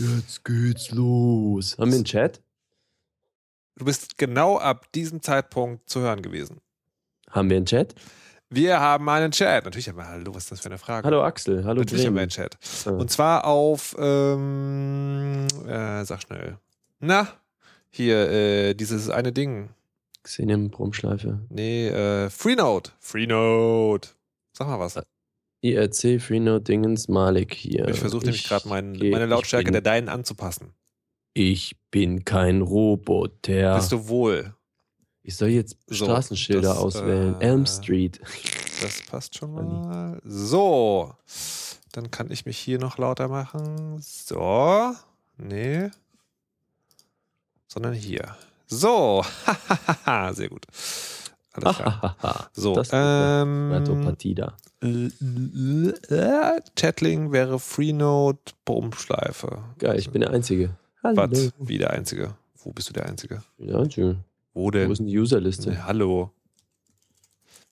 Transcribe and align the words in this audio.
Jetzt 0.00 0.44
geht's 0.44 0.90
los. 0.92 1.76
Haben 1.78 1.90
wir 1.90 1.96
einen 1.96 2.04
Chat? 2.06 2.40
Du 3.76 3.84
bist 3.84 4.16
genau 4.16 4.58
ab 4.58 4.90
diesem 4.92 5.20
Zeitpunkt 5.20 5.88
zu 5.90 6.00
hören 6.00 6.22
gewesen. 6.22 6.60
Haben 7.30 7.50
wir 7.50 7.58
einen 7.58 7.66
Chat? 7.66 7.94
Wir 8.48 8.80
haben 8.80 9.08
einen 9.10 9.30
Chat. 9.30 9.64
Natürlich 9.64 9.88
haben 9.88 9.98
wir, 9.98 10.08
hallo, 10.08 10.34
was 10.34 10.44
ist 10.44 10.52
das 10.52 10.60
für 10.60 10.66
eine 10.70 10.78
Frage? 10.78 11.06
Hallo 11.06 11.22
Axel, 11.22 11.64
hallo 11.64 11.80
Natürlich 11.82 12.06
haben 12.06 12.14
wir 12.14 12.26
Bremen. 12.26 12.32
einen 12.40 12.50
Chat. 12.50 12.58
Ah. 12.86 12.90
Und 12.90 13.10
zwar 13.10 13.44
auf, 13.44 13.94
ähm, 13.98 15.46
äh, 15.66 16.04
sag 16.04 16.22
schnell. 16.22 16.56
Na, 16.98 17.28
hier, 17.90 18.30
äh, 18.30 18.74
dieses 18.74 19.10
eine 19.10 19.32
Ding. 19.32 19.68
Xenium 20.22 20.70
Brummschleife. 20.70 21.40
Nee, 21.50 21.88
äh, 21.88 22.30
Freenode. 22.30 22.90
Freenode. 22.98 24.08
Sag 24.52 24.66
mal 24.66 24.80
was. 24.80 24.98
IRC, 25.62 26.20
Freenode, 26.20 26.62
Dingens, 26.62 27.08
Malik 27.08 27.54
hier. 27.54 27.88
Ich 27.88 27.98
versuche 28.00 28.24
nämlich 28.24 28.44
gerade 28.44 28.68
mein, 28.68 28.92
meine 28.92 29.26
Lautstärke 29.26 29.68
ich 29.68 29.72
der 29.72 29.80
bin, 29.80 29.84
deinen 29.84 30.08
anzupassen. 30.08 30.72
Ich 31.34 31.76
bin 31.90 32.24
kein 32.24 32.62
Roboter. 32.62 33.76
Bist 33.76 33.92
du 33.92 34.08
wohl? 34.08 34.54
ich 35.22 35.36
soll 35.36 35.48
jetzt 35.50 35.76
So, 35.86 36.06
Straßenschilder 36.06 36.70
das, 36.70 36.78
auswählen. 36.78 37.40
äh, 37.40 37.44
Elm 37.44 37.66
Street. 37.66 38.20
Das 38.80 39.02
passt 39.02 39.36
schon 39.36 39.52
mal. 39.52 40.20
So. 40.24 41.14
Dann 41.92 42.10
kann 42.10 42.30
ich 42.30 42.46
mich 42.46 42.58
hier 42.58 42.78
noch 42.78 42.98
lauter 42.98 43.28
machen. 43.28 43.98
So. 44.00 44.94
Nee. 45.36 45.90
Sondern 47.68 47.92
hier. 47.94 48.36
So. 48.66 49.24
Sehr 50.32 50.48
gut. 50.48 50.66
Alles 51.52 51.76
klar. 51.76 52.16
So. 52.52 52.74
Das 52.74 52.88
ist 52.88 52.92
ähm, 52.94 53.72
Reto 53.72 53.94
Partida. 53.96 54.56
äh, 54.82 56.60
Chatling 56.76 57.32
wäre 57.32 57.58
Freenode 57.58 58.38
Brummschleife. 58.64 59.58
Geil, 59.78 59.98
ich 59.98 60.10
bin 60.10 60.20
der 60.20 60.30
Einzige. 60.30 60.76
Hallo. 61.02 61.16
Was? 61.16 61.52
Wie 61.58 61.78
der 61.78 61.90
Einzige? 61.90 62.34
Wo 62.62 62.70
bist 62.72 62.88
du 62.90 62.92
der 62.92 63.06
Einzige? 63.06 63.42
Der 63.58 63.78
Einzige. 63.78 64.16
Wo 64.52 64.64
Wo 64.64 64.70
denn? 64.70 64.90
ist 64.90 64.98
denn 64.98 65.06
die 65.06 65.18
Userliste? 65.18 65.70
Nee, 65.70 65.78
hallo. 65.78 66.30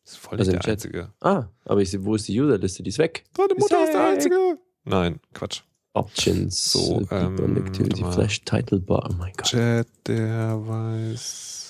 Das 0.04 0.12
ist 0.14 0.18
voll 0.18 0.38
Also 0.38 0.50
nicht 0.50 0.64
der 0.66 0.76
Chat. 0.76 0.84
Einzige. 0.86 1.12
Ah, 1.20 1.44
aber 1.66 1.80
ich 1.82 1.90
sehe, 1.90 2.02
wo 2.04 2.14
ist 2.14 2.26
die 2.28 2.40
Userliste? 2.40 2.82
Die 2.82 2.88
ist 2.88 2.98
weg. 2.98 3.24
Deine 3.34 3.54
Mutter 3.58 3.84
ist 3.84 3.92
der 3.92 4.00
weg. 4.00 4.12
Einzige. 4.14 4.58
Nein, 4.84 5.20
Quatsch. 5.34 5.60
Options. 5.92 6.72
So, 6.72 7.00
äh, 7.10 7.24
ähm, 7.24 7.56
Activity. 7.58 8.04
Flash, 8.04 8.42
Title 8.44 8.80
Bar. 8.80 9.08
Oh 9.10 9.14
mein 9.18 9.32
Gott. 9.36 9.46
Chat, 9.48 9.86
der 10.06 10.56
weiß. 10.66 11.67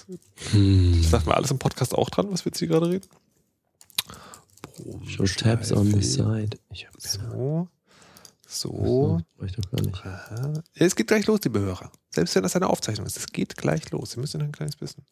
Hm. 0.51 1.03
Sagt 1.03 1.27
mal 1.27 1.35
alles 1.35 1.51
im 1.51 1.59
Podcast 1.59 1.95
auch 1.95 2.11
dran, 2.11 2.31
was 2.31 2.45
wir 2.45 2.51
jetzt 2.51 2.59
hier 2.59 2.69
gerade 2.69 2.89
reden? 2.89 3.07
Show 5.07 5.25
tabs 5.25 5.73
on 5.73 5.91
the 5.91 6.03
side. 6.03 6.51
Ich 6.73 6.87
hab. 6.87 7.01
So. 7.01 7.69
So. 8.47 9.21
Ich 9.45 9.53
doch 9.53 9.71
gar 9.71 9.83
nicht. 9.83 10.07
Aha. 10.07 10.63
Es 10.75 10.97
geht 10.97 11.09
gleich 11.09 11.27
los, 11.27 11.41
liebe 11.45 11.61
Hörer. 11.61 11.93
Selbst 12.11 12.35
wenn 12.35 12.43
das 12.43 12.57
eine 12.57 12.69
Aufzeichnung 12.69 13.07
ist, 13.07 13.19
es 13.19 13.27
geht 13.27 13.57
gleich 13.57 13.91
los. 13.91 14.13
Sie 14.13 14.21
müssen 14.21 14.41
ein 14.41 14.53
kleines 14.53 14.77
bisschen. 14.77 15.05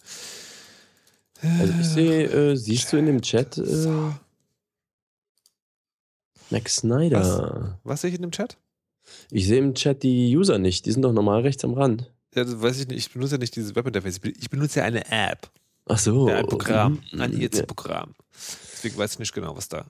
Also 1.42 1.75
ich 1.78 1.86
sehe, 1.86 2.25
äh, 2.31 2.56
siehst 2.56 2.92
du 2.92 2.97
in 2.97 3.06
dem 3.06 3.20
Chat 3.20 3.58
äh, 3.58 3.66
So. 3.66 4.14
Max 6.50 6.77
Snyder. 6.77 7.78
Was 7.84 8.00
sehe 8.00 8.10
ich 8.10 8.16
in 8.16 8.22
dem 8.22 8.31
Chat? 8.31 8.56
Ich 9.31 9.47
sehe 9.47 9.58
im 9.58 9.75
Chat 9.75 10.03
die 10.03 10.34
User 10.34 10.58
nicht. 10.58 10.86
Die 10.86 10.92
sind 10.92 11.03
doch 11.03 11.12
normal 11.12 11.42
rechts 11.42 11.64
am 11.64 11.75
Rand. 11.75 12.10
Ja, 12.37 12.45
das 12.45 12.61
weiß 12.61 12.81
ich 12.81 12.89
nicht. 12.89 12.98
Ich 12.98 13.12
benutze 13.12 13.34
ja 13.34 13.39
nicht 13.39 13.56
dieses 13.56 13.75
Webinterface. 13.75 14.17
Ich 14.17 14.20
be- 14.20 14.33
Ich 14.39 14.51
benutze 14.51 14.81
ja 14.81 14.84
eine 14.84 15.05
App. 15.11 15.51
Ach 15.89 15.98
so. 15.98 16.29
Ja, 16.29 16.37
ein 16.37 16.47
Programm. 16.47 17.01
Mhm. 17.12 17.20
Ein 17.20 17.33
Ja. 17.33 17.39
IRC-Programm. 17.48 18.15
Deswegen 18.73 18.98
weiß 18.98 19.15
ich 19.15 19.19
nicht 19.20 19.33
genau, 19.33 19.56
was 19.56 19.69
da. 19.69 19.87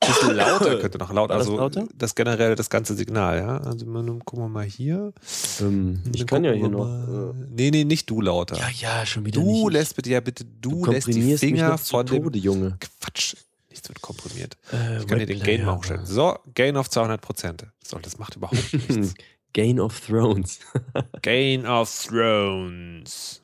Bisschen 0.00 0.36
lauter 0.36 0.78
könnte 0.78 0.98
noch 0.98 1.12
laut. 1.12 1.30
Also 1.32 1.56
lauter? 1.56 1.88
das 1.96 2.14
generell 2.14 2.54
das 2.54 2.70
ganze 2.70 2.94
Signal, 2.94 3.38
ja. 3.38 3.56
Also 3.58 3.84
man, 3.86 4.06
gucken 4.24 4.44
wir 4.44 4.48
mal 4.48 4.64
hier. 4.64 5.12
Ähm, 5.60 6.00
ich 6.14 6.24
kann 6.26 6.44
ja 6.44 6.52
hier 6.52 6.68
noch. 6.68 6.84
mal. 6.86 7.34
Nee, 7.50 7.70
nee, 7.72 7.82
nicht 7.84 8.08
du 8.08 8.20
lauter. 8.20 8.56
Äh, 8.56 8.60
ja, 8.60 8.98
ja, 9.00 9.06
schon 9.06 9.24
wieder 9.24 9.40
du 9.40 9.64
nicht. 9.64 9.72
lässt 9.72 9.96
bitte, 9.96 10.10
ja 10.10 10.20
bitte, 10.20 10.44
du, 10.44 10.84
du 10.84 10.92
lässt 10.92 11.08
die 11.08 11.36
Finger 11.36 11.76
von 11.78 12.06
dem. 12.06 12.22
Tode, 12.22 12.38
Junge. 12.38 12.76
Quatsch. 13.00 13.34
Nichts 13.70 13.88
wird 13.88 14.00
komprimiert. 14.00 14.56
Äh, 14.72 14.98
Ich 15.00 15.06
kann 15.08 15.18
dir 15.18 15.26
den 15.26 15.40
Gain 15.40 15.64
mal 15.64 15.76
hochstellen. 15.76 16.06
So, 16.06 16.36
Gain 16.54 16.76
auf 16.76 16.88
200 16.88 17.20
Prozent. 17.20 17.66
So, 17.84 17.98
das 17.98 18.18
macht 18.18 18.36
überhaupt 18.36 18.72
nichts. 18.88 19.14
Game 19.58 19.80
of 19.80 19.98
Thrones. 20.06 20.60
Gain 21.22 21.66
of 21.66 21.90
Thrones. 22.06 23.42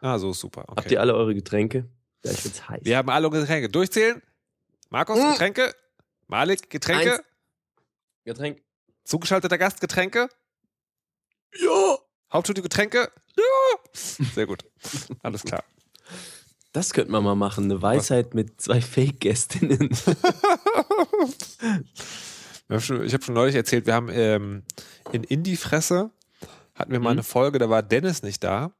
Ah, 0.00 0.16
so 0.16 0.32
super. 0.32 0.60
Habt 0.68 0.78
Okay. 0.78 0.92
ihr 0.94 1.00
alle 1.00 1.12
eure 1.14 1.34
Getränke? 1.34 1.86
Ja, 2.24 2.30
ich 2.30 2.38
find's 2.38 2.68
heiß. 2.68 2.82
Wir 2.84 2.96
haben 2.96 3.10
alle 3.10 3.28
Getränke. 3.30 3.68
Durchzählen. 3.68 4.22
Markus, 4.90 5.18
Hm. 5.18 5.32
Getränke. 5.32 5.74
Malik, 6.28 6.70
Getränke. 6.70 7.14
Eins. 7.14 7.22
Getränk. 8.24 8.62
Zugeschalteter 9.02 9.58
Gast, 9.58 9.80
Getränke. 9.80 10.28
Ja. 11.60 11.98
Hauptstudio, 12.32 12.62
Getränke. 12.62 13.10
Ja. 13.36 13.42
Sehr 13.92 14.46
gut. 14.46 14.64
Alles 15.24 15.42
klar. 15.42 15.64
Das 16.72 16.92
könnte 16.92 17.10
man 17.10 17.24
mal 17.24 17.34
machen. 17.34 17.64
Eine 17.64 17.82
Weisheit 17.82 18.34
mit 18.34 18.60
zwei 18.60 18.80
Fake-Gästinnen. 18.80 19.90
Ich 22.72 23.12
habe 23.12 23.22
schon 23.24 23.34
neulich 23.34 23.56
erzählt, 23.56 23.86
wir 23.86 23.94
haben 23.94 24.08
ähm, 24.12 24.62
in 25.12 25.24
Indie-Fresse 25.24 26.10
hatten 26.74 26.92
wir 26.92 27.00
mal 27.00 27.10
Mhm. 27.10 27.18
eine 27.18 27.22
Folge, 27.22 27.58
da 27.58 27.68
war 27.68 27.82
Dennis 27.82 28.22
nicht 28.22 28.42
da. 28.44 28.72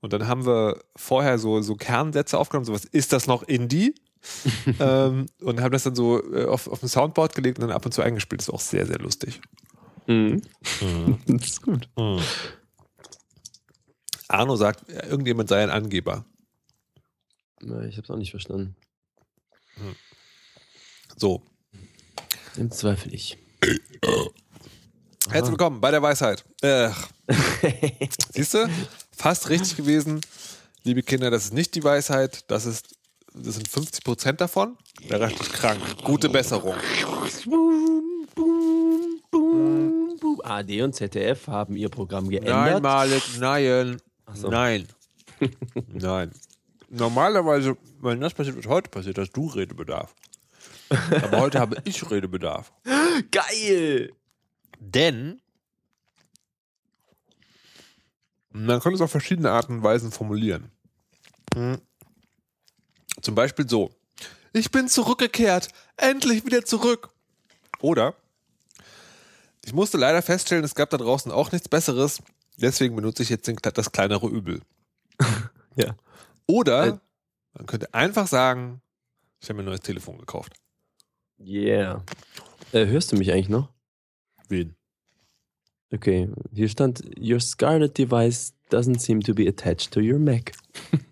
Und 0.00 0.12
dann 0.12 0.28
haben 0.28 0.46
wir 0.46 0.80
vorher 0.96 1.38
so, 1.38 1.60
so 1.60 1.74
Kernsätze 1.74 2.38
aufgenommen, 2.38 2.64
sowas, 2.66 2.84
ist 2.84 3.12
das 3.12 3.26
noch 3.26 3.42
Indie? 3.42 3.94
ähm, 4.80 5.26
und 5.40 5.60
haben 5.60 5.72
das 5.72 5.84
dann 5.84 5.94
so 5.94 6.22
äh, 6.34 6.44
auf, 6.46 6.68
auf 6.68 6.82
ein 6.82 6.88
Soundboard 6.88 7.34
gelegt 7.34 7.58
und 7.58 7.68
dann 7.68 7.74
ab 7.74 7.84
und 7.86 7.92
zu 7.92 8.02
eingespielt. 8.02 8.40
Das 8.40 8.48
ist 8.48 8.54
auch 8.54 8.60
sehr, 8.60 8.86
sehr 8.86 8.98
lustig. 8.98 9.40
Mhm. 10.06 10.42
Das 11.26 11.46
ist 11.46 11.62
gut. 11.62 11.88
Arno 14.28 14.56
sagt, 14.56 14.88
irgendjemand 14.88 15.48
sei 15.48 15.62
ein 15.62 15.70
Angeber. 15.70 16.24
Ja, 17.62 17.82
ich 17.82 17.96
hab's 17.96 18.10
auch 18.10 18.16
nicht 18.16 18.30
verstanden. 18.30 18.76
So, 21.16 21.42
Im 22.56 22.70
Zweifel 22.70 23.14
ich. 23.14 23.38
herzlich 25.30 25.50
willkommen 25.50 25.80
bei 25.80 25.90
der 25.90 26.02
Weisheit. 26.02 26.44
Äh, 26.62 26.90
siehst 28.32 28.54
du? 28.54 28.68
Fast 29.16 29.48
richtig 29.48 29.76
gewesen. 29.76 30.20
Liebe 30.84 31.02
Kinder, 31.02 31.30
das 31.30 31.46
ist 31.46 31.54
nicht 31.54 31.74
die 31.74 31.84
Weisheit, 31.84 32.50
das 32.50 32.66
ist 32.66 32.98
das 33.34 33.54
sind 33.54 33.68
50 33.68 34.04
Prozent 34.04 34.40
davon. 34.40 34.76
Wäre 35.06 35.26
richtig 35.26 35.52
krank. 35.52 35.80
Gute 36.02 36.28
Besserung. 36.28 36.74
Boom, 37.44 38.26
boom, 38.34 39.20
boom, 39.30 40.16
boom. 40.20 40.40
AD 40.42 40.82
und 40.82 40.94
ZDF 40.94 41.46
haben 41.46 41.76
ihr 41.76 41.88
Programm 41.88 42.28
geändert. 42.28 42.54
Nein, 42.54 42.82
Malik, 42.82 43.22
nein. 43.38 44.02
so. 44.34 44.48
Nein. 44.48 44.88
nein. 45.92 46.32
Normalerweise, 46.88 47.76
wenn 48.00 48.20
das 48.20 48.34
passiert, 48.34 48.56
was 48.56 48.66
heute 48.66 48.90
passiert, 48.90 49.18
hast 49.18 49.32
du 49.32 49.46
Redebedarf. 49.46 50.14
Aber 50.88 51.40
heute 51.40 51.60
habe 51.60 51.76
ich 51.84 52.10
Redebedarf. 52.10 52.72
Geil! 53.30 54.10
Denn 54.80 55.40
man 58.50 58.80
kann 58.80 58.94
es 58.94 59.00
auf 59.00 59.10
verschiedene 59.10 59.50
Arten 59.50 59.74
und 59.78 59.82
Weisen 59.82 60.10
formulieren. 60.10 60.70
Hm. 61.54 61.80
Zum 63.20 63.34
Beispiel 63.34 63.68
so: 63.68 63.90
Ich 64.52 64.70
bin 64.70 64.88
zurückgekehrt, 64.88 65.68
endlich 65.96 66.44
wieder 66.46 66.64
zurück. 66.64 67.10
Oder 67.80 68.14
ich 69.64 69.72
musste 69.72 69.98
leider 69.98 70.22
feststellen, 70.22 70.64
es 70.64 70.74
gab 70.74 70.90
da 70.90 70.96
draußen 70.96 71.30
auch 71.30 71.52
nichts 71.52 71.68
Besseres, 71.68 72.22
deswegen 72.56 72.96
benutze 72.96 73.22
ich 73.22 73.28
jetzt 73.28 73.46
den, 73.46 73.56
das 73.56 73.92
kleinere 73.92 74.28
Übel. 74.28 74.60
Ja. 75.76 75.94
Oder 76.48 76.86
Äh. 76.86 76.98
man 77.52 77.66
könnte 77.66 77.94
einfach 77.94 78.26
sagen: 78.26 78.80
Ich 79.40 79.48
habe 79.48 79.58
mir 79.58 79.62
ein 79.62 79.66
neues 79.66 79.80
Telefon 79.80 80.18
gekauft. 80.18 80.54
Yeah. 81.38 82.04
Äh, 82.72 82.86
hörst 82.86 83.12
du 83.12 83.16
mich 83.16 83.30
eigentlich 83.30 83.48
noch? 83.48 83.68
Wen? 84.48 84.74
Okay, 85.92 86.28
hier 86.52 86.68
stand, 86.68 87.02
Your 87.18 87.40
Scarlet 87.40 87.96
device 87.96 88.52
doesn't 88.70 89.00
seem 89.00 89.20
to 89.22 89.34
be 89.34 89.48
attached 89.48 89.90
to 89.92 90.00
your 90.00 90.18
Mac. 90.18 90.52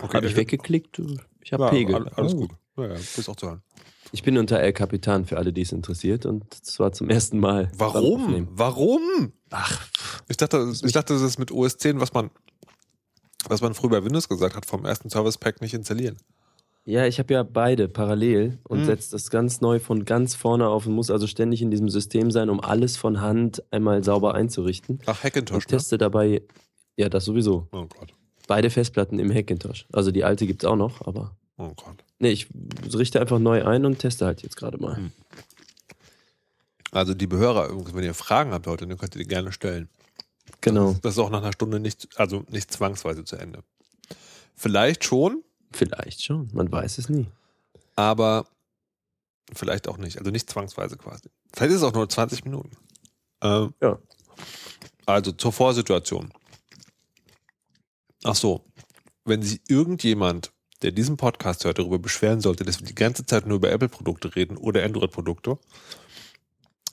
Okay, 0.00 0.18
Habe 0.18 0.26
ich 0.26 0.36
weggeklickt? 0.36 1.00
Ich 1.42 1.52
habe 1.52 1.64
Ja, 1.64 1.70
Pegel. 1.70 1.94
all- 1.96 2.08
alles 2.10 2.34
Oh. 2.34 2.36
gut. 2.40 2.50
Ja, 2.76 2.88
ja, 2.88 2.94
auch 2.94 3.36
zu 3.36 3.46
hören. 3.48 3.62
Ich 4.12 4.22
bin 4.22 4.36
unter 4.38 4.60
El 4.60 4.72
Capitan 4.74 5.24
für 5.24 5.38
alle, 5.38 5.52
die 5.52 5.62
es 5.62 5.72
interessiert 5.72 6.24
und 6.26 6.52
zwar 6.54 6.92
zum 6.92 7.08
ersten 7.10 7.40
Mal. 7.40 7.72
Warum? 7.76 8.46
Warum? 8.52 9.32
Ach, 9.50 9.88
Ich 10.28 10.36
dachte, 10.36 10.72
ich 10.84 10.92
dachte, 10.92 11.14
das 11.14 11.22
ist 11.22 11.38
mit 11.38 11.50
OS 11.50 11.78
10, 11.78 12.00
was 12.00 12.12
man, 12.12 12.30
was 13.48 13.60
man 13.62 13.72
früher 13.74 13.90
bei 13.90 14.04
Windows 14.04 14.28
gesagt 14.28 14.54
hat, 14.56 14.66
vom 14.66 14.84
ersten 14.84 15.08
Service 15.10 15.38
Pack 15.38 15.62
nicht 15.62 15.72
installieren. 15.74 16.18
Ja, 16.88 17.04
ich 17.06 17.18
habe 17.18 17.34
ja 17.34 17.42
beide 17.42 17.86
parallel 17.86 18.56
und 18.64 18.78
Hm. 18.78 18.86
setze 18.86 19.10
das 19.10 19.28
ganz 19.28 19.60
neu 19.60 19.78
von 19.78 20.06
ganz 20.06 20.34
vorne 20.34 20.68
auf 20.68 20.86
und 20.86 20.94
muss 20.94 21.10
also 21.10 21.26
ständig 21.26 21.60
in 21.60 21.70
diesem 21.70 21.90
System 21.90 22.30
sein, 22.30 22.48
um 22.48 22.60
alles 22.60 22.96
von 22.96 23.20
Hand 23.20 23.62
einmal 23.70 24.02
sauber 24.02 24.34
einzurichten. 24.34 24.98
Ach, 25.04 25.22
Hackintosh, 25.22 25.54
Und 25.66 25.70
ne? 25.70 25.76
teste 25.76 25.98
dabei, 25.98 26.40
ja, 26.96 27.10
das 27.10 27.26
sowieso. 27.26 27.68
Oh 27.72 27.84
Gott. 27.84 28.14
Beide 28.46 28.70
Festplatten 28.70 29.18
im 29.18 29.30
Hackintosh. 29.30 29.86
Also 29.92 30.10
die 30.12 30.24
alte 30.24 30.46
gibt's 30.46 30.64
auch 30.64 30.76
noch, 30.76 31.06
aber. 31.06 31.36
Oh 31.58 31.72
Gott. 31.76 32.02
Nee, 32.20 32.30
ich 32.30 32.48
richte 32.94 33.20
einfach 33.20 33.38
neu 33.38 33.66
ein 33.66 33.84
und 33.84 33.98
teste 33.98 34.24
halt 34.24 34.42
jetzt 34.42 34.56
gerade 34.56 34.78
mal. 34.78 34.96
Hm. 34.96 35.12
Also 36.90 37.12
die 37.12 37.26
Behörer, 37.26 37.68
wenn 37.94 38.04
ihr 38.04 38.14
Fragen 38.14 38.52
habt 38.52 38.66
heute, 38.66 38.86
dann 38.86 38.96
könnt 38.96 39.14
ihr 39.14 39.22
die 39.22 39.28
gerne 39.28 39.52
stellen. 39.52 39.90
Genau. 40.62 40.96
Das 41.02 41.12
ist 41.12 41.18
auch 41.18 41.28
nach 41.28 41.42
einer 41.42 41.52
Stunde 41.52 41.80
nicht, 41.80 42.08
also 42.18 42.44
nicht 42.48 42.72
zwangsweise 42.72 43.24
zu 43.24 43.36
Ende. 43.36 43.62
Vielleicht 44.54 45.04
schon, 45.04 45.42
Vielleicht 45.72 46.22
schon. 46.22 46.48
Man 46.52 46.70
weiß 46.70 46.98
es 46.98 47.08
nie. 47.08 47.26
aber 47.96 48.46
vielleicht 49.54 49.88
auch 49.88 49.96
nicht. 49.98 50.18
Also 50.18 50.30
nicht 50.30 50.48
zwangsweise 50.50 50.96
quasi. 50.96 51.28
Vielleicht 51.54 51.70
ist 51.72 51.78
es 51.78 51.82
auch 51.82 51.92
nur 51.94 52.08
20 52.08 52.44
Minuten. 52.44 52.76
Ähm, 53.42 53.72
Ja. 53.80 53.98
Also 55.06 55.32
zur 55.32 55.52
Vorsituation. 55.52 56.30
Ach 58.24 58.34
so. 58.34 58.64
Wenn 59.24 59.42
sich 59.42 59.60
irgendjemand, 59.68 60.52
der 60.82 60.92
diesen 60.92 61.16
Podcast 61.16 61.64
hört, 61.64 61.78
darüber 61.78 61.98
beschweren 61.98 62.40
sollte, 62.40 62.64
dass 62.64 62.80
wir 62.80 62.86
die 62.86 62.94
ganze 62.94 63.24
Zeit 63.26 63.46
nur 63.46 63.56
über 63.56 63.70
Apple-Produkte 63.70 64.34
reden 64.36 64.56
oder 64.56 64.84
Android-Produkte, 64.84 65.58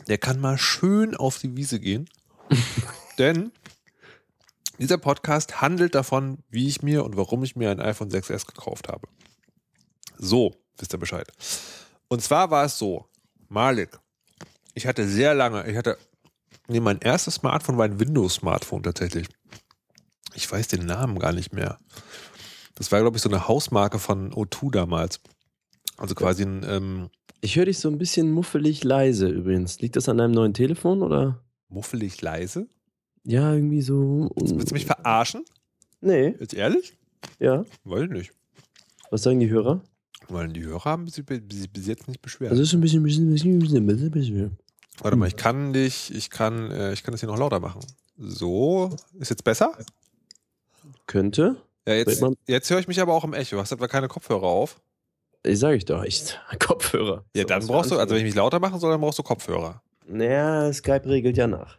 der 0.07 0.18
kann 0.18 0.39
mal 0.39 0.57
schön 0.57 1.16
auf 1.16 1.39
die 1.39 1.56
Wiese 1.56 1.80
gehen. 1.80 2.10
Denn 3.18 3.51
dieser 4.80 4.98
Podcast 4.98 5.62
handelt 5.62 5.95
davon, 5.95 6.39
wie 6.50 6.68
ich 6.68 6.81
mir 6.81 7.04
und 7.04 7.18
warum 7.18 7.44
ich 7.44 7.56
mir 7.56 7.72
ein 7.72 7.80
iPhone 7.80 8.10
6S 8.10 8.45
gekauft 8.45 8.88
habe. 8.88 9.07
So, 10.18 10.54
wisst 10.77 10.94
ihr 10.94 11.00
Bescheid. 11.00 11.31
Und 12.07 12.22
zwar 12.22 12.51
war 12.51 12.66
es 12.66 12.77
so, 12.77 13.06
Malik, 13.48 14.00
ich 14.74 14.88
hatte 14.88 15.07
sehr 15.07 15.33
lange, 15.33 15.69
ich 15.69 15.77
hatte, 15.77 15.98
nee, 16.68 16.80
mein 16.80 17.00
erstes 17.00 17.36
Smartphone 17.36 17.77
war 17.77 17.86
ein 17.86 18.00
Windows-Smartphone 18.00 18.83
tatsächlich. 18.83 19.27
Ich 20.33 20.51
weiß 20.51 20.68
den 20.68 20.86
Namen 20.86 21.19
gar 21.19 21.31
nicht 21.31 21.54
mehr. 21.54 21.80
Das 22.75 22.92
war, 22.92 23.00
glaube 23.00 23.16
ich, 23.18 23.24
so 23.24 23.30
eine 23.30 23.48
Hausmarke 23.48 24.00
von 24.00 24.33
O2 24.33 24.72
damals. 24.72 25.22
Also 25.98 26.13
quasi 26.13 26.44
ein, 26.44 26.66
ähm, 26.68 27.10
Ich 27.39 27.56
höre 27.56 27.66
dich 27.66 27.80
so 27.80 27.89
ein 27.89 27.98
bisschen 27.98 28.31
muffelig 28.31 28.83
leise 28.83 29.30
übrigens. 29.30 29.80
Liegt 29.80 29.95
das 29.95 30.10
an 30.10 30.18
deinem 30.18 30.31
neuen 30.31 30.54
Telefon 30.54 31.01
oder? 31.01 31.42
muffelig 31.69 32.22
leise. 32.22 32.68
Ja, 33.25 33.54
irgendwie 33.54 33.81
so. 33.81 34.30
Willst 34.36 34.69
du 34.69 34.74
mich 34.74 34.86
verarschen? 34.86 35.44
Nee, 36.01 36.36
Jetzt 36.39 36.54
ehrlich? 36.54 36.95
ja. 37.39 37.66
Ich 37.83 38.10
nicht. 38.10 38.31
Was 39.10 39.24
sagen 39.24 39.39
die 39.39 39.50
Hörer? 39.50 39.81
Weil 40.30 40.50
die 40.50 40.63
Hörer 40.63 40.86
haben 40.86 41.07
sich 41.07 41.25
bis, 41.25 41.42
jetzt 41.88 42.07
nicht 42.07 42.22
beschwert. 42.22 42.51
Also 42.51 42.63
ist 42.63 42.74
ein 42.74 42.81
bisschen, 42.81 43.04
bisschen, 43.04 43.31
bisschen, 43.31 43.60
bisschen, 43.60 43.86
bisschen, 43.86 44.12
bisschen. 44.12 44.57
Warte 45.00 45.18
mal, 45.18 45.27
ich 45.27 45.36
kann 45.36 45.74
dich, 45.74 46.13
ich 46.13 46.30
kann, 46.30 46.72
äh, 46.72 46.94
ich 46.94 47.04
kann 47.04 47.12
das 47.12 47.22
hier 47.22 47.30
noch 47.30 47.38
lauter 47.38 47.60
machen. 47.60 47.81
So, 48.18 48.95
ist 49.19 49.30
jetzt 49.30 49.44
besser? 49.44 49.77
Könnte. 51.07 51.57
Ja, 51.88 51.95
jetzt, 51.95 52.24
jetzt 52.48 52.69
höre 52.69 52.80
ich 52.80 52.88
mich 52.88 53.01
aber 53.01 53.13
auch 53.13 53.24
im 53.24 53.33
Echo. 53.33 53.57
Hast 53.57 53.72
du 53.72 53.75
etwa 53.75 53.88
keine 53.88 54.07
Kopfhörer 54.07 54.44
auf? 54.44 54.81
Ich 55.44 55.60
sage 55.60 55.77
ich 55.77 55.86
doch, 55.86 56.04
ich 56.04 56.24
Kopfhörer. 56.60 57.25
Ja, 57.36 57.44
dann 57.44 57.66
brauchst 57.68 57.92
du, 57.92 57.98
also 57.98 58.13
wenn 58.16 58.22
ich 58.22 58.25
mich 58.25 58.36
lauter 58.36 58.60
machen 58.60 58.80
soll, 58.80 58.92
dann 58.92 59.01
brauchst 59.01 59.19
du 59.19 59.24
Kopfhörer. 59.24 59.81
Naja, 60.07 60.72
Skype 60.72 61.06
regelt 61.06 61.38
ja 61.38 61.48
nach. 61.48 61.77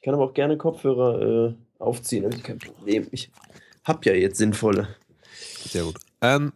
Ich 0.00 0.04
kann 0.04 0.14
aber 0.14 0.24
auch 0.24 0.32
gerne 0.32 0.56
Kopfhörer 0.56 1.50
äh, 1.50 1.54
aufziehen, 1.78 2.24
habe 2.24 2.34
ich 2.34 2.42
kein 2.42 2.58
Problem. 2.58 3.06
Ich 3.10 3.30
hab 3.84 4.06
ja 4.06 4.14
jetzt 4.14 4.38
sinnvolle. 4.38 4.96
Sehr 5.68 5.84
gut. 5.84 5.96
Ähm, 6.22 6.54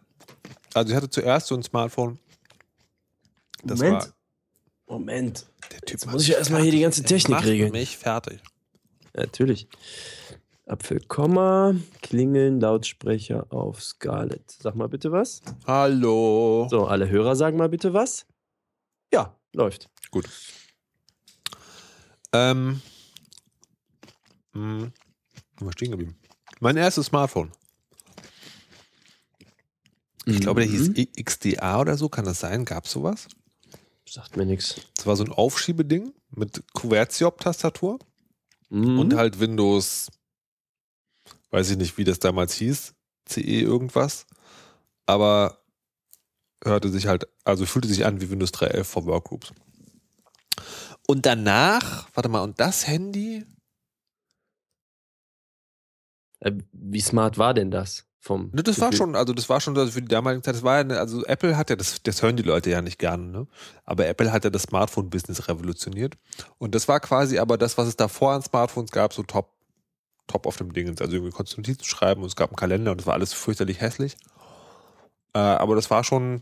also 0.73 0.89
ich 0.89 0.95
hatte 0.95 1.11
zuerst 1.11 1.45
so 1.45 1.55
ein 1.55 1.61
Smartphone. 1.61 2.17
Das 3.63 3.81
Moment. 3.81 4.13
war 4.87 4.97
Moment. 4.97 5.45
der 5.71 5.79
Typ. 5.81 5.89
Jetzt 5.91 6.07
muss 6.07 6.23
ich 6.23 6.29
ja 6.29 6.37
erstmal 6.39 6.63
hier 6.63 6.71
die 6.71 6.79
ganze 6.79 7.03
Technik 7.03 7.37
macht 7.37 7.45
regeln. 7.45 7.71
mich 7.71 7.99
fertig. 7.99 8.39
Ja, 9.15 9.21
natürlich. 9.21 9.67
Apfel, 10.65 10.99
Komma, 11.01 11.75
klingeln, 12.01 12.59
Lautsprecher 12.59 13.45
auf 13.51 13.83
Scarlett. 13.83 14.49
Sag 14.49 14.73
mal 14.73 14.89
bitte 14.89 15.11
was. 15.11 15.43
Hallo. 15.67 16.67
So, 16.71 16.87
alle 16.87 17.07
Hörer 17.07 17.35
sagen 17.35 17.57
mal 17.57 17.69
bitte 17.69 17.93
was. 17.93 18.25
Ja, 19.13 19.37
läuft. 19.53 19.87
Gut. 20.09 20.27
Ähm. 22.33 22.81
Hm, 24.55 24.91
wo 25.59 25.71
stehen 25.71 25.91
geblieben? 25.91 26.15
Mein 26.59 26.77
erstes 26.77 27.07
Smartphone. 27.07 27.51
Ich 30.25 30.39
glaube, 30.39 30.61
der 30.61 30.69
hieß 30.69 30.89
Mhm. 30.89 31.07
XDA 31.23 31.79
oder 31.81 31.97
so. 31.97 32.09
Kann 32.09 32.25
das 32.25 32.39
sein? 32.39 32.65
Gab 32.65 32.85
es 32.85 32.91
sowas? 32.91 33.27
Sagt 34.09 34.37
mir 34.37 34.45
nichts. 34.45 34.81
Das 34.95 35.05
war 35.05 35.15
so 35.15 35.23
ein 35.23 35.31
Aufschiebeding 35.31 36.13
mit 36.31 36.63
Kuvertiop-Tastatur 36.73 37.99
Mhm. 38.69 38.97
und 38.99 39.13
halt 39.15 39.39
Windows, 39.39 40.07
weiß 41.51 41.69
ich 41.71 41.77
nicht, 41.77 41.97
wie 41.97 42.03
das 42.03 42.19
damals 42.19 42.53
hieß, 42.55 42.93
CE 43.27 43.41
irgendwas, 43.61 44.25
aber 45.05 45.59
hörte 46.63 46.89
sich 46.89 47.05
halt, 47.07 47.27
also 47.43 47.65
fühlte 47.65 47.87
sich 47.87 48.05
an 48.05 48.21
wie 48.21 48.29
Windows 48.29 48.51
3.11 48.51 48.83
vor 48.85 49.05
Workgroups. 49.05 49.53
Und 51.07 51.25
danach, 51.27 52.09
warte 52.15 52.29
mal, 52.29 52.41
und 52.41 52.59
das 52.59 52.87
Handy, 52.87 53.45
wie 56.71 57.01
smart 57.01 57.37
war 57.37 57.53
denn 57.53 57.71
das? 57.71 58.05
Vom 58.19 58.49
ne, 58.53 58.63
das 58.63 58.81
war 58.81 58.89
Gefühl? 58.89 58.97
schon, 59.07 59.15
also 59.15 59.33
das 59.33 59.49
war 59.49 59.61
schon 59.61 59.77
also 59.77 59.91
für 59.91 60.01
die 60.01 60.07
damalige 60.07 60.41
Zeit, 60.41 60.55
das 60.55 60.63
war 60.63 60.75
ja, 60.75 60.79
eine- 60.81 60.99
also 60.99 61.23
Apple 61.25 61.55
hat 61.57 61.69
ja, 61.69 61.75
das, 61.75 62.01
das 62.01 62.23
hören 62.23 62.35
die 62.35 62.41
Leute 62.43 62.71
ja 62.71 62.81
nicht 62.81 62.97
gerne, 62.97 63.23
ne? 63.23 63.47
aber 63.83 64.07
Apple 64.07 64.31
hat 64.31 64.43
ja 64.45 64.49
das 64.49 64.63
Smartphone-Business 64.63 65.47
revolutioniert 65.47 66.15
und 66.57 66.73
das 66.73 66.87
war 66.87 66.99
quasi 66.99 67.37
aber 67.37 67.57
das, 67.59 67.77
was 67.77 67.87
es 67.87 67.95
davor 67.97 68.31
an 68.33 68.41
Smartphones 68.41 68.89
gab, 68.91 69.13
so 69.13 69.21
top, 69.21 69.51
top 70.25 70.47
auf 70.47 70.57
dem 70.57 70.73
Ding. 70.73 70.87
Also 70.99 71.03
irgendwie 71.13 71.31
konntest 71.31 71.55
du 71.55 71.61
Notizen 71.61 71.83
schreiben 71.83 72.21
und 72.23 72.27
es 72.27 72.35
gab 72.35 72.49
einen 72.49 72.55
Kalender 72.55 72.91
und 72.93 73.01
es 73.01 73.05
war 73.05 73.13
alles 73.13 73.31
fürchterlich 73.31 73.79
hässlich. 73.79 74.17
Äh, 75.33 75.37
aber 75.39 75.75
das 75.75 75.91
war 75.91 76.03
schon, 76.03 76.41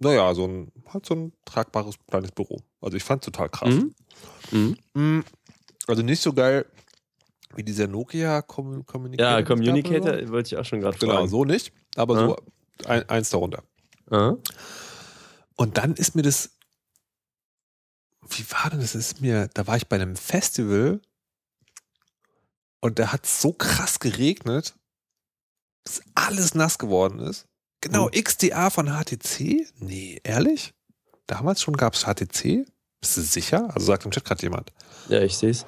naja, 0.00 0.34
so 0.34 0.46
ein, 0.46 0.70
halt 0.92 1.06
so 1.06 1.14
ein 1.14 1.32
tragbares 1.46 1.94
kleines 2.08 2.32
Büro. 2.32 2.60
Also 2.82 2.96
ich 2.98 3.04
fand 3.04 3.24
total 3.24 3.48
krass. 3.48 3.74
Mhm. 3.74 3.94
Mhm. 4.50 4.76
Mm, 4.94 5.24
Also 5.86 6.02
nicht 6.02 6.20
so 6.20 6.34
geil 6.34 6.66
wie 7.54 7.62
dieser 7.64 7.86
Nokia 7.88 8.40
Commu- 8.40 8.84
Communicator. 8.84 9.30
Ja, 9.30 9.36
oder 9.38 9.46
so. 9.46 9.54
Communicator 9.54 10.28
wollte 10.30 10.54
ich 10.54 10.56
auch 10.60 10.64
schon 10.64 10.80
gerade 10.80 10.98
Genau, 10.98 11.14
fragen. 11.14 11.28
so 11.28 11.44
nicht, 11.44 11.72
aber 11.96 12.16
so 12.16 12.36
ein, 12.86 13.08
eins 13.08 13.30
darunter. 13.30 13.62
Ah. 14.10 14.34
Und 15.56 15.76
dann 15.78 15.94
ist 15.94 16.14
mir 16.14 16.22
das, 16.22 16.50
wie 18.28 18.44
war 18.50 18.70
denn 18.70 18.80
das? 18.80 18.92
das? 18.92 19.12
Ist 19.12 19.20
mir, 19.20 19.48
da 19.54 19.66
war 19.66 19.76
ich 19.76 19.88
bei 19.88 19.96
einem 19.96 20.16
Festival 20.16 21.00
und 22.80 22.98
da 22.98 23.12
hat 23.12 23.24
es 23.24 23.40
so 23.42 23.52
krass 23.52 23.98
geregnet, 23.98 24.74
dass 25.84 26.02
alles 26.14 26.54
nass 26.54 26.78
geworden 26.78 27.18
ist. 27.18 27.46
Genau, 27.80 28.10
Hm. 28.10 28.22
XDA 28.24 28.70
von 28.70 28.88
HTC? 28.88 29.66
Nee, 29.78 30.20
ehrlich? 30.22 30.72
Damals 31.26 31.62
schon 31.62 31.76
gab 31.76 31.94
es 31.94 32.04
HTC? 32.04 32.66
Bist 33.00 33.16
du 33.16 33.22
sicher? 33.22 33.68
Also 33.74 33.86
sagt 33.86 34.04
im 34.04 34.10
Chat 34.10 34.24
gerade 34.24 34.42
jemand. 34.42 34.72
Ja, 35.08 35.22
ich 35.22 35.36
sehe 35.36 35.50
es. 35.50 35.64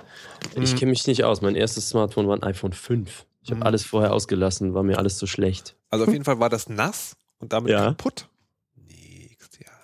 Ich 0.54 0.72
Mhm. 0.74 0.78
kenne 0.78 0.90
mich 0.90 1.06
nicht 1.06 1.24
aus. 1.24 1.40
Mein 1.40 1.54
erstes 1.56 1.88
Smartphone 1.88 2.28
war 2.28 2.36
ein 2.36 2.42
iPhone 2.42 2.72
5. 2.72 3.26
Ich 3.42 3.50
habe 3.50 3.60
Mhm. 3.60 3.66
alles 3.66 3.84
vorher 3.84 4.12
ausgelassen, 4.12 4.74
war 4.74 4.82
mir 4.82 4.98
alles 4.98 5.16
zu 5.16 5.26
schlecht. 5.26 5.74
Also 5.90 6.04
auf 6.04 6.12
jeden 6.12 6.24
Fall 6.24 6.38
war 6.38 6.48
das 6.50 6.68
nass 6.68 7.16
und 7.38 7.52
damit 7.52 7.70
Ja. 7.72 7.86
kaputt. 7.86 8.28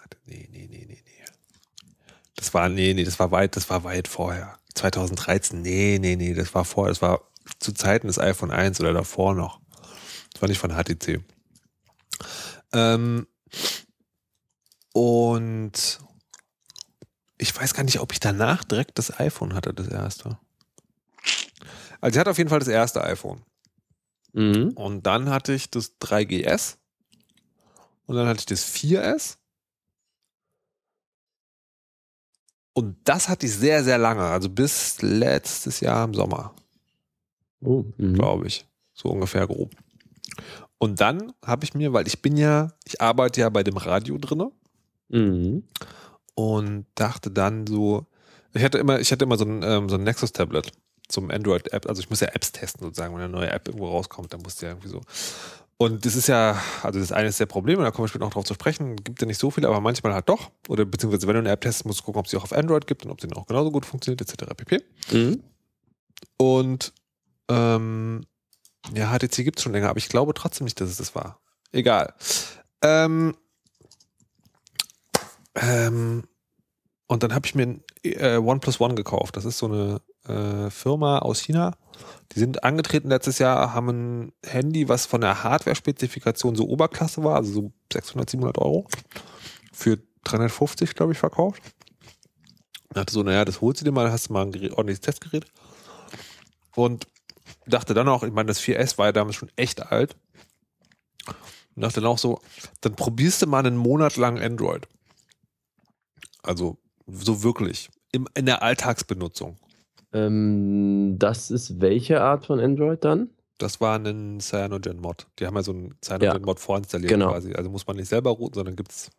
Hatte- 0.02 0.18
nee, 0.26 0.49
nee, 0.52 0.66
nee, 0.70 0.84
nee, 0.87 1.02
nee. 1.04 1.25
Das 2.37 2.54
war, 2.54 2.68
nee, 2.68 2.94
nee, 2.94 3.04
das 3.04 3.18
war 3.18 3.30
weit, 3.30 3.56
das 3.56 3.68
war 3.68 3.82
weit 3.84 4.06
vorher. 4.08 4.58
2013, 4.75 5.61
nee, 5.62 5.99
nee, 6.00 6.14
nee, 6.16 6.34
das 6.34 6.54
war 6.54 6.64
vorher, 6.64 6.90
das 6.92 7.02
war 7.02 7.23
zu 7.58 7.73
Zeiten 7.73 8.06
des 8.06 8.18
iPhone 8.18 8.50
1 8.52 8.78
oder 8.80 8.92
davor 8.92 9.34
noch. 9.34 9.61
Das 10.32 10.40
war 10.42 10.49
nicht 10.49 10.58
von 10.58 10.70
HTC. 10.73 11.20
Ähm, 12.73 13.26
und 14.92 15.99
ich 17.38 17.57
weiß 17.57 17.75
gar 17.75 17.85
nicht, 17.85 18.00
ob 18.00 18.12
ich 18.12 18.21
danach 18.21 18.64
direkt 18.64 18.99
das 18.99 19.18
iPhone 19.18 19.54
hatte, 19.54 19.73
das 19.73 19.88
erste. 19.88 20.38
Also 22.00 22.16
ich 22.16 22.18
hatte 22.21 22.30
auf 22.30 22.38
jeden 22.38 22.50
Fall 22.50 22.59
das 22.59 22.68
erste 22.68 23.02
iPhone. 23.02 23.42
Mhm. 24.33 24.73
Und 24.75 25.07
dann 25.07 25.30
hatte 25.30 25.52
ich 25.54 25.71
das 25.71 25.99
3GS. 26.00 26.76
Und 28.07 28.16
dann 28.16 28.26
hatte 28.26 28.40
ich 28.40 28.47
das 28.47 28.64
4S. 28.66 29.37
Und 32.73 32.97
das 33.04 33.28
hatte 33.28 33.47
ich 33.47 33.54
sehr, 33.54 33.83
sehr 33.83 33.99
lange. 33.99 34.23
Also 34.23 34.49
bis 34.49 35.02
letztes 35.02 35.80
Jahr 35.80 36.04
im 36.04 36.14
Sommer, 36.14 36.54
Oh, 37.61 37.85
mhm. 37.97 38.14
glaube 38.14 38.47
ich. 38.47 38.66
So 38.95 39.09
ungefähr 39.09 39.47
grob. 39.47 39.75
Und 40.78 41.00
dann 41.00 41.33
habe 41.45 41.64
ich 41.64 41.75
mir, 41.75 41.92
weil 41.92 42.07
ich 42.07 42.23
bin 42.23 42.37
ja, 42.37 42.73
ich 42.85 43.00
arbeite 43.00 43.40
ja 43.40 43.49
bei 43.49 43.62
dem 43.62 43.76
Radio 43.76 44.18
drinne 44.18 44.52
Mhm. 45.11 45.64
Und 46.38 46.87
dachte 46.95 47.33
dann 47.33 47.66
so, 47.66 48.07
ich 48.54 48.62
hatte 48.62 48.78
immer, 48.78 49.00
ich 49.00 49.11
hatte 49.11 49.25
immer 49.25 49.37
so 49.37 49.45
ein, 49.45 49.61
ähm, 49.64 49.88
so 49.88 49.97
ein 49.97 50.04
Nexus-Tablet 50.04 50.71
zum 51.09 51.33
Android-App, 51.33 51.87
also 51.88 51.99
ich 51.99 52.11
muss 52.11 52.21
ja 52.21 52.28
Apps 52.28 52.52
testen 52.52 52.87
sozusagen, 52.87 53.12
wenn 53.16 53.23
eine 53.23 53.33
neue 53.33 53.50
App 53.50 53.66
irgendwo 53.66 53.88
rauskommt, 53.88 54.33
dann 54.33 54.42
musst 54.42 54.62
du 54.62 54.66
ja 54.66 54.73
irgendwie 54.73 54.88
so. 54.88 55.00
Und 55.78 56.07
das 56.07 56.14
ist 56.14 56.28
ja, 56.28 56.57
also 56.85 57.00
das 57.00 57.11
eine 57.11 57.28
ist 57.28 57.40
der 57.40 57.47
Problem, 57.47 57.78
und 57.78 57.85
da 57.85 57.90
komme 57.90 58.07
ich 58.07 58.11
später 58.11 58.25
noch 58.25 58.33
drauf 58.33 58.45
zu 58.45 58.54
sprechen, 58.54 58.95
gibt 58.95 59.21
ja 59.21 59.26
nicht 59.26 59.40
so 59.40 59.50
viele, 59.50 59.66
aber 59.66 59.80
manchmal 59.80 60.14
halt 60.14 60.28
doch. 60.28 60.52
Oder 60.68 60.85
beziehungsweise 60.85 61.26
wenn 61.26 61.35
du 61.35 61.40
eine 61.40 61.50
App 61.50 61.61
testest, 61.61 61.87
musst 61.87 62.00
du 62.00 62.04
gucken, 62.04 62.21
ob 62.21 62.28
sie 62.28 62.37
auch 62.37 62.45
auf 62.45 62.52
Android 62.52 62.87
gibt 62.87 63.04
und 63.04 63.11
ob 63.11 63.21
sie 63.21 63.26
dann 63.26 63.37
auch 63.37 63.47
genauso 63.47 63.73
gut 63.73 63.85
funktioniert, 63.85 64.21
etc. 64.21 64.54
pp. 64.57 64.80
Mhm. 65.11 65.42
Und 66.37 66.92
ähm, 67.49 68.21
ja, 68.95 69.11
HTC 69.11 69.42
gibt 69.42 69.59
es 69.59 69.64
schon 69.64 69.73
länger, 69.73 69.88
aber 69.88 69.99
ich 69.99 70.09
glaube 70.09 70.35
trotzdem 70.35 70.66
nicht, 70.66 70.80
dass 70.80 70.88
es 70.88 70.99
das 70.99 71.16
war. 71.16 71.40
Egal. 71.73 72.14
Ähm, 72.80 73.35
ähm, 75.60 76.24
und 77.06 77.22
dann 77.22 77.34
habe 77.34 77.46
ich 77.46 77.54
mir 77.54 77.66
ein 77.66 77.84
äh, 78.02 78.36
OnePlus 78.36 78.80
One 78.80 78.94
gekauft. 78.94 79.36
Das 79.36 79.46
ist 79.46 79.58
so 79.58 79.66
eine 79.66 80.00
äh, 80.28 80.70
Firma 80.70 81.20
aus 81.20 81.40
China. 81.40 81.74
Die 82.32 82.38
sind 82.38 82.64
angetreten 82.64 83.08
letztes 83.08 83.38
Jahr, 83.38 83.72
haben 83.72 83.88
ein 83.88 84.32
Handy, 84.44 84.88
was 84.88 85.06
von 85.06 85.22
der 85.22 85.42
Hardware-Spezifikation 85.42 86.54
so 86.54 86.68
Oberklasse 86.68 87.24
war, 87.24 87.36
also 87.36 87.52
so 87.52 87.72
600, 87.92 88.28
700 88.30 88.58
Euro, 88.58 88.86
für 89.72 89.98
350, 90.24 90.94
glaube 90.94 91.12
ich, 91.12 91.18
verkauft. 91.18 91.62
Ich 92.90 92.94
dachte 92.94 93.12
so, 93.12 93.22
naja, 93.22 93.44
das 93.44 93.62
holst 93.62 93.80
du 93.80 93.86
dir 93.86 93.92
mal, 93.92 94.12
hast 94.12 94.28
du 94.28 94.34
mal 94.34 94.42
ein 94.42 94.52
Gerät, 94.52 94.72
ordentliches 94.72 95.00
Testgerät. 95.00 95.46
Und 96.74 97.06
dachte 97.66 97.94
dann 97.94 98.08
auch, 98.08 98.22
ich 98.22 98.32
meine, 98.32 98.48
das 98.48 98.60
4S 98.60 98.98
war 98.98 99.06
ja 99.06 99.12
damals 99.12 99.36
schon 99.36 99.50
echt 99.56 99.90
alt. 99.90 100.14
Und 101.74 101.82
dachte 101.82 102.00
dann 102.00 102.10
auch 102.10 102.18
so, 102.18 102.40
dann 102.82 102.94
probierst 102.94 103.42
du 103.42 103.46
mal 103.46 103.64
einen 103.64 103.76
Monat 103.76 104.16
lang 104.16 104.38
Android. 104.38 104.86
Also 106.42 106.78
so 107.07 107.42
wirklich. 107.42 107.90
Im, 108.12 108.26
in 108.35 108.47
der 108.47 108.62
Alltagsbenutzung. 108.62 109.57
Ähm, 110.12 111.16
das 111.18 111.50
ist 111.50 111.80
welche 111.80 112.21
Art 112.23 112.47
von 112.47 112.61
Android 112.61 113.04
dann? 113.04 113.30
Das 113.59 113.80
war 113.80 113.99
ein 113.99 114.40
Cyanogen-Mod. 114.40 115.26
Die 115.38 115.47
haben 115.47 115.57
ja 115.57 115.62
so 115.62 115.73
einen 115.73 115.95
Cyanogen-Mod 116.02 116.61
vorinstalliert 116.61 117.11
Genau. 117.11 117.30
quasi. 117.30 117.52
Also 117.54 117.71
muss 117.71 117.87
man 117.87 117.97
nicht 117.97 118.09
selber 118.09 118.30
routen, 118.30 118.54
sondern 118.54 118.76
gibt's 118.76 119.11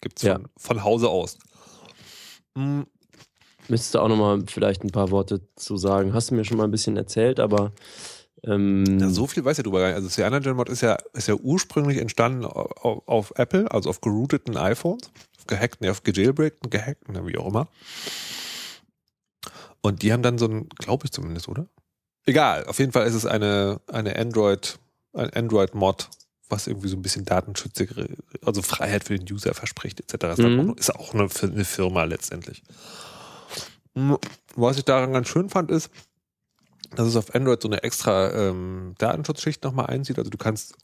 gibt's 0.00 0.22
Ja. 0.22 0.34
von, 0.36 0.48
von 0.56 0.84
Hause 0.84 1.08
aus. 1.08 1.38
Hm, 2.56 2.86
Müsstest 3.68 3.94
du 3.94 3.98
auch 4.00 4.08
nochmal 4.08 4.42
vielleicht 4.46 4.82
ein 4.82 4.90
paar 4.90 5.10
Worte 5.10 5.42
zu 5.54 5.76
sagen. 5.76 6.12
Hast 6.14 6.30
du 6.30 6.34
mir 6.34 6.44
schon 6.44 6.56
mal 6.56 6.64
ein 6.64 6.70
bisschen 6.72 6.96
erzählt, 6.96 7.38
aber 7.38 7.72
ähm, 8.42 8.98
Ja, 8.98 9.08
so 9.10 9.26
viel 9.26 9.44
weiß 9.44 9.58
ich 9.58 9.62
darüber 9.64 9.78
gar 9.80 9.88
nicht. 9.88 9.96
Also 9.96 10.08
CyanogenMod 10.08 10.68
ist 10.70 10.80
ja, 10.80 10.96
ist 11.12 11.28
ja 11.28 11.34
ursprünglich 11.34 11.98
entstanden 11.98 12.44
auf, 12.46 13.06
auf 13.06 13.32
Apple, 13.36 13.70
also 13.70 13.90
auf 13.90 14.00
gerouteten 14.00 14.56
iPhones, 14.56 15.12
auf 15.50 15.58
gehackten, 15.58 15.84
nee, 15.84 15.90
auf 15.90 16.02
gejailbreakten, 16.02 16.70
gehackten, 16.70 17.26
wie 17.26 17.36
auch 17.38 17.46
immer. 17.48 17.68
Und 19.80 20.02
die 20.02 20.12
haben 20.12 20.22
dann 20.22 20.38
so 20.38 20.46
ein, 20.46 20.68
glaube 20.68 21.06
ich 21.06 21.12
zumindest, 21.12 21.48
oder? 21.48 21.66
Egal, 22.26 22.66
auf 22.66 22.78
jeden 22.78 22.92
Fall 22.92 23.06
ist 23.06 23.14
es 23.14 23.24
eine, 23.26 23.80
eine 23.86 24.16
Android, 24.16 24.78
ein 25.14 25.30
Android-Mod, 25.30 26.10
was 26.48 26.66
irgendwie 26.66 26.88
so 26.88 26.96
ein 26.96 27.02
bisschen 27.02 27.24
datenschutzige, 27.24 28.16
also 28.44 28.60
Freiheit 28.62 29.04
für 29.04 29.18
den 29.18 29.32
User 29.32 29.54
verspricht, 29.54 30.00
etc. 30.00 30.24
Ist, 30.24 30.38
Mhm. 30.38 30.70
auch, 30.70 30.76
ist 30.76 30.94
auch 30.94 31.14
eine, 31.14 31.28
eine 31.42 31.64
Firma 31.64 32.04
letztendlich. 32.04 32.62
Was 34.54 34.78
ich 34.78 34.84
daran 34.84 35.12
ganz 35.12 35.28
schön 35.28 35.48
fand, 35.48 35.70
ist, 35.70 35.90
dass 36.94 37.06
es 37.08 37.16
auf 37.16 37.34
Android 37.34 37.62
so 37.62 37.68
eine 37.68 37.82
extra 37.82 38.32
ähm, 38.32 38.94
Datenschutzschicht 38.98 39.62
nochmal 39.64 39.86
einzieht. 39.86 40.18
Also 40.18 40.30
du 40.30 40.38
kannst 40.38 40.74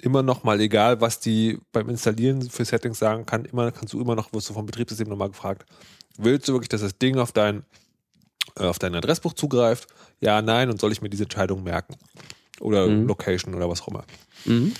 immer 0.00 0.22
noch 0.22 0.44
mal, 0.44 0.60
egal 0.60 1.00
was 1.00 1.20
die 1.20 1.58
beim 1.72 1.88
Installieren 1.88 2.48
für 2.50 2.64
Settings 2.64 2.98
sagen 2.98 3.26
kann, 3.26 3.44
immer 3.44 3.72
kannst 3.72 3.92
du 3.94 4.00
immer 4.00 4.14
noch, 4.14 4.32
wirst 4.32 4.48
du 4.50 4.54
vom 4.54 4.66
Betriebssystem 4.66 5.08
nochmal 5.08 5.28
gefragt, 5.28 5.66
willst 6.18 6.48
du 6.48 6.52
wirklich, 6.52 6.68
dass 6.68 6.80
das 6.82 6.98
Ding 6.98 7.18
auf 7.18 7.32
dein, 7.32 7.64
äh, 8.58 8.64
auf 8.64 8.78
dein 8.78 8.94
Adressbuch 8.94 9.32
zugreift? 9.32 9.88
Ja, 10.20 10.42
nein, 10.42 10.70
und 10.70 10.80
soll 10.80 10.92
ich 10.92 11.02
mir 11.02 11.08
diese 11.10 11.24
Entscheidung 11.24 11.62
merken? 11.62 11.96
Oder 12.60 12.86
Mhm. 12.86 13.06
Location 13.06 13.54
oder 13.54 13.68
was 13.68 13.82
auch 13.82 13.88
immer. 13.88 14.04
mhm. 14.44 14.72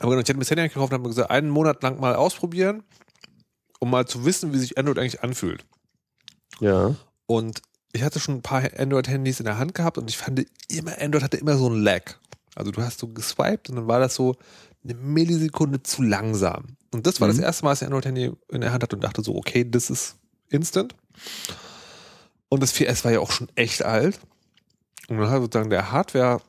Aber 0.00 0.10
genau, 0.12 0.22
ich 0.22 0.28
hatte 0.28 0.34
mir 0.34 0.40
das 0.40 0.50
Handy 0.50 0.62
gekauft 0.62 0.92
und 0.92 0.94
habe 0.94 1.02
mir 1.02 1.10
gesagt, 1.10 1.30
einen 1.30 1.50
Monat 1.50 1.82
lang 1.82 2.00
mal 2.00 2.14
ausprobieren, 2.14 2.82
um 3.80 3.90
mal 3.90 4.06
zu 4.06 4.24
wissen, 4.24 4.52
wie 4.54 4.58
sich 4.58 4.78
Android 4.78 4.98
eigentlich 4.98 5.22
anfühlt. 5.22 5.64
ja. 6.60 6.94
Und 7.26 7.60
ich 7.92 8.02
hatte 8.02 8.18
schon 8.20 8.36
ein 8.36 8.42
paar 8.42 8.62
Android-Handys 8.78 9.40
in 9.40 9.46
der 9.46 9.58
Hand 9.58 9.74
gehabt 9.74 9.98
und 9.98 10.08
ich 10.08 10.16
fand 10.16 10.46
immer, 10.68 10.96
Android 11.00 11.22
hatte 11.24 11.36
immer 11.36 11.56
so 11.56 11.66
einen 11.66 11.82
Lag. 11.82 12.14
Also 12.60 12.70
du 12.72 12.82
hast 12.82 12.98
so 13.00 13.08
geswiped 13.08 13.68
und 13.70 13.76
dann 13.76 13.88
war 13.88 13.98
das 14.00 14.14
so 14.14 14.36
eine 14.84 14.94
Millisekunde 14.94 15.82
zu 15.82 16.02
langsam. 16.02 16.76
Und 16.92 17.06
das 17.06 17.20
war 17.20 17.28
das 17.28 17.36
Mhm. 17.36 17.42
erste 17.44 17.64
Mal, 17.64 17.70
dass 17.72 17.82
ich 17.82 17.86
Android-Handy 17.86 18.32
in 18.50 18.60
der 18.60 18.72
Hand 18.72 18.82
hatte 18.82 18.96
und 18.96 19.02
dachte 19.04 19.22
so, 19.22 19.34
okay, 19.36 19.68
das 19.68 19.90
ist 19.90 20.16
instant. 20.48 20.94
Und 22.48 22.62
das 22.62 22.72
4S 22.72 23.04
war 23.04 23.12
ja 23.12 23.20
auch 23.20 23.30
schon 23.30 23.48
echt 23.54 23.82
alt. 23.84 24.20
Und 25.08 25.18
dann 25.18 25.30
hat 25.30 25.42
sozusagen 25.42 25.70
der 25.70 25.92
Hardware, 25.92 26.40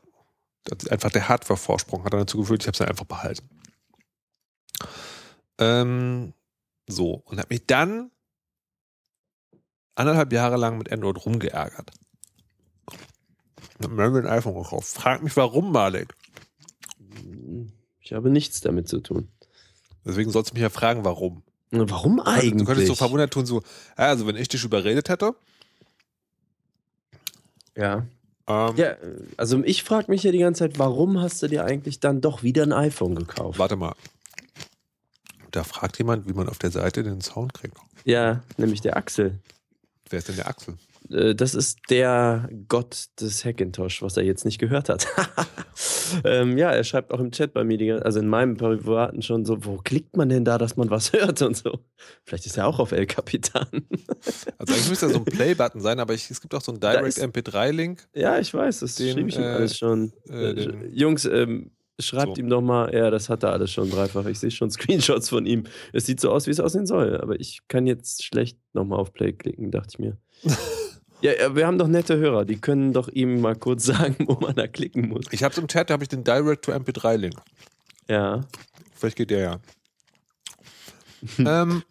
das 0.64 0.84
ist 0.84 0.92
einfach 0.92 1.12
der 1.12 1.28
Hardware-Vorsprung 1.30 2.04
hat 2.04 2.14
dann 2.14 2.22
dazu 2.22 2.38
geführt, 2.38 2.62
ich 2.64 2.68
habe 2.68 2.74
es 2.74 2.80
dann 2.80 2.90
einfach 2.90 3.06
behalten. 3.06 3.50
Ähm, 5.60 6.34
so, 6.88 7.22
und 7.26 7.38
habe 7.40 7.48
mich 7.54 7.66
dann 7.68 8.12
anderthalb 9.96 10.32
Jahre 10.34 10.58
lang 10.58 10.78
mit 10.78 10.92
Android 10.92 11.24
rumgeärgert. 11.26 11.92
Und 13.86 14.00
hab 14.00 14.12
mir 14.12 14.20
ein 14.20 14.28
iPhone 14.28 14.56
gekauft. 14.56 14.88
Frag 14.88 15.24
mich, 15.24 15.36
warum, 15.38 15.72
Malik. 15.72 16.14
Ich 18.00 18.14
habe 18.14 18.30
nichts 18.30 18.62
damit 18.62 18.88
zu 18.88 19.00
tun. 19.00 19.30
Deswegen 20.06 20.32
sollst 20.32 20.52
du 20.52 20.54
mich 20.56 20.64
ja 20.64 20.70
fragen, 20.70 21.06
warum. 21.06 21.44
Warum 21.72 22.20
eigentlich? 22.20 22.58
Du 22.58 22.66
könntest 22.66 22.88
so 22.88 22.96
verwundert 22.96 23.32
tun, 23.32 23.46
so, 23.46 23.62
also 23.96 24.28
wenn 24.28 24.36
ich 24.36 24.50
dich 24.50 24.64
überredet 24.64 25.08
hätte, 25.08 25.36
ja. 27.78 28.06
ähm, 28.48 28.76
Ja, 28.76 28.96
also 29.38 29.64
ich 29.64 29.84
frage 29.84 30.12
mich 30.12 30.24
ja 30.24 30.32
die 30.32 30.40
ganze 30.40 30.60
Zeit, 30.60 30.80
warum 30.80 31.22
hast 31.22 31.42
du 31.42 31.48
dir 31.48 31.64
eigentlich 31.64 32.00
dann 32.00 32.20
doch 32.20 32.44
wieder 32.44 32.64
ein 32.64 32.74
iPhone 32.74 33.16
gekauft? 33.16 33.58
warte 33.60 33.78
mal. 33.78 33.96
Da 35.52 35.64
fragt 35.64 35.98
jemand, 35.98 36.28
wie 36.28 36.34
man 36.34 36.48
auf 36.50 36.60
der 36.60 36.72
Seite 36.72 37.04
den 37.04 37.22
Sound 37.22 37.54
kriegt. 37.54 37.78
Ja, 38.06 38.42
nämlich 38.58 38.82
der 38.82 38.98
Axel. 38.98 39.40
Wer 40.10 40.20
ist 40.20 40.28
denn 40.28 40.38
der 40.38 40.48
Axel? 40.48 40.78
Äh, 41.14 41.36
Das 41.36 41.56
ist 41.56 41.80
der 41.90 42.50
Gott 42.68 43.08
des 43.20 43.44
Hackintosh, 43.46 44.02
was 44.02 44.18
er 44.18 44.24
jetzt 44.24 44.46
nicht 44.46 44.60
gehört 44.60 44.90
hat. 44.90 45.08
ähm, 46.24 46.58
ja, 46.58 46.72
er 46.72 46.84
schreibt 46.84 47.12
auch 47.12 47.20
im 47.20 47.32
Chat 47.32 47.54
bei 47.54 47.64
mir, 47.64 47.78
die, 47.78 47.92
also 47.92 48.20
in 48.20 48.28
meinem 48.28 48.58
privaten 48.58 49.22
schon 49.22 49.46
so, 49.46 49.64
wo 49.66 49.78
klickt 49.78 50.16
man 50.18 50.30
denn 50.30 50.46
da, 50.46 50.58
dass 50.58 50.76
man 50.78 50.90
was 50.90 51.14
hört 51.14 51.42
und 51.42 51.56
so. 51.58 51.80
Vielleicht 52.26 52.46
ist 52.46 52.58
er 52.58 52.68
auch 52.68 52.80
auf 52.80 52.92
El 52.92 53.06
Capitan. 53.06 53.68
Also 54.60 54.74
eigentlich 54.74 54.90
müsste 54.90 55.08
da 55.08 55.14
so 55.14 55.18
ein 55.20 55.26
Play-Button 55.26 55.82
sein, 55.82 56.00
aber 56.00 56.14
ich, 56.14 56.30
es 56.30 56.40
gibt 56.40 56.54
auch 56.54 56.62
so 56.62 56.72
einen 56.72 56.80
Da 56.80 56.92
Direct 56.92 57.18
ist- 57.18 57.24
MP3-Link. 57.24 58.08
ja, 58.14 58.38
ich 58.38 58.54
weiß, 58.54 58.82
das 58.82 58.94
Den, 58.96 59.14
schrieb 59.14 59.28
ich 59.30 59.36
ihm 59.38 59.42
äh, 59.42 59.48
alles 59.48 59.78
schon. 59.78 60.14
äh, 60.30 60.52
Äh, 60.52 60.88
Jungs, 60.92 61.26
ähm, 61.26 61.72
schreibt 62.00 62.36
So. 62.36 62.42
ihm 62.42 62.50
doch 62.50 62.62
mal, 62.62 62.94
ja, 62.94 63.10
das 63.10 63.30
hat 63.30 63.42
er 63.44 63.52
alles 63.54 63.72
schon 63.72 63.90
dreifach. 63.90 64.26
Ich 64.28 64.38
sehe 64.40 64.52
schon 64.52 64.70
Screenshots 64.70 65.30
von 65.30 65.48
ihm. 65.48 65.64
Es 65.94 66.06
sieht 66.06 66.20
so 66.20 66.30
aus, 66.32 66.46
wie 66.46 66.52
es 66.52 66.60
aussehen 66.60 66.86
soll, 66.86 67.18
aber 67.20 67.40
ich 67.40 67.62
kann 67.68 67.88
jetzt 67.88 68.24
schlecht 68.24 68.60
nochmal 68.74 69.00
auf 69.00 69.12
Play 69.14 69.34
klicken, 69.34 69.72
dachte 69.72 69.90
ich 69.94 70.00
mir. 70.00 70.18
Ja, 71.22 71.34
ja, 71.34 71.56
wir 71.56 71.68
haben 71.68 71.78
doch 71.78 71.88
nette 71.88 72.18
Hörer, 72.18 72.46
die 72.46 72.60
können 72.60 72.94
doch 72.94 73.08
ihm 73.08 73.42
mal 73.42 73.56
kurz 73.56 73.86
sagen, 73.86 74.16
wo 74.28 74.34
man 74.36 74.56
da 74.56 74.68
klicken 74.68 75.10
muss. 75.10 75.26
Ich 75.32 75.44
habe 75.44 75.60
im 75.60 75.68
Chat, 75.68 75.90
da 75.90 75.94
habe 75.94 76.04
ich 76.04 76.10
den 76.10 76.24
Direct 76.24 76.66
to 76.66 76.72
MP3-Link. 76.72 77.36
Ja. 78.08 78.42
Vielleicht 78.96 79.18
geht 79.18 79.30
der 79.30 79.40
ja. 79.40 79.60
ähm, 81.64 81.84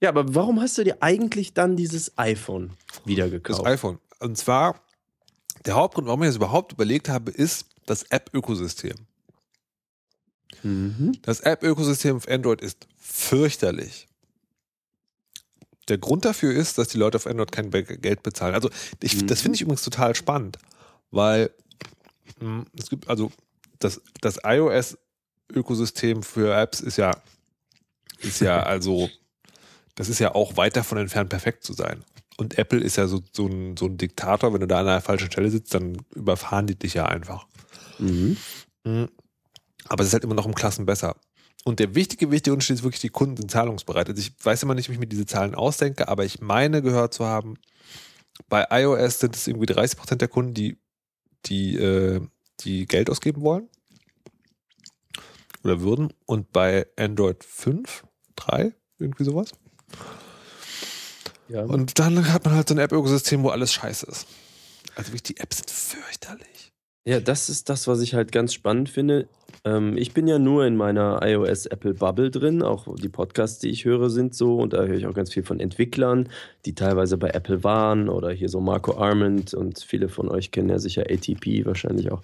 Ja, 0.00 0.08
aber 0.08 0.34
warum 0.34 0.60
hast 0.60 0.78
du 0.78 0.84
dir 0.84 0.96
eigentlich 1.00 1.54
dann 1.54 1.76
dieses 1.76 2.16
iPhone 2.18 2.72
wieder 3.04 3.24
das 3.24 3.32
gekauft? 3.32 3.66
iPhone. 3.66 3.98
Und 4.20 4.36
zwar, 4.36 4.80
der 5.64 5.74
Hauptgrund, 5.74 6.06
warum 6.06 6.22
ich 6.22 6.28
das 6.28 6.36
überhaupt 6.36 6.72
überlegt 6.72 7.08
habe, 7.08 7.30
ist 7.30 7.66
das 7.86 8.04
App-Ökosystem. 8.04 8.94
Mhm. 10.62 11.12
Das 11.22 11.40
App-Ökosystem 11.40 12.16
auf 12.16 12.28
Android 12.28 12.60
ist 12.60 12.86
fürchterlich. 12.98 14.08
Der 15.88 15.98
Grund 15.98 16.24
dafür 16.24 16.52
ist, 16.52 16.78
dass 16.78 16.88
die 16.88 16.98
Leute 16.98 17.16
auf 17.16 17.26
Android 17.26 17.50
kein 17.52 17.70
Geld 17.70 18.22
bezahlen. 18.22 18.54
Also 18.54 18.70
ich, 19.02 19.20
Mhm. 19.22 19.26
das 19.26 19.40
finde 19.42 19.56
ich 19.56 19.62
übrigens 19.62 19.82
total 19.82 20.14
spannend, 20.14 20.58
weil 21.10 21.50
mh, 22.40 22.64
es 22.78 22.88
gibt 22.88 23.08
also 23.08 23.32
das, 23.80 24.00
das 24.20 24.38
iOS-Ökosystem 24.44 26.22
für 26.22 26.54
Apps 26.54 26.80
ist 26.80 26.96
ja 26.98 27.16
ist 28.20 28.40
ja 28.40 28.62
also 28.64 29.10
das 29.94 30.08
ist 30.08 30.20
ja 30.20 30.34
auch 30.34 30.56
weit 30.56 30.76
davon 30.76 30.98
entfernt, 30.98 31.28
perfekt 31.30 31.64
zu 31.64 31.72
sein. 31.74 32.02
Und 32.38 32.56
Apple 32.56 32.80
ist 32.80 32.96
ja 32.96 33.06
so, 33.08 33.20
so, 33.32 33.46
ein, 33.46 33.76
so 33.76 33.84
ein 33.86 33.98
Diktator, 33.98 34.54
wenn 34.54 34.60
du 34.60 34.66
da 34.66 34.80
an 34.80 34.86
der 34.86 35.02
falschen 35.02 35.30
Stelle 35.30 35.50
sitzt, 35.50 35.74
dann 35.74 35.98
überfahren 36.14 36.66
die 36.66 36.74
dich 36.76 36.94
ja 36.94 37.04
einfach. 37.06 37.46
Mhm. 37.98 38.36
Mhm. 38.84 39.08
Aber 39.88 40.02
es 40.02 40.08
ist 40.08 40.14
halt 40.14 40.24
immer 40.24 40.34
noch 40.34 40.46
um 40.46 40.54
Klassen 40.54 40.86
besser. 40.86 41.16
Und 41.64 41.78
der 41.78 41.94
wichtige, 41.94 42.30
wichtige 42.30 42.52
Unterschied 42.52 42.76
ist 42.76 42.82
wirklich, 42.82 43.00
die 43.00 43.08
Kunden 43.08 43.36
sind 43.36 43.50
zahlungsbereit. 43.50 44.08
Also 44.08 44.20
ich 44.20 44.32
weiß 44.44 44.62
immer 44.64 44.74
nicht, 44.74 44.88
wie 44.88 44.94
ich 44.94 44.98
mir 44.98 45.06
diese 45.06 45.26
Zahlen 45.26 45.54
ausdenke, 45.54 46.08
aber 46.08 46.24
ich 46.24 46.40
meine 46.40 46.82
gehört 46.82 47.14
zu 47.14 47.24
haben, 47.24 47.54
bei 48.48 48.66
iOS 48.70 49.20
sind 49.20 49.36
es 49.36 49.46
irgendwie 49.46 49.66
30 49.66 49.98
Prozent 49.98 50.20
der 50.20 50.28
Kunden, 50.28 50.54
die, 50.54 50.76
die, 51.46 51.76
äh, 51.76 52.20
die 52.60 52.86
Geld 52.86 53.10
ausgeben 53.10 53.42
wollen. 53.42 53.68
Oder 55.62 55.80
würden. 55.80 56.12
Und 56.26 56.52
bei 56.52 56.86
Android 56.96 57.44
5, 57.44 58.04
3, 58.34 58.74
irgendwie 58.98 59.24
sowas. 59.24 59.52
Ja. 61.48 61.62
Und 61.62 61.98
dann 61.98 62.32
hat 62.32 62.44
man 62.44 62.54
halt 62.54 62.68
so 62.68 62.74
ein 62.74 62.78
App-Ökosystem, 62.78 63.42
wo 63.42 63.50
alles 63.50 63.72
scheiße 63.72 64.06
ist. 64.06 64.26
Also 64.96 65.08
wirklich, 65.08 65.22
die 65.22 65.36
Apps 65.38 65.58
sind 65.58 65.70
fürchterlich. 65.70 66.51
Ja, 67.04 67.18
das 67.18 67.48
ist 67.48 67.68
das, 67.68 67.88
was 67.88 68.00
ich 68.00 68.14
halt 68.14 68.30
ganz 68.30 68.54
spannend 68.54 68.88
finde. 68.88 69.26
Ähm, 69.64 69.96
ich 69.96 70.14
bin 70.14 70.28
ja 70.28 70.38
nur 70.38 70.64
in 70.66 70.76
meiner 70.76 71.20
iOS-Apple-Bubble 71.20 72.30
drin. 72.30 72.62
Auch 72.62 72.94
die 72.94 73.08
Podcasts, 73.08 73.58
die 73.58 73.70
ich 73.70 73.84
höre, 73.84 74.08
sind 74.08 74.36
so. 74.36 74.58
Und 74.58 74.72
da 74.72 74.84
höre 74.84 74.94
ich 74.94 75.06
auch 75.08 75.14
ganz 75.14 75.32
viel 75.32 75.42
von 75.42 75.58
Entwicklern, 75.58 76.28
die 76.64 76.76
teilweise 76.76 77.18
bei 77.18 77.30
Apple 77.30 77.64
waren. 77.64 78.08
Oder 78.08 78.30
hier 78.30 78.48
so 78.48 78.60
Marco 78.60 78.96
Arment. 78.96 79.52
Und 79.52 79.80
viele 79.80 80.08
von 80.08 80.28
euch 80.28 80.52
kennen 80.52 80.68
ja 80.68 80.78
sicher 80.78 81.02
ATP 81.10 81.66
wahrscheinlich 81.66 82.12
auch. 82.12 82.22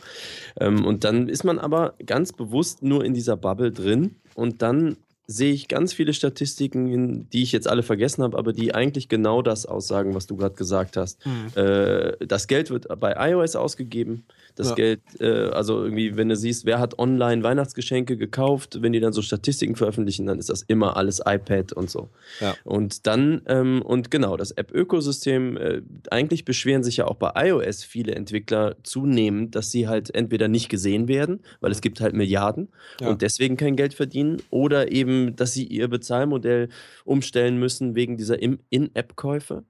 Ähm, 0.61 0.85
und 0.85 1.03
dann 1.03 1.29
ist 1.29 1.43
man 1.43 1.59
aber 1.59 1.95
ganz 2.07 2.33
bewusst 2.33 2.85
nur 2.85 3.05
in 3.05 3.15
dieser 3.15 3.37
Bubble 3.37 3.73
drin. 3.73 4.15
Und 4.37 4.63
dann 4.63 4.97
sehe 5.31 5.53
ich 5.53 5.69
ganz 5.69 5.93
viele 5.93 6.15
Statistiken, 6.15 7.29
die 7.29 7.43
ich 7.43 7.53
jetzt 7.53 7.69
alle 7.69 7.83
vergessen 7.83 8.23
habe, 8.23 8.39
aber 8.39 8.55
die 8.55 8.75
eigentlich 8.75 9.11
genau 9.11 9.43
das 9.43 9.67
aussagen, 9.67 10.15
was 10.15 10.27
du 10.27 10.37
gerade 10.37 10.55
gesagt 10.55 10.97
hast. 10.97 11.23
Hm. 11.25 11.47
Äh, 11.55 12.27
das 12.27 12.47
Geld 12.49 12.71
wird 12.71 12.87
bei 12.99 13.15
iOS 13.31 13.55
ausgegeben. 13.55 14.25
Das 14.57 14.71
Ja. 14.71 14.75
Geld, 14.75 15.01
äh, 15.21 15.51
also 15.51 15.85
irgendwie, 15.85 16.17
wenn 16.17 16.31
du 16.31 16.35
siehst, 16.37 16.65
wer 16.65 16.81
hat 16.81 16.99
online 16.99 17.43
Weihnachtsgeschenke 17.43 18.17
gekauft, 18.17 18.79
wenn 18.81 18.93
die 18.95 19.01
dann 19.01 19.13
so 19.13 19.21
Statistiken 19.21 19.77
veröffentlichen, 19.77 20.25
dann 20.27 20.39
ist 20.39 20.49
das 20.49 20.63
immer 20.63 20.97
alles 20.97 21.21
iPad 21.25 21.75
und 21.75 21.91
so. 21.91 22.09
Ja. 22.41 22.57
Und 22.65 23.07
dann, 23.07 23.43
ähm, 23.47 23.83
und 23.83 24.11
genau, 24.11 24.37
das 24.39 24.51
App-Ökosystem, 24.53 25.57
äh, 25.59 25.83
eigentlich 26.11 26.47
beschweren 26.47 26.83
sich 26.83 26.97
ja 26.97 27.07
auch 27.07 27.17
bei 27.17 27.33
iOS 27.49 27.85
viele 27.85 28.15
Entwickler 28.15 28.77
zunehmend, 28.83 29.55
dass 29.55 29.71
sie 29.71 29.87
halt 29.89 30.15
entweder 30.15 30.49
nicht 30.49 30.71
gesehen 30.71 31.07
werden, 31.07 31.41
weil 31.61 31.71
es 31.71 31.83
gibt 31.83 32.01
halt 32.01 32.15
Milliarden 32.15 32.69
Ja. 33.01 33.11
und 33.11 33.21
deswegen 33.21 33.59
kein 33.59 33.77
Geld 33.77 33.93
verdienen, 33.93 34.39
oder 34.51 34.91
eben, 34.91 35.18
dass 35.37 35.53
sie 35.53 35.65
ihr 35.67 35.89
Bezahlmodell 35.89 36.69
umstellen 37.05 37.59
müssen 37.59 37.95
wegen 37.95 38.17
dieser 38.17 38.41
In-App-Käufe. 38.41 39.65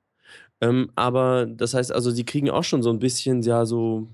Ähm, 0.61 0.91
aber 0.97 1.47
das 1.47 1.75
heißt 1.75 1.93
also, 1.93 2.11
sie 2.11 2.25
kriegen 2.25 2.51
auch 2.51 2.65
schon 2.65 2.83
so 2.83 2.91
ein 2.91 2.99
bisschen, 2.99 3.43
ja, 3.43 3.67
so, 3.67 4.09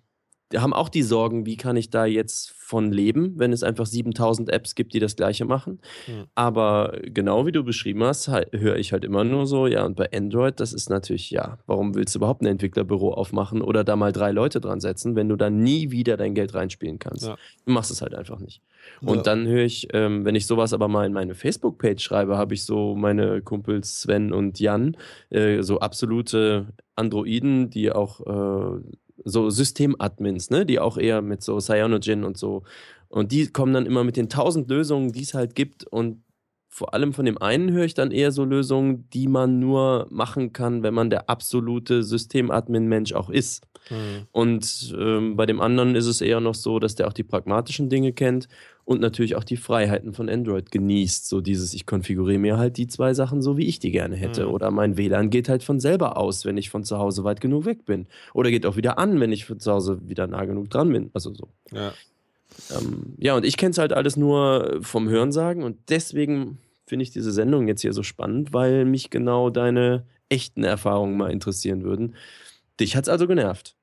haben 0.57 0.73
auch 0.73 0.89
die 0.89 1.03
Sorgen, 1.03 1.47
wie 1.47 1.57
kann 1.57 1.77
ich 1.77 1.91
da 1.91 2.05
jetzt 2.07 2.51
von 2.51 2.93
leben, 2.93 3.35
wenn 3.37 3.53
es 3.53 3.63
einfach 3.63 3.85
7000 3.87 4.51
Apps 4.51 4.75
gibt, 4.75 4.95
die 4.95 4.99
das 4.99 5.17
Gleiche 5.17 5.45
machen. 5.45 5.81
Hm. 6.07 6.25
Aber 6.35 6.99
genau 7.03 7.47
wie 7.47 7.53
du 7.53 7.63
beschrieben 7.63 8.03
hast, 8.05 8.29
halt, 8.29 8.49
höre 8.53 8.77
ich 8.77 8.93
halt 8.93 9.05
immer 9.05 9.23
nur 9.23 9.47
so, 9.47 9.67
ja, 9.67 9.85
und 9.85 9.97
bei 9.97 10.09
Android, 10.13 10.59
das 10.61 10.73
ist 10.73 10.89
natürlich, 10.89 11.31
ja, 11.31 11.59
warum 11.67 11.95
willst 11.95 12.15
du 12.15 12.19
überhaupt 12.21 12.43
ein 12.43 12.47
Entwicklerbüro 12.47 13.13
aufmachen 13.13 13.61
oder 13.61 13.85
da 13.85 13.97
mal 13.97 14.13
drei 14.13 14.33
Leute 14.33 14.61
dran 14.61 14.81
setzen, 14.81 15.15
wenn 15.15 15.29
du 15.29 15.37
dann 15.37 15.59
nie 15.59 15.91
wieder 15.91 16.17
dein 16.17 16.35
Geld 16.35 16.55
reinspielen 16.55 16.99
kannst? 16.99 17.27
Ja. 17.27 17.37
Du 17.67 17.73
machst 17.73 17.91
es 17.91 18.01
halt 18.01 18.15
einfach 18.15 18.41
nicht. 18.41 18.63
Und 19.03 19.19
Ja. 19.19 19.23
dann 19.23 19.47
höre 19.47 19.65
ich, 19.65 19.89
ähm, 19.93 20.25
wenn 20.25 20.35
ich 20.35 20.47
sowas 20.47 20.73
aber 20.73 20.89
mal 20.89 21.07
in 21.07 21.13
meine 21.13 21.35
Facebook-Page 21.35 22.03
schreibe, 22.03 22.39
habe 22.39 22.55
ich 22.55 22.65
so 22.65 22.95
meine 22.95 23.43
Kumpels 23.43 24.01
Sven 24.01 24.33
und 24.33 24.59
Jan, 24.59 24.97
äh, 25.31 25.63
so 25.63 25.81
absolute 25.81 26.69
Androiden, 26.97 27.71
die 27.71 27.93
auch 27.93 28.21
äh, 28.21 28.81
so 29.25 29.51
Systemadmins, 29.51 30.51
ne, 30.51 30.67
die 30.67 30.81
auch 30.81 30.99
eher 30.99 31.23
mit 31.23 31.43
so 31.43 31.61
Cyanogen 31.61 32.25
und 32.25 32.37
so. 32.37 32.63
Und 33.09 33.31
die 33.31 33.47
kommen 33.47 33.73
dann 33.73 33.87
immer 33.87 34.03
mit 34.03 34.17
den 34.17 34.29
tausend 34.29 34.69
Lösungen, 34.69 35.13
die 35.13 35.23
es 35.23 35.35
halt 35.35 35.55
gibt. 35.55 35.85
Und 35.85 36.24
vor 36.75 36.93
allem 36.93 37.13
von 37.13 37.25
dem 37.25 37.39
einen 37.39 37.71
höre 37.71 37.85
ich 37.85 37.95
dann 37.95 38.11
eher 38.11 38.33
so 38.33 38.43
Lösungen, 38.43 39.09
die 39.11 39.29
man 39.29 39.61
nur 39.61 40.09
machen 40.11 40.53
kann, 40.53 40.83
wenn 40.83 40.93
man 40.93 41.09
der 41.09 41.31
absolute 41.31 42.03
Systemadmin-Mensch 42.03 43.13
auch 43.13 43.31
ist. 43.31 43.63
Hm. 43.87 44.27
Und 44.33 44.93
ähm, 44.99 45.37
bei 45.37 45.47
dem 45.47 45.61
anderen 45.61 45.95
ist 45.95 46.07
es 46.07 46.21
eher 46.21 46.41
noch 46.41 46.57
so, 46.57 46.81
dass 46.81 46.97
der 46.97 47.07
auch 47.07 47.13
die 47.13 47.23
pragmatischen 47.23 47.91
Dinge 47.91 48.13
kennt 48.13 48.49
und 48.85 49.01
natürlich 49.01 49.37
auch 49.37 49.45
die 49.45 49.57
Freiheiten 49.57 50.15
von 50.15 50.29
Android 50.29 50.73
genießt. 50.73 51.29
So 51.29 51.41
dieses, 51.41 51.75
ich 51.75 51.87
konfiguriere 51.87 52.41
mir 52.41 52.59
halt 52.59 52.77
die 52.77 52.89
zwei 52.89 53.15
Sachen 53.15 53.41
so, 53.41 53.57
wie 53.57 53.67
ich 53.67 53.79
die 53.79 53.93
gerne 53.93 54.17
hätte. 54.17 54.47
Mhm. 54.47 54.51
Oder 54.51 54.73
mein 54.73 54.97
WLAN 54.97 55.31
geht 55.31 55.49
halt 55.49 55.63
von 55.63 55.79
selber 55.79 56.17
aus, 56.17 56.45
wenn 56.45 56.57
ich 56.57 56.71
von 56.71 56.83
zu 56.83 56.99
Hause 56.99 57.23
weit 57.23 57.41
genug 57.41 57.67
weg 57.67 57.85
bin. 57.85 58.09
Oder 58.33 58.51
geht 58.51 58.67
auch 58.67 58.75
wieder 58.75 58.99
an, 58.99 59.21
wenn 59.21 59.31
ich 59.31 59.45
von 59.45 59.61
zu 59.61 59.71
Hause 59.71 60.01
wieder 60.09 60.27
nah 60.27 60.45
genug 60.45 60.71
dran 60.71 60.93
bin. 60.93 61.11
Also 61.15 61.33
so. 61.35 61.47
Ja. 61.71 61.93
Ähm, 62.77 63.15
ja, 63.19 63.37
und 63.37 63.45
ich 63.45 63.57
kenne 63.57 63.71
es 63.71 63.79
halt 63.79 63.93
alles 63.93 64.17
nur 64.17 64.79
vom 64.81 65.09
Hörensagen 65.09 65.63
und 65.63 65.77
deswegen 65.89 66.59
finde 66.87 67.03
ich 67.05 67.11
diese 67.11 67.33
Sendung 67.33 67.69
jetzt 67.69 67.83
hier 67.83 67.93
so 67.93 68.03
spannend, 68.03 68.53
weil 68.53 68.85
mich 68.85 69.11
genau 69.11 69.51
deine 69.51 70.07
echten 70.29 70.65
Erfahrungen 70.65 71.17
mal 71.17 71.31
interessieren 71.31 71.83
würden. 71.85 72.15
Dich 72.81 72.97
hat 72.97 73.05
es 73.05 73.09
also 73.09 73.27
genervt. 73.27 73.77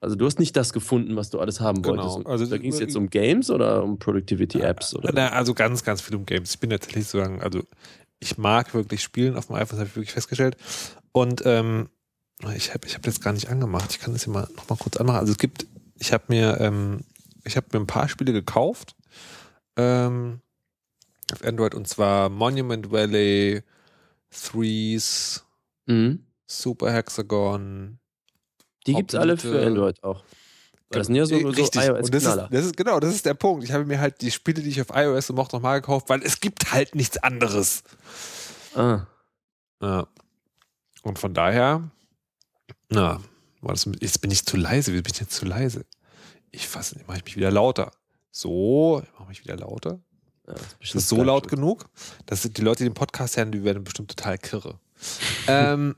Also 0.00 0.14
du 0.16 0.26
hast 0.26 0.38
nicht 0.38 0.56
das 0.56 0.72
gefunden, 0.72 1.16
was 1.16 1.30
du 1.30 1.40
alles 1.40 1.60
haben 1.60 1.82
Genau. 1.82 2.02
wolltest. 2.14 2.26
Also- 2.26 2.46
da 2.46 2.58
ging 2.58 2.72
es 2.72 2.78
jetzt 2.80 2.96
um 2.96 3.08
Games 3.08 3.50
oder 3.50 3.82
um 3.82 3.98
Productivity-Apps? 3.98 4.94
Oder? 4.94 5.10
Na, 5.14 5.28
also 5.30 5.54
ganz, 5.54 5.82
ganz 5.84 6.00
viel 6.02 6.16
um 6.16 6.26
Games. 6.26 6.54
Ich 6.54 6.60
bin 6.60 6.70
tatsächlich 6.70 7.06
so 7.06 7.18
sagen, 7.18 7.40
also 7.40 7.62
ich 8.20 8.36
mag 8.38 8.74
wirklich 8.74 9.02
spielen 9.02 9.36
auf 9.36 9.46
dem 9.46 9.56
iPhone, 9.56 9.70
das 9.70 9.78
habe 9.78 9.88
ich 9.88 9.96
wirklich 9.96 10.12
festgestellt. 10.12 10.56
Und 11.12 11.42
ähm, 11.46 11.88
ich 12.54 12.74
habe 12.74 12.86
ich 12.86 12.94
hab 12.94 13.02
das 13.02 13.20
gar 13.20 13.32
nicht 13.32 13.48
angemacht. 13.48 13.90
Ich 13.90 13.98
kann 14.00 14.12
das 14.12 14.24
hier 14.24 14.32
mal 14.32 14.48
noch 14.56 14.68
mal 14.68 14.76
kurz 14.76 14.96
anmachen. 14.98 15.18
Also 15.20 15.32
es 15.32 15.38
gibt, 15.38 15.66
ich 15.98 16.12
habe 16.12 16.24
mir, 16.28 16.60
ähm, 16.60 17.00
ich 17.44 17.56
habe 17.56 17.66
mir 17.72 17.80
ein 17.80 17.86
paar 17.86 18.08
Spiele 18.08 18.32
gekauft 18.32 18.94
ähm, 19.76 20.40
auf 21.32 21.44
Android 21.44 21.74
und 21.74 21.88
zwar 21.88 22.28
Monument 22.28 22.90
Valley, 22.90 23.62
Threes, 24.30 25.42
Mhm. 25.86 26.24
Super 26.46 26.92
Hexagon. 26.92 27.98
Die 28.86 28.94
gibt 28.94 29.14
es 29.14 29.18
alle 29.18 29.36
für 29.36 29.60
äh, 29.60 29.66
Android 29.66 30.02
auch. 30.02 30.22
Weil 30.90 31.00
das 31.00 31.06
sind 31.08 31.16
ja 31.16 31.26
so, 31.26 31.38
so 31.40 31.48
Richtig. 31.48 31.90
Und 31.90 32.14
das 32.14 32.24
ist, 32.24 32.36
das 32.50 32.64
ist 32.66 32.76
genau, 32.76 33.00
das 33.00 33.14
ist 33.14 33.26
der 33.26 33.34
Punkt. 33.34 33.64
Ich 33.64 33.72
habe 33.72 33.84
mir 33.84 33.98
halt 33.98 34.20
die 34.20 34.30
Spiele, 34.30 34.62
die 34.62 34.68
ich 34.68 34.80
auf 34.80 34.88
iOS 34.94 35.30
und 35.30 35.36
noch 35.36 35.60
mal 35.60 35.80
gekauft, 35.80 36.08
weil 36.08 36.22
es 36.22 36.40
gibt 36.40 36.72
halt 36.72 36.94
nichts 36.94 37.18
anderes. 37.18 37.82
Ah. 38.74 39.06
Ja. 39.82 40.06
Und 41.02 41.18
von 41.18 41.34
daher, 41.34 41.90
na, 42.88 43.20
war 43.60 43.72
das, 43.72 43.88
jetzt 44.00 44.20
bin 44.20 44.30
ich 44.30 44.46
zu 44.46 44.56
leise. 44.56 44.92
Wie 44.92 45.02
bin 45.02 45.12
ich 45.12 45.20
jetzt 45.20 45.34
zu 45.34 45.44
leise? 45.44 45.84
Ich 46.52 46.68
fasse, 46.68 47.00
mache 47.08 47.18
ich 47.18 47.24
mich 47.24 47.36
wieder 47.36 47.50
lauter. 47.50 47.90
So, 48.30 49.02
mache 49.18 49.28
mich 49.28 49.42
wieder 49.42 49.56
lauter. 49.56 49.98
Ja, 50.46 50.54
das 50.54 50.62
ist 50.62 50.70
Ist 50.80 50.94
das 50.94 51.08
so 51.08 51.22
laut 51.22 51.48
genug? 51.48 51.86
Das 52.26 52.42
sind 52.42 52.56
die 52.56 52.62
Leute, 52.62 52.84
die 52.84 52.90
den 52.90 52.94
Podcast 52.94 53.36
hören, 53.36 53.52
die 53.52 53.64
werden 53.64 53.84
bestimmt 53.84 54.08
total 54.08 54.38
kirre. 54.38 54.78
ähm, 55.48 55.96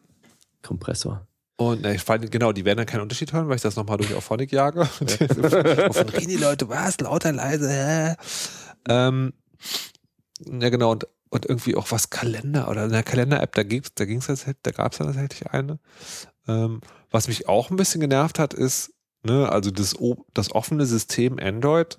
Kompressor. 0.62 1.26
und 1.56 1.82
na, 1.82 1.92
ich 1.92 2.02
fand, 2.02 2.30
genau, 2.30 2.52
die 2.52 2.64
werden 2.64 2.78
dann 2.78 2.87
keinen 2.87 3.02
Unterschied 3.02 3.32
hören, 3.32 3.48
weil 3.48 3.56
ich 3.56 3.62
das 3.62 3.76
nochmal 3.76 3.98
durch 3.98 4.14
Auphonic 4.14 4.52
jage. 4.52 4.80
Wovon 5.00 6.08
reden 6.08 6.28
die 6.28 6.37
Leute? 6.37 6.68
Was? 6.68 6.98
Lauter, 7.00 7.32
leise? 7.32 7.70
Hä? 7.70 8.14
Ähm, 8.88 9.32
ja, 10.46 10.68
genau. 10.70 10.92
Und, 10.92 11.06
und 11.30 11.46
irgendwie 11.46 11.76
auch 11.76 11.90
was 11.90 12.11
Kalender 12.11 12.68
oder 12.68 12.84
in 12.84 12.92
der 12.92 13.02
Kalender-App, 13.02 13.54
da 13.54 13.62
gibt's, 13.62 13.92
da 13.94 14.04
ging's 14.04 14.26
das, 14.26 14.46
da 14.62 14.70
gab's 14.70 14.98
dann 14.98 15.08
tatsächlich 15.08 15.50
eine. 15.50 15.78
Ähm, 16.46 16.80
was 17.11 17.28
mich 17.28 17.48
auch 17.48 17.70
ein 17.70 17.76
bisschen 17.76 18.00
genervt 18.00 18.38
hat, 18.38 18.54
ist, 18.54 18.92
ne, 19.22 19.48
also 19.50 19.70
das, 19.70 19.94
das 20.32 20.52
offene 20.52 20.87
System 20.87 21.38
Android. 21.38 21.98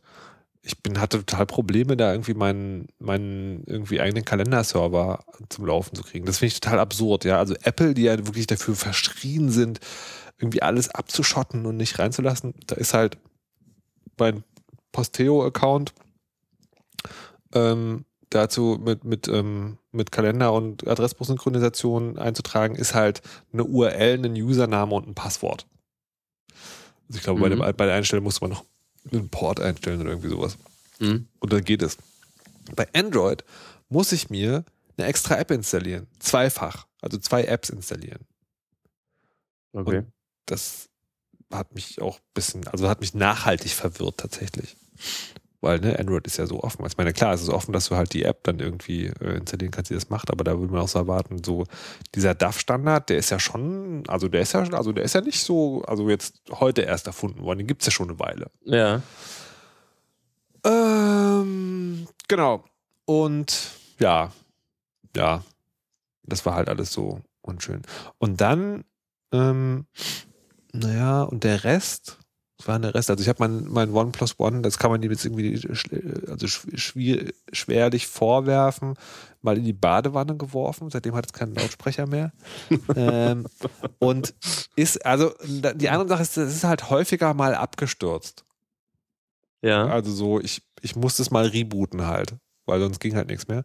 Ich 0.61 0.81
bin, 0.83 0.99
hatte 0.99 1.25
total 1.25 1.45
Probleme, 1.45 1.95
da 1.95 2.11
irgendwie 2.11 2.33
meinen, 2.33 2.87
meinen 2.99 3.63
irgendwie 3.65 4.01
eigenen 4.01 4.25
Kalenderserver 4.25 5.23
zum 5.47 5.65
Laufen 5.65 5.95
zu 5.95 6.03
kriegen. 6.03 6.25
Das 6.25 6.39
finde 6.39 6.53
ich 6.53 6.59
total 6.59 6.79
absurd, 6.79 7.23
ja. 7.23 7.37
Also 7.39 7.55
Apple, 7.63 7.93
die 7.93 8.03
ja 8.03 8.17
wirklich 8.17 8.45
dafür 8.47 8.75
verschrien 8.75 9.49
sind, 9.51 9.79
irgendwie 10.37 10.61
alles 10.61 10.89
abzuschotten 10.89 11.65
und 11.65 11.77
nicht 11.77 11.97
reinzulassen. 11.97 12.53
Da 12.67 12.75
ist 12.75 12.93
halt 12.93 13.17
mein 14.17 14.43
Posteo-Account 14.91 15.93
ähm, 17.53 18.05
dazu 18.29 18.79
mit, 18.83 19.03
mit, 19.05 19.27
ähm, 19.27 19.77
mit 19.91 20.11
Kalender 20.11 20.53
und 20.53 20.87
Adressbuchsynchronisation 20.87 22.17
einzutragen, 22.17 22.75
ist 22.75 22.93
halt 22.93 23.21
eine 23.53 23.63
URL, 23.63 24.23
ein 24.25 24.33
Username 24.33 24.93
und 24.93 25.07
ein 25.07 25.15
Passwort. 25.15 25.65
Also 27.07 27.17
ich 27.17 27.23
glaube, 27.23 27.39
bei, 27.41 27.47
Mhm. 27.49 27.61
dem, 27.61 27.75
bei 27.77 27.85
der 27.85 27.95
Einstellung 27.95 28.23
muss 28.23 28.41
man 28.41 28.51
noch 28.51 28.65
einen 29.11 29.29
Port 29.29 29.59
einstellen 29.59 30.01
oder 30.01 30.11
irgendwie 30.11 30.29
sowas. 30.29 30.57
Mhm. 30.99 31.27
Und 31.39 31.53
dann 31.53 31.63
geht 31.63 31.81
es. 31.81 31.97
Bei 32.75 32.87
Android 32.93 33.43
muss 33.89 34.11
ich 34.11 34.29
mir 34.29 34.63
eine 34.97 35.07
extra 35.07 35.37
App 35.37 35.51
installieren. 35.51 36.07
Zweifach. 36.19 36.87
Also 37.01 37.17
zwei 37.17 37.43
Apps 37.45 37.69
installieren. 37.69 38.25
Okay. 39.71 40.03
das 40.47 40.89
hat 41.51 41.73
mich 41.75 42.01
auch 42.01 42.17
ein 42.17 42.31
bisschen, 42.33 42.67
also 42.67 42.89
hat 42.89 43.01
mich 43.01 43.13
nachhaltig 43.13 43.71
verwirrt 43.71 44.17
tatsächlich. 44.17 44.75
Weil, 45.61 45.79
ne, 45.79 45.99
Android 45.99 46.25
ist 46.25 46.37
ja 46.37 46.45
so 46.45 46.63
offen. 46.63 46.85
Ich 46.85 46.97
meine, 46.97 47.11
klar, 47.11 47.33
es 47.33 47.41
ist 47.41 47.49
offen, 47.49 47.73
dass 47.73 47.89
du 47.89 47.95
halt 47.95 48.13
die 48.13 48.23
App 48.23 48.43
dann 48.43 48.59
irgendwie 48.59 49.07
äh, 49.07 49.37
installieren 49.37 49.71
kannst, 49.71 49.91
die 49.91 49.95
das 49.95 50.09
macht, 50.09 50.31
aber 50.31 50.43
da 50.43 50.57
würde 50.57 50.71
man 50.71 50.81
auch 50.81 50.87
so 50.87 50.99
erwarten, 50.99 51.43
so 51.43 51.65
dieser 52.15 52.33
DAF-Standard, 52.33 53.09
der 53.09 53.17
ist 53.17 53.29
ja 53.29 53.39
schon, 53.39 54.03
also 54.07 54.29
der 54.29 54.41
ist 54.41 54.53
ja, 54.53 54.61
also 54.61 54.93
der 54.93 55.03
ist 55.03 55.15
ja 55.15 55.21
nicht 55.21 55.43
so, 55.43 55.81
also 55.83 56.09
jetzt 56.09 56.41
heute 56.51 56.83
erst 56.83 57.07
erfunden 57.07 57.41
worden, 57.41 57.59
den 57.59 57.67
gibt 57.67 57.81
es 57.81 57.87
ja 57.87 57.91
schon 57.91 58.09
eine 58.09 58.19
Weile. 58.19 58.51
Ja. 58.63 59.01
Ähm, 60.63 62.07
genau. 62.27 62.63
Und 63.05 63.71
ja, 63.99 64.31
ja, 65.15 65.43
das 66.23 66.45
war 66.45 66.55
halt 66.55 66.69
alles 66.69 66.93
so 66.93 67.21
unschön. 67.41 67.81
Und 68.17 68.39
dann, 68.39 68.85
ähm, 69.31 69.85
naja, 70.71 71.23
und 71.23 71.43
der 71.43 71.63
Rest, 71.63 72.18
war 72.67 72.79
der 72.79 72.93
Rest? 72.93 73.09
Also 73.09 73.21
ich 73.21 73.29
habe 73.29 73.39
mein, 73.39 73.65
mein 73.69 73.93
OnePlus 73.93 74.39
One, 74.39 74.61
das 74.61 74.77
kann 74.77 74.91
man 74.91 75.01
ihm 75.01 75.11
jetzt 75.11 75.25
irgendwie 75.25 75.55
schl- 75.55 76.29
also 76.29 76.47
schwer, 76.47 77.31
schwerlich 77.53 78.07
vorwerfen, 78.07 78.95
mal 79.41 79.57
in 79.57 79.63
die 79.63 79.73
Badewanne 79.73 80.35
geworfen. 80.35 80.89
Seitdem 80.89 81.15
hat 81.15 81.27
es 81.27 81.33
keinen 81.33 81.55
Lautsprecher 81.55 82.05
mehr. 82.07 82.33
ähm, 82.95 83.47
und 83.99 84.33
ist, 84.75 85.05
also 85.05 85.33
die 85.45 85.89
andere 85.89 86.09
Sache 86.09 86.21
ist, 86.23 86.37
es 86.37 86.55
ist 86.55 86.63
halt 86.63 86.89
häufiger 86.89 87.33
mal 87.33 87.55
abgestürzt. 87.55 88.43
Ja. 89.61 89.87
Also 89.87 90.11
so, 90.11 90.39
ich, 90.39 90.61
ich 90.81 90.95
musste 90.95 91.21
es 91.21 91.31
mal 91.31 91.45
rebooten 91.45 92.07
halt, 92.07 92.35
weil 92.65 92.79
sonst 92.79 92.99
ging 92.99 93.15
halt 93.15 93.29
nichts 93.29 93.47
mehr. 93.47 93.63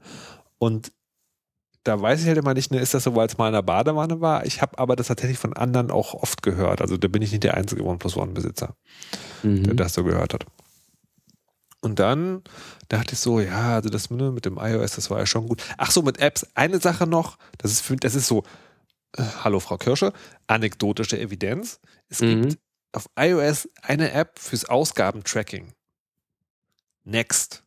Und 0.59 0.93
da 1.85 2.01
weiß 2.01 2.21
ich 2.23 2.27
halt 2.27 2.39
immer 2.39 2.55
nicht, 2.55 2.71
ne, 2.71 2.81
ist 2.81 2.95
das 2.95 3.05
so, 3.05 3.15
weil 3.15 3.27
es 3.27 3.39
mal 3.39 3.49
in 3.49 3.53
der 3.53 3.63
Badewanne 3.63 4.21
war? 4.21 4.45
Ich 4.47 4.63
habe 4.63 4.79
aber 4.79 4.97
das 4.97 5.09
tatsächlich 5.09 5.39
von 5.39 5.53
anderen 5.53 5.91
auch 5.91 6.15
oft 6.15 6.43
gehört. 6.43 6.81
Also 6.81 6.97
da 6.97 7.09
bin 7.09 7.23
ich 7.23 7.31
nicht 7.33 7.45
der 7.45 7.55
einzige 7.55 7.85
OnePlus 7.85 8.17
One-Besitzer, 8.17 8.75
der 9.43 9.51
Mhm. 9.51 9.77
das 9.77 9.95
so 9.95 10.03
gehört 10.05 10.35
hat. 10.35 10.47
Und 11.83 11.99
dann 11.99 12.43
dachte 12.89 13.13
ich 13.13 13.19
so, 13.21 13.41
ja, 13.41 13.75
also 13.75 13.91
das 13.91 14.09
ne, 14.11 14.33
mit 14.33 14.47
dem 14.47 14.57
iOS, 14.59 14.93
das 14.97 15.11
war 15.11 15.19
ja 15.19 15.27
schon 15.27 15.47
gut. 15.47 15.63
Ach 15.77 15.91
so, 15.91 16.01
mit 16.01 16.19
Apps, 16.19 16.47
eine 16.55 16.81
Sache 16.81 17.07
noch, 17.07 17.37
das 17.59 17.73
ist, 17.73 17.83
für, 17.83 17.97
das 17.97 18.15
ist 18.15 18.27
so, 18.27 18.43
äh, 19.19 19.23
hallo 19.43 19.61
Frau 19.61 19.77
Kirsche, 19.77 20.15
anekdotische 20.47 21.19
Evidenz. 21.19 21.81
Es 22.09 22.21
Mhm. 22.21 22.43
gibt 22.49 22.59
auf 22.93 23.07
iOS 23.19 23.69
eine 23.83 24.13
App 24.13 24.39
fürs 24.39 24.65
Ausgabentracking. 24.65 25.75
Next. 27.05 27.64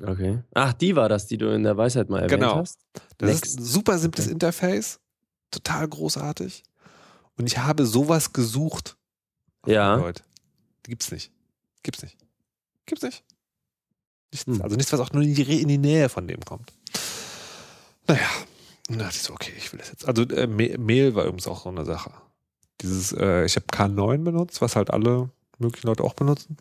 Okay. 0.00 0.42
Ach, 0.54 0.72
die 0.72 0.96
war 0.96 1.08
das, 1.08 1.26
die 1.26 1.36
du 1.38 1.52
in 1.54 1.64
der 1.64 1.76
Weisheit 1.76 2.08
mal 2.08 2.18
erwähnt 2.22 2.40
Genau. 2.40 2.56
hast? 2.56 2.78
Das 3.18 3.28
Next. 3.30 3.46
ist 3.46 3.58
ein 3.60 3.64
super 3.64 3.98
simples 3.98 4.26
Okay. 4.26 4.32
Interface, 4.32 5.00
total 5.50 5.88
großartig. 5.88 6.62
Und 7.36 7.46
ich 7.46 7.58
habe 7.58 7.84
sowas 7.86 8.32
gesucht. 8.32 8.96
Ja. 9.66 10.12
Die 10.86 10.90
gibt's 10.90 11.10
nicht. 11.12 11.30
Gibt's 11.82 12.02
nicht. 12.02 12.16
Gibt's 12.86 13.04
nicht. 13.04 13.22
Nichts, 14.32 14.46
Hm. 14.46 14.62
Also 14.62 14.76
nichts, 14.76 14.92
was 14.92 15.00
auch 15.00 15.12
nur 15.12 15.22
in 15.22 15.34
die, 15.34 15.60
in 15.62 15.68
die 15.68 15.78
Nähe 15.78 16.08
von 16.08 16.26
dem 16.26 16.40
kommt. 16.40 16.72
Naja, 18.08 18.28
dann 18.88 18.98
dachte 18.98 19.14
ich 19.16 19.22
so, 19.22 19.32
okay, 19.32 19.52
ich 19.56 19.72
will 19.72 19.78
das 19.78 19.88
jetzt. 19.90 20.06
Also 20.08 20.22
äh, 20.22 20.46
Ma- 20.46 20.76
Mail 20.78 21.14
war 21.14 21.24
übrigens 21.24 21.46
auch 21.46 21.62
so 21.62 21.68
eine 21.68 21.84
Sache. 21.84 22.12
Dieses, 22.80 23.12
äh, 23.12 23.44
ich 23.44 23.54
habe 23.56 23.66
K9 23.66 24.24
benutzt, 24.24 24.60
was 24.60 24.74
halt 24.74 24.90
alle 24.90 25.30
möglichen 25.58 25.86
Leute 25.86 26.02
auch 26.02 26.14
benutzen. 26.14 26.56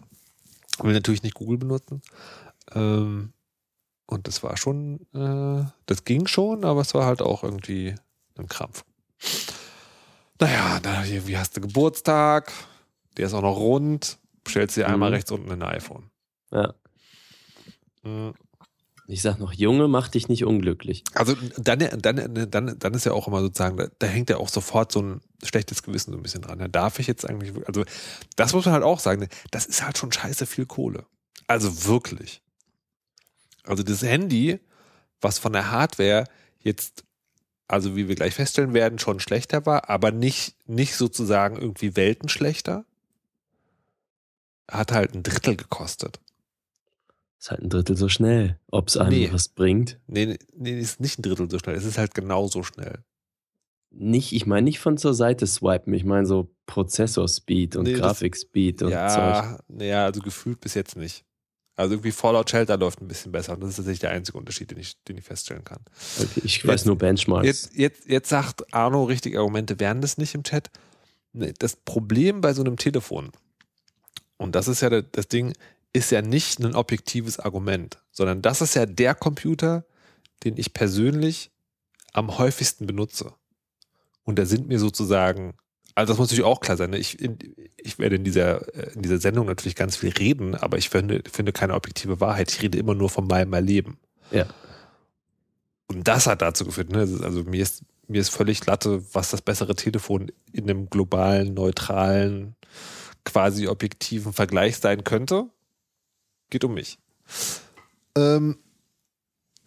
Will 0.80 0.94
natürlich 0.94 1.24
nicht 1.24 1.36
Google 1.36 1.58
benutzen. 1.58 2.02
Ähm, 2.74 3.34
und 4.08 4.28
das 4.28 4.44
war 4.44 4.58
schon, 4.58 5.00
äh, 5.14 5.66
das 5.86 6.04
ging 6.06 6.28
schon, 6.28 6.66
aber 6.66 6.82
es 6.82 6.94
war 6.94 7.06
halt 7.06 7.22
auch 7.22 7.44
irgendwie 7.44 7.96
ein 8.38 8.48
Krampf. 8.48 8.84
Naja, 10.40 10.80
dann 10.82 11.06
wie 11.28 11.38
hast 11.38 11.56
du 11.56 11.62
Geburtstag? 11.62 12.52
Der 13.18 13.28
ist 13.28 13.34
auch 13.34 13.42
noch 13.42 13.58
rund. 13.58 14.18
Stellst 14.48 14.76
dir 14.76 14.88
einmal 14.88 15.10
Mhm. 15.10 15.14
rechts 15.16 15.32
unten 15.32 15.52
ein 15.52 15.62
iPhone. 15.62 16.10
Ja. 16.52 16.74
Mhm. 18.04 18.34
Ich 19.08 19.22
sag 19.22 19.40
noch, 19.40 19.52
Junge, 19.52 19.88
mach 19.88 20.08
dich 20.08 20.30
nicht 20.30 20.46
unglücklich. 20.46 21.04
Also 21.14 21.36
dann, 21.58 21.80
dann, 22.02 22.50
dann, 22.50 22.80
dann 22.80 22.94
ist 22.94 23.06
ja 23.06 23.12
auch 23.12 23.28
immer 23.28 23.42
sozusagen, 23.42 23.76
da, 23.78 23.88
da 24.00 24.08
hängt 24.08 24.30
ja 24.30 24.38
auch 24.38 24.48
sofort 24.48 24.92
so 24.92 25.02
ein 25.02 25.22
schlechtes 25.44 25.84
Gewissen 25.84 26.12
so 26.12 26.18
ein 26.18 26.24
bisschen 26.24 26.42
dran. 26.42 26.60
Da 26.60 26.68
darf 26.70 26.98
ich 27.00 27.08
jetzt 27.08 27.30
eigentlich, 27.30 27.52
also 27.68 27.84
das 28.38 28.54
muss 28.54 28.66
man 28.66 28.74
halt 28.74 28.84
auch 28.84 29.00
sagen, 29.00 29.28
das 29.52 29.66
ist 29.66 29.84
halt 29.84 29.98
schon 29.98 30.12
scheiße 30.12 30.46
viel 30.46 30.66
Kohle. 30.66 31.06
Also 31.48 31.86
wirklich. 31.86 32.41
Also 33.64 33.84
das 33.84 34.02
Handy, 34.02 34.60
was 35.20 35.40
von 35.40 35.54
der 35.54 35.72
Hardware 35.72 36.26
jetzt, 36.60 37.04
also 37.68 37.96
wie 37.96 38.08
wir 38.08 38.16
gleich 38.16 38.34
feststellen 38.34 38.74
werden, 38.74 39.00
schon 39.00 39.20
schlechter 39.20 39.66
war, 39.66 39.90
aber 39.90 40.12
nicht, 40.12 40.56
nicht 40.68 40.96
sozusagen 40.96 41.58
irgendwie 41.58 41.96
weltenschlechter, 41.96 42.86
hat 44.70 44.92
halt 44.92 45.14
ein 45.14 45.24
Drittel 45.24 45.56
gekostet. 45.56 46.20
Ist 47.40 47.52
halt 47.52 47.62
ein 47.62 47.70
Drittel 47.70 47.98
so 47.98 48.08
schnell. 48.08 48.60
Ob 48.70 48.88
es 48.88 48.98
einem 48.98 49.10
Nee. 49.10 49.34
was 49.34 49.48
bringt. 49.48 50.00
Nee, 50.08 50.38
nee, 50.56 50.80
ist 50.80 51.00
nicht 51.00 51.20
ein 51.20 51.24
Drittel 51.24 51.50
so 51.50 51.60
schnell, 51.60 51.76
es 51.76 51.86
ist 51.86 51.98
halt 51.98 52.14
genauso 52.14 52.64
schnell. 52.64 53.04
Nicht, 53.94 54.32
ich 54.32 54.46
meine 54.46 54.64
nicht 54.64 54.80
von 54.80 54.98
zur 54.98 55.14
Seite 55.14 55.46
swipen, 55.48 55.94
ich 55.94 56.06
meine 56.06 56.26
so 56.26 56.56
Prozessor-Speed 56.66 57.76
und 57.76 57.84
Nee, 57.84 57.94
Grafikspeed 57.94 58.84
und 58.84 58.92
Zeug. 58.92 59.60
Ja, 59.80 60.06
also 60.06 60.22
gefühlt 60.22 60.62
bis 60.62 60.76
jetzt 60.76 60.96
nicht. 60.96 61.26
Also 61.82 61.96
irgendwie 61.96 62.12
Fallout 62.12 62.50
Shelter 62.50 62.78
läuft 62.78 63.02
ein 63.02 63.08
bisschen 63.08 63.32
besser 63.32 63.54
und 63.54 63.62
das 63.62 63.72
ist 63.72 63.76
tatsächlich 63.78 64.00
der 64.00 64.12
einzige 64.12 64.38
Unterschied, 64.38 64.72
den 64.72 64.80
ich, 64.80 65.02
den 65.04 65.18
ich 65.18 65.24
feststellen 65.26 65.64
kann. 65.64 65.80
Okay, 66.20 66.42
ich 66.44 66.58
Jetzt- 66.58 66.68
weiß 66.68 66.86
nur 66.86 66.98
Benchmarks. 66.98 67.46
Jetzt, 67.48 67.76
jetzt, 67.76 68.08
jetzt 68.08 68.30
sagt 68.30 68.74
Arno 68.74 69.04
richtig, 69.04 69.38
Argumente 69.38 69.80
wären 69.80 70.02
das 70.02 70.18
nicht 70.18 70.34
im 70.36 70.44
Chat. 70.44 70.70
Nee, 71.34 71.54
Das 71.60 71.76
Problem 71.76 72.42
bei 72.42 72.54
so 72.54 72.62
einem 72.62 72.78
Telefon, 72.78 73.32
und 74.38 74.56
das 74.56 74.68
ist 74.68 74.82
ja 74.82 74.90
das- 74.90 75.06
das 75.12 75.28
Ding, 75.28 75.54
ist 75.94 76.12
ja 76.12 76.22
nicht 76.22 76.60
ein 76.60 76.74
objektives 76.76 77.40
Argument, 77.40 77.98
sondern 78.12 78.42
das 78.42 78.62
ist 78.62 78.76
ja 78.76 78.86
der 78.86 79.14
Computer, 79.16 79.86
den 80.44 80.58
ich 80.58 80.74
persönlich 80.74 81.52
am 82.14 82.38
häufigsten 82.38 82.88
benutze. 82.88 83.34
Und 84.24 84.40
da 84.40 84.46
sind 84.46 84.68
mir 84.68 84.80
sozusagen, 84.80 85.54
also 85.96 86.14
das 86.14 86.20
muss 86.20 86.30
natürlich 86.30 86.46
auch 86.46 86.60
klar 86.60 86.78
sein, 86.78 86.92
ne? 86.92 86.98
ich, 86.98 87.20
in, 87.20 87.38
ich 87.78 88.00
werde 88.00 88.16
in 88.16 88.24
dieser, 88.24 88.68
äh, 88.76 88.94
in 88.94 89.02
dieser 89.02 89.20
Sendung 89.20 89.46
natürlich 89.46 89.76
ganz 89.76 89.96
viel 89.98 90.12
reden, 90.12 90.56
aber 90.56 90.78
ich 90.78 90.90
finde, 90.90 91.24
finde 91.32 91.52
keine 91.52 91.74
objektive 91.74 92.20
Wahrheit. 92.20 92.52
Ich 92.52 92.62
rede 92.62 92.78
immer 92.78 92.96
nur 92.96 93.10
von 93.10 93.28
meinem 93.28 93.54
Erleben. 93.54 93.98
Ja. 94.32 94.46
Und 95.88 96.08
das 96.08 96.28
hat 96.28 96.42
dazu 96.42 96.66
geführt, 96.66 96.90
ne? 96.90 97.00
also 97.00 97.44
mir 97.44 97.62
ist, 97.62 97.84
mir 98.08 98.22
ist 98.22 98.30
völlig 98.30 98.66
Latte, 98.66 99.04
was 99.14 99.32
das 99.32 99.42
bessere 99.42 99.76
Telefon 99.76 100.32
in 100.54 100.70
einem 100.70 100.90
globalen, 100.90 101.54
neutralen, 101.54 102.56
quasi 103.26 103.68
objektiven 103.68 104.34
Vergleich 104.34 104.78
sein 104.78 105.04
könnte. 105.04 105.46
Geht 106.50 106.64
um 106.64 106.74
mich. 106.74 106.98
Ähm, 108.16 108.58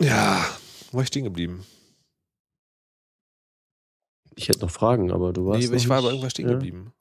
ja, 0.00 0.44
wo 0.90 0.96
war 0.96 1.02
ich 1.02 1.08
stehen 1.08 1.24
geblieben? 1.24 1.64
Ich 4.36 4.48
hätte 4.48 4.60
noch 4.60 4.70
Fragen, 4.70 5.12
aber 5.12 5.32
du 5.32 5.46
warst. 5.46 5.70
Nee, 5.70 5.76
ich 5.76 5.88
war 5.88 5.98
aber 5.98 6.08
irgendwas 6.08 6.32
stehen 6.32 6.48
ja. 6.48 6.54
geblieben. 6.54 6.92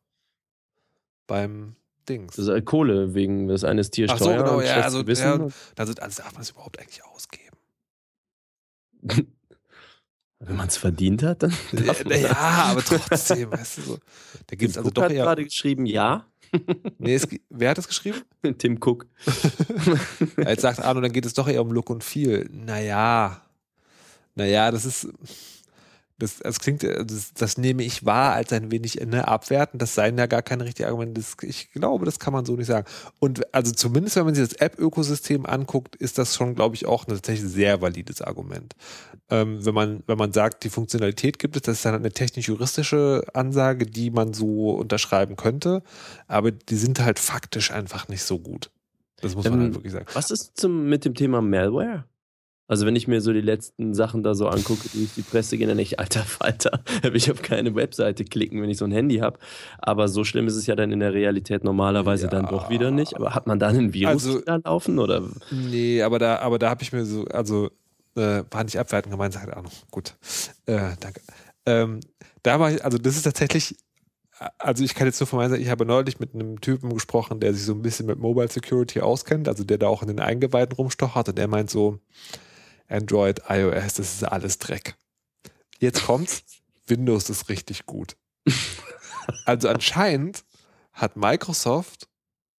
Beim 1.27 1.75
Dings. 2.07 2.35
Das 2.35 2.47
ist 2.47 2.65
Kohle, 2.65 3.13
wegen 3.13 3.47
das 3.47 3.63
eine 3.63 3.81
ist 3.81 3.87
Ach 3.87 4.17
so, 4.17 4.25
Tiersteuer. 4.25 4.43
genau, 4.43 4.61
ja, 4.61 4.81
also, 4.81 5.01
ja, 5.01 5.33
Also, 5.77 5.93
also 5.93 5.93
darf 5.93 6.33
man 6.33 6.41
es 6.41 6.49
überhaupt 6.51 6.79
eigentlich 6.79 7.03
ausgeben? 7.03 7.57
Wenn 10.39 10.57
man 10.57 10.67
es 10.67 10.75
verdient 10.75 11.23
hat, 11.23 11.43
dann. 11.43 11.53
darf 11.71 12.03
man 12.03 12.21
ja, 12.21 12.35
aber 12.35 12.83
trotzdem, 12.83 13.51
weißt 13.51 13.77
du 13.77 13.81
so. 13.81 13.97
Da 14.47 14.55
gibt 14.55 14.69
es 14.69 14.73
Tim 14.73 14.79
also 14.79 14.89
Cook 14.89 14.95
doch 14.95 15.03
hat 15.03 15.11
eher. 15.11 15.23
gerade 15.23 15.43
geschrieben, 15.45 15.85
ja. 15.85 16.25
Nee, 16.99 17.15
es, 17.15 17.27
wer 17.49 17.69
hat 17.71 17.77
das 17.77 17.87
geschrieben? 17.87 18.21
Tim 18.57 18.77
Cook. 18.83 19.07
Jetzt 20.37 20.61
sagt 20.61 20.79
Arno, 20.79 21.01
dann 21.01 21.11
geht 21.11 21.25
es 21.25 21.33
doch 21.33 21.47
eher 21.47 21.61
um 21.61 21.71
Look 21.71 21.89
und 21.89 22.03
Feel. 22.03 22.47
Naja, 22.51 23.41
naja, 24.35 24.71
das 24.71 24.85
ist, 24.85 25.07
das, 26.19 26.37
das 26.37 26.59
klingt, 26.59 26.83
das, 26.83 27.33
das 27.33 27.57
nehme 27.57 27.83
ich 27.83 28.05
wahr 28.05 28.33
als 28.33 28.53
ein 28.53 28.71
wenig 28.71 28.95
ne, 29.05 29.27
abwertend. 29.27 29.81
Das 29.81 29.95
seien 29.95 30.17
ja 30.17 30.27
gar 30.27 30.41
keine 30.41 30.65
richtigen 30.65 30.87
Argumente. 30.87 31.19
Das, 31.19 31.35
ich 31.41 31.71
glaube, 31.71 32.05
das 32.05 32.19
kann 32.19 32.33
man 32.33 32.45
so 32.45 32.55
nicht 32.55 32.67
sagen. 32.67 32.87
Und 33.19 33.53
also 33.53 33.71
zumindest, 33.71 34.15
wenn 34.15 34.25
man 34.25 34.35
sich 34.35 34.47
das 34.47 34.57
App-Ökosystem 34.59 35.45
anguckt, 35.45 35.95
ist 35.95 36.17
das 36.17 36.35
schon, 36.35 36.55
glaube 36.55 36.75
ich, 36.75 36.85
auch 36.85 37.07
ein 37.07 37.11
tatsächlich 37.13 37.51
sehr 37.51 37.81
valides 37.81 38.21
Argument. 38.21 38.75
Ähm, 39.29 39.65
wenn 39.65 39.73
man, 39.73 40.03
wenn 40.05 40.17
man 40.17 40.33
sagt, 40.33 40.63
die 40.63 40.69
Funktionalität 40.69 41.39
gibt 41.39 41.55
es, 41.55 41.63
das 41.63 41.77
ist 41.77 41.85
dann 41.85 41.95
eine 41.95 42.11
technisch-juristische 42.11 43.23
Ansage, 43.33 43.85
die 43.85 44.11
man 44.11 44.33
so 44.33 44.71
unterschreiben 44.71 45.35
könnte, 45.35 45.81
aber 46.27 46.51
die 46.51 46.75
sind 46.75 46.99
halt 46.99 47.19
faktisch 47.19 47.71
einfach 47.71 48.07
nicht 48.07 48.23
so 48.23 48.39
gut. 48.39 48.69
Das 49.21 49.35
muss 49.35 49.45
man 49.45 49.53
Ähm, 49.53 49.59
halt 49.61 49.73
wirklich 49.75 49.93
sagen. 49.93 50.05
Was 50.13 50.31
ist 50.31 50.57
zum, 50.57 50.89
mit 50.89 51.05
dem 51.05 51.15
Thema 51.15 51.41
Malware? 51.41 52.05
Also 52.67 52.85
wenn 52.85 52.95
ich 52.95 53.07
mir 53.07 53.19
so 53.21 53.33
die 53.33 53.41
letzten 53.41 53.93
Sachen 53.93 54.23
da 54.23 54.35
so 54.35 54.47
angucke, 54.47 54.87
die 54.93 54.99
durch 54.99 55.13
die 55.15 55.21
Presse 55.21 55.57
gehen, 55.57 55.67
dann 55.67 55.77
denke 55.77 55.93
ich, 55.93 55.99
alter 55.99 56.21
Falter, 56.23 56.81
ich 57.13 57.29
auf 57.31 57.41
keine 57.41 57.75
Webseite 57.75 58.23
klicken, 58.23 58.61
wenn 58.61 58.69
ich 58.69 58.77
so 58.77 58.85
ein 58.85 58.91
Handy 58.91 59.17
habe. 59.17 59.37
Aber 59.79 60.07
so 60.07 60.23
schlimm 60.23 60.47
ist 60.47 60.55
es 60.55 60.65
ja 60.65 60.75
dann 60.75 60.91
in 60.91 60.99
der 61.01 61.13
Realität 61.13 61.63
normalerweise 61.63 62.25
Ja. 62.25 62.29
dann 62.31 62.45
doch 62.47 62.69
wieder 62.69 62.89
nicht. 62.89 63.15
Aber 63.15 63.35
hat 63.35 63.47
man 63.47 63.59
da 63.59 63.67
einen 63.67 63.93
Virus 63.93 64.25
Also- 64.25 64.41
da 64.41 64.55
laufen 64.63 64.97
oder? 64.99 65.23
Nee, 65.51 66.01
aber 66.01 66.19
da, 66.19 66.37
aber 66.39 66.57
da 66.57 66.69
habe 66.69 66.83
ich 66.83 66.93
mir 66.93 67.05
so, 67.05 67.25
also 67.25 67.69
äh, 68.15 68.43
war 68.49 68.63
nicht 68.63 68.77
abwertend 68.79 69.11
gemeint, 69.11 69.33
sagt 69.33 69.51
Arno. 69.53 69.69
Gut, 69.91 70.15
äh, 70.65 70.91
danke. 70.99 71.21
Ähm, 71.65 71.99
da 72.43 72.59
war 72.59 72.71
ich, 72.71 72.83
also 72.85 72.97
das 72.97 73.15
ist 73.17 73.23
tatsächlich, 73.23 73.75
also 74.59 74.83
ich 74.83 74.95
kann 74.95 75.07
jetzt 75.07 75.19
nur 75.19 75.27
von 75.27 75.37
meiner 75.37 75.49
Seite, 75.51 75.61
ich 75.63 75.69
habe 75.69 75.85
neulich 75.85 76.19
mit 76.19 76.33
einem 76.33 76.61
Typen 76.61 76.93
gesprochen, 76.93 77.39
der 77.39 77.53
sich 77.53 77.63
so 77.65 77.73
ein 77.73 77.81
bisschen 77.81 78.05
mit 78.05 78.19
Mobile 78.19 78.49
Security 78.49 79.01
auskennt, 79.01 79.47
also 79.47 79.63
der 79.63 79.77
da 79.77 79.87
auch 79.87 80.01
in 80.01 80.09
den 80.09 80.19
Eingeweiden 80.19 80.75
rumstochert 80.75 81.29
und 81.29 81.37
der 81.37 81.47
meint 81.47 81.69
so, 81.69 81.99
Android, 82.93 83.41
iOS, 83.49 83.95
das 83.95 84.13
ist 84.13 84.23
alles 84.23 84.59
Dreck. 84.59 84.95
Jetzt 85.79 86.05
kommt's, 86.05 86.43
Windows 86.87 87.29
ist 87.29 87.49
richtig 87.49 87.85
gut. 87.85 88.15
Also 89.45 89.69
anscheinend 89.69 90.43
hat 90.91 91.15
Microsoft 91.15 92.09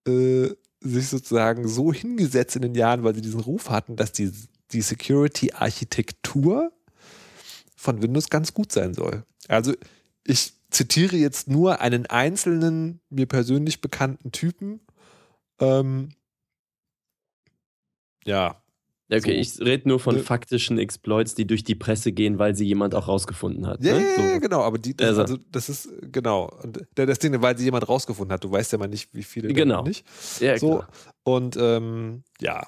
äh, 0.09 0.49
sich 0.81 1.09
sozusagen 1.09 1.69
so 1.69 1.93
hingesetzt 1.93 2.57
in 2.57 2.63
den 2.63 2.75
Jahren, 2.75 3.05
weil 3.05 3.15
sie 3.15 3.21
diesen 3.21 3.41
Ruf 3.41 3.69
hatten, 3.69 3.97
dass 3.97 4.13
die, 4.13 4.33
die 4.73 4.81
Security-Architektur 4.81 6.73
von 7.77 8.01
Windows 8.03 8.31
ganz 8.31 8.55
gut 8.55 8.73
sein 8.73 8.95
soll. 8.95 9.25
Also 9.49 9.75
ich 10.27 10.55
zitiere 10.71 11.17
jetzt 11.17 11.49
nur 11.49 11.83
einen 11.83 12.07
einzelnen, 12.07 13.01
mir 13.11 13.27
persönlich 13.27 13.83
bekannten 13.83 14.33
Typen. 14.33 14.81
Ähm, 15.61 16.15
ja, 18.25 18.57
Ja, 18.57 18.64
Okay, 19.19 19.43
So. 19.43 19.63
ich 19.63 19.67
rede 19.67 19.89
nur 19.89 20.01
von 20.01 20.17
Ne. 20.17 20.23
faktischen 20.23 20.79
Exploits, 20.79 21.35
die 21.35 21.47
durch 21.47 21.65
die 21.65 21.75
Presse 21.75 22.13
gehen, 22.13 22.39
weil 22.39 22.55
sie 22.55 22.65
jemand 22.67 22.95
auch 22.95 23.09
rausgefunden 23.09 23.67
hat. 23.67 23.83
Ja, 23.85 23.95
ne? 23.99 24.05
ja, 24.17 24.35
so. 24.35 24.41
genau, 24.41 24.61
aber 24.63 24.79
die, 24.79 24.97
das, 24.97 25.09
Also- 25.09 25.21
also, 25.23 25.37
das 25.53 25.69
ist, 25.69 25.89
genau. 26.13 26.51
Und 26.63 26.81
das 26.95 27.19
Ding, 27.19 27.41
weil 27.43 27.57
sie 27.59 27.65
jemand 27.65 27.89
rausgefunden 27.89 28.33
hat, 28.33 28.43
du 28.45 28.51
weißt 28.51 28.73
ja 28.73 28.79
mal 28.79 28.89
nicht, 28.89 29.09
wie 29.13 29.23
viele 29.23 29.49
Genau. 29.53 29.83
nicht. 29.85 30.05
ja, 30.41 30.59
so, 30.59 30.77
klar. 30.79 30.89
und 31.25 31.57
ähm, 31.61 32.23
ja, 32.41 32.67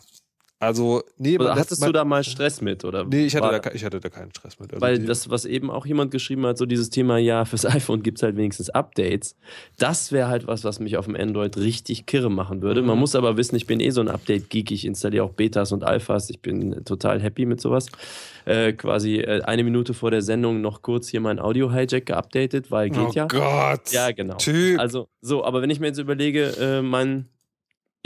Also, 0.59 1.03
nee, 1.19 1.37
man- 1.37 1.55
hattest 1.55 1.85
du 1.87 1.93
da 1.93 2.03
mal 2.07 2.25
Stress 2.25 2.63
mit? 2.63 2.83
Oder 2.85 3.05
Nee, 3.05 3.27
ich 3.27 3.37
hatte, 3.37 3.45
war- 3.47 3.61
da, 3.61 3.71
ich 3.73 3.85
hatte 3.85 4.01
da 4.01 4.09
keinen 4.09 4.31
Stress 4.31 4.59
mit. 4.59 4.73
Also 4.73 4.81
Weil 4.81 4.99
die- 4.99 5.05
das, 5.05 5.29
was 5.29 5.45
eben 5.45 5.71
auch 5.71 5.85
jemand 5.85 6.11
geschrieben 6.13 6.47
hat, 6.47 6.57
so 6.57 6.65
dieses 6.65 6.89
Thema, 6.89 7.19
ja, 7.19 7.45
fürs 7.45 7.65
iPhone 7.67 8.03
gibt 8.03 8.17
es 8.19 8.23
halt 8.23 8.37
wenigstens 8.37 8.71
Updates. 8.71 9.37
Das 9.77 10.13
wäre 10.13 10.29
halt 10.29 10.47
was, 10.47 10.65
was 10.65 10.81
mich 10.81 10.97
auf 10.97 11.05
dem 11.05 11.15
Android 11.15 11.59
richtig 11.59 12.07
kirre 12.07 12.31
machen 12.31 12.63
würde. 12.63 12.81
Mhm. 12.81 12.89
Man 12.89 12.99
muss 12.99 13.15
aber 13.15 13.37
wissen, 13.37 13.55
ich 13.57 13.67
bin 13.67 13.81
eh 13.81 13.91
so 13.91 14.01
ein 14.01 14.09
Update-Geek. 14.09 14.71
Ich 14.71 14.87
installiere 14.87 15.25
auch 15.25 15.33
Betas 15.33 15.73
und 15.73 15.85
Alphas. 15.85 16.31
Ich 16.31 16.41
bin 16.41 16.83
total 16.87 17.21
happy 17.21 17.45
mit 17.45 17.61
sowas. 17.61 17.87
Äh, 18.47 18.73
quasi 18.73 19.17
äh, 19.17 19.43
eine 19.43 19.63
Minute 19.63 19.93
vor 19.93 20.11
der 20.11 20.23
Sendung 20.23 20.63
noch 20.63 20.81
kurz 20.81 21.09
hier 21.09 21.21
mein 21.21 21.39
Audio-Hijack 21.39 22.07
geupdatet, 22.07 22.71
weil 22.71 22.89
geht 22.89 22.99
oh 23.09 23.11
ja. 23.13 23.27
Gott. 23.27 23.93
Ja, 23.93 24.11
genau. 24.13 24.37
Typ. 24.37 24.79
Also, 24.81 25.09
so, 25.21 25.45
aber 25.45 25.61
wenn 25.61 25.69
ich 25.69 25.81
mir 25.81 25.89
jetzt 25.89 25.99
überlege, 25.99 26.55
äh, 26.59 26.81
mein, 26.81 27.27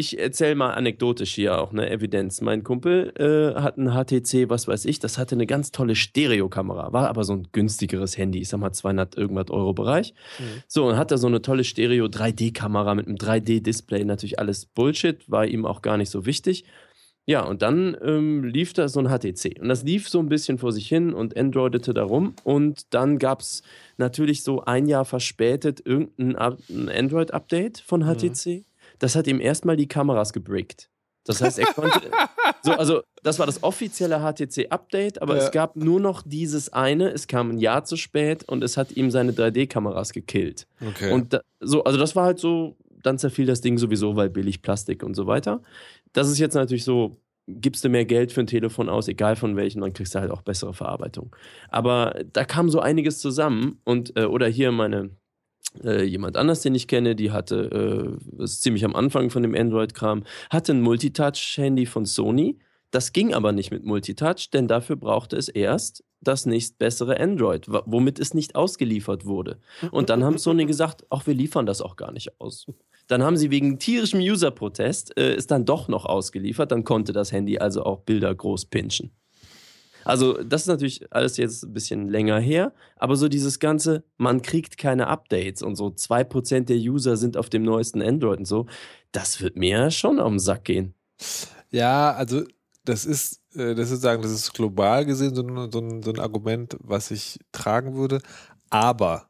ich 0.01 0.19
erzähle 0.19 0.55
mal 0.55 0.73
anekdotisch 0.73 1.35
hier 1.35 1.61
auch 1.61 1.71
eine 1.71 1.91
Evidenz. 1.91 2.41
Mein 2.41 2.65
Kumpel 2.65 3.13
äh, 3.19 3.61
hat 3.61 3.77
ein 3.77 3.91
HTC, 3.91 4.49
was 4.49 4.67
weiß 4.67 4.87
ich, 4.87 4.99
das 4.99 5.19
hatte 5.19 5.35
eine 5.35 5.47
ganz 5.47 5.71
tolle 5.71 5.95
Stereokamera, 5.95 6.93
war 6.93 7.09
aber 7.09 7.23
so 7.23 7.35
ein 7.35 7.49
günstigeres 7.53 8.17
Handy, 8.17 8.41
ich 8.41 8.49
sag 8.49 8.59
mal 8.59 8.73
200 8.73 9.17
irgendwas 9.17 9.51
Euro 9.51 9.75
Bereich. 9.75 10.15
Mhm. 10.39 10.63
So, 10.67 10.89
und 10.89 10.97
hat 10.97 11.11
da 11.11 11.19
so 11.19 11.27
eine 11.27 11.43
tolle 11.43 11.65
Stereo 11.65 12.07
3D-Kamera 12.07 12.95
mit 12.95 13.07
einem 13.07 13.17
3D-Display, 13.17 14.05
natürlich 14.05 14.39
alles 14.39 14.67
Bullshit, 14.67 15.31
war 15.31 15.47
ihm 15.47 15.67
auch 15.67 15.83
gar 15.83 15.97
nicht 15.97 16.11
so 16.11 16.27
wichtig. 16.27 16.65
Ja, 17.27 17.45
und 17.45 17.63
dann 17.63 17.97
ähm, 18.03 18.43
lief 18.43 18.73
da 18.73 18.89
so 18.89 18.99
ein 18.99 19.07
HTC. 19.07 19.61
Und 19.61 19.69
das 19.69 19.85
lief 19.85 20.09
so 20.09 20.19
ein 20.19 20.29
bisschen 20.29 20.59
vor 20.59 20.73
sich 20.73 20.89
hin 20.89 21.13
und 21.13 21.37
androidete 21.37 21.95
da 21.95 22.03
rum. 22.03 22.35
Und 22.43 22.93
dann 22.95 23.19
gab 23.19 23.41
es 23.43 23.63
natürlich 23.99 24.43
so 24.43 24.65
ein 24.65 24.87
Jahr 24.87 25.05
verspätet 25.05 25.81
irgendein 25.85 26.35
Up- 26.35 26.59
ein 26.69 26.89
Android-Update 26.89 27.79
von 27.81 28.03
HTC. 28.05 28.65
Das 29.01 29.17
hat 29.17 29.27
ihm 29.27 29.41
erstmal 29.41 29.77
die 29.77 29.89
Kameras 29.89 30.33
gebrickt. 30.33 30.89
Das 31.25 31.43
heißt, 31.43 31.59
er 31.59 31.67
konnte. 31.67 32.01
so, 32.63 32.73
also, 32.73 33.03
das 33.23 33.39
war 33.39 33.47
das 33.47 33.63
offizielle 33.63 34.21
HTC-Update, 34.21 35.21
aber 35.21 35.37
Ja. 35.37 35.43
es 35.43 35.51
gab 35.51 35.77
nur 35.77 36.01
noch 36.01 36.23
dieses 36.25 36.73
eine. 36.73 37.11
Es 37.11 37.27
kam 37.27 37.51
ein 37.51 37.59
Jahr 37.59 37.85
zu 37.85 37.97
spät 37.97 38.45
und 38.49 38.63
es 38.65 38.77
hat 38.77 38.93
ihm 38.93 39.11
seine 39.11 39.33
3D-Kameras 39.33 40.13
gekillt. 40.13 40.67
Okay. 40.87 41.13
Und 41.13 41.33
da, 41.35 41.41
so, 41.61 41.85
also 41.85 41.99
das 41.99 42.15
war 42.17 42.25
halt 42.25 42.39
so, 42.39 42.77
dann 43.03 43.19
zerfiel 43.19 43.47
das 43.47 43.61
Ding 43.61 43.77
sowieso, 43.79 44.17
weil 44.17 44.31
billig 44.31 44.63
Plastik 44.63 45.03
und 45.03 45.15
so 45.15 45.27
weiter. 45.27 45.63
Das 46.13 46.29
ist 46.31 46.39
jetzt 46.39 46.55
natürlich 46.55 46.85
so, 46.85 47.21
gibst 47.47 47.85
du 47.85 47.89
mehr 47.89 48.05
Geld 48.05 48.33
für 48.33 48.41
ein 48.41 48.47
Telefon 48.47 48.89
aus, 48.89 49.09
egal 49.09 49.37
von 49.37 49.57
welchem, 49.57 49.81
dann 49.83 49.93
kriegst 49.93 50.15
du 50.15 50.21
halt 50.21 50.31
auch 50.31 50.43
bessere 50.43 50.73
Verarbeitung. 50.73 51.35
Aber 51.69 52.15
da 52.33 52.45
kam 52.45 52.69
so 52.71 52.81
einiges 52.81 53.19
zusammen 53.19 53.81
und, 53.85 54.17
äh, 54.17 54.25
oder 54.25 54.47
hier 54.49 54.73
meine, 54.73 55.11
äh, 55.85 56.03
jemand 56.03 56.37
anders, 56.37 56.63
den 56.63 56.75
ich 56.75 56.89
kenne, 56.89 57.15
die 57.15 57.31
hatte, 57.31 58.17
äh, 58.17 58.37
das 58.39 58.53
ist 58.53 58.63
ziemlich 58.63 58.85
am 58.85 58.95
Anfang 58.95 59.31
von 59.31 59.43
dem 59.43 59.55
Android-Kram, 59.55 60.25
hatte 60.51 60.73
ein 60.73 60.83
Multitouch-Handy 60.83 61.87
von 61.87 62.07
Sony. 62.07 62.59
Das 62.91 63.13
ging 63.13 63.35
aber 63.35 63.53
nicht 63.53 63.71
mit 63.71 63.85
Multitouch, 63.85 64.51
denn 64.53 64.67
dafür 64.67 64.97
brauchte 64.97 65.37
es 65.37 65.49
erst 65.49 66.05
das 66.21 66.45
nächstbessere 66.45 67.19
Android, 67.19 67.67
womit 67.69 68.19
es 68.19 68.35
nicht 68.35 68.57
ausgeliefert 68.57 69.25
wurde. 69.25 69.59
Und 69.91 70.11
dann 70.11 70.25
haben 70.25 70.39
Sony 70.39 70.67
gesagt, 70.67 71.07
ach, 71.09 71.27
wir 71.27 71.35
liefern 71.35 71.67
das 71.67 71.81
auch 71.81 71.97
gar 71.97 72.13
nicht 72.13 72.41
aus. 72.41 72.67
Dann 73.07 73.23
haben 73.23 73.37
sie 73.37 73.51
wegen 73.51 73.79
tierischem 73.79 74.21
User-Protest 74.21 75.17
äh, 75.17 75.35
es 75.35 75.47
dann 75.47 75.65
doch 75.65 75.89
noch 75.89 76.05
ausgeliefert, 76.05 76.71
dann 76.71 76.85
konnte 76.85 77.13
das 77.13 77.33
Handy 77.33 77.59
also 77.59 77.85
auch 77.85 78.01
Bilder 78.01 78.35
groß 78.35 78.67
pinchen. 78.67 79.11
Also, 80.05 80.43
das 80.43 80.63
ist 80.63 80.67
natürlich 80.69 81.13
alles 81.13 81.37
jetzt 81.37 81.65
ein 81.65 81.73
bisschen 81.73 82.09
länger 82.09 82.39
her, 82.39 82.73
aber 82.97 83.17
so 83.17 83.29
dieses 83.29 83.59
Ganze, 83.59 84.05
man 84.17 84.43
kriegt 84.43 84.79
keine 84.79 85.09
Updates 85.09 85.63
und 85.63 85.77
so 85.77 85.89
2% 85.89 86.67
der 86.67 86.77
User 86.77 87.17
sind 87.17 87.37
auf 87.37 87.51
dem 87.51 87.63
neuesten 87.63 88.03
Android 88.03 88.39
und 88.39 88.47
so, 88.47 88.67
das 89.13 89.41
wird 89.41 89.57
mir 89.57 89.91
schon 89.91 90.17
den 90.17 90.39
Sack 90.39 90.65
gehen. 90.65 90.95
Ja, 91.71 92.13
also 92.13 92.45
das 92.85 93.05
ist, 93.05 93.41
äh, 93.55 93.75
das 93.75 93.91
ist 93.91 94.03
sagen, 94.03 94.23
das 94.23 94.33
ist 94.33 94.55
global 94.55 95.05
gesehen 95.05 95.35
so 95.35 95.43
ein, 95.43 95.71
so 95.71 95.81
ein, 95.81 96.03
so 96.03 96.11
ein 96.11 96.19
Argument, 96.19 96.77
was 96.81 97.11
ich 97.11 97.39
tragen 97.53 97.95
würde. 97.95 98.21
Aber 98.71 99.29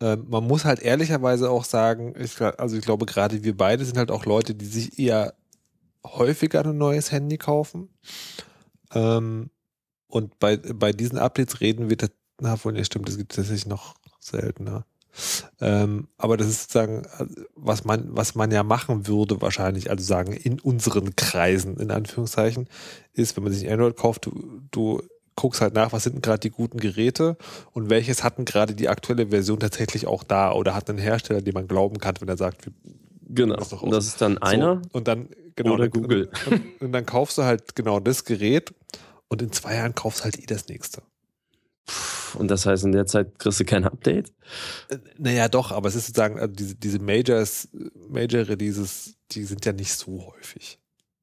ähm, 0.00 0.26
man 0.28 0.44
muss 0.44 0.64
halt 0.64 0.80
ehrlicherweise 0.80 1.48
auch 1.48 1.64
sagen, 1.64 2.14
ich, 2.18 2.40
also 2.40 2.76
ich 2.76 2.82
glaube, 2.82 3.06
gerade 3.06 3.44
wir 3.44 3.56
beide 3.56 3.84
sind 3.84 3.96
halt 3.96 4.10
auch 4.10 4.26
Leute, 4.26 4.54
die 4.54 4.66
sich 4.66 4.98
eher 4.98 5.34
häufiger 6.04 6.64
ein 6.64 6.76
neues 6.76 7.12
Handy 7.12 7.38
kaufen. 7.38 7.88
Ähm, 8.92 9.50
und 10.12 10.38
bei, 10.38 10.58
bei 10.58 10.92
diesen 10.92 11.16
Updates 11.16 11.62
reden 11.62 11.88
wir, 11.88 11.96
na 12.38 12.62
wohl, 12.62 12.76
ja 12.76 12.84
stimmt, 12.84 13.08
das 13.08 13.16
gibt 13.16 13.32
es 13.32 13.36
tatsächlich 13.36 13.66
noch 13.66 13.94
seltener. 14.20 14.84
Ähm, 15.58 16.08
aber 16.18 16.36
das 16.36 16.48
ist 16.48 16.62
sozusagen, 16.62 17.04
äh, 17.18 17.26
was 17.54 17.84
man, 17.84 18.08
was 18.10 18.34
man 18.34 18.50
ja 18.50 18.62
machen 18.62 19.06
würde, 19.06 19.40
wahrscheinlich, 19.40 19.90
also 19.90 20.04
sagen, 20.04 20.34
in 20.34 20.60
unseren 20.60 21.16
Kreisen, 21.16 21.78
in 21.78 21.90
Anführungszeichen, 21.90 22.68
ist, 23.14 23.36
wenn 23.36 23.44
man 23.44 23.54
sich 23.54 23.66
ein 23.66 23.72
Android 23.72 23.96
kauft, 23.96 24.26
du, 24.26 24.60
du 24.70 25.02
guckst 25.34 25.62
halt 25.62 25.72
nach, 25.72 25.94
was 25.94 26.02
sind 26.04 26.16
denn 26.16 26.22
gerade 26.22 26.40
die 26.40 26.50
guten 26.50 26.78
Geräte 26.78 27.38
und 27.72 27.88
welches 27.88 28.22
hatten 28.22 28.44
gerade 28.44 28.74
die 28.74 28.90
aktuelle 28.90 29.28
Version 29.28 29.60
tatsächlich 29.60 30.06
auch 30.06 30.24
da 30.24 30.52
oder 30.52 30.74
hat 30.74 30.90
einen 30.90 30.98
Hersteller, 30.98 31.40
dem 31.40 31.54
man 31.54 31.68
glauben 31.68 31.96
kann, 31.96 32.16
wenn 32.20 32.28
er 32.28 32.36
sagt, 32.36 32.66
wir 32.66 32.72
Genau. 33.34 33.56
Das 33.56 33.70
das 33.70 34.06
ist 34.06 34.20
dann 34.20 34.36
einer. 34.38 34.82
so, 34.82 34.98
und 34.98 35.08
dann, 35.08 35.30
genau, 35.56 35.72
Oder 35.72 35.88
dann, 35.88 36.02
Google. 36.02 36.30
Und, 36.50 36.82
und 36.82 36.92
dann 36.92 37.06
kaufst 37.06 37.38
du 37.38 37.44
halt 37.44 37.74
genau 37.74 37.98
das 37.98 38.24
Gerät 38.24 38.74
und 39.32 39.40
in 39.40 39.50
zwei 39.50 39.76
Jahren 39.76 39.94
kaufst 39.94 40.20
du 40.20 40.24
halt 40.24 40.38
eh 40.38 40.44
das 40.44 40.68
nächste. 40.68 41.02
Und 42.34 42.48
das 42.50 42.66
heißt, 42.66 42.84
in 42.84 42.92
der 42.92 43.06
Zeit 43.06 43.38
kriegst 43.38 43.60
du 43.60 43.64
kein 43.64 43.84
Update? 43.84 44.30
Äh, 44.90 44.98
Naja, 45.16 45.48
doch, 45.48 45.72
aber 45.72 45.88
es 45.88 45.94
ist 45.94 46.08
sozusagen, 46.08 46.38
also 46.38 46.54
diese, 46.54 46.74
diese 46.74 46.98
Majors, 46.98 47.70
Major 48.10 48.46
Releases, 48.46 49.16
die 49.30 49.44
sind 49.44 49.64
ja 49.64 49.72
nicht 49.72 49.94
so 49.94 50.26
häufig. 50.26 50.78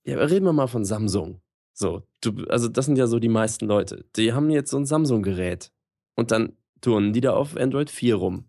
Ja, 0.06 0.16
aber 0.16 0.28
reden 0.32 0.46
wir 0.46 0.54
mal 0.54 0.66
von 0.66 0.86
Samsung. 0.86 1.40
So, 1.74 2.02
du, 2.22 2.46
also 2.50 2.68
das 2.68 2.88
sind 2.88 2.98
ja 2.98 3.06
so 3.06 3.20
die 3.20 3.30
meisten 3.30 3.68
Leute. 3.68 4.06
Die 4.16 4.34
haben 4.34 4.50
jetzt 4.50 4.72
so 4.72 4.78
ein 4.78 4.88
Samsung-Gerät 4.88 5.72
und 6.16 6.32
dann 6.32 6.54
turnen 6.82 7.14
die 7.14 7.22
da 7.22 7.34
auf 7.34 7.56
Android 7.58 7.92
4 7.92 8.16
rum. 8.16 8.46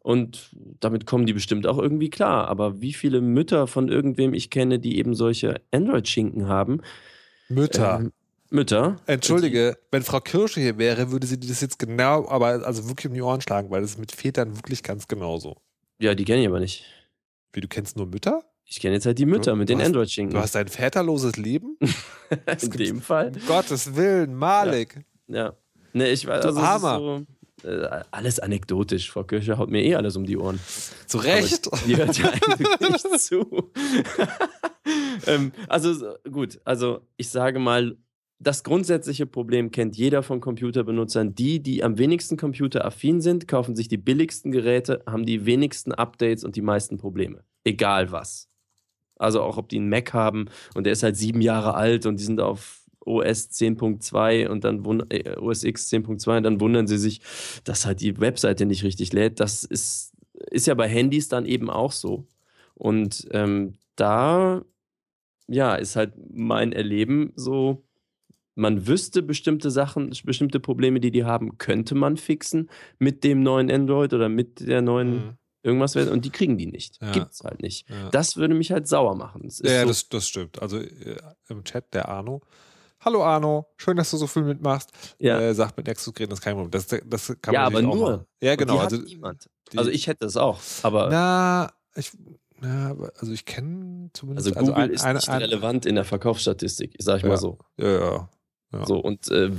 Und 0.00 0.56
damit 0.80 1.06
kommen 1.06 1.26
die 1.26 1.32
bestimmt 1.32 1.68
auch 1.68 1.78
irgendwie 1.78 2.10
klar. 2.10 2.48
Aber 2.48 2.80
wie 2.80 2.92
viele 2.92 3.20
Mütter 3.20 3.68
von 3.68 3.88
irgendwem 3.88 4.34
ich 4.34 4.50
kenne, 4.50 4.80
die 4.80 4.98
eben 4.98 5.14
solche 5.14 5.60
Android-Schinken 5.70 6.48
haben? 6.48 6.80
Mütter. 7.48 8.00
ähm, 8.00 8.12
Mütter. 8.50 8.96
Entschuldige, 9.06 9.76
wenn 9.90 10.02
Frau 10.02 10.20
Kirsche 10.20 10.60
hier 10.60 10.78
wäre, 10.78 11.10
würde 11.10 11.26
sie 11.26 11.38
das 11.38 11.60
jetzt 11.60 11.78
genau, 11.78 12.28
aber 12.28 12.64
also 12.66 12.88
wirklich 12.88 13.06
um 13.08 13.14
die 13.14 13.22
Ohren 13.22 13.40
schlagen, 13.40 13.70
weil 13.70 13.80
das 13.82 13.92
ist 13.92 13.98
mit 13.98 14.12
Vätern 14.12 14.56
wirklich 14.56 14.82
ganz 14.82 15.08
genauso. 15.08 15.56
Ja, 15.98 16.14
die 16.14 16.24
kenne 16.24 16.42
ich 16.42 16.48
aber 16.48 16.60
nicht. 16.60 16.84
Wie, 17.52 17.60
du 17.60 17.68
kennst 17.68 17.96
nur 17.96 18.06
Mütter? 18.06 18.42
Ich 18.64 18.80
kenne 18.80 18.94
jetzt 18.94 19.06
halt 19.06 19.18
die 19.18 19.26
Mütter 19.26 19.52
Du- 19.52 19.56
mit 19.56 19.68
den 19.68 19.80
Android-Schinken. 19.80 20.34
Du 20.34 20.40
hast 20.40 20.56
ein 20.56 20.68
väterloses 20.68 21.36
Leben? 21.36 21.78
In 22.62 22.70
dem 22.72 23.00
Fall. 23.00 23.32
Um 23.34 23.46
Gottes 23.46 23.94
Willen, 23.94 24.34
Malik. 24.34 25.04
Ja. 25.28 25.54
Ne, 25.92 26.10
ich 26.10 26.26
weiß, 26.26 26.44
also 26.44 26.60
Armer. 26.60 27.24
so, 27.62 27.68
äh, 27.68 28.02
alles 28.10 28.38
anekdotisch. 28.40 29.10
Frau 29.10 29.24
Kirche 29.24 29.56
haut 29.56 29.70
mir 29.70 29.82
eh 29.82 29.94
alles 29.94 30.16
um 30.16 30.26
die 30.26 30.36
Ohren. 30.36 30.60
Zu 31.06 31.18
Recht. 31.18 31.66
Aber 31.72 31.80
Die 31.86 31.96
hört 31.96 32.18
ja 32.18 32.28
eigentlich 32.30 32.80
nicht 32.90 33.20
zu. 33.20 33.70
ähm, 35.26 35.52
also 35.68 35.94
so, 35.94 36.14
gut, 36.30 36.60
also 36.64 37.00
ich 37.16 37.28
sage 37.30 37.58
mal, 37.58 37.96
das 38.38 38.64
grundsätzliche 38.64 39.26
Problem 39.26 39.70
kennt 39.70 39.96
jeder 39.96 40.22
von 40.22 40.40
Computerbenutzern. 40.40 41.34
Die, 41.34 41.62
die 41.62 41.82
am 41.82 41.98
wenigsten 41.98 42.36
computeraffin 42.36 43.20
sind, 43.20 43.48
kaufen 43.48 43.74
sich 43.74 43.88
die 43.88 43.96
billigsten 43.96 44.52
Geräte, 44.52 45.02
haben 45.06 45.24
die 45.24 45.46
wenigsten 45.46 45.92
Updates 45.92 46.44
und 46.44 46.56
die 46.56 46.62
meisten 46.62 46.98
Probleme. 46.98 47.44
Egal 47.64 48.12
was. 48.12 48.48
Also 49.18 49.40
auch 49.42 49.56
ob 49.56 49.70
die 49.70 49.78
einen 49.78 49.88
Mac 49.88 50.12
haben 50.12 50.46
und 50.74 50.84
der 50.84 50.92
ist 50.92 51.02
halt 51.02 51.16
sieben 51.16 51.40
Jahre 51.40 51.74
alt 51.74 52.04
und 52.04 52.20
die 52.20 52.24
sind 52.24 52.40
auf 52.40 52.84
OS 53.00 53.50
10.2 53.50 54.48
und 54.48 54.64
dann 54.64 54.84
äh, 55.08 55.36
OS 55.38 55.64
X 55.64 55.90
10.2 55.90 56.38
und 56.38 56.42
dann 56.42 56.60
wundern 56.60 56.86
sie 56.86 56.98
sich, 56.98 57.20
dass 57.64 57.86
halt 57.86 58.00
die 58.00 58.20
Webseite 58.20 58.66
nicht 58.66 58.84
richtig 58.84 59.12
lädt. 59.12 59.40
Das 59.40 59.64
ist, 59.64 60.12
ist 60.50 60.66
ja 60.66 60.74
bei 60.74 60.88
Handys 60.88 61.28
dann 61.28 61.46
eben 61.46 61.70
auch 61.70 61.92
so. 61.92 62.26
Und 62.74 63.26
ähm, 63.30 63.78
da, 63.94 64.62
ja, 65.46 65.76
ist 65.76 65.96
halt 65.96 66.12
mein 66.30 66.72
Erleben 66.72 67.32
so, 67.36 67.85
man 68.56 68.86
wüsste 68.88 69.22
bestimmte 69.22 69.70
Sachen, 69.70 70.12
bestimmte 70.24 70.58
Probleme, 70.60 70.98
die 70.98 71.10
die 71.12 71.24
haben, 71.24 71.58
könnte 71.58 71.94
man 71.94 72.16
fixen 72.16 72.68
mit 72.98 73.22
dem 73.22 73.42
neuen 73.42 73.70
Android 73.70 74.12
oder 74.12 74.28
mit 74.28 74.66
der 74.66 74.82
neuen 74.82 75.10
Mhm. 75.14 75.32
irgendwas 75.62 75.94
und 75.94 76.24
die 76.24 76.30
kriegen 76.30 76.56
die 76.58 76.66
nicht. 76.66 76.98
Ja. 77.02 77.12
Gibt's 77.12 77.44
halt 77.44 77.60
nicht. 77.62 77.88
Ja. 77.88 78.08
Das 78.10 78.36
würde 78.36 78.54
mich 78.54 78.72
halt 78.72 78.88
sauer 78.88 79.14
machen. 79.14 79.44
Es 79.46 79.60
Ja, 79.60 79.82
so, 79.82 79.88
das, 79.88 80.08
das 80.08 80.26
stimmt. 80.28 80.60
Also 80.60 80.78
äh, 80.78 81.16
im 81.48 81.62
Chat 81.64 81.94
der 81.94 82.08
Arno. 82.08 82.40
Hallo 83.00 83.22
Arno, 83.22 83.66
schön, 83.76 83.96
dass 83.96 84.10
du 84.10 84.16
so 84.16 84.26
viel 84.26 84.42
mitmachst. 84.42 84.90
ja. 85.18 85.38
Äh, 85.38 85.54
sagt 85.54 85.76
mit 85.76 85.86
Nexus 85.86 86.14
reden, 86.18 86.30
das 86.30 86.38
ist 86.38 86.44
kein 86.44 86.54
Problem. 86.54 86.70
Das, 86.70 86.86
das 86.86 87.36
kann 87.42 87.52
Ja, 87.54 87.60
man 87.60 87.66
aber 87.66 87.82
natürlich 87.82 87.88
auch 87.88 87.94
nur. 88.08 88.10
machen. 88.16 88.26
Ja, 88.42 88.56
genau. 88.56 88.78
Also, 88.78 88.96
niemand. 88.96 89.50
also 89.76 89.90
ich 89.90 90.06
hätte 90.06 90.24
es 90.26 90.36
auch, 90.38 90.58
aber 90.82 91.08
na, 91.10 91.70
ich, 91.94 92.10
na, 92.58 92.90
aber- 92.92 93.12
also 93.18 93.32
ich 93.32 93.44
kenne 93.44 94.08
zumindest. 94.14 94.48
also 94.48 94.58
Google 94.60 94.82
ein- 94.82 94.90
ist 94.90 95.04
nicht 95.06 95.28
ein- 95.28 95.42
relevant 95.42 95.84
in 95.84 95.94
der 95.94 96.04
Verkaufsstatistik, 96.04 96.94
sag 96.98 97.18
ich 97.18 97.22
mal 97.24 97.30
Ja. 97.32 97.36
so. 97.36 97.58
Ja, 97.76 97.88
ja. 98.00 98.30
Ja. 98.72 98.84
So, 98.84 98.98
und 98.98 99.30
äh, 99.30 99.50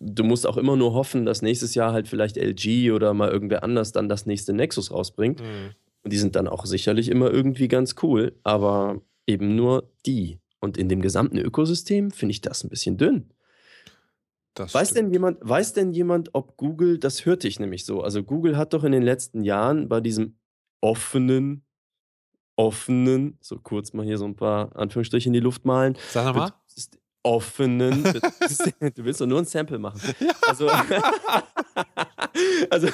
du 0.00 0.24
musst 0.24 0.46
auch 0.46 0.56
immer 0.56 0.76
nur 0.76 0.94
hoffen, 0.94 1.26
dass 1.26 1.42
nächstes 1.42 1.74
Jahr 1.74 1.92
halt 1.92 2.08
vielleicht 2.08 2.36
LG 2.36 2.92
oder 2.92 3.14
mal 3.14 3.30
irgendwer 3.30 3.62
anders 3.62 3.92
dann 3.92 4.08
das 4.08 4.26
nächste 4.26 4.52
Nexus 4.52 4.90
rausbringt. 4.90 5.40
Mhm. 5.40 5.74
Und 6.02 6.12
die 6.12 6.18
sind 6.18 6.36
dann 6.36 6.48
auch 6.48 6.66
sicherlich 6.66 7.08
immer 7.08 7.30
irgendwie 7.30 7.68
ganz 7.68 7.96
cool, 8.02 8.38
aber 8.44 9.02
eben 9.26 9.56
nur 9.56 9.90
die. 10.06 10.38
Und 10.60 10.78
in 10.78 10.88
dem 10.88 11.02
gesamten 11.02 11.38
Ökosystem 11.38 12.10
finde 12.10 12.30
ich 12.30 12.40
das 12.40 12.64
ein 12.64 12.70
bisschen 12.70 12.96
dünn. 12.96 13.32
Das 14.54 14.72
Weiß 14.72 14.90
stimmt. 14.90 15.06
denn, 15.06 15.12
jemand, 15.12 15.38
weiß 15.42 15.74
denn 15.74 15.92
jemand, 15.92 16.30
ob 16.32 16.56
Google, 16.56 16.98
das 16.98 17.26
hörte 17.26 17.46
ich 17.46 17.60
nämlich 17.60 17.84
so, 17.84 18.00
also 18.00 18.22
Google 18.22 18.56
hat 18.56 18.72
doch 18.72 18.84
in 18.84 18.92
den 18.92 19.02
letzten 19.02 19.44
Jahren 19.44 19.88
bei 19.88 20.00
diesem 20.00 20.38
offenen, 20.80 21.66
offenen, 22.56 23.36
so 23.42 23.58
kurz 23.58 23.92
mal 23.92 24.06
hier 24.06 24.16
so 24.16 24.24
ein 24.24 24.34
paar 24.34 24.74
Anführungsstriche 24.74 25.28
in 25.28 25.34
die 25.34 25.40
Luft 25.40 25.66
malen, 25.66 25.96
Sag 26.10 26.24
nochmal. 26.24 26.52
Offenen, 27.26 28.04
du 28.04 29.04
willst 29.04 29.20
doch 29.20 29.26
nur 29.26 29.40
ein 29.40 29.46
Sample 29.46 29.80
machen. 29.80 30.00
Also, 30.46 30.68
also, 32.70 32.86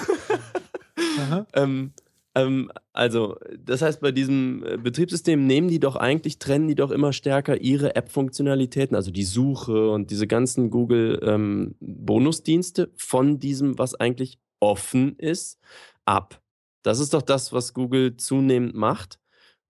ähm, 1.53 1.93
ähm, 2.35 2.73
also, 2.95 3.37
das 3.59 3.83
heißt, 3.83 4.01
bei 4.01 4.11
diesem 4.11 4.65
äh, 4.65 4.79
Betriebssystem 4.79 5.47
nehmen 5.47 5.69
die 5.69 5.81
doch 5.81 5.97
eigentlich, 5.97 6.39
trennen 6.39 6.67
die 6.67 6.75
doch 6.75 6.91
immer 6.91 7.13
stärker 7.13 7.61
ihre 7.61 7.95
App-Funktionalitäten, 7.95 8.97
also 8.97 9.11
die 9.11 9.25
Suche 9.25 9.91
und 9.91 10.11
diese 10.11 10.27
ganzen 10.27 10.71
Google-Bonusdienste 10.71 12.91
von 12.97 13.39
diesem, 13.39 13.79
was 13.79 13.95
eigentlich 13.95 14.39
offen 14.61 15.15
ist, 15.19 15.59
ab. 16.07 16.41
Das 16.83 17.01
ist 17.01 17.13
doch 17.13 17.23
das, 17.23 17.53
was 17.53 17.75
Google 17.75 18.17
zunehmend 18.17 18.75
macht. 18.75 19.19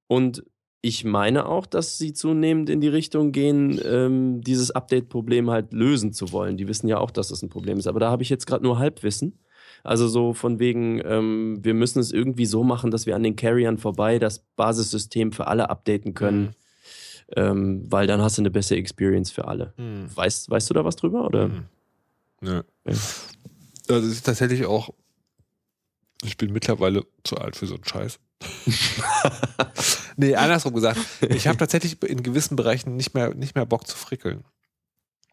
Und 0.06 0.44
ich 0.84 1.04
meine 1.04 1.46
auch, 1.46 1.64
dass 1.64 1.96
sie 1.96 2.12
zunehmend 2.12 2.68
in 2.68 2.80
die 2.80 2.88
Richtung 2.88 3.30
gehen, 3.30 3.80
ähm, 3.84 4.40
dieses 4.40 4.72
Update-Problem 4.72 5.48
halt 5.48 5.72
lösen 5.72 6.12
zu 6.12 6.32
wollen. 6.32 6.56
Die 6.56 6.66
wissen 6.66 6.88
ja 6.88 6.98
auch, 6.98 7.12
dass 7.12 7.28
das 7.28 7.40
ein 7.40 7.48
Problem 7.48 7.78
ist. 7.78 7.86
Aber 7.86 8.00
da 8.00 8.10
habe 8.10 8.24
ich 8.24 8.28
jetzt 8.28 8.46
gerade 8.46 8.64
nur 8.64 8.78
Halbwissen. 8.78 9.38
Also 9.84 10.08
so 10.08 10.34
von 10.34 10.58
wegen, 10.58 11.00
ähm, 11.04 11.58
wir 11.62 11.74
müssen 11.74 12.00
es 12.00 12.10
irgendwie 12.10 12.46
so 12.46 12.64
machen, 12.64 12.90
dass 12.90 13.06
wir 13.06 13.14
an 13.14 13.22
den 13.22 13.36
Carriern 13.36 13.78
vorbei 13.78 14.18
das 14.18 14.40
Basissystem 14.56 15.30
für 15.30 15.46
alle 15.46 15.70
updaten 15.70 16.14
können, 16.14 16.56
ähm, 17.36 17.86
weil 17.88 18.08
dann 18.08 18.20
hast 18.20 18.38
du 18.38 18.42
eine 18.42 18.50
bessere 18.50 18.78
Experience 18.78 19.30
für 19.30 19.46
alle. 19.46 19.74
Hm. 19.76 20.06
Weißt, 20.14 20.50
weißt 20.50 20.68
du 20.68 20.74
da 20.74 20.84
was 20.84 20.96
drüber? 20.96 21.24
Oder? 21.24 21.44
Hm. 21.44 21.64
Nö. 22.40 22.62
Ja. 22.86 22.92
Also 23.88 24.06
es 24.06 24.14
ist 24.14 24.26
tatsächlich 24.26 24.66
auch, 24.66 24.90
ich 26.24 26.36
bin 26.36 26.52
mittlerweile 26.52 27.04
zu 27.22 27.36
alt 27.36 27.54
für 27.54 27.66
so 27.66 27.74
einen 27.74 27.84
Scheiß. 27.84 28.18
nee, 30.16 30.34
andersrum 30.34 30.74
gesagt, 30.74 30.98
ich 31.28 31.46
habe 31.46 31.58
tatsächlich 31.58 32.02
in 32.02 32.22
gewissen 32.22 32.56
Bereichen 32.56 32.96
nicht 32.96 33.14
mehr, 33.14 33.34
nicht 33.34 33.54
mehr 33.54 33.66
Bock 33.66 33.86
zu 33.86 33.96
frickeln. 33.96 34.44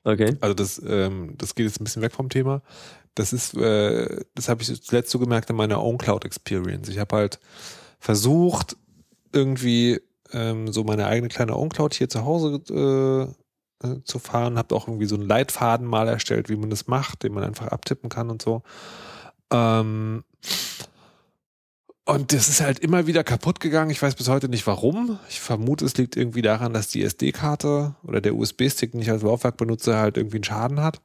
Okay. 0.03 0.37
Also 0.41 0.53
das, 0.53 0.81
ähm, 0.85 1.35
das 1.37 1.55
geht 1.55 1.65
jetzt 1.65 1.81
ein 1.81 1.83
bisschen 1.83 2.01
weg 2.01 2.13
vom 2.13 2.29
Thema. 2.29 2.61
Das 3.15 3.33
ist, 3.33 3.53
äh, 3.55 4.23
das 4.33 4.47
habe 4.47 4.61
ich 4.61 4.81
zuletzt 4.81 5.11
so 5.11 5.19
gemerkt 5.19 5.49
in 5.49 5.55
meiner 5.55 5.83
Own 5.83 5.97
Cloud 5.97 6.25
Experience. 6.25 6.87
Ich 6.89 6.99
habe 6.99 7.15
halt 7.15 7.39
versucht, 7.99 8.77
irgendwie 9.33 9.99
ähm, 10.31 10.71
so 10.71 10.83
meine 10.83 11.07
eigene 11.07 11.27
kleine 11.27 11.55
Own 11.55 11.69
Cloud 11.69 11.93
hier 11.93 12.09
zu 12.09 12.23
Hause 12.23 13.35
äh, 13.83 13.87
äh, 13.87 14.03
zu 14.03 14.19
fahren. 14.19 14.57
Habe 14.57 14.75
auch 14.75 14.87
irgendwie 14.87 15.05
so 15.05 15.15
einen 15.15 15.27
Leitfaden 15.27 15.85
mal 15.85 16.07
erstellt, 16.07 16.49
wie 16.49 16.55
man 16.55 16.69
das 16.69 16.87
macht, 16.87 17.23
den 17.23 17.33
man 17.33 17.43
einfach 17.43 17.67
abtippen 17.67 18.09
kann 18.09 18.29
und 18.29 18.41
so. 18.41 18.63
Ähm, 19.51 20.23
und 22.09 22.33
das 22.33 22.49
ist 22.49 22.61
halt 22.61 22.79
immer 22.79 23.05
wieder 23.05 23.23
kaputt 23.23 23.59
gegangen. 23.59 23.91
Ich 23.91 24.01
weiß 24.01 24.15
bis 24.15 24.29
heute 24.29 24.49
nicht 24.49 24.65
warum. 24.65 25.19
Ich 25.29 25.39
vermute, 25.39 25.85
es 25.85 25.95
liegt 25.95 26.15
irgendwie 26.17 26.41
daran, 26.41 26.73
dass 26.73 26.87
die 26.87 27.03
SD-Karte 27.03 27.95
oder 28.03 28.19
der 28.19 28.35
USB-Stick, 28.35 28.93
den 28.93 29.01
ich 29.01 29.11
als 29.11 29.21
Laufwerk 29.21 29.57
benutze, 29.57 29.95
halt 29.95 30.17
irgendwie 30.17 30.37
einen 30.37 30.43
Schaden 30.43 30.81
hat. 30.81 31.01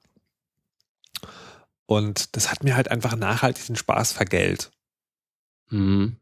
Und 1.87 2.35
das 2.37 2.51
hat 2.51 2.65
mir 2.65 2.75
halt 2.75 2.91
einfach 2.91 3.17
nachhaltig 3.17 3.67
den 3.67 3.77
Spaß 3.77 4.13
vergällt. 4.13 4.71
Mhm. 5.69 6.17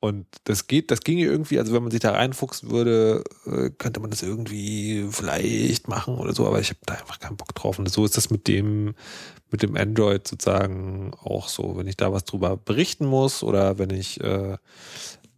Und 0.00 0.26
das 0.44 0.66
geht, 0.66 0.90
das 0.90 1.02
ginge 1.02 1.24
irgendwie, 1.24 1.58
also 1.58 1.74
wenn 1.74 1.82
man 1.82 1.90
sich 1.90 2.00
da 2.00 2.12
reinfuchsen 2.12 2.70
würde, 2.70 3.22
äh, 3.44 3.68
könnte 3.68 4.00
man 4.00 4.08
das 4.08 4.22
irgendwie 4.22 5.06
vielleicht 5.10 5.88
machen 5.88 6.16
oder 6.16 6.34
so, 6.34 6.46
aber 6.46 6.58
ich 6.58 6.70
habe 6.70 6.80
da 6.86 6.94
einfach 6.94 7.18
keinen 7.18 7.36
Bock 7.36 7.54
drauf. 7.54 7.78
Und 7.78 7.86
so 7.90 8.06
ist 8.06 8.16
das 8.16 8.30
mit 8.30 8.48
dem, 8.48 8.94
mit 9.50 9.62
dem 9.62 9.76
Android 9.76 10.26
sozusagen 10.26 11.12
auch 11.22 11.48
so. 11.48 11.76
Wenn 11.76 11.86
ich 11.86 11.98
da 11.98 12.14
was 12.14 12.24
drüber 12.24 12.56
berichten 12.56 13.04
muss 13.04 13.42
oder 13.42 13.78
wenn 13.78 13.90
ich, 13.90 14.18
äh, 14.22 14.56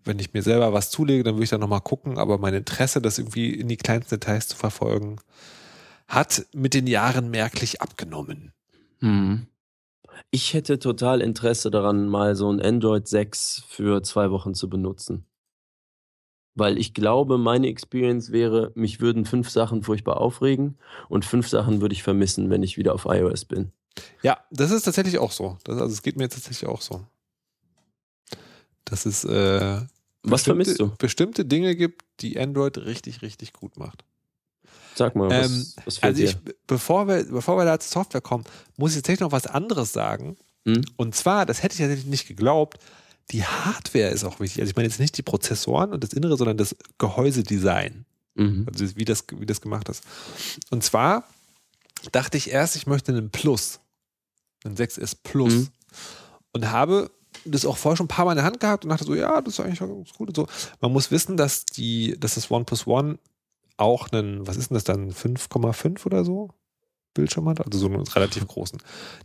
wenn 0.05 0.21
ich 0.21 0.33
mir 0.33 0.43
selber 0.43 0.73
was 0.73 0.91
zulege, 0.91 1.25
dann 1.25 1.35
würde 1.35 1.45
ich 1.45 1.51
da 1.51 1.59
nochmal 1.59 1.81
gucken, 1.81 2.17
aber 2.17 2.39
mein 2.39 2.55
Interesse, 2.55 3.03
das 3.03 3.19
irgendwie 3.19 3.53
in 3.53 3.67
die 3.67 3.77
kleinsten 3.77 4.21
Details 4.21 4.47
zu 4.47 4.57
verfolgen, 4.57 5.17
hat 6.07 6.47
mit 6.55 6.75
den 6.75 6.87
Jahren 6.87 7.31
merklich 7.31 7.81
abgenommen. 7.81 8.53
Mhm. 9.01 9.49
Ich 10.31 10.55
hätte 10.55 10.79
total 10.79 11.21
Interesse 11.21 11.71
daran, 11.71 12.09
mal 12.09 12.35
so 12.37 12.51
ein 12.51 12.61
Android 12.61 13.07
6 13.07 13.65
für 13.69 14.03
zwei 14.03 14.31
Wochen 14.31 14.55
zu 14.55 14.69
benutzen. 14.69 15.27
Weil 16.55 16.77
ich 16.79 16.93
glaube, 16.93 17.39
meine 17.39 17.69
Experience 17.69 18.31
wäre, 18.31 18.73
mich 18.75 19.01
würden 19.01 19.25
fünf 19.25 19.49
Sachen 19.49 19.83
furchtbar 19.83 20.19
aufregen 20.21 20.77
und 21.09 21.25
fünf 21.25 21.49
Sachen 21.49 21.81
würde 21.81 21.95
ich 21.95 22.03
vermissen, 22.03 22.51
wenn 22.51 22.63
ich 22.63 22.77
wieder 22.77 22.95
auf 22.95 23.07
iOS 23.07 23.47
bin. 23.47 23.73
Ja, 24.23 24.39
das 24.51 24.71
ist 24.71 24.83
tatsächlich 24.83 25.19
auch 25.19 25.33
so. 25.33 25.57
Das, 25.65 25.81
also 25.81 25.93
es 25.93 26.03
geht 26.03 26.17
mir 26.17 26.29
tatsächlich 26.29 26.69
auch 26.69 26.81
so. 26.81 27.07
Dass 28.85 29.07
es 29.07 29.25
äh, 29.25 29.81
Was 30.23 30.43
vermisst 30.43 30.79
du? 30.79 30.95
bestimmte 30.99 31.45
Dinge 31.45 31.75
gibt, 31.75 32.05
die 32.21 32.39
Android 32.39 32.77
richtig, 32.79 33.23
richtig 33.23 33.53
gut 33.53 33.79
macht. 33.79 34.05
Sag 34.95 35.17
mal, 35.17 35.31
was, 35.31 35.47
Ähm, 35.51 35.67
was 35.85 35.99
fehlt 35.99 36.05
Also 36.05 36.23
ich, 36.23 36.37
dir? 36.37 36.55
bevor 36.67 37.09
wir, 37.09 37.25
bevor 37.25 37.57
wir 37.59 37.65
da 37.65 37.79
zur 37.79 38.03
Software 38.03 38.21
kommen, 38.21 38.45
muss 38.77 38.91
ich 38.93 38.97
jetzt 38.97 39.05
tatsächlich 39.07 39.21
noch 39.21 39.33
was 39.33 39.47
anderes 39.47 39.93
sagen. 39.93 40.37
Hm? 40.67 40.85
Und 40.97 41.15
zwar, 41.15 41.47
das 41.47 41.63
hätte 41.63 41.75
ich 41.75 41.81
tatsächlich 41.81 42.07
nicht 42.07 42.29
geglaubt, 42.29 42.79
die 43.31 43.45
Hardware 43.45 44.09
ist 44.09 44.25
auch 44.25 44.41
wichtig. 44.41 44.61
Also 44.61 44.71
ich 44.71 44.77
meine 44.77 44.89
jetzt 44.89 45.01
nicht 45.01 45.17
die 45.17 45.23
Prozessoren 45.23 45.93
und 45.93 46.03
das 46.05 46.13
Innere, 46.13 46.37
sondern 46.37 46.57
das 46.57 46.77
Gehäusedesign. 46.99 48.05
Mhm. 48.35 48.67
Also 48.71 48.97
wie 48.97 49.05
das, 49.05 49.25
wie 49.37 49.47
das 49.47 49.61
gemacht 49.61 49.89
ist. 49.89 50.03
Und 50.71 50.83
zwar 50.83 51.25
dachte 52.11 52.37
ich 52.37 52.51
erst, 52.51 52.77
ich 52.77 52.87
möchte 52.87 53.13
einen 53.13 53.31
Plus. 53.31 53.81
Einen 54.65 54.77
6S 54.77 55.17
Plus. 55.23 55.53
Mhm. 55.53 55.69
Und 56.53 56.71
habe 56.71 57.11
das 57.45 57.65
auch 57.65 57.77
vorher 57.77 57.97
schon 57.97 58.05
ein 58.07 58.09
paar 58.09 58.25
Mal 58.25 58.33
in 58.33 58.37
der 58.37 58.45
Hand 58.45 58.61
gehabt 58.61 58.85
und 58.85 58.91
dachte 58.91 59.05
so, 59.05 59.15
ja, 59.15 59.41
das 59.41 59.55
ist 59.55 59.61
eigentlich 59.61 59.79
ganz 59.79 60.13
gut 60.13 60.29
und 60.29 60.37
so. 60.37 60.47
Man 60.81 60.93
muss 60.93 61.11
wissen, 61.11 61.37
dass 61.37 61.65
die, 61.65 62.19
dass 62.19 62.35
das 62.35 62.51
OnePlus 62.51 62.87
One 62.87 63.19
auch 63.83 64.11
einen, 64.11 64.47
was 64.47 64.57
ist 64.57 64.71
denn 64.71 64.75
das 64.77 64.85
dann, 64.85 65.11
5,5 65.13 66.07
oder 66.07 66.25
so? 66.25 66.51
Bildschirm 67.15 67.47
hat, 67.49 67.61
also 67.65 67.79
so 67.79 67.87
einen 67.87 68.07
relativ 68.07 68.47
großen. 68.47 68.79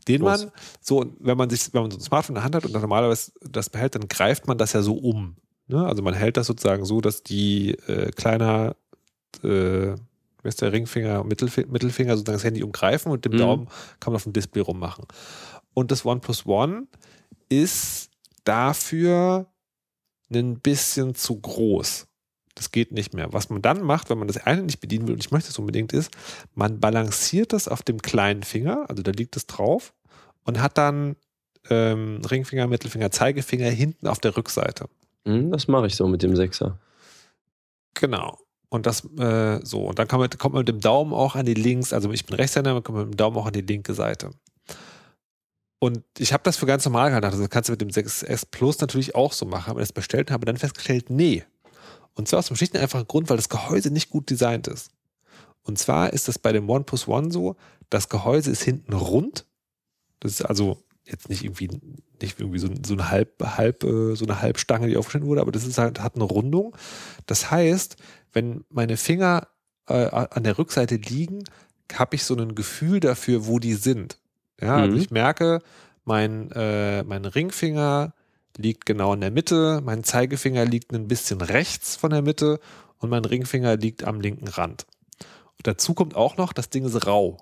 Den 0.09 0.21
Groß. 0.21 0.41
man 0.41 0.51
so, 0.81 1.05
wenn 1.19 1.37
man 1.37 1.49
sich, 1.49 1.73
wenn 1.73 1.83
man 1.83 1.91
so 1.91 1.97
ein 1.97 2.01
Smartphone 2.01 2.35
in 2.35 2.35
der 2.35 2.43
Hand 2.43 2.55
hat 2.55 2.65
und 2.65 2.73
dann 2.73 2.81
normalerweise 2.81 3.31
das 3.41 3.69
behält, 3.69 3.95
dann 3.95 4.09
greift 4.09 4.45
man 4.45 4.57
das 4.57 4.73
ja 4.73 4.81
so 4.81 4.95
um. 4.95 5.37
Ne? 5.67 5.85
Also 5.85 6.03
man 6.03 6.13
hält 6.13 6.35
das 6.35 6.47
sozusagen 6.47 6.83
so, 6.83 6.99
dass 6.99 7.23
die 7.23 7.71
äh, 7.87 8.11
kleiner 8.11 8.75
äh, 9.43 9.95
wie 10.43 10.49
ist 10.49 10.61
der 10.61 10.71
Ringfinger, 10.71 11.23
Mittelfinger, 11.23 11.67
Mittelfinger 11.71 12.15
sozusagen 12.15 12.37
das 12.37 12.43
Handy 12.43 12.63
umgreifen 12.63 13.11
und 13.11 13.25
dem 13.25 13.33
Mhm. 13.33 13.37
Daumen 13.37 13.67
kann 13.99 14.13
man 14.13 14.17
auf 14.17 14.23
dem 14.23 14.33
Display 14.33 14.61
rummachen. 14.61 15.05
Und 15.73 15.91
das 15.91 16.05
OnePlus 16.05 16.45
One 16.45 16.87
ist 17.49 18.09
dafür 18.43 19.47
ein 20.33 20.59
bisschen 20.59 21.15
zu 21.15 21.39
groß. 21.39 22.07
Das 22.57 22.71
geht 22.71 22.91
nicht 22.91 23.13
mehr. 23.13 23.31
Was 23.33 23.49
man 23.49 23.61
dann 23.61 23.83
macht, 23.83 24.09
wenn 24.09 24.17
man 24.17 24.27
das 24.27 24.37
eine 24.37 24.63
nicht 24.63 24.79
bedienen 24.79 25.07
will, 25.07 25.13
und 25.13 25.23
ich 25.23 25.31
möchte 25.31 25.49
es 25.49 25.59
unbedingt, 25.59 25.93
ist, 25.93 26.11
man 26.55 26.79
balanciert 26.79 27.53
das 27.53 27.67
auf 27.67 27.83
dem 27.83 28.01
kleinen 28.01 28.41
Finger, 28.43 28.85
also 28.89 29.03
da 29.03 29.11
liegt 29.11 29.35
es 29.37 29.45
drauf, 29.45 29.93
und 30.43 30.59
hat 30.59 30.77
dann 30.77 31.15
ähm, 31.69 32.21
Ringfinger, 32.29 32.67
Mittelfinger, 32.67 33.11
Zeigefinger 33.11 33.69
hinten 33.69 34.07
auf 34.07 34.19
der 34.19 34.35
Rückseite. 34.35 34.89
Hm, 35.25 35.51
das 35.51 35.67
mache 35.67 35.87
ich 35.87 35.95
so 35.95 36.07
mit 36.07 36.23
dem 36.23 36.35
Sechser. 36.35 36.79
Genau. 37.93 38.39
Und 38.69 38.85
das, 38.85 39.05
äh, 39.17 39.59
so, 39.63 39.85
und 39.87 39.99
dann 39.99 40.07
man, 40.11 40.29
kommt 40.31 40.53
man 40.55 40.61
mit 40.61 40.67
dem 40.67 40.81
Daumen 40.81 41.13
auch 41.13 41.35
an 41.35 41.45
die 41.45 41.53
links, 41.53 41.93
also 41.93 42.11
ich 42.11 42.25
bin 42.25 42.35
Rechtshänder, 42.35 42.73
man 42.73 42.83
kommt 42.83 42.97
mit 42.97 43.07
dem 43.07 43.17
Daumen 43.17 43.37
auch 43.37 43.45
an 43.45 43.53
die 43.53 43.61
linke 43.61 43.93
Seite. 43.93 44.31
Und 45.79 46.03
ich 46.17 46.33
habe 46.33 46.43
das 46.43 46.57
für 46.57 46.65
ganz 46.65 46.83
normal 46.85 47.09
gehalten. 47.09 47.25
Also 47.25 47.39
das 47.39 47.49
kannst 47.49 47.69
du 47.69 47.73
mit 47.73 47.81
dem 47.81 47.89
6S 47.89 48.47
Plus 48.49 48.79
natürlich 48.79 49.15
auch 49.15 49.31
so 49.31 49.45
machen, 49.45 49.71
aber 49.71 49.79
das 49.79 49.93
bestellt 49.93 50.29
und 50.29 50.33
habe 50.33 50.45
dann 50.45 50.57
festgestellt, 50.57 51.09
nee. 51.09 51.43
Und 52.17 52.27
zwar 52.27 52.39
aus 52.39 52.47
dem 52.47 52.57
schlichten 52.57 52.77
einfachen 52.77 53.07
Grund, 53.07 53.29
weil 53.29 53.37
das 53.37 53.49
Gehäuse 53.49 53.91
nicht 53.91 54.09
gut 54.09 54.29
designt 54.29 54.67
ist. 54.67 54.89
Und 55.61 55.77
zwar 55.77 56.13
ist 56.13 56.27
das 56.27 56.39
bei 56.39 56.51
dem 56.51 56.69
OnePlus 56.69 57.07
One 57.07 57.31
so, 57.31 57.55
das 57.89 58.09
Gehäuse 58.09 58.51
ist 58.51 58.63
hinten 58.63 58.93
rund. 58.93 59.45
Das 60.19 60.31
ist 60.31 60.41
also 60.41 60.83
jetzt 61.05 61.29
nicht 61.29 61.43
irgendwie, 61.43 61.69
nicht 62.21 62.39
irgendwie 62.39 62.59
so, 62.59 62.69
so 62.85 62.93
eine 62.93 63.09
halb, 63.11 63.41
halb, 63.57 63.83
äh, 63.83 64.15
so 64.15 64.25
eine 64.25 64.41
Halbstange, 64.41 64.87
die 64.87 64.97
aufgeschnitten 64.97 65.29
wurde, 65.29 65.41
aber 65.41 65.51
das 65.51 65.65
ist 65.65 65.77
halt, 65.77 66.01
hat 66.01 66.15
eine 66.15 66.23
Rundung. 66.23 66.75
Das 67.27 67.51
heißt, 67.51 67.95
wenn 68.33 68.65
meine 68.69 68.97
Finger 68.97 69.47
äh, 69.87 70.07
an 70.09 70.43
der 70.43 70.57
Rückseite 70.57 70.95
liegen, 70.95 71.43
habe 71.93 72.15
ich 72.15 72.23
so 72.23 72.35
ein 72.35 72.55
Gefühl 72.55 72.99
dafür, 72.99 73.45
wo 73.45 73.59
die 73.59 73.75
sind. 73.75 74.17
Ja, 74.59 74.77
also 74.77 74.95
Mhm. 74.95 75.01
ich 75.01 75.11
merke, 75.11 75.61
mein, 76.03 76.51
äh, 76.51 77.03
mein 77.03 77.25
Ringfinger 77.25 78.13
liegt 78.57 78.85
genau 78.85 79.13
in 79.13 79.21
der 79.21 79.31
Mitte, 79.31 79.81
mein 79.83 80.03
Zeigefinger 80.03 80.65
liegt 80.65 80.93
ein 80.93 81.07
bisschen 81.07 81.41
rechts 81.41 81.95
von 81.95 82.11
der 82.11 82.21
Mitte 82.21 82.59
und 82.97 83.09
mein 83.09 83.25
Ringfinger 83.25 83.77
liegt 83.77 84.03
am 84.03 84.21
linken 84.21 84.47
Rand. 84.47 84.85
Und 85.57 85.65
dazu 85.67 85.93
kommt 85.93 86.15
auch 86.15 86.37
noch, 86.37 86.53
das 86.53 86.69
Ding 86.69 86.85
ist 86.85 87.07
rau, 87.07 87.37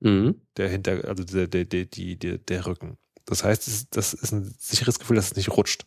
Mhm. 0.00 0.40
der 0.56 0.68
hinter, 0.68 1.06
also 1.06 1.22
der, 1.22 1.46
der, 1.46 1.64
der, 1.64 1.84
die, 1.84 2.16
der, 2.18 2.38
der 2.38 2.66
Rücken. 2.66 2.98
Das 3.24 3.44
heißt, 3.44 3.94
das 3.96 4.14
ist 4.14 4.32
ein 4.32 4.52
sicheres 4.58 4.98
Gefühl, 4.98 5.14
dass 5.16 5.26
es 5.26 5.36
nicht 5.36 5.50
rutscht. 5.50 5.86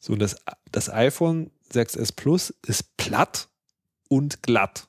So, 0.00 0.12
und 0.12 0.18
das, 0.18 0.36
das 0.72 0.90
iPhone 0.90 1.52
6S 1.72 2.14
Plus 2.14 2.50
ist 2.66 2.96
platt 2.96 3.48
und 4.08 4.42
glatt. 4.42 4.88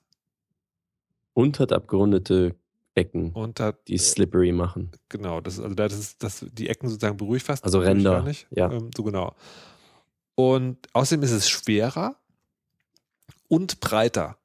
Und 1.33 1.59
hat 1.59 1.71
abgerundete 1.71 2.55
Ecken, 2.99 3.31
und 3.31 3.59
hat 3.59 3.87
die 3.87 3.97
slippery 3.97 4.51
machen. 4.51 4.91
Genau, 5.09 5.41
das, 5.41 5.59
also 5.59 5.73
das 5.73 5.93
ist, 5.93 6.23
das, 6.23 6.45
die 6.51 6.69
Ecken 6.69 6.89
sozusagen 6.89 7.17
beruhigt 7.17 7.45
fast. 7.45 7.63
Also 7.63 7.79
Ränder, 7.79 8.11
gar 8.11 8.23
Nicht. 8.23 8.47
ja. 8.51 8.71
Ähm, 8.71 8.91
so 8.95 9.03
genau. 9.03 9.35
Und 10.35 10.77
außerdem 10.93 11.23
ist 11.23 11.31
es 11.31 11.49
schwerer 11.49 12.15
und 13.47 13.79
breiter. 13.79 14.37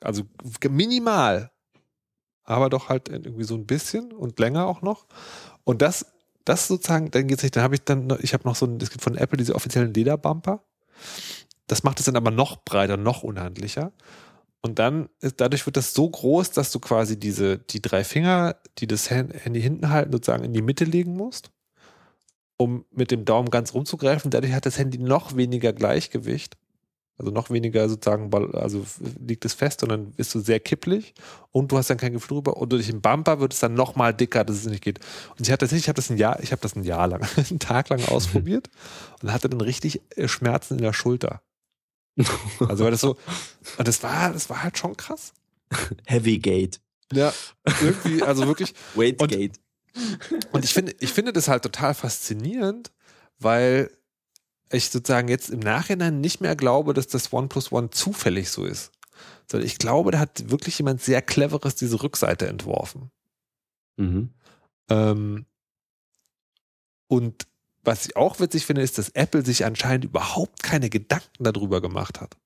Also 0.00 0.22
minimal, 0.70 1.50
aber 2.44 2.70
doch 2.70 2.88
halt 2.88 3.08
irgendwie 3.08 3.44
so 3.44 3.54
ein 3.54 3.66
bisschen 3.66 4.12
und 4.12 4.38
länger 4.38 4.66
auch 4.66 4.82
noch. 4.82 5.06
Und 5.64 5.82
das, 5.82 6.06
das 6.44 6.68
sozusagen, 6.68 7.10
dann 7.10 7.26
geht's 7.26 7.42
nicht. 7.42 7.56
Dann 7.56 7.62
habe 7.62 7.74
ich 7.74 7.82
dann, 7.84 8.16
ich 8.20 8.34
habe 8.34 8.44
noch 8.46 8.56
so 8.56 8.66
ein, 8.66 8.78
es 8.80 8.90
gibt 8.90 9.02
von 9.02 9.16
Apple 9.16 9.38
diese 9.38 9.54
offiziellen 9.54 9.94
Lederbumper. 9.94 10.62
Das 11.66 11.82
macht 11.82 11.98
es 12.00 12.06
dann 12.06 12.16
aber 12.16 12.30
noch 12.30 12.64
breiter, 12.64 12.96
noch 12.96 13.22
unhandlicher. 13.22 13.92
Und 14.64 14.78
dann 14.78 15.10
ist, 15.20 15.42
dadurch 15.42 15.66
wird 15.66 15.76
das 15.76 15.92
so 15.92 16.08
groß, 16.08 16.52
dass 16.52 16.72
du 16.72 16.80
quasi 16.80 17.20
diese, 17.20 17.58
die 17.58 17.82
drei 17.82 18.02
Finger, 18.02 18.56
die 18.78 18.86
das 18.86 19.10
Hand- 19.10 19.34
Handy 19.34 19.60
hinten 19.60 19.90
halten, 19.90 20.10
sozusagen 20.10 20.42
in 20.42 20.54
die 20.54 20.62
Mitte 20.62 20.86
legen 20.86 21.14
musst, 21.14 21.50
um 22.56 22.86
mit 22.90 23.10
dem 23.10 23.26
Daumen 23.26 23.50
ganz 23.50 23.74
rumzugreifen. 23.74 24.30
Dadurch 24.30 24.54
hat 24.54 24.64
das 24.64 24.78
Handy 24.78 24.96
noch 24.96 25.36
weniger 25.36 25.74
Gleichgewicht. 25.74 26.56
Also 27.18 27.30
noch 27.30 27.50
weniger 27.50 27.90
sozusagen, 27.90 28.32
also 28.54 28.86
liegt 29.20 29.44
es 29.44 29.52
fest, 29.52 29.80
sondern 29.80 30.12
bist 30.12 30.34
du 30.34 30.40
sehr 30.40 30.60
kipplig 30.60 31.12
und 31.52 31.70
du 31.70 31.76
hast 31.76 31.90
dann 31.90 31.98
kein 31.98 32.14
Gefühl 32.14 32.36
drüber. 32.36 32.56
Und 32.56 32.72
durch 32.72 32.86
den 32.86 33.02
Bumper 33.02 33.40
wird 33.40 33.52
es 33.52 33.60
dann 33.60 33.74
noch 33.74 33.96
mal 33.96 34.14
dicker, 34.14 34.44
dass 34.44 34.56
es 34.56 34.66
nicht 34.66 34.82
geht. 34.82 34.98
Und 35.38 35.46
ich 35.46 35.50
habe 35.50 35.58
das 35.58 35.72
nicht, 35.72 35.82
ich 35.82 35.88
habe 35.88 35.96
das 35.96 36.08
ein 36.08 36.16
Jahr, 36.16 36.42
ich 36.42 36.52
habe 36.52 36.62
das 36.62 36.74
ein 36.74 36.84
Jahr 36.84 37.06
lang, 37.06 37.20
einen 37.36 37.58
Tag 37.58 37.90
lang 37.90 38.02
ausprobiert 38.06 38.70
und 39.22 39.30
hatte 39.30 39.50
dann 39.50 39.60
richtig 39.60 40.00
äh, 40.16 40.26
Schmerzen 40.26 40.78
in 40.78 40.82
der 40.82 40.94
Schulter. 40.94 41.42
Also 42.60 42.84
weil 42.84 42.90
das 42.92 43.00
so, 43.00 43.16
und 43.78 43.88
das 43.88 44.02
war, 44.02 44.32
das 44.32 44.48
war 44.50 44.62
halt 44.62 44.78
schon 44.78 44.96
krass. 44.96 45.32
Heavy 46.06 46.38
Gate. 46.38 46.80
Ja, 47.12 47.32
irgendwie, 47.80 48.22
also 48.22 48.46
wirklich. 48.46 48.72
Weight 48.94 49.20
Und- 49.20 49.28
Gate. 49.28 49.60
Und 50.52 50.64
ich 50.64 50.72
finde, 50.74 50.94
ich 50.98 51.12
finde 51.12 51.32
das 51.32 51.46
halt 51.48 51.62
total 51.62 51.94
faszinierend, 51.94 52.90
weil 53.38 53.90
ich 54.70 54.90
sozusagen 54.90 55.28
jetzt 55.28 55.50
im 55.50 55.60
Nachhinein 55.60 56.20
nicht 56.20 56.40
mehr 56.40 56.56
glaube, 56.56 56.94
dass 56.94 57.06
das 57.06 57.32
OnePlus 57.32 57.70
One 57.70 57.90
zufällig 57.90 58.50
so 58.50 58.64
ist. 58.64 58.90
Sondern 59.48 59.66
ich 59.68 59.78
glaube, 59.78 60.10
da 60.10 60.18
hat 60.18 60.50
wirklich 60.50 60.78
jemand 60.78 61.00
sehr 61.00 61.22
Cleveres 61.22 61.76
diese 61.76 62.02
Rückseite 62.02 62.48
entworfen. 62.48 63.10
Mhm. 63.96 64.30
Ähm, 64.90 65.46
und 67.06 67.46
was 67.84 68.06
ich 68.06 68.16
auch 68.16 68.40
witzig 68.40 68.66
finde, 68.66 68.82
ist, 68.82 68.98
dass 68.98 69.10
Apple 69.10 69.44
sich 69.44 69.64
anscheinend 69.64 70.04
überhaupt 70.04 70.62
keine 70.62 70.90
Gedanken 70.90 71.44
darüber 71.44 71.80
gemacht 71.80 72.20
hat. 72.20 72.36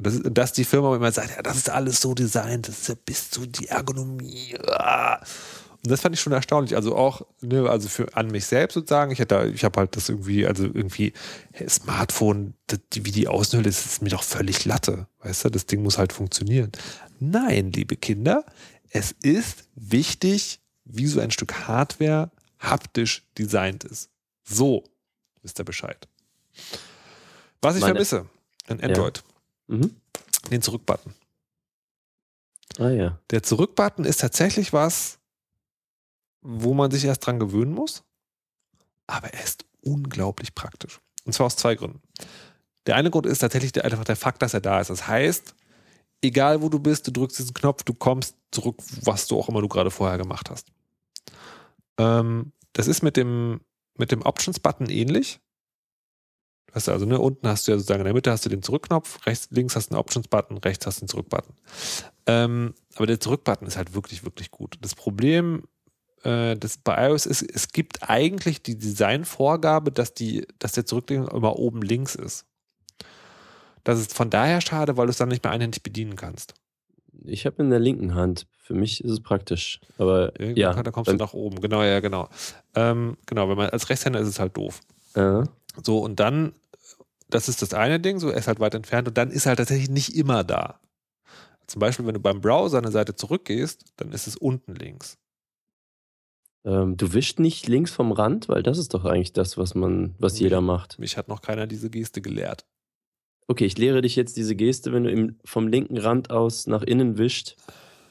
Das 0.00 0.20
dass 0.22 0.52
die 0.52 0.64
Firma 0.64 0.94
immer 0.94 1.10
sagt, 1.10 1.30
ja, 1.30 1.42
das 1.42 1.56
ist 1.56 1.70
alles 1.70 2.00
so 2.00 2.14
designt, 2.14 2.68
das 2.68 2.78
ist 2.78 2.88
ja 2.88 2.94
bis 3.04 3.30
zu 3.30 3.46
die 3.46 3.66
Ergonomie. 3.66 4.56
Und 4.56 5.92
das 5.92 6.00
fand 6.00 6.14
ich 6.14 6.20
schon 6.20 6.32
erstaunlich. 6.32 6.76
Also 6.76 6.96
auch, 6.96 7.22
ne, 7.40 7.68
also 7.68 7.88
für 7.88 8.16
an 8.16 8.28
mich 8.28 8.46
selbst 8.46 8.74
sozusagen, 8.74 9.12
ich 9.12 9.18
hätte, 9.18 9.50
ich 9.54 9.64
habe 9.64 9.80
halt 9.80 9.96
das 9.96 10.08
irgendwie, 10.08 10.46
also 10.46 10.64
irgendwie 10.64 11.12
hey, 11.52 11.68
Smartphone, 11.68 12.54
das, 12.68 12.80
wie 12.92 13.10
die 13.10 13.28
Außenhülle 13.28 13.68
ist, 13.68 13.86
ist 13.86 14.02
mir 14.02 14.10
doch 14.10 14.22
völlig 14.22 14.64
Latte. 14.64 15.08
Weißt 15.20 15.44
du, 15.44 15.50
das 15.50 15.66
Ding 15.66 15.82
muss 15.82 15.98
halt 15.98 16.12
funktionieren. 16.12 16.70
Nein, 17.20 17.72
liebe 17.72 17.96
Kinder, 17.96 18.44
es 18.90 19.12
ist 19.22 19.64
wichtig, 19.74 20.60
wie 20.84 21.06
so 21.06 21.20
ein 21.20 21.30
Stück 21.30 21.66
Hardware 21.68 22.30
haptisch 22.58 23.24
designt 23.36 23.84
ist. 23.84 24.10
So 24.44 24.84
wisst 25.42 25.58
ihr 25.60 25.64
Bescheid. 25.64 26.08
Was 27.62 27.74
ich 27.76 27.80
Meine- 27.82 27.94
vermisse 27.94 28.26
an 28.68 28.80
Android, 28.80 29.22
Mhm. 29.66 29.94
den 30.50 30.62
Zurückbutton. 30.62 31.14
Ah 32.78 32.90
ja. 32.90 33.18
Der 33.30 33.42
Zurückbutton 33.42 34.04
ist 34.04 34.20
tatsächlich 34.20 34.72
was, 34.72 35.18
wo 36.40 36.74
man 36.74 36.90
sich 36.90 37.04
erst 37.04 37.26
dran 37.26 37.40
gewöhnen 37.40 37.72
muss, 37.72 38.04
aber 39.06 39.28
er 39.34 39.42
ist 39.44 39.64
unglaublich 39.82 40.54
praktisch. 40.54 41.00
Und 41.24 41.32
zwar 41.32 41.46
aus 41.46 41.56
zwei 41.56 41.74
Gründen. 41.74 42.00
Der 42.86 42.96
eine 42.96 43.10
Grund 43.10 43.26
ist 43.26 43.40
tatsächlich 43.40 43.72
der, 43.72 43.84
einfach 43.84 44.04
der 44.04 44.16
Fakt, 44.16 44.40
dass 44.42 44.54
er 44.54 44.60
da 44.60 44.80
ist. 44.80 44.88
Das 44.90 45.06
heißt, 45.08 45.54
egal 46.22 46.62
wo 46.62 46.68
du 46.68 46.78
bist, 46.78 47.06
du 47.06 47.10
drückst 47.10 47.38
diesen 47.38 47.54
Knopf, 47.54 47.82
du 47.82 47.92
kommst 47.94 48.36
zurück, 48.50 48.76
was 49.02 49.26
du 49.26 49.38
auch 49.38 49.48
immer 49.48 49.60
du 49.60 49.68
gerade 49.68 49.90
vorher 49.90 50.16
gemacht 50.18 50.48
hast. 50.50 50.68
Ähm, 51.98 52.52
das 52.72 52.86
ist 52.86 53.02
mit 53.02 53.16
dem, 53.16 53.60
mit 53.96 54.12
dem 54.12 54.22
Options-Button 54.22 54.88
ähnlich. 54.90 55.40
Du 56.66 56.74
hast 56.74 56.88
also, 56.88 57.06
ne, 57.06 57.18
unten 57.18 57.48
hast 57.48 57.66
du 57.66 57.72
ja 57.72 57.78
sozusagen 57.78 58.00
in 58.00 58.04
der 58.04 58.14
Mitte 58.14 58.30
hast 58.30 58.44
du 58.44 58.50
den 58.50 58.62
Zurückknopf, 58.62 59.26
rechts, 59.26 59.48
links 59.50 59.74
hast 59.74 59.90
du 59.90 59.94
den 59.94 60.00
Options-Button, 60.00 60.58
rechts 60.58 60.86
hast 60.86 60.98
du 61.00 61.04
den 61.06 61.08
Zurück-Button. 61.08 61.54
Ähm, 62.26 62.74
aber 62.94 63.06
der 63.06 63.20
Zurück-Button 63.20 63.66
ist 63.66 63.76
halt 63.76 63.94
wirklich, 63.94 64.24
wirklich 64.24 64.50
gut. 64.50 64.76
Das 64.80 64.94
Problem 64.94 65.64
äh, 66.24 66.56
das 66.56 66.78
bei 66.78 67.08
iOS 67.08 67.26
ist, 67.26 67.42
es 67.42 67.68
gibt 67.68 68.08
eigentlich 68.08 68.62
die 68.62 68.78
Designvorgabe, 68.78 69.92
dass, 69.92 70.14
die, 70.14 70.46
dass 70.58 70.72
der 70.72 70.86
Zurücklegen 70.86 71.28
immer 71.28 71.56
oben 71.56 71.82
links 71.82 72.14
ist. 72.14 72.46
Das 73.84 73.98
ist 74.00 74.14
von 74.14 74.30
daher 74.30 74.60
schade, 74.60 74.96
weil 74.96 75.06
du 75.06 75.10
es 75.10 75.16
dann 75.16 75.28
nicht 75.28 75.44
mehr 75.44 75.52
einhändig 75.52 75.82
bedienen 75.82 76.16
kannst. 76.16 76.54
Ich 77.24 77.46
habe 77.46 77.62
in 77.62 77.70
der 77.70 77.78
linken 77.80 78.14
Hand. 78.14 78.46
Für 78.62 78.74
mich 78.74 79.02
ist 79.02 79.10
es 79.10 79.20
praktisch. 79.20 79.80
Aber 79.98 80.38
Irgendwann 80.38 80.56
ja. 80.56 80.74
kann- 80.74 80.84
da 80.84 80.90
kommst 80.90 81.10
du 81.10 81.16
nach 81.16 81.32
oben. 81.34 81.60
Genau, 81.60 81.82
ja, 81.82 82.00
genau. 82.00 82.28
Ähm, 82.74 83.16
genau, 83.26 83.48
wenn 83.48 83.56
man 83.56 83.70
als 83.70 83.88
Rechtshänder 83.88 84.20
ist 84.20 84.28
es 84.28 84.38
halt 84.38 84.56
doof. 84.56 84.80
äh, 85.14 85.42
So, 85.82 85.98
und 86.00 86.20
dann, 86.20 86.52
das 87.30 87.48
ist 87.48 87.62
das 87.62 87.74
eine 87.74 87.98
Ding, 88.00 88.18
so 88.18 88.28
er 88.30 88.38
ist 88.38 88.48
halt 88.48 88.60
weit 88.60 88.74
entfernt 88.74 89.08
und 89.08 89.16
dann 89.18 89.30
ist 89.30 89.46
er 89.46 89.50
halt 89.50 89.58
tatsächlich 89.58 89.90
nicht 89.90 90.14
immer 90.16 90.44
da. 90.44 90.80
Zum 91.66 91.80
Beispiel, 91.80 92.06
wenn 92.06 92.14
du 92.14 92.20
beim 92.20 92.40
Browser 92.40 92.78
eine 92.78 92.90
Seite 92.90 93.14
zurückgehst, 93.14 93.84
dann 93.96 94.12
ist 94.12 94.26
es 94.26 94.36
unten 94.36 94.74
links. 94.74 95.18
ähm, 96.64 96.96
du 96.96 97.12
wischst 97.12 97.38
nicht 97.40 97.68
links 97.68 97.90
vom 97.90 98.12
Rand, 98.12 98.48
weil 98.48 98.62
das 98.62 98.78
ist 98.78 98.94
doch 98.94 99.04
eigentlich 99.04 99.32
das, 99.32 99.56
was 99.58 99.74
man, 99.74 100.14
was 100.18 100.38
jeder 100.38 100.60
macht. 100.60 100.98
Mich 100.98 101.16
hat 101.16 101.28
noch 101.28 101.40
keiner 101.42 101.66
diese 101.66 101.90
Geste 101.90 102.20
gelehrt. 102.20 102.64
Okay, 103.50 103.64
ich 103.64 103.78
lehre 103.78 104.02
dich 104.02 104.14
jetzt 104.14 104.36
diese 104.36 104.54
Geste, 104.54 104.92
wenn 104.92 105.04
du 105.04 105.34
vom 105.44 105.68
linken 105.68 105.96
Rand 105.96 106.30
aus 106.30 106.66
nach 106.66 106.82
innen 106.82 107.16
wischt, 107.16 107.56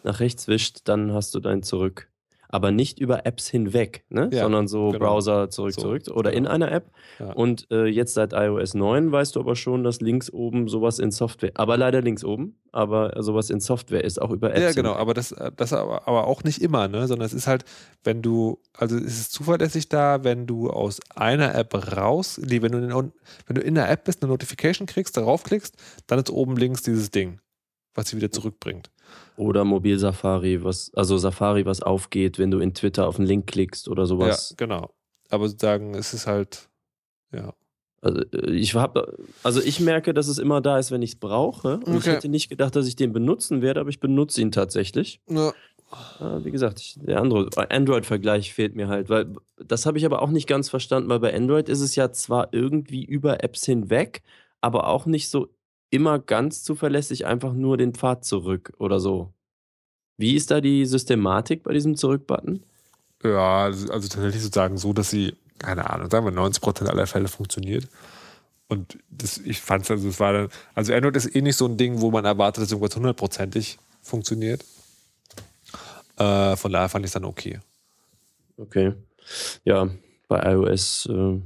nach 0.04 0.20
rechts 0.20 0.48
wischt, 0.48 0.80
dann 0.86 1.14
hast 1.14 1.36
du 1.36 1.40
dein 1.40 1.62
Zurück. 1.62 2.10
Aber 2.50 2.72
nicht 2.72 3.00
über 3.00 3.26
Apps 3.26 3.48
hinweg, 3.50 4.06
ne? 4.10 4.30
Ja, 4.32 4.44
sondern 4.44 4.68
so 4.68 4.92
genau. 4.92 5.06
Browser 5.06 5.50
zurück, 5.50 5.74
So, 5.74 5.82
zurück 5.82 6.04
oder 6.14 6.32
in 6.32 6.44
genau. 6.44 6.56
einer 6.56 6.72
App. 6.72 6.92
Ja. 7.20 7.34
Und 7.34 7.68
äh, 7.72 7.86
jetzt 7.86 8.14
seit 8.14 8.34
iOS 8.34 8.74
9 8.74 9.12
weißt 9.12 9.36
du 9.36 9.40
aber 9.40 9.56
schon, 9.56 9.84
dass 9.84 10.00
links 10.02 10.32
oben 10.32 10.68
sowas 10.68 11.00
in 11.00 11.12
Software, 11.12 11.52
aber 11.56 11.78
leider 11.78 12.02
links 12.02 12.24
oben, 12.24 12.56
aber 12.72 13.14
sowas 13.22 13.50
in 13.50 13.60
Software 13.60 14.04
ist, 14.04 14.22
auch 14.22 14.32
über 14.32 14.52
Apps. 14.52 14.62
Ja, 14.62 14.72
genau, 14.72 14.90
hinweg. 14.92 15.02
aber 15.02 15.14
das, 15.14 15.36
das 15.56 15.74
aber, 15.74 16.08
aber 16.08 16.28
auch 16.28 16.44
nicht 16.44 16.62
immer, 16.62 16.88
ne? 16.88 17.08
Sondern 17.08 17.26
es 17.26 17.34
ist 17.34 17.48
halt, 17.48 17.66
wenn 18.04 18.22
du, 18.22 18.60
also 18.74 18.96
es 18.96 19.20
ist 19.20 19.32
zuverlässig 19.34 19.90
da, 19.90 20.24
wenn 20.24 20.48
du 20.48 20.70
aus 20.70 21.00
einer 21.16 21.56
App 21.56 21.74
raus, 21.98 22.40
nee, 22.44 22.62
wenn 22.62 22.72
du 22.72 22.78
in, 22.78 23.12
wenn 23.46 23.56
du 23.56 23.62
in 23.62 23.76
der 23.76 23.90
App 23.90 24.06
bist, 24.06 24.22
eine 24.22 24.32
Notification 24.32 24.88
kriegst, 24.88 25.18
darauf 25.18 25.44
klickst, 25.44 25.76
dann 26.08 26.20
ist 26.20 26.30
oben 26.30 26.56
links 26.58 26.82
dieses 26.82 27.12
Ding, 27.12 27.40
was 27.98 28.06
dich 28.06 28.16
wieder 28.16 28.32
zurückbringt. 28.32 28.90
Oder 29.36 29.66
Mobil 29.66 30.00
Safari, 30.00 30.64
was, 30.64 30.92
also 30.96 31.18
Safari, 31.18 31.66
was 31.66 31.82
aufgeht, 31.82 32.40
wenn 32.40 32.52
du 32.52 32.60
in 32.60 32.74
Twitter 32.74 33.08
auf 33.08 33.18
einen 33.18 33.28
Link 33.28 33.48
klickst 33.48 33.88
oder 33.90 34.06
sowas. 34.06 34.50
Ja, 34.52 34.56
genau. 34.66 34.94
Aber 35.30 35.48
sozusagen, 35.50 35.94
es 35.96 36.14
ist 36.14 36.28
halt, 36.28 36.70
ja. 37.34 37.54
Also 38.02 38.22
äh, 38.32 38.52
ich 38.52 38.76
habe, 38.76 39.18
also 39.44 39.62
ich 39.62 39.80
merke, 39.80 40.14
dass 40.14 40.28
es 40.28 40.38
immer 40.38 40.62
da 40.62 40.78
ist, 40.78 40.92
wenn 40.92 41.02
ich 41.02 41.12
es 41.12 41.16
brauche. 41.20 41.76
Und 41.78 41.88
ich 41.96 42.04
Okay. 42.04 42.12
hätte 42.16 42.30
nicht 42.30 42.50
gedacht, 42.50 42.76
dass 42.76 42.88
ich 42.88 42.96
den 42.96 43.12
benutzen 43.12 43.62
werde, 43.62 43.80
aber 43.80 43.90
ich 43.90 44.00
benutze 44.00 44.40
ihn 44.42 44.52
tatsächlich. 44.52 45.20
ja. 45.30 45.52
Äh, 46.20 46.44
wie 46.44 46.52
gesagt, 46.52 46.82
ich, 46.82 46.98
der 47.02 47.22
Android- 47.22 47.58
Android-Vergleich 47.58 48.54
fehlt 48.54 48.76
mir 48.76 48.90
halt, 48.90 49.08
weil 49.10 49.34
das 49.56 49.86
habe 49.86 49.98
ich 49.98 50.06
aber 50.06 50.22
auch 50.22 50.30
nicht 50.32 50.46
ganz 50.46 50.68
verstanden, 50.70 51.08
weil 51.10 51.22
bei 51.22 51.34
Android 51.34 51.70
ist 51.70 51.80
es 51.80 51.96
ja 51.96 52.12
zwar 52.12 52.50
irgendwie 52.52 53.06
über 53.06 53.42
Apps 53.42 53.64
hinweg, 53.66 54.22
aber 54.60 54.88
auch 54.88 55.06
nicht 55.06 55.30
so 55.30 55.48
immer 55.90 56.20
ganz 56.20 56.64
zuverlässig 56.64 57.26
einfach 57.26 57.54
nur 57.54 57.78
den 57.78 57.94
Pfad 57.94 58.26
zurück 58.26 58.74
oder 58.78 59.00
so. 59.00 59.34
Wie 60.18 60.36
ist 60.36 60.52
da 60.52 60.62
die 60.62 60.86
Systematik 60.86 61.64
bei 61.64 61.74
diesem 61.74 61.96
Zurück-Button? 61.96 62.64
Ja, 63.24 63.64
also 63.66 63.92
also 63.92 64.08
tatsächlich 64.08 64.42
sozusagen 64.42 64.78
so, 64.78 64.94
dass 64.94 65.10
sie, 65.10 65.36
keine 65.60 65.90
Ahnung, 65.90 66.10
sagen 66.10 66.26
wir 66.26 66.34
90% 66.34 66.88
aller 66.88 67.08
Fälle 67.08 67.28
funktioniert. 67.28 67.88
Und 68.68 68.98
das, 69.10 69.38
ich 69.38 69.62
fand 69.62 69.84
es, 69.84 69.92
also 69.92 70.10
es 70.10 70.20
war 70.20 70.34
dann, 70.34 70.50
also 70.76 70.94
Android 70.94 71.16
ist 71.16 71.34
eh 71.36 71.42
nicht 71.42 71.56
so 71.56 71.66
ein 71.66 71.78
Ding, 71.78 72.02
wo 72.02 72.12
man 72.12 72.26
erwartet, 72.26 72.64
dass 72.64 72.72
irgendwas 72.72 72.96
hundertprozentig 72.96 73.78
funktioniert. 74.02 74.66
Äh, 76.18 76.56
von 76.56 76.72
daher 76.72 76.90
fand 76.90 77.06
ich 77.06 77.10
es 77.10 77.14
dann 77.14 77.26
okay. 77.26 77.60
Okay. 78.58 78.94
Ja, 79.64 79.90
bei 80.28 80.52
iOS 80.52 81.06
äh, 81.06 81.40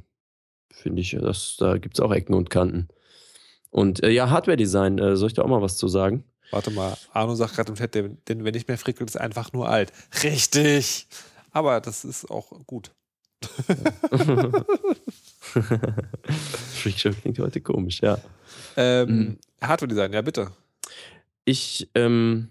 finde 0.72 1.02
ich, 1.02 1.12
dass, 1.12 1.58
da 1.60 1.78
gibt 1.78 1.98
es 1.98 2.00
auch 2.00 2.12
Ecken 2.12 2.34
und 2.34 2.50
Kanten. 2.50 2.88
Und 3.72 4.04
äh, 4.04 4.10
ja, 4.10 4.30
Hardware-Design, 4.30 5.00
äh, 5.00 5.16
soll 5.18 5.28
ich 5.30 5.34
da 5.34 5.42
auch 5.42 5.48
mal 5.48 5.62
was 5.62 5.78
zu 5.78 5.88
sagen? 5.88 6.24
Warte 6.52 6.70
mal, 6.72 6.98
Arno 7.14 7.34
sagt 7.36 7.56
gerade 7.56 7.70
im 7.72 7.76
Chat, 7.78 7.96
denn 7.96 8.18
wer 8.28 8.52
nicht 8.52 8.68
mehr 8.68 8.78
frickelt, 8.78 9.10
ist 9.10 9.16
einfach 9.20 9.54
nur 9.54 9.68
alt. 9.70 9.92
Richtig! 10.24 11.08
Aber 11.52 11.80
das 11.82 12.04
ist 12.06 12.30
auch 12.30 12.52
gut. 12.68 12.92
Freakshow 16.74 17.12
klingt 17.12 17.40
heute 17.40 17.62
komisch, 17.62 18.02
ja. 18.02 18.18
Ähm, 18.76 19.10
Mhm. 19.10 19.38
Hardware-Design, 19.62 20.14
ja 20.14 20.22
bitte. 20.22 20.52
Ich 21.46 21.90
ähm, 21.96 22.50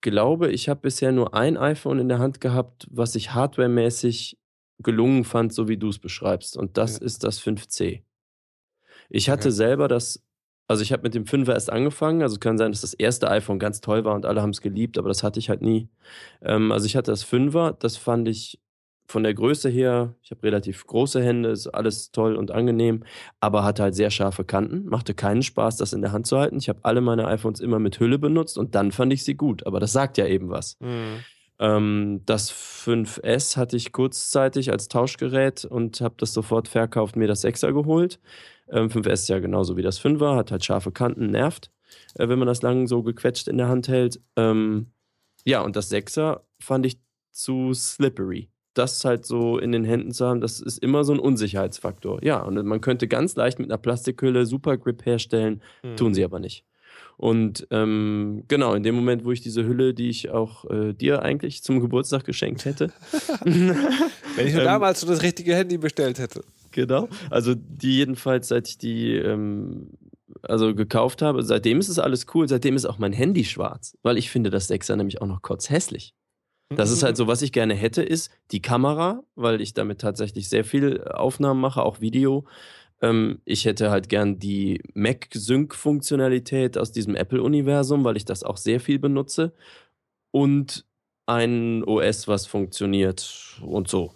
glaube, 0.00 0.50
ich 0.52 0.68
habe 0.68 0.80
bisher 0.80 1.12
nur 1.12 1.34
ein 1.34 1.56
iPhone 1.56 1.98
in 1.98 2.08
der 2.08 2.18
Hand 2.18 2.40
gehabt, 2.40 2.86
was 2.90 3.14
ich 3.14 3.32
hardwaremäßig 3.32 4.38
gelungen 4.78 5.24
fand, 5.24 5.52
so 5.54 5.68
wie 5.68 5.76
du 5.78 5.88
es 5.88 5.98
beschreibst. 5.98 6.56
Und 6.56 6.76
das 6.76 6.98
Ja. 6.98 7.04
ist 7.06 7.24
das 7.24 7.40
5C. 7.40 8.02
Ich 9.08 9.30
hatte 9.30 9.48
Okay. 9.48 9.56
selber 9.56 9.88
das, 9.88 10.22
also 10.68 10.82
ich 10.82 10.92
habe 10.92 11.02
mit 11.02 11.14
dem 11.14 11.24
5er 11.24 11.52
erst 11.52 11.70
angefangen. 11.70 12.22
Also 12.22 12.38
kann 12.38 12.58
sein, 12.58 12.72
dass 12.72 12.80
das 12.80 12.94
erste 12.94 13.30
iPhone 13.30 13.58
ganz 13.58 13.80
toll 13.80 14.04
war 14.04 14.14
und 14.14 14.26
alle 14.26 14.42
haben 14.42 14.50
es 14.50 14.60
geliebt, 14.60 14.98
aber 14.98 15.08
das 15.08 15.22
hatte 15.22 15.38
ich 15.38 15.48
halt 15.48 15.62
nie. 15.62 15.88
Ähm, 16.42 16.72
also 16.72 16.86
ich 16.86 16.96
hatte 16.96 17.10
das 17.10 17.24
5er, 17.24 17.76
das 17.78 17.96
fand 17.96 18.28
ich 18.28 18.60
von 19.08 19.22
der 19.22 19.34
Größe 19.34 19.68
her, 19.68 20.14
ich 20.22 20.32
habe 20.32 20.42
relativ 20.42 20.84
große 20.84 21.22
Hände, 21.22 21.50
ist 21.50 21.68
alles 21.68 22.10
toll 22.10 22.34
und 22.34 22.50
angenehm, 22.50 23.04
aber 23.38 23.62
hatte 23.62 23.84
halt 23.84 23.94
sehr 23.94 24.10
scharfe 24.10 24.44
Kanten. 24.44 24.86
Machte 24.86 25.14
keinen 25.14 25.42
Spaß, 25.44 25.76
das 25.76 25.92
in 25.92 26.02
der 26.02 26.10
Hand 26.10 26.26
zu 26.26 26.38
halten. 26.38 26.58
Ich 26.58 26.68
habe 26.68 26.80
alle 26.82 27.00
meine 27.00 27.26
iPhones 27.28 27.60
immer 27.60 27.78
mit 27.78 28.00
Hülle 28.00 28.18
benutzt 28.18 28.58
und 28.58 28.74
dann 28.74 28.90
fand 28.90 29.12
ich 29.12 29.22
sie 29.22 29.36
gut. 29.36 29.64
Aber 29.64 29.78
das 29.78 29.92
sagt 29.92 30.18
ja 30.18 30.26
eben 30.26 30.48
was. 30.50 30.76
Ähm, 31.58 32.22
das 32.26 32.52
5S 32.52 33.56
hatte 33.56 33.76
ich 33.76 33.92
kurzzeitig 33.92 34.70
als 34.72 34.88
Tauschgerät 34.88 35.64
und 35.64 36.00
habe 36.00 36.16
das 36.18 36.32
sofort 36.32 36.68
verkauft, 36.68 37.16
mir 37.16 37.28
das 37.28 37.44
6er 37.44 37.72
geholt. 37.72 38.18
Ähm, 38.70 38.88
5S 38.88 39.12
ist 39.12 39.28
ja 39.28 39.38
genauso 39.38 39.76
wie 39.76 39.82
das 39.82 40.00
5er, 40.00 40.36
hat 40.36 40.50
halt 40.50 40.64
scharfe 40.64 40.90
Kanten, 40.92 41.30
nervt, 41.30 41.70
äh, 42.14 42.28
wenn 42.28 42.38
man 42.38 42.48
das 42.48 42.62
lang 42.62 42.86
so 42.86 43.02
gequetscht 43.02 43.48
in 43.48 43.58
der 43.58 43.68
Hand 43.68 43.88
hält. 43.88 44.20
Ähm, 44.36 44.86
ja, 45.44 45.60
und 45.62 45.76
das 45.76 45.90
6er 45.92 46.40
fand 46.58 46.86
ich 46.86 46.98
zu 47.30 47.72
slippery. 47.74 48.48
Das 48.74 49.04
halt 49.04 49.24
so 49.24 49.58
in 49.58 49.72
den 49.72 49.84
Händen 49.84 50.10
zu 50.12 50.26
haben, 50.26 50.40
das 50.40 50.60
ist 50.60 50.78
immer 50.78 51.04
so 51.04 51.12
ein 51.14 51.18
Unsicherheitsfaktor. 51.18 52.22
Ja, 52.22 52.42
und 52.42 52.62
man 52.66 52.80
könnte 52.80 53.08
ganz 53.08 53.34
leicht 53.36 53.58
mit 53.58 53.70
einer 53.70 53.78
Plastikhülle 53.78 54.44
Super 54.46 54.76
Grip 54.76 55.06
herstellen, 55.06 55.62
Hm. 55.82 55.96
tun 55.96 56.12
sie 56.14 56.24
aber 56.24 56.40
nicht. 56.40 56.64
Und 57.16 57.66
ähm, 57.70 58.44
genau, 58.48 58.74
in 58.74 58.82
dem 58.82 58.94
Moment, 58.94 59.24
wo 59.24 59.32
ich 59.32 59.40
diese 59.40 59.64
Hülle, 59.64 59.94
die 59.94 60.10
ich 60.10 60.30
auch 60.30 60.68
äh, 60.70 60.92
dir 60.92 61.22
eigentlich 61.22 61.62
zum 61.62 61.80
Geburtstag 61.80 62.24
geschenkt 62.24 62.66
hätte, 62.66 62.92
Wenn 63.44 64.46
ich 64.46 64.52
nur 64.52 64.60
Ähm, 64.62 64.64
damals 64.66 65.00
so 65.00 65.06
das 65.06 65.22
richtige 65.22 65.54
Handy 65.54 65.78
bestellt 65.78 66.18
hätte. 66.18 66.44
Genau. 66.76 67.08
Also 67.30 67.54
die 67.56 67.96
jedenfalls, 67.96 68.48
seit 68.48 68.68
ich 68.68 68.76
die 68.76 69.14
ähm, 69.14 69.88
also 70.42 70.74
gekauft 70.74 71.22
habe, 71.22 71.42
seitdem 71.42 71.78
ist 71.80 71.88
es 71.88 71.98
alles 71.98 72.26
cool. 72.34 72.46
Seitdem 72.46 72.76
ist 72.76 72.84
auch 72.84 72.98
mein 72.98 73.14
Handy 73.14 73.44
schwarz, 73.44 73.96
weil 74.02 74.18
ich 74.18 74.30
finde 74.30 74.50
das 74.50 74.70
6er 74.70 74.96
nämlich 74.96 75.22
auch 75.22 75.26
noch 75.26 75.40
kotzhässlich. 75.40 76.12
Das 76.68 76.90
ist 76.90 77.02
halt 77.02 77.16
so, 77.16 77.26
was 77.26 77.40
ich 77.40 77.52
gerne 77.52 77.74
hätte, 77.74 78.02
ist 78.02 78.30
die 78.50 78.60
Kamera, 78.60 79.22
weil 79.36 79.62
ich 79.62 79.72
damit 79.72 80.02
tatsächlich 80.02 80.50
sehr 80.50 80.64
viel 80.64 81.02
Aufnahmen 81.04 81.60
mache, 81.60 81.82
auch 81.82 82.00
Video. 82.02 82.44
Ähm, 83.00 83.40
ich 83.46 83.64
hätte 83.64 83.90
halt 83.90 84.10
gern 84.10 84.38
die 84.38 84.82
Mac-Sync-Funktionalität 84.92 86.76
aus 86.76 86.92
diesem 86.92 87.14
Apple-Universum, 87.14 88.04
weil 88.04 88.18
ich 88.18 88.26
das 88.26 88.42
auch 88.42 88.58
sehr 88.58 88.80
viel 88.80 88.98
benutze. 88.98 89.54
Und 90.30 90.84
ein 91.24 91.84
OS, 91.84 92.28
was 92.28 92.46
funktioniert 92.46 93.60
und 93.62 93.88
so. 93.88 94.12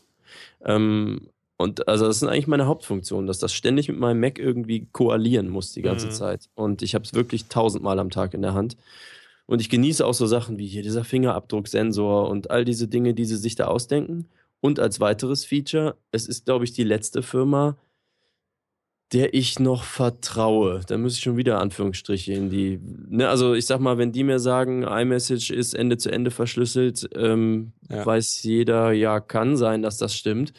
Ähm, 0.63 1.31
und 1.61 1.87
also 1.89 2.07
das 2.07 2.21
sind 2.21 2.29
eigentlich 2.29 2.47
meine 2.47 2.67
Hauptfunktionen, 2.67 3.27
dass 3.27 3.39
das 3.39 3.53
ständig 3.53 3.89
mit 3.89 3.99
meinem 3.99 4.21
Mac 4.21 4.39
irgendwie 4.39 4.87
koalieren 4.93 5.49
muss 5.49 5.73
die 5.73 5.83
ganze 5.83 6.07
Mhm. 6.07 6.11
Zeit. 6.13 6.49
Und 6.55 6.83
ich 6.83 6.95
habe 6.95 7.05
es 7.05 7.15
wirklich 7.15 7.47
tausendmal 7.47 7.99
am 7.99 8.11
Tag 8.11 8.35
in 8.35 8.43
der 8.43 8.55
Hand. 8.55 8.77
Und 9.47 9.61
ich 9.61 9.69
genieße 9.69 10.07
auch 10.07 10.15
so 10.15 10.27
Sachen 10.27 10.59
wie 10.59 10.67
hier 10.67 10.83
dieser 10.83 11.05
Fingerabdrucksensor 11.05 12.29
und 12.29 12.51
all 12.51 12.65
diese 12.65 12.89
Dinge, 12.89 13.15
die 13.15 13.25
sie 13.25 13.37
sich 13.37 13.57
da 13.57 13.67
ausdenken. 13.67 14.29
Und 14.61 14.79
als 14.79 15.01
weiteres 15.01 15.45
Feature, 15.45 15.97
es 16.13 16.27
ist, 16.29 16.45
glaube 16.47 16.65
ich, 16.65 16.73
die 16.73 16.85
letzte 16.85 17.23
Firma, 17.23 17.77
der 19.13 19.35
ich 19.35 19.59
noch 19.59 19.83
vertraue. 19.83 20.83
Da 20.87 20.97
muss 20.97 21.15
ich 21.17 21.23
schon 21.23 21.37
wieder 21.37 21.59
Anführungsstriche 21.61 22.33
in 22.33 22.49
die. 22.49 22.79
Ne, 23.09 23.29
also 23.29 23.55
ich 23.55 23.67
sag 23.67 23.81
mal, 23.81 23.99
wenn 23.99 24.13
die 24.13 24.23
mir 24.23 24.39
sagen, 24.39 24.85
iMessage 24.85 25.51
ist 25.51 25.75
Ende 25.75 25.99
zu 25.99 26.13
Ende 26.13 26.31
verschlüsselt, 26.31 27.09
ähm, 27.17 27.73
Ja. 27.91 28.07
weiß 28.07 28.43
jeder, 28.45 28.93
ja, 28.93 29.19
kann 29.19 29.57
sein, 29.57 29.83
dass 29.83 29.99
das 29.99 30.15
stimmt. 30.15 30.53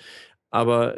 Aber 0.51 0.95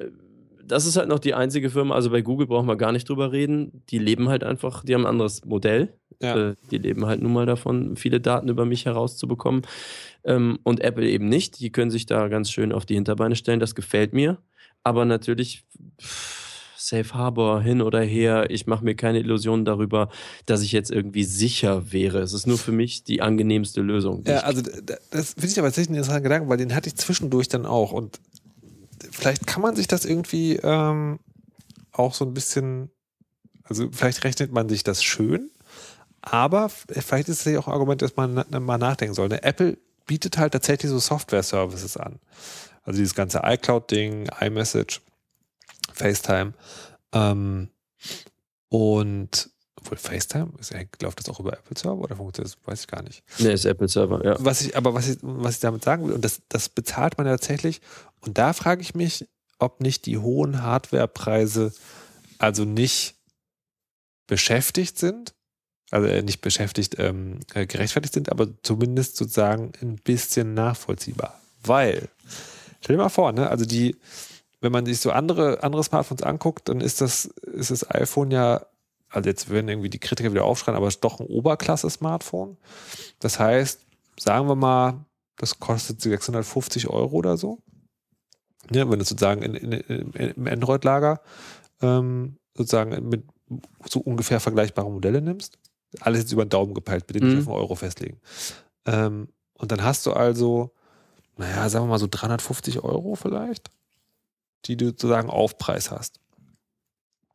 das 0.66 0.86
ist 0.86 0.98
halt 0.98 1.10
noch 1.10 1.20
die 1.20 1.34
einzige 1.34 1.70
Firma, 1.70 1.96
also 1.96 2.10
bei 2.10 2.22
Google 2.22 2.48
brauchen 2.48 2.68
wir 2.68 2.76
gar 2.76 2.92
nicht 2.92 3.08
drüber 3.08 3.32
reden. 3.32 3.84
Die 3.90 4.00
leben 4.00 4.30
halt 4.30 4.44
einfach, 4.44 4.84
die 4.84 4.94
haben 4.94 5.06
ein 5.06 5.10
anderes 5.10 5.46
Modell. 5.46 5.94
Ja. 6.22 6.52
Äh, 6.52 6.56
die 6.72 6.78
leben 6.78 7.06
halt 7.06 7.22
nun 7.22 7.34
mal 7.34 7.46
davon, 7.46 7.96
viele 7.96 8.22
Daten 8.22 8.50
über 8.50 8.66
mich 8.66 8.86
herauszubekommen. 8.86 9.64
Ähm, 10.24 10.60
und 10.64 10.80
Apple 10.82 11.08
eben 11.08 11.28
nicht. 11.28 11.60
Die 11.60 11.72
können 11.72 11.92
sich 11.92 12.06
da 12.06 12.28
ganz 12.28 12.50
schön 12.50 12.72
auf 12.72 12.86
die 12.86 12.96
Hinterbeine 12.96 13.36
stellen. 13.36 13.60
Das 13.60 13.76
gefällt 13.76 14.14
mir. 14.14 14.38
Aber 14.84 15.06
natürlich, 15.06 15.64
Safe 16.84 17.14
Harbor 17.14 17.62
hin 17.62 17.82
oder 17.82 18.02
her. 18.02 18.50
Ich 18.50 18.68
mache 18.68 18.84
mir 18.84 18.96
keine 18.96 19.20
Illusionen 19.20 19.64
darüber, 19.64 20.10
dass 20.46 20.62
ich 20.62 20.74
jetzt 20.74 20.92
irgendwie 20.92 21.24
sicher 21.24 21.94
wäre. 21.94 22.20
Es 22.20 22.34
ist 22.34 22.46
nur 22.46 22.58
für 22.58 22.74
mich 22.74 23.06
die 23.06 23.22
angenehmste 23.22 23.82
Lösung. 23.82 24.24
die 24.24 24.32
Ja, 24.32 24.40
also 24.40 24.62
das 25.10 25.34
finde 25.34 25.48
ich 25.48 25.60
aber 25.60 25.70
tatsächlich 25.70 25.90
einen 25.90 25.98
interessanten 25.98 26.24
Gedanken, 26.24 26.50
weil 26.50 26.58
den 26.58 26.76
hatte 26.76 26.90
ich 26.90 26.96
zwischendurch 26.96 27.48
dann 27.48 27.66
auch. 27.66 27.94
Und 27.94 28.20
vielleicht 29.12 29.48
kann 29.48 29.62
man 29.62 29.76
sich 29.76 29.88
das 29.88 30.06
irgendwie 30.06 30.56
ähm, 30.58 31.20
auch 31.92 32.14
so 32.14 32.26
ein 32.26 32.34
bisschen, 32.34 32.90
also 33.64 33.90
vielleicht 33.92 34.24
rechnet 34.24 34.52
man 34.52 34.70
sich 34.70 34.84
das 34.84 35.04
schön, 35.04 35.52
aber 36.22 36.70
vielleicht 36.70 37.30
ist 37.30 37.46
es 37.46 37.52
ja 37.52 37.60
auch 37.60 37.68
ein 37.68 37.74
Argument, 37.74 38.02
dass 38.02 38.16
man 38.16 38.46
mal 38.50 38.78
nachdenken 38.78 39.14
soll. 39.14 39.30
Ne? 39.30 39.44
Apple 39.44 39.78
bietet 40.06 40.38
halt 40.38 40.54
tatsächlich 40.54 40.90
so 40.90 41.00
Software-Services 41.00 41.98
an. 41.98 42.20
Also 42.84 42.98
dieses 42.98 43.16
ganze 43.16 43.42
iCloud-Ding, 43.44 44.30
iMessage, 44.40 45.02
FaceTime. 45.94 46.54
Ähm, 47.14 47.70
und 48.70 49.50
obwohl 49.84 49.98
FaceTime, 49.98 50.52
ist, 50.60 50.74
läuft 51.02 51.20
das 51.20 51.30
auch 51.30 51.40
über 51.40 51.54
Apple 51.54 51.78
Server 51.78 52.02
oder 52.02 52.16
funktioniert 52.16 52.56
das? 52.56 52.68
Weiß 52.68 52.82
ich 52.82 52.88
gar 52.88 53.04
nicht. 53.04 53.24
nee, 53.40 53.54
ist 53.54 53.66
Apple 53.66 53.88
Server, 53.88 54.24
ja. 54.24 54.36
Was 54.40 54.62
ich, 54.62 54.78
aber 54.78 54.94
was 54.94 55.10
ich, 55.10 55.18
was 55.22 55.56
ich 55.56 55.60
damit 55.60 55.84
sagen 55.84 56.08
will, 56.08 56.14
und 56.14 56.24
das, 56.24 56.42
das 56.50 56.70
bezahlt 56.70 57.18
man 57.18 57.28
ja 57.28 57.34
tatsächlich, 57.34 57.82
und 58.22 58.38
da 58.38 58.54
frage 58.54 58.82
ich 58.82 58.96
mich, 58.96 59.28
ob 59.60 59.82
nicht 59.82 60.06
die 60.06 60.18
hohen 60.18 60.64
Hardwarepreise 60.64 61.74
also 62.38 62.66
nicht 62.66 63.16
beschäftigt 64.28 64.98
sind, 64.98 65.34
also 65.92 66.08
äh, 66.08 66.22
nicht 66.22 66.42
beschäftigt, 66.42 66.96
ähm, 66.98 67.40
äh, 67.54 67.66
gerechtfertigt 67.66 68.14
sind, 68.14 68.32
aber 68.32 68.48
zumindest 68.64 69.18
sozusagen 69.18 69.74
ein 69.82 69.98
bisschen 69.98 70.54
nachvollziehbar. 70.54 71.40
Weil, 71.64 72.10
stell 72.82 72.96
dir 72.96 73.04
mal 73.04 73.10
vor, 73.10 73.32
ne, 73.32 73.50
also 73.50 73.66
die, 73.66 73.96
wenn 74.60 74.72
man 74.72 74.86
sich 74.86 75.00
so 75.00 75.12
andere, 75.12 75.62
andere 75.62 75.84
Smartphones 75.84 76.24
anguckt, 76.24 76.70
dann 76.70 76.82
ist 76.82 77.02
das, 77.02 77.26
ist 77.26 77.72
das 77.72 77.90
iPhone 77.92 78.32
ja, 78.32 78.66
also 79.14 79.30
jetzt 79.30 79.50
werden 79.50 79.70
irgendwie 79.70 79.90
die 79.90 80.00
Kritiker 80.00 80.32
wieder 80.32 80.46
aufschreien, 80.46 80.76
aber 80.76 80.88
es 80.88 80.96
ist 80.96 81.04
doch 81.04 81.20
ein 81.20 81.28
Oberklasse-Smartphone. 81.28 82.58
Das 83.20 83.40
heißt, 83.40 83.86
sagen 84.20 84.48
wir 84.48 84.56
mal, 84.56 85.06
das 85.38 85.60
kostet 85.60 86.02
650 86.02 86.88
Euro 86.90 87.16
oder 87.18 87.38
so. 87.38 87.60
Ja, 88.72 88.90
wenn 88.90 89.00
du 89.00 89.06
sozusagen 89.06 89.42
in, 89.44 89.56
in, 89.56 89.72
in, 89.72 90.12
im 90.32 90.48
Android-Lager 90.48 91.22
ähm, 91.82 92.38
sozusagen 92.56 93.10
mit 93.10 93.24
so 93.88 94.00
ungefähr 94.00 94.40
vergleichbare 94.40 94.90
Modelle 94.90 95.22
nimmst. 95.22 95.58
Alles 96.00 96.22
jetzt 96.22 96.32
über 96.32 96.46
den 96.46 96.50
Daumen 96.50 96.74
gepeilt, 96.74 97.06
bitte 97.08 97.24
nicht 97.24 97.34
Mhm. 97.36 97.42
auf 97.42 97.48
einen 97.50 97.58
Euro 97.58 97.76
festlegen. 97.76 98.20
Ähm, 98.86 99.28
und 99.56 99.72
dann 99.72 99.84
hast 99.84 100.06
du 100.06 100.14
also, 100.14 100.72
naja, 101.38 101.70
sagen 101.70 101.86
wir 101.86 101.90
mal 101.90 102.00
so 102.00 102.08
350 102.10 102.84
Euro 102.84 103.16
vielleicht, 103.16 103.70
die 104.66 104.78
du 104.78 104.88
sozusagen 104.88 105.30
Aufpreis 105.30 105.92
hast. 105.92 106.20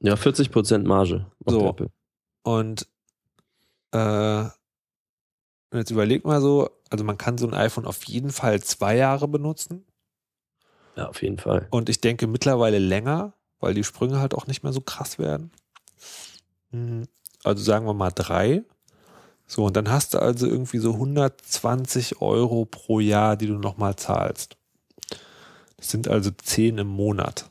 Ja, 0.00 0.14
40% 0.14 0.84
Marge 0.84 1.26
So. 1.46 1.74
Und 2.42 2.86
äh, 3.92 4.44
jetzt 5.72 5.90
überleg 5.90 6.24
mal 6.24 6.40
so, 6.40 6.70
also 6.90 7.04
man 7.04 7.18
kann 7.18 7.38
so 7.38 7.46
ein 7.46 7.54
iPhone 7.54 7.86
auf 7.86 8.04
jeden 8.04 8.30
Fall 8.30 8.62
zwei 8.62 8.96
Jahre 8.96 9.28
benutzen. 9.28 9.84
Ja, 10.96 11.08
auf 11.08 11.22
jeden 11.22 11.38
Fall. 11.38 11.66
Und 11.70 11.88
ich 11.88 12.00
denke 12.00 12.26
mittlerweile 12.26 12.78
länger, 12.78 13.34
weil 13.60 13.74
die 13.74 13.84
Sprünge 13.84 14.20
halt 14.20 14.34
auch 14.34 14.46
nicht 14.46 14.62
mehr 14.62 14.72
so 14.72 14.80
krass 14.80 15.18
werden. 15.18 15.50
Mhm. 16.70 17.04
Also 17.44 17.62
sagen 17.62 17.86
wir 17.86 17.94
mal 17.94 18.10
drei. 18.10 18.64
So, 19.46 19.64
und 19.64 19.76
dann 19.76 19.90
hast 19.90 20.14
du 20.14 20.18
also 20.18 20.46
irgendwie 20.46 20.78
so 20.78 20.92
120 20.92 22.20
Euro 22.20 22.66
pro 22.66 23.00
Jahr, 23.00 23.36
die 23.36 23.46
du 23.46 23.54
nochmal 23.54 23.96
zahlst. 23.96 24.56
Das 25.76 25.90
sind 25.90 26.08
also 26.08 26.30
10 26.30 26.78
im 26.78 26.88
Monat. 26.88 27.50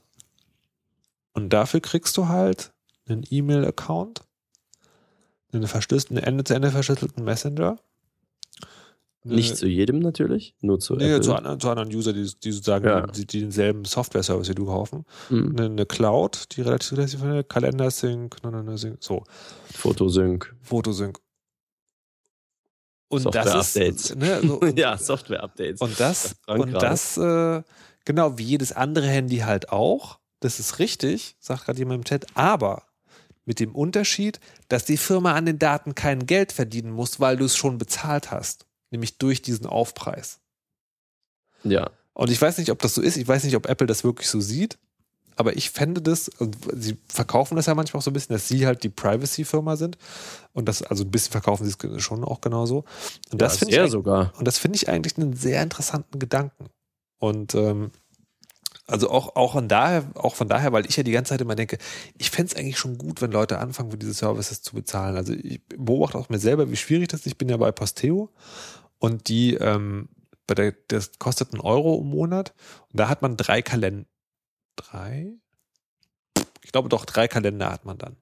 Und 1.37 1.53
dafür 1.53 1.81
kriegst 1.81 2.17
du 2.17 2.27
halt 2.29 2.73
einen 3.07 3.23
E-Mail-Account, 3.29 4.21
einen 5.53 5.67
verschlüsselten, 5.67 6.17
Ende-zu-Ende 6.17 6.71
verschlüsselten 6.71 7.23
Messenger. 7.23 7.77
Nicht 9.23 9.55
zu 9.55 9.67
jedem 9.67 9.99
natürlich, 9.99 10.55
nur 10.61 10.79
zu 10.79 10.95
Nee, 10.95 11.21
zu, 11.21 11.35
anderen, 11.35 11.59
zu 11.59 11.69
anderen 11.69 11.93
User, 11.93 12.11
die, 12.11 12.23
die 12.23 12.51
sozusagen 12.51 12.85
Ja. 12.87 13.05
die, 13.05 13.27
die 13.27 13.41
denselben 13.41 13.85
Software-Service 13.85 14.49
wie 14.49 14.55
du 14.55 14.65
kaufen. 14.65 15.05
Mhm. 15.29 15.51
Eine, 15.55 15.65
eine 15.65 15.85
Cloud, 15.85 16.55
die 16.57 16.61
relativ 16.61 16.87
zulässig 16.87 17.21
ist, 17.21 17.49
Kalender-Sync, 17.49 18.37
Sync, 18.75 18.97
so, 18.99 19.23
Fotosync. 19.75 20.55
Fotosync. 20.63 21.19
Und 23.09 23.21
Software-Updates. 23.21 23.73
das 23.73 24.09
ist, 24.11 24.15
ne, 24.15 24.41
so, 24.41 24.65
ja, 24.75 24.97
Software-Updates. 24.97 25.81
und 25.81 25.99
das, 25.99 26.35
Das 26.47 26.59
und 26.59 26.71
das, 26.73 27.17
äh, 27.17 27.61
genau 28.05 28.39
wie 28.39 28.43
jedes 28.43 28.71
andere 28.71 29.05
Handy 29.07 29.37
halt 29.37 29.69
auch, 29.69 30.17
das 30.39 30.59
ist 30.59 30.79
richtig, 30.79 31.35
sagt 31.39 31.65
gerade 31.65 31.79
jemand 31.79 31.99
im 31.99 32.03
Chat, 32.05 32.25
aber 32.35 32.83
Mit 33.45 33.61
dem 33.61 33.73
Unterschied, 33.73 34.41
dass 34.67 34.83
die 34.83 34.97
Firma 34.97 35.33
an 35.33 35.45
den 35.45 35.57
Daten 35.57 35.95
kein 35.95 36.25
Geld 36.25 36.51
verdienen 36.51 36.91
muss, 36.91 37.21
weil 37.21 37.37
du 37.37 37.45
es 37.45 37.55
schon 37.55 37.77
bezahlt 37.77 38.29
hast. 38.29 38.65
Nämlich 38.91 39.17
durch 39.19 39.41
diesen 39.41 39.65
Aufpreis. 39.65 40.39
Ja. 41.63 41.89
Und 42.13 42.29
ich 42.29 42.41
weiß 42.41 42.57
nicht, 42.57 42.71
ob 42.71 42.79
das 42.79 42.93
so 42.93 43.01
ist. 43.01 43.15
Ich 43.15 43.27
weiß 43.27 43.45
nicht, 43.45 43.55
ob 43.55 43.67
Apple 43.67 43.87
das 43.87 44.03
wirklich 44.03 44.27
so 44.27 44.41
sieht. 44.41 44.77
Aber 45.37 45.55
ich 45.55 45.69
fände 45.69 46.01
das, 46.01 46.29
und 46.29 46.57
sie 46.73 46.97
verkaufen 47.07 47.55
das 47.55 47.67
ja 47.67 47.75
manchmal 47.75 47.99
auch 47.99 48.03
so 48.03 48.09
ein 48.09 48.13
bisschen, 48.13 48.33
dass 48.33 48.47
sie 48.47 48.65
halt 48.65 48.83
die 48.83 48.89
Privacy-Firma 48.89 49.77
sind. 49.77 49.97
Und 50.51 50.67
das, 50.67 50.81
also 50.81 51.03
ein 51.03 51.11
bisschen 51.11 51.31
verkaufen 51.31 51.65
sie 51.65 51.73
es 51.95 52.03
schon 52.03 52.23
auch 52.23 52.41
genauso. 52.41 52.85
Und 53.31 53.41
das 53.41 53.53
ja, 53.53 53.59
finde 53.59 53.85
ich, 53.85 53.91
sogar. 53.91 54.33
und 54.37 54.45
das 54.45 54.57
finde 54.57 54.77
ich 54.77 54.89
eigentlich 54.89 55.15
einen 55.17 55.35
sehr 55.35 55.61
interessanten 55.61 56.17
Gedanken. 56.17 56.65
Und 57.19 57.53
ähm, 57.55 57.91
also 58.87 59.09
auch, 59.09 59.35
auch 59.35 59.53
von 59.53 59.67
daher, 59.67 60.05
auch 60.15 60.35
von 60.35 60.47
daher, 60.47 60.71
weil 60.71 60.85
ich 60.85 60.95
ja 60.95 61.03
die 61.03 61.11
ganze 61.11 61.29
Zeit 61.29 61.41
immer 61.41 61.55
denke, 61.55 61.77
ich 62.17 62.31
fände 62.31 62.53
es 62.53 62.57
eigentlich 62.57 62.77
schon 62.77 62.97
gut, 62.97 63.21
wenn 63.21 63.31
Leute 63.31 63.59
anfangen, 63.59 63.91
für 63.91 63.97
diese 63.97 64.13
Services 64.13 64.61
zu 64.61 64.75
bezahlen. 64.75 65.17
Also 65.17 65.33
ich 65.33 65.61
beobachte 65.67 66.17
auch 66.17 66.29
mir 66.29 66.39
selber, 66.39 66.71
wie 66.71 66.77
schwierig 66.77 67.09
das 67.09 67.21
ist. 67.21 67.27
Ich 67.27 67.37
bin 67.37 67.49
ja 67.49 67.57
bei 67.57 67.71
Posteo 67.73 68.31
und 68.97 69.27
die, 69.27 69.55
ähm, 69.55 70.07
bei 70.47 70.55
der, 70.55 70.73
das 70.87 71.19
kostet 71.19 71.53
einen 71.53 71.61
Euro 71.61 71.99
im 71.99 72.09
Monat 72.09 72.53
und 72.91 72.99
da 72.99 73.09
hat 73.09 73.21
man 73.21 73.35
drei 73.35 73.61
Kalender. 73.61 74.07
Drei? 74.77 75.33
Ich 76.63 76.71
glaube 76.71 76.87
doch, 76.87 77.03
drei 77.03 77.27
Kalender 77.27 77.71
hat 77.71 77.83
man 77.83 77.97
dann. 77.97 78.15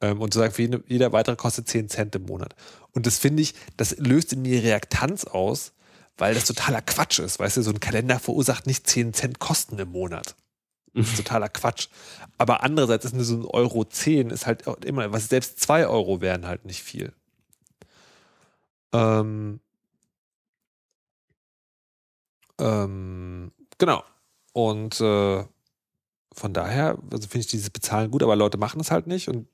Ähm, 0.00 0.20
und 0.20 0.32
sozusagen 0.32 0.54
für 0.54 0.62
jede, 0.62 0.84
jeder 0.86 1.12
weitere 1.12 1.36
kostet 1.36 1.68
10 1.68 1.88
Cent 1.88 2.14
im 2.14 2.22
Monat. 2.22 2.54
Und 2.92 3.06
das 3.06 3.18
finde 3.18 3.42
ich, 3.42 3.54
das 3.76 3.98
löst 3.98 4.32
in 4.32 4.42
mir 4.42 4.62
Reaktanz 4.62 5.24
aus, 5.24 5.72
weil 6.18 6.34
das 6.34 6.44
totaler 6.44 6.82
Quatsch 6.82 7.20
ist. 7.20 7.38
Weißt 7.38 7.56
du, 7.56 7.62
so 7.62 7.70
ein 7.70 7.80
Kalender 7.80 8.18
verursacht 8.18 8.66
nicht 8.66 8.86
10 8.86 9.14
Cent 9.14 9.38
Kosten 9.38 9.78
im 9.78 9.90
Monat. 9.90 10.34
Das 10.94 11.08
ist 11.08 11.16
totaler 11.16 11.48
Quatsch. 11.48 11.88
Aber 12.38 12.62
andererseits 12.62 13.04
ist 13.04 13.14
nur 13.14 13.24
so 13.24 13.36
ein 13.36 13.44
Euro 13.44 13.84
10 13.84 14.30
ist 14.30 14.46
halt 14.46 14.66
auch 14.66 14.78
immer, 14.78 15.12
was 15.12 15.28
selbst 15.28 15.60
2 15.60 15.86
Euro 15.86 16.20
wären 16.20 16.46
halt 16.46 16.64
nicht 16.64 16.82
viel. 16.82 17.12
Ähm, 18.92 19.60
ähm, 22.58 23.52
genau. 23.78 24.02
Und 24.52 25.00
äh, 25.00 25.44
von 26.38 26.52
daher, 26.52 26.96
also 27.10 27.26
finde 27.26 27.40
ich 27.40 27.46
dieses 27.48 27.70
Bezahlen 27.70 28.10
gut, 28.10 28.22
aber 28.22 28.36
Leute 28.36 28.58
machen 28.58 28.80
es 28.80 28.92
halt 28.92 29.08
nicht. 29.08 29.28
Und 29.28 29.48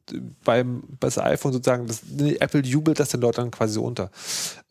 beim 0.45 0.85
das 1.01 1.19
iPhone 1.19 1.53
sozusagen, 1.53 1.87
das, 1.87 2.03
Apple 2.41 2.61
jubelt 2.61 3.01
das 3.01 3.09
den 3.09 3.23
Leuten 3.23 3.51
quasi 3.51 3.75
so 3.75 3.85
unter. 3.85 4.11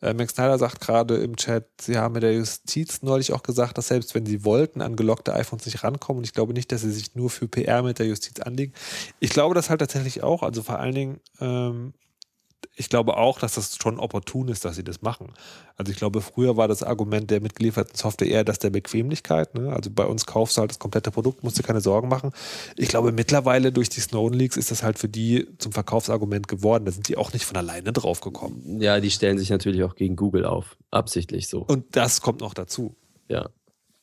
Äh, 0.00 0.14
Max 0.14 0.34
Snyder 0.34 0.58
sagt 0.58 0.80
gerade 0.80 1.16
im 1.16 1.36
Chat, 1.36 1.66
sie 1.80 1.98
haben 1.98 2.14
mit 2.14 2.22
der 2.22 2.34
Justiz 2.34 3.02
neulich 3.02 3.32
auch 3.32 3.42
gesagt, 3.42 3.78
dass 3.78 3.88
selbst 3.88 4.14
wenn 4.14 4.26
sie 4.26 4.44
wollten, 4.44 4.80
an 4.80 4.94
gelockte 4.94 5.34
iPhones 5.34 5.66
nicht 5.66 5.82
rankommen. 5.82 6.18
Und 6.18 6.24
ich 6.24 6.34
glaube 6.34 6.54
nicht, 6.54 6.70
dass 6.70 6.82
sie 6.82 6.92
sich 6.92 7.16
nur 7.16 7.30
für 7.30 7.48
PR 7.48 7.82
mit 7.82 7.98
der 7.98 8.06
Justiz 8.06 8.40
anlegen. 8.40 8.72
Ich 9.18 9.30
glaube 9.30 9.56
das 9.56 9.68
halt 9.68 9.80
tatsächlich 9.80 10.22
auch. 10.22 10.44
Also 10.44 10.62
vor 10.62 10.78
allen 10.78 10.94
Dingen 10.94 11.20
ähm, 11.40 11.94
ich 12.76 12.88
glaube 12.88 13.16
auch, 13.16 13.38
dass 13.38 13.54
das 13.54 13.76
schon 13.80 13.98
opportun 13.98 14.48
ist, 14.48 14.64
dass 14.64 14.76
sie 14.76 14.84
das 14.84 15.00
machen. 15.00 15.32
Also 15.76 15.92
ich 15.92 15.98
glaube, 15.98 16.20
früher 16.20 16.56
war 16.56 16.66
das 16.66 16.82
Argument 16.82 17.30
der 17.30 17.40
mitgelieferten 17.40 17.94
Software 17.94 18.28
eher 18.28 18.44
das 18.44 18.58
der 18.58 18.70
Bequemlichkeit. 18.70 19.54
Ne? 19.54 19.72
Also 19.72 19.90
bei 19.90 20.04
uns 20.04 20.26
kaufst 20.26 20.56
du 20.56 20.60
halt 20.60 20.70
das 20.70 20.78
komplette 20.78 21.10
Produkt, 21.10 21.44
musst 21.44 21.58
dir 21.58 21.62
keine 21.62 21.80
Sorgen 21.80 22.08
machen. 22.08 22.32
Ich 22.76 22.88
glaube, 22.88 23.12
mittlerweile 23.12 23.70
durch 23.70 23.88
die 23.88 24.00
Snowden 24.00 24.38
Leaks 24.38 24.56
ist 24.56 24.70
das 24.70 24.82
halt 24.82 24.98
für 24.98 25.08
die 25.08 25.46
zum 25.58 25.72
Verkaufsargument 25.72 26.48
geworden. 26.48 26.84
Da 26.84 26.92
sind 26.92 27.08
die 27.08 27.16
auch 27.16 27.32
nicht 27.32 27.44
von 27.44 27.56
alleine 27.56 27.92
drauf 27.92 28.20
gekommen. 28.20 28.80
Ja, 28.80 28.98
die 28.98 29.10
stellen 29.10 29.38
sich 29.38 29.50
natürlich 29.50 29.84
auch 29.84 29.94
gegen 29.94 30.16
Google 30.16 30.44
auf. 30.44 30.76
Absichtlich 30.90 31.48
so. 31.48 31.60
Und 31.62 31.96
das 31.96 32.20
kommt 32.20 32.40
noch 32.40 32.54
dazu. 32.54 32.96
Ja. 33.28 33.50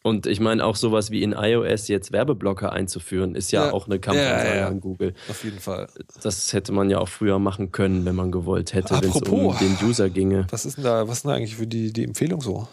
Und 0.04 0.26
ich 0.26 0.40
meine, 0.40 0.66
auch 0.66 0.76
sowas 0.76 1.12
wie 1.12 1.22
in 1.22 1.34
iOS 1.34 1.88
jetzt 1.88 2.12
Werbeblocker 2.12 2.72
einzuführen, 2.72 3.36
ist 3.36 3.52
ja, 3.52 3.68
Ja. 3.68 3.74
auch 3.74 3.86
eine 3.86 4.00
Kampfansage 4.00 4.48
Ja, 4.50 4.54
ja, 4.56 4.60
ja. 4.62 4.68
an 4.68 4.82
Google. 4.82 5.14
Auf 5.30 5.44
jeden 5.44 5.60
Fall. 5.60 5.88
Das 6.24 6.54
hätte 6.54 6.72
man 6.72 6.90
ja 6.90 6.98
auch 6.98 7.08
früher 7.08 7.38
machen 7.38 7.72
können, 7.72 8.04
wenn 8.06 8.16
man 8.16 8.32
gewollt 8.32 8.74
hätte, 8.74 8.96
wenn 9.00 9.10
es 9.10 9.22
um 9.22 9.56
den 9.60 9.78
User 9.88 10.10
ginge. 10.10 10.48
Was 10.50 10.66
ist 10.66 10.78
denn 10.78 10.86
da, 10.86 11.08
was 11.08 11.18
ist 11.18 11.24
denn 11.26 11.30
da 11.32 11.36
eigentlich 11.38 11.56
für 11.56 11.68
die, 11.68 11.94
die 11.94 12.04
Empfehlung 12.04 12.42
so? 12.42 12.68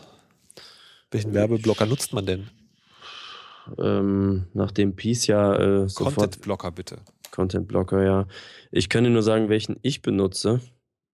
Welchen 1.10 1.34
Werbeblocker 1.34 1.84
nutzt 1.86 2.12
man 2.14 2.24
denn? 2.24 2.48
Ähm, 3.78 4.46
nachdem 4.54 4.96
Peace 4.96 5.26
ja 5.26 5.54
äh, 5.54 5.88
sofort 5.88 6.14
Content-Blocker 6.16 6.70
bitte. 6.72 6.96
Content 7.30 7.68
Blocker, 7.68 8.02
ja. 8.02 8.26
Ich 8.70 8.88
kann 8.88 9.04
dir 9.04 9.10
nur 9.10 9.22
sagen, 9.22 9.48
welchen 9.50 9.76
ich 9.82 10.00
benutze. 10.00 10.60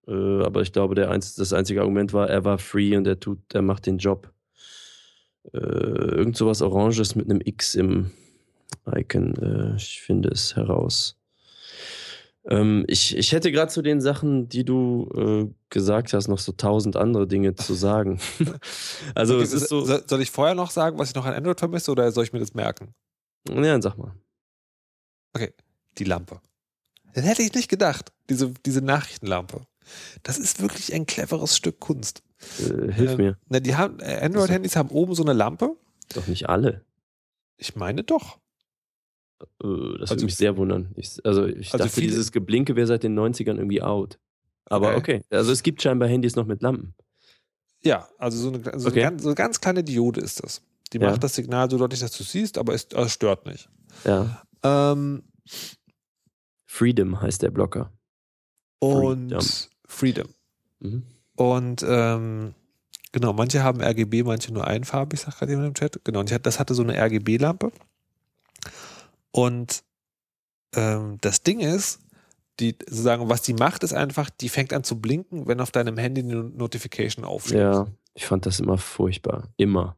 Äh, 0.06 0.12
aber 0.44 0.62
ich 0.62 0.72
glaube, 0.72 0.94
der 0.94 1.10
einz 1.10 1.34
das 1.34 1.52
einzige 1.52 1.80
Argument 1.80 2.12
war, 2.12 2.28
er 2.30 2.44
war 2.44 2.58
free 2.58 2.96
und 2.96 3.06
er 3.06 3.18
tut, 3.18 3.38
er 3.52 3.62
macht 3.62 3.86
den 3.86 3.98
Job. 3.98 4.30
Äh, 5.52 5.58
irgend 5.58 6.36
sowas 6.36 6.62
Oranges 6.62 7.14
mit 7.14 7.30
einem 7.30 7.40
X 7.44 7.74
im 7.74 8.10
Icon. 8.86 9.34
Äh, 9.36 9.76
ich 9.76 10.00
finde 10.00 10.30
es 10.30 10.56
heraus. 10.56 11.16
Ähm, 12.46 12.84
ich, 12.88 13.16
ich 13.16 13.32
hätte 13.32 13.50
gerade 13.52 13.72
zu 13.72 13.80
den 13.80 14.00
Sachen, 14.00 14.48
die 14.48 14.64
du 14.64 15.08
äh, 15.16 15.54
gesagt 15.70 16.12
hast, 16.12 16.28
noch 16.28 16.38
so 16.38 16.52
tausend 16.52 16.96
andere 16.96 17.26
Dinge 17.26 17.54
zu 17.54 17.74
sagen. 17.74 18.20
also 19.14 19.34
Okay, 19.34 19.44
es 19.44 19.52
ist 19.52 19.68
so. 19.68 19.84
soll, 19.84 20.20
ich 20.20 20.30
vorher 20.30 20.54
noch 20.54 20.70
sagen, 20.70 20.98
was 20.98 21.08
ich 21.08 21.14
noch 21.14 21.24
an 21.24 21.34
Android 21.34 21.58
vermisse 21.58 21.90
oder 21.90 22.10
soll 22.12 22.24
ich 22.24 22.32
mir 22.32 22.40
das 22.40 22.54
merken? 22.54 22.94
Ja, 23.48 23.60
dann 23.60 23.82
sag 23.82 23.96
mal. 23.96 24.14
Die 25.98 26.04
Lampe. 26.04 26.40
Das 27.14 27.24
hätte 27.24 27.42
ich 27.42 27.54
nicht 27.54 27.68
gedacht. 27.68 28.12
Diese, 28.28 28.50
diese 28.66 28.82
Nachrichtenlampe. 28.82 29.66
Das 30.22 30.38
ist 30.38 30.60
wirklich 30.60 30.92
ein 30.92 31.06
cleveres 31.06 31.56
Stück 31.56 31.80
Kunst. 31.80 32.22
Äh, 32.60 32.92
hilf 32.92 33.12
Ähm, 33.12 33.16
mir. 33.16 33.38
Na, 33.48 33.60
die 33.60 33.74
haben, 33.76 33.98
äh, 34.00 34.20
Android-Handys 34.22 34.76
haben 34.76 34.90
oben 34.90 35.14
so 35.14 35.22
eine 35.22 35.32
Lampe. 35.32 35.76
Doch 36.14 36.26
nicht 36.26 36.48
alle. 36.48 36.84
Ich 37.56 37.76
meine 37.76 38.02
doch. 38.04 38.38
Äh, 39.40 39.46
Das 39.98 40.10
Also- 40.10 40.14
würde 40.16 40.24
mich 40.26 40.36
sehr 40.36 40.56
wundern. 40.56 40.92
Ich, 40.96 41.24
also 41.24 41.46
ich 41.46 41.72
Also 41.72 41.84
dachte, 41.84 42.00
dieses 42.00 42.32
Geblinke 42.32 42.76
wäre 42.76 42.86
seit 42.86 43.02
den 43.02 43.14
90ern 43.14 43.56
irgendwie 43.56 43.82
out. 43.82 44.18
Aber 44.66 44.96
Okay. 44.96 45.16
okay. 45.20 45.22
Also 45.36 45.52
es 45.52 45.62
gibt 45.62 45.82
scheinbar 45.82 46.08
Handys 46.08 46.36
noch 46.36 46.46
mit 46.46 46.62
Lampen. 46.62 46.94
Ja, 47.82 48.08
also 48.18 48.38
so 48.38 48.48
eine, 48.48 48.78
so 48.80 48.88
Okay. 48.88 49.00
eine, 49.02 49.10
ganz, 49.10 49.22
so 49.22 49.28
eine 49.28 49.34
ganz 49.34 49.60
kleine 49.60 49.84
Diode 49.84 50.20
ist 50.20 50.42
das. 50.42 50.62
Die 50.92 50.98
Ja. 50.98 51.10
macht 51.10 51.22
das 51.22 51.34
Signal 51.34 51.70
so 51.70 51.76
deutlich, 51.76 52.00
dass 52.00 52.12
du 52.16 52.22
siehst, 52.24 52.56
aber 52.56 52.72
es, 52.74 52.86
es 52.94 53.12
stört 53.12 53.44
nicht. 53.46 53.68
Ja. 54.04 54.42
Ähm, 54.62 55.22
Freedom 56.66 57.20
heißt 57.20 57.42
der 57.42 57.50
Blocker. 57.50 57.92
und 58.80 59.30
Freedom. 59.30 59.46
Freedom. 59.86 60.28
Mhm. 60.80 61.02
Und 61.36 61.84
ähm, 61.86 62.54
genau, 63.12 63.32
manche 63.32 63.62
haben 63.62 63.80
RGB, 63.80 64.22
manche 64.22 64.52
nur 64.52 64.66
einfarbig, 64.66 65.20
sagt 65.20 65.38
gerade 65.38 65.52
jemand 65.52 65.68
im 65.68 65.74
Chat. 65.74 66.04
Genau, 66.04 66.20
und 66.20 66.30
ich 66.30 66.38
das 66.38 66.60
hatte 66.60 66.74
so 66.74 66.82
eine 66.82 66.96
RGB-Lampe. 66.96 67.72
Und 69.30 69.82
ähm, 70.76 71.18
das 71.20 71.42
Ding 71.42 71.60
ist, 71.60 72.00
die 72.60 72.76
sozusagen, 72.86 73.28
was 73.28 73.42
die 73.42 73.54
macht, 73.54 73.82
ist 73.82 73.92
einfach, 73.92 74.30
die 74.30 74.48
fängt 74.48 74.72
an 74.72 74.84
zu 74.84 75.00
blinken, 75.00 75.46
wenn 75.48 75.60
auf 75.60 75.72
deinem 75.72 75.98
Handy 75.98 76.22
eine 76.22 76.44
Notification 76.44 77.24
aufschlägt. 77.24 77.60
Ja, 77.60 77.86
ich 78.14 78.26
fand 78.26 78.46
das 78.46 78.60
immer 78.60 78.78
furchtbar. 78.78 79.48
Immer. 79.56 79.96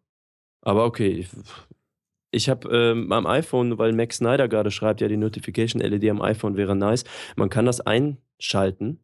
Aber 0.62 0.84
okay. 0.84 1.08
Ich, 1.10 1.28
ich 2.30 2.48
habe 2.48 2.68
ähm, 2.74 3.12
am 3.12 3.26
iPhone, 3.26 3.78
weil 3.78 3.92
Max 3.92 4.16
Snyder 4.16 4.48
gerade 4.48 4.70
schreibt, 4.70 5.00
ja, 5.00 5.08
die 5.08 5.16
Notification-LED 5.16 6.10
am 6.10 6.22
iPhone 6.22 6.56
wäre 6.56 6.74
nice. 6.74 7.04
Man 7.36 7.50
kann 7.50 7.66
das 7.66 7.80
einschalten. 7.80 9.00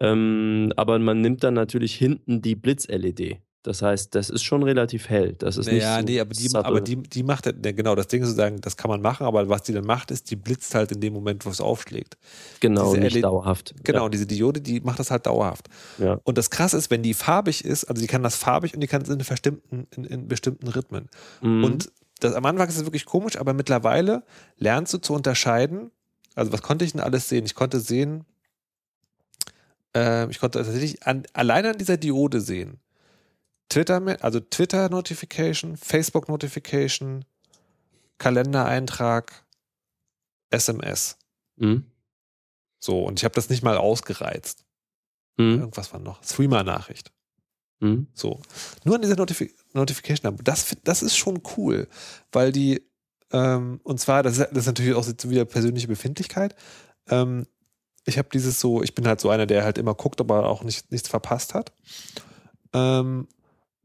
Ähm, 0.00 0.72
aber 0.76 0.98
man 0.98 1.20
nimmt 1.20 1.42
dann 1.44 1.54
natürlich 1.54 1.94
hinten 1.94 2.42
die 2.42 2.54
Blitz-LED. 2.54 3.40
Das 3.62 3.82
heißt, 3.82 4.14
das 4.14 4.30
ist 4.30 4.42
schon 4.42 4.62
relativ 4.62 5.10
hell. 5.10 5.34
Das 5.34 5.58
ist 5.58 5.66
nicht 5.66 5.82
ja, 5.82 5.98
so 5.98 6.04
nee, 6.04 6.18
aber 6.18 6.32
die, 6.32 6.48
subtle. 6.48 6.64
aber 6.64 6.80
die, 6.80 6.96
die 6.96 7.22
macht, 7.22 7.44
ja, 7.44 7.52
genau, 7.72 7.94
das 7.94 8.08
Ding 8.08 8.22
ist 8.22 8.28
sozusagen, 8.28 8.60
das 8.62 8.78
kann 8.78 8.90
man 8.90 9.02
machen, 9.02 9.26
aber 9.26 9.50
was 9.50 9.62
die 9.64 9.74
dann 9.74 9.84
macht, 9.84 10.10
ist, 10.10 10.30
die 10.30 10.36
blitzt 10.36 10.74
halt 10.74 10.92
in 10.92 11.00
dem 11.02 11.12
Moment, 11.12 11.44
wo 11.44 11.50
es 11.50 11.60
aufschlägt. 11.60 12.16
genau, 12.60 12.86
diese 12.86 13.00
nicht 13.00 13.14
LED 13.16 13.24
dauerhaft. 13.24 13.74
Genau, 13.84 14.08
diese 14.08 14.26
Diode, 14.26 14.62
die 14.62 14.80
macht 14.80 14.98
das 14.98 15.10
halt 15.10 15.26
dauerhaft. 15.26 15.68
Ja. 15.98 16.18
Und 16.24 16.38
das 16.38 16.48
krasse 16.48 16.78
ist, 16.78 16.90
wenn 16.90 17.02
die 17.02 17.12
farbig 17.12 17.62
ist, 17.62 17.84
also 17.84 18.00
die 18.00 18.08
kann 18.08 18.22
das 18.22 18.36
farbig 18.36 18.72
und 18.72 18.80
die 18.80 18.86
kann 18.86 19.02
es 19.02 19.10
in 19.10 19.18
bestimmten, 19.18 19.86
in, 19.94 20.04
in 20.04 20.28
bestimmten 20.28 20.68
Rhythmen. 20.68 21.10
Ja. 21.42 21.48
Mhm. 21.48 21.64
Und 21.64 21.92
das, 22.20 22.34
am 22.34 22.46
Anfang 22.46 22.68
ist 22.68 22.78
es 22.78 22.84
wirklich 22.84 23.04
komisch, 23.04 23.38
aber 23.38 23.52
mittlerweile 23.52 24.22
lernst 24.56 24.94
du 24.94 24.98
zu 24.98 25.12
unterscheiden. 25.12 25.90
Also, 26.34 26.52
was 26.52 26.62
konnte 26.62 26.86
ich 26.86 26.92
denn 26.92 27.00
alles 27.00 27.28
sehen? 27.28 27.44
Ich 27.44 27.54
konnte 27.54 27.80
sehen, 27.80 28.24
ich 29.94 30.38
konnte 30.38 30.58
tatsächlich 30.58 31.06
an, 31.06 31.24
alleine 31.32 31.70
an 31.70 31.78
dieser 31.78 31.96
Diode 31.96 32.40
sehen. 32.40 32.80
Twitter, 33.68 34.02
also 34.22 34.40
Twitter-Notification, 34.40 35.76
Facebook-Notification, 35.76 37.24
Kalendereintrag, 38.18 39.44
SMS. 40.50 41.16
Mhm. 41.56 41.84
So, 42.78 43.04
und 43.04 43.20
ich 43.20 43.24
habe 43.24 43.34
das 43.34 43.48
nicht 43.48 43.62
mal 43.62 43.76
ausgereizt. 43.76 44.64
Mhm. 45.36 45.60
Irgendwas 45.60 45.92
war 45.92 46.00
noch. 46.00 46.22
Streamer-Nachricht. 46.24 47.12
Mhm. 47.80 48.08
So. 48.12 48.40
Nur 48.84 48.96
an 48.96 49.02
dieser 49.02 49.16
Notifi 49.16 49.54
Notification. 49.72 50.36
Das, 50.42 50.76
das 50.82 51.02
ist 51.02 51.16
schon 51.16 51.42
cool, 51.56 51.88
weil 52.32 52.52
die, 52.52 52.82
ähm, 53.32 53.80
und 53.84 54.00
zwar, 54.00 54.22
das 54.22 54.38
ist, 54.38 54.48
das 54.50 54.58
ist 54.58 54.66
natürlich 54.66 54.94
auch 54.94 55.06
wieder 55.30 55.44
persönliche 55.44 55.88
Befindlichkeit. 55.88 56.54
Ähm, 57.08 57.46
ich 58.06 58.18
habe 58.18 58.28
dieses 58.32 58.60
so, 58.60 58.82
ich 58.82 58.94
bin 58.94 59.06
halt 59.06 59.20
so 59.20 59.30
einer, 59.30 59.46
der 59.46 59.64
halt 59.64 59.78
immer 59.78 59.94
guckt, 59.94 60.20
aber 60.20 60.48
auch 60.48 60.62
nicht, 60.62 60.90
nichts 60.90 61.08
verpasst 61.08 61.54
hat. 61.54 61.72
Ähm, 62.72 63.28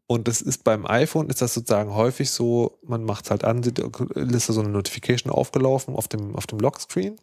und 0.08 0.28
das 0.28 0.42
ist 0.42 0.64
beim 0.64 0.86
iPhone, 0.86 1.30
ist 1.30 1.42
das 1.42 1.54
sozusagen 1.56 1.94
häufig 1.96 2.30
so, 2.30 2.78
man 2.84 3.04
macht 3.04 3.26
es 3.26 3.32
halt 3.32 3.44
an, 3.44 3.64
ist 3.64 4.50
da 4.50 4.54
so 4.54 4.62
eine 4.62 4.70
Notification 4.70 5.32
aufgelaufen 5.32 5.96
auf 5.96 6.08
dem, 6.08 6.36
auf 6.36 6.46
dem 6.46 6.60
Lockscreen. 6.60 7.16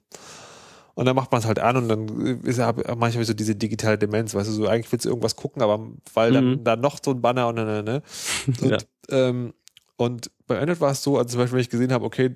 Und 0.95 1.07
dann 1.07 1.17
macht 1.17 1.33
man 1.33 1.41
es 1.41 1.47
halt 1.47 1.59
an 1.59 1.77
und 1.77 1.89
dann 1.89 2.43
ist 2.45 2.59
ja 2.59 2.75
manchmal 2.97 3.25
so 3.25 3.33
diese 3.33 3.55
digitale 3.57 3.97
Demenz, 3.97 4.35
weißt 4.35 4.49
du, 4.49 4.53
so 4.53 4.67
eigentlich 4.67 4.93
willst 4.93 5.07
du 5.07 5.09
irgendwas 5.09 5.37
gucken, 5.37 5.63
aber 5.63 5.87
weil 6.13 6.33
dann 6.33 6.51
Mhm. 6.51 6.65
da 6.65 6.77
noch 6.77 6.99
so 7.03 7.13
ein 7.13 7.23
Banner 7.23 7.49
und 7.49 7.55
ne, 7.55 7.65
ne, 7.65 7.83
ne. 7.83 8.03
Und, 8.61 8.71
Ja. 8.71 8.79
ähm, 9.09 9.55
und 9.97 10.31
bei 10.47 10.59
Android 10.59 10.81
war 10.81 10.91
es 10.91 11.03
so, 11.03 11.17
also 11.17 11.31
zum 11.31 11.39
Beispiel, 11.39 11.55
wenn 11.57 11.63
ich 11.63 11.71
gesehen 11.71 11.93
habe, 11.93 12.05
okay, 12.05 12.35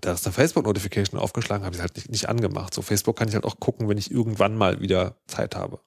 da 0.00 0.12
ist 0.12 0.26
eine 0.26 0.32
Facebook-Notification 0.32 1.20
aufgeschlagen, 1.20 1.64
habe 1.64 1.74
ich 1.74 1.78
es 1.78 1.82
halt 1.82 1.96
nicht, 1.96 2.10
nicht 2.10 2.28
angemacht. 2.28 2.74
So 2.74 2.82
Facebook 2.82 3.16
kann 3.16 3.28
ich 3.28 3.34
halt 3.34 3.44
auch 3.44 3.60
gucken, 3.60 3.88
wenn 3.88 3.98
ich 3.98 4.10
irgendwann 4.10 4.56
mal 4.56 4.80
wieder 4.80 5.16
Zeit 5.26 5.56
habe. 5.56 5.80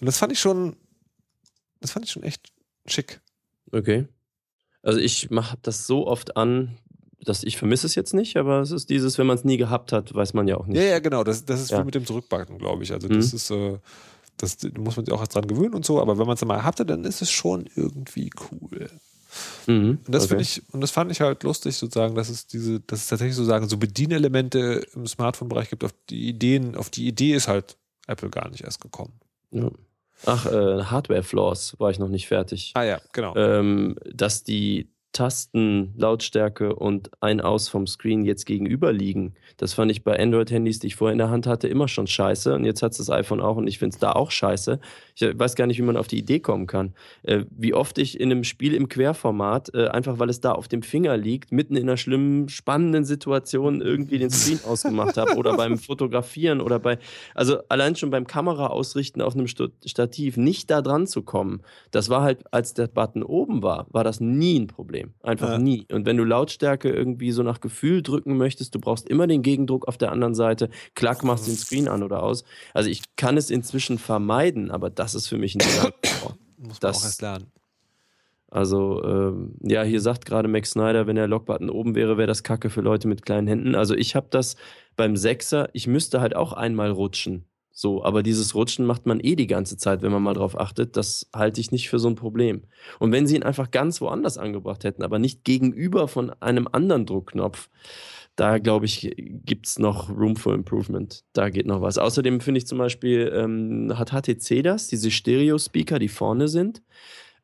Und 0.00 0.06
das 0.06 0.18
fand 0.18 0.32
ich 0.32 0.40
schon, 0.40 0.76
das 1.80 1.92
fand 1.92 2.04
ich 2.04 2.10
schon 2.12 2.22
echt 2.22 2.52
schick. 2.86 3.20
Okay. 3.72 4.06
Also 4.82 4.98
ich 5.00 5.30
mache 5.30 5.58
das 5.62 5.86
so 5.86 6.06
oft 6.06 6.36
an, 6.36 6.78
dass 7.20 7.42
ich 7.42 7.56
vermisse 7.56 7.86
es 7.86 7.94
jetzt 7.94 8.14
nicht, 8.14 8.36
aber 8.36 8.60
es 8.60 8.70
ist 8.70 8.90
dieses, 8.90 9.18
wenn 9.18 9.26
man 9.26 9.36
es 9.36 9.44
nie 9.44 9.56
gehabt 9.56 9.92
hat, 9.92 10.14
weiß 10.14 10.34
man 10.34 10.46
ja 10.48 10.56
auch 10.56 10.66
nicht. 10.66 10.76
Ja, 10.78 10.84
ja, 10.84 10.98
genau. 11.00 11.24
Das, 11.24 11.44
das 11.44 11.60
ist 11.60 11.70
Ja. 11.70 11.80
wie 11.80 11.84
mit 11.84 11.94
dem 11.94 12.06
Zurückbacken, 12.06 12.58
glaube 12.58 12.84
ich. 12.84 12.92
Also 12.92 13.08
Mhm. 13.08 13.14
das 13.14 13.32
ist, 13.32 13.50
äh, 13.50 13.78
das 14.36 14.56
da 14.56 14.68
muss 14.78 14.96
man 14.96 15.04
sich 15.04 15.12
auch 15.12 15.20
erst 15.20 15.34
dran 15.34 15.48
gewöhnen 15.48 15.74
und 15.74 15.84
so, 15.84 16.00
aber 16.00 16.16
wenn 16.18 16.26
man 16.26 16.34
es 16.36 16.44
mal 16.44 16.62
hatte, 16.62 16.86
dann 16.86 17.04
ist 17.04 17.20
es 17.22 17.30
schon 17.30 17.68
irgendwie 17.74 18.30
cool. 18.52 18.88
Mhm. 19.66 19.98
Und 20.06 20.14
das 20.14 20.24
okay. 20.24 20.28
finde 20.30 20.42
ich, 20.42 20.62
und 20.72 20.80
das 20.80 20.90
fand 20.90 21.10
ich 21.10 21.20
halt 21.20 21.42
lustig, 21.42 21.76
sozusagen, 21.76 22.14
dass 22.14 22.28
es 22.28 22.46
diese, 22.46 22.80
dass 22.80 23.00
es 23.00 23.06
tatsächlich 23.08 23.36
sozusagen 23.36 23.68
so 23.68 23.76
Bedienelemente 23.76 24.86
im 24.94 25.06
Smartphone-Bereich 25.06 25.70
gibt, 25.70 25.84
auf 25.84 25.94
die 26.08 26.28
Ideen, 26.28 26.74
auf 26.74 26.90
die 26.90 27.06
Idee 27.06 27.34
ist 27.34 27.48
halt 27.48 27.76
Apple 28.06 28.30
gar 28.30 28.48
nicht 28.50 28.64
erst 28.64 28.80
gekommen. 28.80 29.12
Ja. 29.50 29.70
Ach, 30.26 30.46
äh, 30.46 30.82
Hardware-Flaws 30.84 31.78
war 31.78 31.90
ich 31.90 31.98
noch 31.98 32.08
nicht 32.08 32.26
fertig. 32.26 32.72
Ah 32.74 32.82
ja, 32.82 33.00
genau. 33.12 33.36
ähm, 33.36 33.96
dass 34.04 34.42
die 34.42 34.90
Tasten, 35.12 35.94
Lautstärke 35.96 36.74
und 36.74 37.10
ein-aus 37.20 37.68
vom 37.68 37.86
Screen 37.86 38.24
jetzt 38.24 38.44
gegenüber 38.44 38.92
liegen. 38.92 39.34
Das 39.56 39.72
fand 39.72 39.90
ich 39.90 40.04
bei 40.04 40.18
Android-Handys, 40.18 40.78
die 40.78 40.88
ich 40.88 40.96
vorher 40.96 41.12
in 41.12 41.18
der 41.18 41.30
Hand 41.30 41.46
hatte, 41.46 41.66
immer 41.66 41.88
schon 41.88 42.06
scheiße. 42.06 42.54
Und 42.54 42.64
jetzt 42.64 42.82
hat 42.82 42.98
das 42.98 43.10
iPhone 43.10 43.40
auch 43.40 43.56
und 43.56 43.66
ich 43.66 43.78
finde 43.78 43.94
es 43.94 44.00
da 44.00 44.12
auch 44.12 44.30
scheiße. 44.30 44.78
Ich 45.16 45.38
weiß 45.38 45.56
gar 45.56 45.66
nicht, 45.66 45.78
wie 45.78 45.82
man 45.82 45.96
auf 45.96 46.08
die 46.08 46.18
Idee 46.18 46.40
kommen 46.40 46.66
kann. 46.66 46.94
Äh, 47.22 47.44
wie 47.50 47.74
oft 47.74 47.98
ich 47.98 48.20
in 48.20 48.30
einem 48.30 48.44
Spiel 48.44 48.74
im 48.74 48.88
Querformat, 48.88 49.74
äh, 49.74 49.88
einfach 49.88 50.18
weil 50.18 50.28
es 50.28 50.40
da 50.40 50.52
auf 50.52 50.68
dem 50.68 50.82
Finger 50.82 51.16
liegt, 51.16 51.52
mitten 51.52 51.74
in 51.74 51.84
einer 51.84 51.96
schlimmen, 51.96 52.48
spannenden 52.48 53.04
Situation 53.04 53.80
irgendwie 53.80 54.18
den 54.18 54.30
Screen 54.30 54.60
ausgemacht 54.64 55.16
habe 55.16 55.36
oder 55.36 55.56
beim 55.56 55.78
Fotografieren 55.78 56.60
oder 56.60 56.78
bei, 56.78 56.98
also 57.34 57.58
allein 57.68 57.96
schon 57.96 58.10
beim 58.10 58.26
Kamera 58.26 58.68
ausrichten 58.68 59.22
auf 59.22 59.34
einem 59.34 59.46
Stativ, 59.48 60.36
nicht 60.36 60.70
da 60.70 60.82
dran 60.82 61.06
zu 61.06 61.22
kommen. 61.22 61.62
Das 61.90 62.08
war 62.08 62.22
halt, 62.22 62.44
als 62.52 62.74
der 62.74 62.88
Button 62.88 63.22
oben 63.22 63.62
war, 63.62 63.86
war 63.90 64.04
das 64.04 64.20
nie 64.20 64.58
ein 64.58 64.66
Problem. 64.66 64.97
Einfach 65.22 65.50
Ja. 65.52 65.58
nie. 65.58 65.86
Und 65.92 66.06
wenn 66.06 66.16
du 66.16 66.24
Lautstärke 66.24 66.90
irgendwie 66.90 67.32
so 67.32 67.42
nach 67.42 67.60
Gefühl 67.60 68.02
drücken 68.02 68.36
möchtest, 68.36 68.74
du 68.74 68.80
brauchst 68.80 69.08
immer 69.08 69.26
den 69.26 69.42
Gegendruck 69.42 69.88
auf 69.88 69.98
der 69.98 70.12
anderen 70.12 70.34
Seite. 70.34 70.70
Klack, 70.94 71.24
machst 71.24 71.46
den 71.46 71.56
Screen 71.56 71.88
an 71.88 72.02
oder 72.02 72.22
aus. 72.22 72.44
Also 72.74 72.90
ich 72.90 73.02
kann 73.16 73.36
es 73.36 73.50
inzwischen 73.50 73.98
vermeiden, 73.98 74.70
aber 74.70 74.90
das 74.90 75.14
ist 75.14 75.26
für 75.28 75.38
mich 75.38 75.54
ein 75.54 75.58
Gedankenbau. 75.58 76.34
Muss 76.58 76.68
man 76.68 76.76
das- 76.80 76.96
auch 76.98 77.04
erst 77.04 77.22
lernen. 77.22 77.46
Also, 78.50 79.04
ähm, 79.04 79.56
ja, 79.62 79.82
hier 79.82 80.00
sagt 80.00 80.24
gerade 80.24 80.48
Max 80.48 80.70
Snyder, 80.70 81.06
wenn 81.06 81.16
der 81.16 81.28
Lockbutton 81.28 81.68
oben 81.68 81.94
wäre, 81.94 82.16
wäre 82.16 82.26
das 82.26 82.42
Kacke 82.42 82.70
für 82.70 82.80
Leute 82.80 83.06
mit 83.06 83.26
kleinen 83.26 83.46
Händen. 83.46 83.74
Also, 83.74 83.94
ich 83.94 84.16
habe 84.16 84.28
das 84.30 84.56
beim 84.96 85.16
Sechser, 85.16 85.68
ich 85.74 85.86
müsste 85.86 86.22
halt 86.22 86.34
auch 86.34 86.54
einmal 86.54 86.90
rutschen. 86.90 87.44
So, 87.80 88.02
aber 88.02 88.24
dieses 88.24 88.56
Rutschen 88.56 88.86
macht 88.86 89.06
man 89.06 89.20
eh 89.20 89.36
die 89.36 89.46
ganze 89.46 89.76
Zeit, 89.76 90.02
wenn 90.02 90.10
man 90.10 90.20
mal 90.20 90.34
drauf 90.34 90.58
achtet. 90.58 90.96
Das 90.96 91.30
halte 91.32 91.60
ich 91.60 91.70
nicht 91.70 91.88
für 91.88 92.00
so 92.00 92.08
ein 92.08 92.16
Problem. 92.16 92.62
Und 92.98 93.12
wenn 93.12 93.28
sie 93.28 93.36
ihn 93.36 93.44
einfach 93.44 93.70
ganz 93.70 94.00
woanders 94.00 94.36
angebracht 94.36 94.82
hätten, 94.82 95.04
aber 95.04 95.20
nicht 95.20 95.44
gegenüber 95.44 96.08
von 96.08 96.30
einem 96.42 96.66
anderen 96.72 97.06
Druckknopf, 97.06 97.70
da 98.34 98.58
glaube 98.58 98.86
ich, 98.86 99.14
gibt 99.16 99.68
es 99.68 99.78
noch 99.78 100.10
Room 100.10 100.34
for 100.34 100.54
Improvement. 100.54 101.22
Da 101.34 101.50
geht 101.50 101.66
noch 101.66 101.80
was. 101.80 101.98
Außerdem 101.98 102.40
finde 102.40 102.58
ich 102.58 102.66
zum 102.66 102.78
Beispiel, 102.78 103.32
ähm, 103.32 103.96
hat 103.96 104.10
HTC 104.10 104.64
das, 104.64 104.88
diese 104.88 105.12
Stereo-Speaker, 105.12 106.00
die 106.00 106.08
vorne 106.08 106.48
sind. 106.48 106.82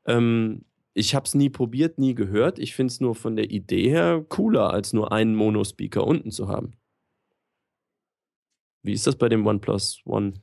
Ähm, 0.04 0.64
ich 0.94 1.14
habe 1.14 1.26
es 1.26 1.34
nie 1.36 1.48
probiert, 1.48 2.00
nie 2.00 2.16
gehört. 2.16 2.58
Ich 2.58 2.74
finde 2.74 2.90
es 2.90 3.00
nur 3.00 3.14
von 3.14 3.36
der 3.36 3.52
Idee 3.52 3.88
her 3.88 4.24
cooler, 4.28 4.70
als 4.70 4.92
nur 4.92 5.12
einen 5.12 5.36
Mono-Speaker 5.36 6.04
unten 6.04 6.32
zu 6.32 6.48
haben. 6.48 6.72
Wie 8.84 8.92
ist 8.92 9.06
das 9.06 9.16
bei 9.16 9.28
dem 9.30 9.46
OnePlus 9.46 10.02
One? 10.04 10.34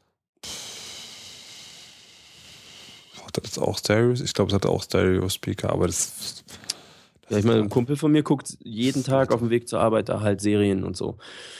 Hat 3.23 3.37
das 3.37 3.59
auch 3.59 3.77
Stereo? 3.77 4.11
Ich 4.13 4.33
glaube, 4.33 4.49
es 4.49 4.55
hat 4.55 4.65
auch 4.65 4.83
Stereo-Speaker, 4.83 5.69
aber 5.69 5.85
das. 5.85 6.43
Ja, 7.29 7.37
ich 7.37 7.45
meine, 7.45 7.61
ein 7.61 7.69
Kumpel 7.69 7.95
von 7.95 8.11
mir 8.11 8.23
guckt 8.23 8.57
jeden 8.61 9.03
Tag 9.03 9.31
auf 9.31 9.39
dem 9.39 9.51
Weg 9.51 9.69
zur 9.69 9.79
Arbeit 9.79 10.09
da 10.09 10.21
halt 10.21 10.41
Serien 10.41 10.83
und 10.83 10.97
so. 10.97 11.17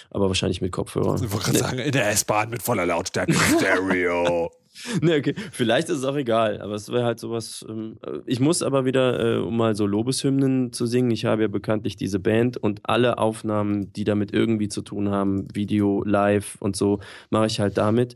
Aber 0.09 0.27
wahrscheinlich 0.27 0.59
mit 0.59 0.71
Kopfhörer. 0.71 1.15
Ich 1.15 1.31
wollte 1.31 1.51
gerade 1.51 1.59
sagen, 1.59 1.79
in 1.79 1.91
der 1.91 2.09
S-Bahn 2.09 2.49
mit 2.49 2.63
voller 2.63 2.85
Lautstärke 2.85 3.33
Stereo. 3.33 4.51
Ne, 5.01 5.17
okay. 5.17 5.33
Vielleicht 5.51 5.89
ist 5.89 5.97
es 5.99 6.05
auch 6.05 6.15
egal, 6.15 6.61
aber 6.61 6.73
es 6.75 6.91
wäre 6.91 7.05
halt 7.05 7.19
sowas. 7.19 7.65
Ähm, 7.67 7.97
ich 8.25 8.39
muss 8.39 8.61
aber 8.61 8.85
wieder, 8.85 9.37
äh, 9.37 9.39
um 9.39 9.57
mal 9.57 9.75
so 9.75 9.85
Lobeshymnen 9.85 10.73
zu 10.73 10.85
singen, 10.85 11.11
ich 11.11 11.25
habe 11.25 11.43
ja 11.43 11.47
bekanntlich 11.47 11.95
diese 11.95 12.19
Band 12.19 12.57
und 12.57 12.81
alle 12.83 13.17
Aufnahmen, 13.17 13.91
die 13.93 14.03
damit 14.03 14.33
irgendwie 14.33 14.69
zu 14.69 14.81
tun 14.81 15.09
haben, 15.09 15.47
Video, 15.53 16.03
Live 16.03 16.57
und 16.59 16.75
so, 16.75 16.99
mache 17.29 17.47
ich 17.47 17.59
halt 17.59 17.77
damit. 17.77 18.15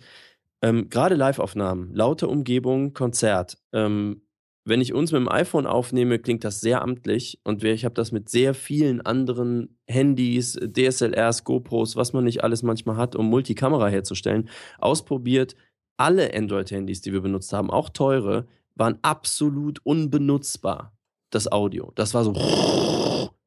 Ähm, 0.61 0.89
Gerade 0.89 1.15
Live-Aufnahmen, 1.15 1.93
laute 1.93 2.27
Umgebung, 2.27 2.93
Konzert. 2.93 3.57
Ähm, 3.73 4.21
wenn 4.67 4.81
ich 4.81 4.93
uns 4.93 5.11
mit 5.11 5.19
dem 5.19 5.29
iPhone 5.29 5.67
aufnehme, 5.67 6.17
klingt 6.17 6.43
das 6.43 6.59
sehr 6.59 6.81
amtlich 6.81 7.39
und 7.43 7.63
ich 7.63 7.85
habe 7.85 7.93
das 7.93 8.11
mit 8.11 8.29
sehr 8.29 8.55
vielen 8.55 8.99
anderen 9.01 9.77
Handys, 9.87 10.53
DSLRs, 10.59 11.43
GoPros, 11.43 11.95
was 11.95 12.13
man 12.13 12.23
nicht 12.23 12.43
alles 12.43 12.63
manchmal 12.63 12.97
hat, 12.97 13.15
um 13.15 13.29
Multikamera 13.29 13.87
herzustellen, 13.89 14.49
ausprobiert. 14.79 15.55
Alle 15.97 16.33
Android-Handys, 16.33 17.01
die 17.01 17.13
wir 17.13 17.21
benutzt 17.21 17.53
haben, 17.53 17.69
auch 17.69 17.89
teure, 17.89 18.47
waren 18.75 18.99
absolut 19.01 19.79
unbenutzbar. 19.83 20.91
Das 21.31 21.51
Audio. 21.51 21.91
Das 21.95 22.13
war 22.13 22.23
so, 22.23 22.33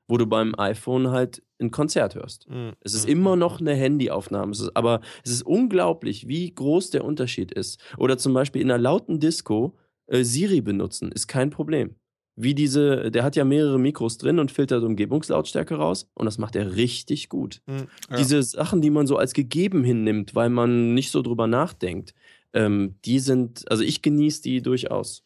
wo 0.09 0.17
du 0.17 0.27
beim 0.27 0.55
iPhone 0.59 1.11
halt 1.11 1.43
ein 1.61 1.71
Konzert 1.71 2.15
hörst. 2.15 2.49
Mhm. 2.49 2.73
Es 2.81 2.95
ist 2.95 3.09
immer 3.09 3.37
noch 3.37 3.61
eine 3.61 3.75
Handyaufnahme, 3.75 4.53
es 4.53 4.61
ist, 4.61 4.77
aber 4.77 5.01
es 5.25 5.31
ist 5.31 5.43
unglaublich, 5.43 6.29
wie 6.29 6.53
groß 6.53 6.91
der 6.91 7.05
Unterschied 7.05 7.53
ist. 7.53 7.81
Oder 7.97 8.19
zum 8.19 8.33
Beispiel 8.35 8.63
in 8.63 8.71
einer 8.71 8.83
lauten 8.83 9.21
Disco 9.21 9.77
äh, 10.07 10.25
Siri 10.25 10.61
benutzen, 10.61 11.13
ist 11.13 11.29
kein 11.29 11.51
Problem. 11.51 11.95
Wie 12.41 12.55
diese, 12.55 13.11
der 13.11 13.25
hat 13.25 13.35
ja 13.35 13.45
mehrere 13.45 13.81
Mikros 13.81 14.17
drin 14.17 14.39
und 14.39 14.53
filtert 14.53 14.85
Umgebungslautstärke 14.85 15.75
raus 15.75 16.09
und 16.15 16.27
das 16.27 16.39
macht 16.39 16.55
er 16.55 16.77
richtig 16.77 17.29
gut. 17.29 17.61
Mhm. 17.67 17.89
Ja. 18.11 18.17
Diese 18.17 18.43
Sachen, 18.43 18.81
die 18.81 18.91
man 18.91 19.07
so 19.07 19.17
als 19.17 19.35
gegeben 19.35 19.83
hinnimmt, 19.83 20.35
weil 20.35 20.49
man 20.49 20.95
nicht 20.95 21.11
so 21.11 21.21
drüber 21.23 21.49
nachdenkt, 21.49 22.15
ähm, 22.59 22.97
die 23.05 23.21
sind, 23.21 23.71
also 23.71 23.85
ich 23.85 24.03
genieße 24.03 24.43
die 24.43 24.61
durchaus. 24.61 25.23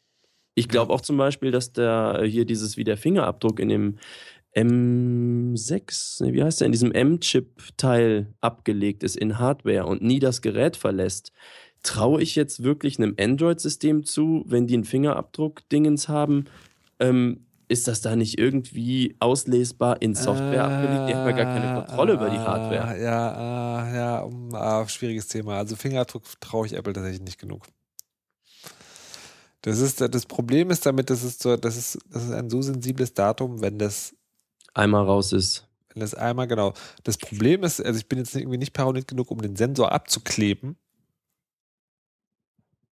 Ich 0.55 0.69
glaube 0.69 0.93
auch 0.93 1.01
zum 1.01 1.17
Beispiel, 1.17 1.51
dass 1.51 1.73
da 1.73 2.21
äh, 2.21 2.29
hier 2.29 2.45
dieses 2.45 2.77
wie 2.77 2.85
der 2.85 2.99
Fingerabdruck 2.99 3.59
in 3.59 3.71
dem 3.71 3.99
M6, 4.55 6.23
nee, 6.23 6.35
wie 6.35 6.43
heißt 6.43 6.61
der, 6.61 6.67
in 6.67 6.73
diesem 6.73 6.93
M-Chip-Teil 6.93 8.35
abgelegt 8.43 9.03
ist 9.03 9.17
in 9.17 9.39
Hardware 9.39 9.87
und 9.87 10.03
nie 10.03 10.19
das 10.19 10.43
Gerät 10.43 10.77
verlässt. 10.77 11.33
Traue 11.83 12.23
ich 12.23 12.37
jetzt 12.37 12.63
wirklich 12.63 12.99
einem 12.99 13.15
Android-System 13.19 14.05
zu, 14.05 14.45
wenn 14.47 14.67
die 14.67 14.75
einen 14.75 14.85
Fingerabdruck-Dingens 14.85 16.09
haben? 16.09 16.45
Ähm, 17.01 17.47
ist 17.73 17.89
das 17.89 18.03
da 18.03 18.15
nicht 18.15 18.39
irgendwie 18.39 19.17
auslesbar 19.19 20.01
in 20.03 20.15
Software 20.15 20.65
abgelegt? 20.65 21.09
Die 21.09 21.15
haben 21.15 21.29
ja 21.29 21.33
gar 21.33 21.45
keine 21.47 21.75
Kontrolle 21.75 22.13
über 22.13 22.31
die 22.31 22.39
Hardware. 22.39 22.85
Ah, 22.85 22.97
Ja, 22.97 23.33
ah, 23.33 23.95
ja, 23.95 24.21
um, 24.21 24.55
ah, 24.55 24.87
schwieriges 24.87 25.27
Thema. 25.29 25.57
Also 25.57 25.75
Fingerabdruck 25.75 26.25
traue 26.41 26.67
ich 26.67 26.75
Apple 26.75 26.93
tatsächlich 26.93 27.23
nicht 27.23 27.41
genug. 27.41 27.67
Das 29.63 29.79
ist 29.79 30.01
das 30.01 30.27
Problem 30.27 30.71
ist 30.71 30.85
damit, 30.87 31.09
das 31.09 31.23
ist 31.23 31.43
so, 31.43 31.57
das 31.57 31.77
ist, 31.77 31.99
das 32.11 32.25
ist 32.25 32.33
ein 32.33 32.51
so 32.51 32.61
sensibles 32.63 33.15
Datum, 33.15 33.63
wenn 33.63 33.79
das, 33.79 34.15
Einmal 34.75 35.05
raus 35.05 35.33
ist. 35.33 35.69
wenn 35.93 36.01
das 36.01 36.15
einmal 36.15 36.47
genau. 36.47 36.75
Das 37.05 37.17
Problem 37.17 37.63
ist, 37.63 37.81
also 37.81 37.99
ich 37.99 38.09
bin 38.09 38.19
jetzt 38.19 38.35
irgendwie 38.35 38.59
nicht 38.59 38.73
paranoid 38.73 39.07
genug, 39.09 39.31
um 39.31 39.41
den 39.41 39.57
Sensor 39.57 39.93
abzukleben. 39.93 40.77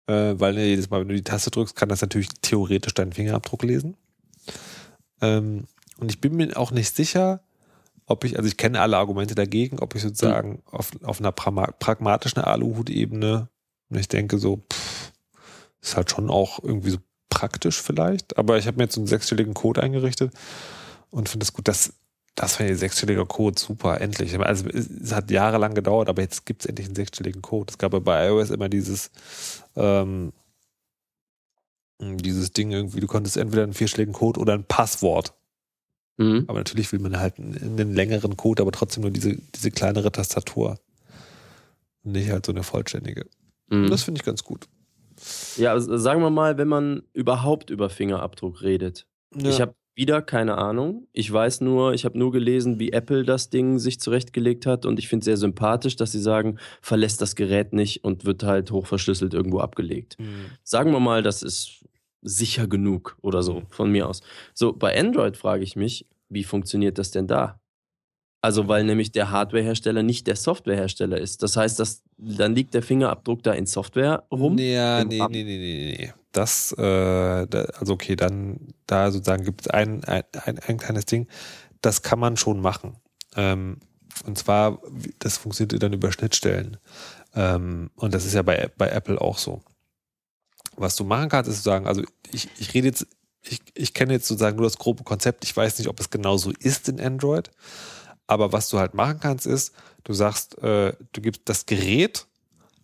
Äh, 0.07 0.39
weil 0.39 0.53
ne, 0.53 0.65
jedes 0.65 0.89
Mal, 0.89 1.01
wenn 1.01 1.07
du 1.07 1.15
die 1.15 1.23
Taste 1.23 1.51
drückst, 1.51 1.75
kann 1.75 1.89
das 1.89 2.01
natürlich 2.01 2.29
theoretisch 2.41 2.93
deinen 2.93 3.13
Fingerabdruck 3.13 3.63
lesen. 3.63 3.97
Ähm, 5.21 5.65
und 5.97 6.11
ich 6.11 6.19
bin 6.19 6.35
mir 6.35 6.57
auch 6.57 6.71
nicht 6.71 6.95
sicher, 6.95 7.41
ob 8.05 8.23
ich, 8.23 8.37
also 8.37 8.47
ich 8.47 8.57
kenne 8.57 8.81
alle 8.81 8.97
Argumente 8.97 9.35
dagegen, 9.35 9.79
ob 9.79 9.95
ich 9.95 10.01
sozusagen 10.01 10.61
auf, 10.65 10.91
auf 11.03 11.19
einer 11.19 11.31
pragma- 11.31 11.71
pragmatischen 11.71 12.41
Aluhut-Ebene, 12.41 13.49
und 13.89 13.97
ich 13.99 14.07
denke 14.07 14.37
so, 14.37 14.63
pff, 14.71 15.11
ist 15.81 15.95
halt 15.95 16.11
schon 16.11 16.29
auch 16.29 16.63
irgendwie 16.63 16.91
so 16.91 16.97
praktisch 17.29 17.81
vielleicht, 17.81 18.37
aber 18.37 18.57
ich 18.57 18.67
habe 18.67 18.77
mir 18.77 18.83
jetzt 18.83 18.95
so 18.95 19.01
einen 19.01 19.07
sechsstelligen 19.07 19.53
Code 19.53 19.81
eingerichtet 19.81 20.33
und 21.09 21.29
finde 21.29 21.43
es 21.43 21.53
gut, 21.53 21.67
dass 21.67 21.93
das 22.35 22.59
war 22.59 22.67
ja 22.67 22.75
sechsstelliger 22.75 23.25
Code, 23.25 23.57
super, 23.57 24.01
endlich. 24.01 24.37
Also 24.37 24.67
es, 24.67 24.89
es 24.89 25.13
hat 25.13 25.31
jahrelang 25.31 25.73
gedauert, 25.73 26.09
aber 26.09 26.21
jetzt 26.21 26.45
gibt 26.45 26.63
es 26.63 26.65
endlich 26.65 26.87
einen 26.87 26.95
sechsstelligen 26.95 27.41
Code. 27.41 27.71
Es 27.71 27.77
gab 27.77 27.93
ja 27.93 27.99
bei 27.99 28.27
iOS 28.27 28.49
immer 28.49 28.67
dieses, 28.67 29.09
ähm, 29.77 30.33
dieses 31.99 32.51
Ding 32.51 32.71
irgendwie, 32.71 32.99
du 32.99 33.07
konntest 33.07 33.37
entweder 33.37 33.63
einen 33.63 33.73
vierstelligen 33.73 34.13
Code 34.13 34.39
oder 34.39 34.53
ein 34.53 34.63
Passwort. 34.63 35.33
Mhm. 36.17 36.45
Aber 36.47 36.59
natürlich 36.59 36.91
will 36.91 36.99
man 36.99 37.19
halt 37.19 37.39
einen, 37.39 37.93
längeren 37.93 38.37
Code, 38.37 38.61
aber 38.61 38.71
trotzdem 38.71 39.01
nur 39.01 39.11
diese, 39.11 39.37
diese 39.55 39.71
kleinere 39.71 40.11
Tastatur. 40.11 40.79
nicht 42.03 42.29
halt 42.29 42.45
so 42.45 42.51
eine 42.51 42.63
vollständige. 42.63 43.25
Mhm. 43.67 43.89
Das 43.89 44.03
finde 44.03 44.19
ich 44.19 44.25
ganz 44.25 44.43
gut. 44.43 44.67
Ja, 45.57 45.71
also 45.71 45.97
sagen 45.97 46.21
wir 46.21 46.29
mal, 46.29 46.57
wenn 46.57 46.67
man 46.67 47.03
überhaupt 47.13 47.69
über 47.69 47.89
Fingerabdruck 47.89 48.61
redet. 48.61 49.07
Ich 49.33 49.61
habe 49.61 49.75
wieder 49.95 50.21
keine 50.21 50.57
Ahnung. 50.57 51.07
Ich 51.13 51.31
weiß 51.31 51.61
nur, 51.61 51.93
ich 51.93 52.05
habe 52.05 52.17
nur 52.19 52.31
gelesen, 52.31 52.79
wie 52.79 52.91
Apple 52.91 53.23
das 53.23 53.49
Ding 53.49 53.79
sich 53.79 53.99
zurechtgelegt 53.99 54.65
hat 54.65 54.85
und 54.85 54.99
ich 54.99 55.07
finde 55.07 55.21
es 55.21 55.25
sehr 55.25 55.37
sympathisch, 55.37 55.95
dass 55.95 56.11
sie 56.11 56.21
sagen, 56.21 56.57
verlässt 56.81 57.21
das 57.21 57.35
Gerät 57.35 57.73
nicht 57.73 58.03
und 58.03 58.25
wird 58.25 58.43
halt 58.43 58.71
hochverschlüsselt 58.71 59.33
irgendwo 59.33 59.59
abgelegt. 59.59 60.17
Mhm. 60.19 60.47
Sagen 60.63 60.91
wir 60.91 60.99
mal, 60.99 61.23
das 61.23 61.41
ist 61.43 61.85
sicher 62.21 62.67
genug 62.67 63.17
oder 63.21 63.41
so, 63.43 63.61
Mhm. 63.61 63.67
von 63.69 63.91
mir 63.91 64.09
aus. 64.09 64.21
So, 64.53 64.73
bei 64.73 64.99
Android 64.99 65.37
frage 65.37 65.63
ich 65.63 65.75
mich, 65.75 66.05
wie 66.29 66.43
funktioniert 66.43 66.97
das 66.97 67.11
denn 67.11 67.27
da? 67.27 67.59
Also, 68.41 68.67
weil 68.67 68.83
nämlich 68.83 69.11
der 69.11 69.31
Hardwarehersteller 69.31 70.03
nicht 70.03 70.27
der 70.27 70.35
Softwarehersteller 70.35 71.17
ist. 71.19 71.41
Das 71.41 71.57
heißt, 71.57 71.79
dass, 71.79 72.03
dann 72.17 72.53
liegt 72.53 72.73
der 72.75 72.83
Fingerabdruck 72.83 73.41
da 73.41 73.53
in 73.53 73.65
Software 73.65 74.23
rum. 74.31 74.57
Ja, 74.59 75.03
nee, 75.03 75.19
nee, 75.29 75.43
nee, 75.43 75.57
nee, 75.57 75.95
nee. 75.97 76.13
Das, 76.35 76.73
äh, 76.73 77.47
da, 77.47 77.65
also 77.79 77.93
okay, 77.93 78.17
dann 78.17 78.59
da 78.87 79.09
sozusagen 79.09 79.45
gibt 79.45 79.61
es 79.61 79.67
ein, 79.67 80.03
ein, 80.03 80.23
ein, 80.43 80.59
ein 80.59 80.77
kleines 80.77 81.05
Ding, 81.05 81.27
das 81.79 82.01
kann 82.01 82.19
man 82.19 82.35
schon 82.35 82.59
machen. 82.59 82.97
Ähm, 83.37 83.77
und 84.25 84.37
zwar, 84.37 84.81
das 85.19 85.37
funktioniert 85.37 85.81
dann 85.81 85.93
über 85.93 86.11
Schnittstellen. 86.11 86.75
Ähm, 87.33 87.89
und 87.95 88.13
das 88.13 88.25
ist 88.25 88.33
ja 88.33 88.41
bei, 88.41 88.69
bei 88.77 88.89
Apple 88.89 89.21
auch 89.21 89.37
so. 89.37 89.61
Was 90.75 90.97
du 90.97 91.05
machen 91.05 91.29
kannst, 91.29 91.49
ist 91.49 91.57
sozusagen, 91.57 91.87
also 91.87 92.03
ich, 92.31 92.49
ich 92.57 92.73
rede 92.73 92.87
jetzt, 92.87 93.07
ich, 93.41 93.61
ich 93.73 93.93
kenne 93.93 94.11
jetzt 94.11 94.27
sozusagen 94.27 94.57
nur 94.57 94.65
das 94.65 94.77
grobe 94.77 95.05
Konzept. 95.05 95.45
Ich 95.45 95.55
weiß 95.55 95.77
nicht, 95.77 95.87
ob 95.87 96.01
es 96.01 96.09
genauso 96.09 96.51
ist 96.59 96.89
in 96.89 96.99
Android. 96.99 97.49
Aber 98.27 98.51
was 98.51 98.67
du 98.67 98.77
halt 98.77 98.93
machen 98.93 99.21
kannst, 99.21 99.45
ist, 99.45 99.73
du 100.03 100.11
sagst, 100.11 100.57
äh, 100.57 100.93
du 101.13 101.21
gibst 101.21 101.43
das 101.45 101.65
Gerät 101.65 102.27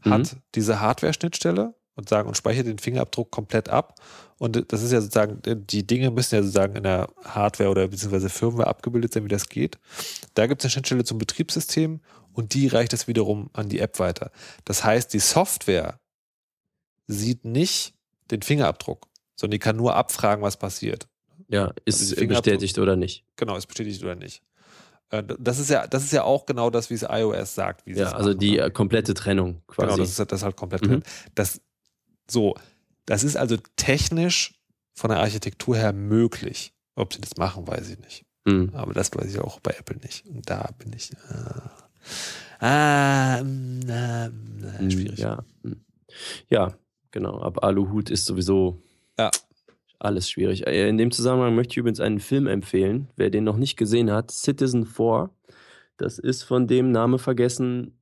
hat 0.04 0.38
diese 0.56 0.80
Hardware-Schnittstelle 0.80 1.74
und 1.96 2.10
sagen 2.10 2.28
und 2.28 2.36
speichert 2.38 2.68
den 2.68 2.80
Fingerabdruck 2.80 3.32
komplett 3.32 3.70
ab. 3.70 3.96
Und 4.38 4.72
das 4.72 4.82
ist 4.82 4.92
ja 4.92 5.02
sozusagen, 5.02 5.42
die 5.68 5.86
Dinge 5.86 6.10
müssen 6.10 6.36
ja 6.36 6.42
sozusagen 6.42 6.76
in 6.76 6.84
der 6.84 7.10
Hardware 7.24 7.70
oder 7.70 7.88
beziehungsweise 7.88 8.30
Firmware 8.30 8.68
abgebildet 8.68 9.14
sein, 9.14 9.24
wie 9.24 9.30
das 9.30 9.50
geht. 9.50 9.78
Da 10.34 10.48
gibt 10.48 10.62
es 10.62 10.66
eine 10.66 10.72
Schnittstelle 10.72 11.04
zum 11.04 11.18
Betriebssystem 11.18 12.00
und 12.34 12.54
die 12.54 12.68
reicht 12.68 12.94
das 12.94 13.08
wiederum 13.08 13.50
an 13.54 13.70
die 13.70 13.80
App 13.80 14.00
weiter. 14.00 14.32
Das 14.66 14.84
heißt, 14.84 15.14
die 15.14 15.20
Software 15.20 16.00
sieht 17.08 17.46
nicht 17.46 17.94
den 18.32 18.42
Fingerabdruck, 18.42 19.08
sondern 19.36 19.52
die 19.52 19.60
kann 19.60 19.76
nur 19.76 19.96
abfragen, 19.96 20.42
was 20.44 20.58
passiert. 20.58 21.08
Ja, 21.50 21.74
ist 21.86 22.00
Also 22.02 22.16
die 22.16 22.22
Fingerabdruck- 22.22 22.36
bestätigt 22.44 22.80
oder 22.80 22.96
nicht. 22.96 23.26
Genau, 23.36 23.58
ist 23.58 23.68
bestätigt 23.68 24.02
oder 24.04 24.16
nicht. 24.16 24.42
Äh, 25.10 25.24
Das 25.40 25.60
ist 25.60 25.70
ja, 25.70 25.86
das 25.88 26.04
ist 26.04 26.14
ja 26.14 26.24
auch 26.24 26.46
genau 26.46 26.70
das, 26.70 26.90
wie 26.90 26.94
es 26.94 27.04
iOS 27.04 27.54
sagt. 27.54 27.86
Ja, 27.86 28.08
es 28.08 28.14
also 28.14 28.34
die 28.34 28.58
äh, 28.58 28.70
komplette 28.72 29.14
Trennung 29.14 29.62
quasi. 29.68 29.88
Genau, 29.88 29.98
das 29.98 30.10
ist, 30.12 30.20
das 30.20 30.40
ist 30.40 30.44
halt 30.44 30.56
komplett 30.56 30.84
Mhm. 30.84 30.88
drin. 30.88 31.04
Das, 31.36 31.60
so, 32.32 32.56
das 33.06 33.24
ist 33.24 33.36
also 33.38 33.58
technisch 33.76 34.54
von 34.94 35.10
der 35.10 35.20
Architektur 35.20 35.76
her 35.78 35.94
möglich. 35.94 36.74
Ob 36.96 37.14
sie 37.14 37.22
das 37.22 37.38
machen, 37.38 37.68
weiß 37.68 37.90
ich 37.90 38.00
nicht. 38.00 38.26
Mhm. 38.46 38.72
Aber 38.74 38.94
das 38.94 39.12
weiß 39.16 39.34
ich 39.34 39.40
auch 39.40 39.60
bei 39.60 39.72
Apple 39.72 39.98
nicht. 39.98 40.26
Und 40.28 40.50
da 40.50 40.70
bin 40.78 40.94
ich. 40.94 41.12
Äh, 42.62 43.40
äh, 43.40 43.40
äh, 44.28 44.92
schwierig. 44.92 45.20
Ja. 45.20 45.44
Hm. 45.64 45.84
ja, 46.50 46.74
genau. 47.12 47.40
Ab 47.42 47.64
Aluhut 47.64 48.10
ist 48.10 48.26
sowieso 48.26 48.82
Ja. 49.18 49.32
alles 50.00 50.30
schwierig. 50.30 50.68
Äh, 50.68 50.88
In 50.90 50.98
dem 50.98 51.12
Zusammenhang 51.12 51.56
möchte 51.56 51.72
ich 51.74 51.78
übrigens 51.78 52.00
einen 52.00 52.20
Film 52.20 52.48
empfehlen. 52.48 53.08
Wer 53.16 53.30
den 53.30 53.44
noch 53.44 53.58
nicht 53.58 53.78
gesehen 53.78 54.12
hat, 54.12 54.32
Citizen 54.32 54.86
4. 54.86 55.30
Das 55.98 56.18
ist 56.20 56.44
von 56.44 56.68
dem 56.68 56.92
Name 56.92 57.20
vergessen, 57.20 57.98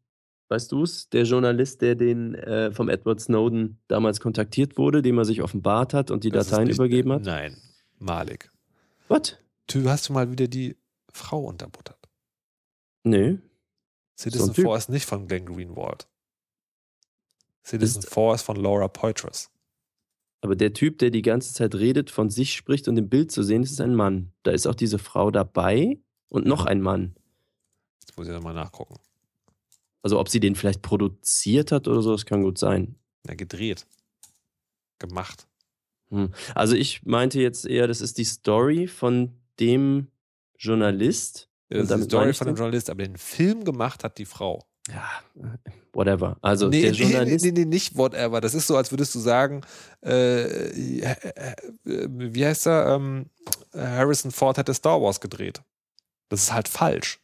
weißt 0.50 0.72
du 0.72 0.84
es? 0.84 1.10
Der 1.10 1.24
Journalist, 1.24 1.82
der 1.82 1.96
den 1.96 2.36
äh, 2.36 2.72
vom 2.72 2.90
Edward 2.90 3.22
Snowden 3.22 3.80
damals 3.88 4.20
kontaktiert 4.20 4.78
wurde, 4.78 5.02
dem 5.02 5.18
er 5.18 5.26
sich 5.26 5.42
offenbart 5.42 5.94
hat 5.94 6.12
und 6.12 6.24
die 6.24 6.30
Das 6.30 6.46
ist 6.46 6.52
Dateien 6.52 6.68
nicht- 6.68 6.78
übergeben 6.78 7.12
hat. 7.14 7.24
Nein, 7.24 7.56
Malik. 7.98 8.52
Was? 9.08 9.38
Du 9.68 9.90
hast 9.90 10.10
du 10.10 10.14
mal 10.14 10.32
wieder 10.32 10.48
die 10.48 10.76
Frau 11.12 11.44
unterbuttert. 11.46 11.98
Nö. 13.04 13.38
Citizen 14.18 14.46
So 14.48 14.52
ein 14.52 14.56
Typ. 14.56 14.66
4 14.66 14.76
ist 14.76 14.90
nicht 14.90 15.06
von 15.06 15.28
Glenn 15.28 15.46
Greenwald. 15.46 16.08
Citizen 17.64 18.02
4 18.02 18.34
ist 18.36 18.42
von 18.44 18.56
Laura 18.58 18.88
Poitras. 18.88 19.52
Aber 20.42 20.56
der 20.56 20.74
Typ, 20.74 20.98
der 21.00 21.10
die 21.10 21.22
ganze 21.22 21.54
Zeit 21.54 21.76
redet, 21.76 22.10
von 22.10 22.30
sich 22.30 22.54
spricht 22.56 22.88
und 22.88 22.98
im 22.98 23.10
Bild 23.10 23.32
zu 23.32 23.44
sehen 23.44 23.62
ist, 23.64 23.72
ist 23.72 23.82
ein 23.82 23.94
Mann. 23.96 24.32
Da 24.44 24.52
ist 24.52 24.68
auch 24.68 24.76
diese 24.76 24.98
Frau 24.98 25.32
dabei 25.32 26.00
und 26.30 26.46
noch 26.46 26.66
ein 26.66 26.82
Mann. 26.82 27.16
Jetzt 28.02 28.18
muss 28.18 28.28
ich 28.28 28.34
nochmal 28.34 28.54
nachgucken. 28.54 28.96
Also 30.02 30.20
ob 30.20 30.30
sie 30.30 30.40
den 30.40 30.56
vielleicht 30.56 30.82
produziert 30.82 31.72
hat 31.72 31.88
oder 31.88 32.02
so, 32.02 32.12
das 32.12 32.26
kann 32.26 32.44
gut 32.44 32.58
sein. 32.58 32.96
Na, 33.26 33.34
gedreht. 33.34 33.86
Gemacht. 34.98 35.48
Hm. 36.10 36.34
Also 36.56 36.76
ich 36.76 37.06
meinte 37.06 37.40
jetzt 37.40 37.66
eher, 37.66 37.88
das 37.88 38.02
ist 38.02 38.18
die 38.18 38.24
Story 38.24 38.88
von 38.88 39.32
dem 39.60 40.08
Journalist. 40.58 41.50
Ja, 41.70 41.80
das 41.80 41.92
ist 41.92 41.98
die 41.98 42.04
Story 42.04 42.34
von 42.34 42.48
dem? 42.48 42.56
Journalist, 42.56 42.90
aber 42.90 43.04
den 43.04 43.18
Film 43.18 43.64
gemacht 43.64 44.04
hat 44.04 44.18
die 44.18 44.26
Frau. 44.26 44.66
Ja, 44.88 45.08
whatever. 45.94 46.38
Also 46.42 46.68
nee, 46.70 46.82
der 46.82 46.92
nee, 46.92 46.98
Journalist. 46.98 47.46
nee, 47.46 47.52
nee, 47.52 47.66
nicht 47.66 47.96
whatever. 47.96 48.42
Das 48.42 48.56
ist 48.56 48.68
so, 48.68 48.76
als 48.76 48.92
würdest 48.92 49.14
du 49.14 49.20
sagen, 49.20 49.62
äh, 50.04 50.42
äh, 50.42 51.16
äh, 51.36 51.56
wie 51.86 52.46
heißt 52.46 52.68
er? 52.68 52.96
Ähm, 52.96 53.30
Harrison 53.74 54.32
Ford 54.32 54.58
hätte 54.58 54.74
Star 54.74 55.02
Wars 55.02 55.22
gedreht. 55.22 55.62
Das 56.30 56.44
ist 56.44 56.54
halt 56.54 56.68
falsch. 56.68 57.20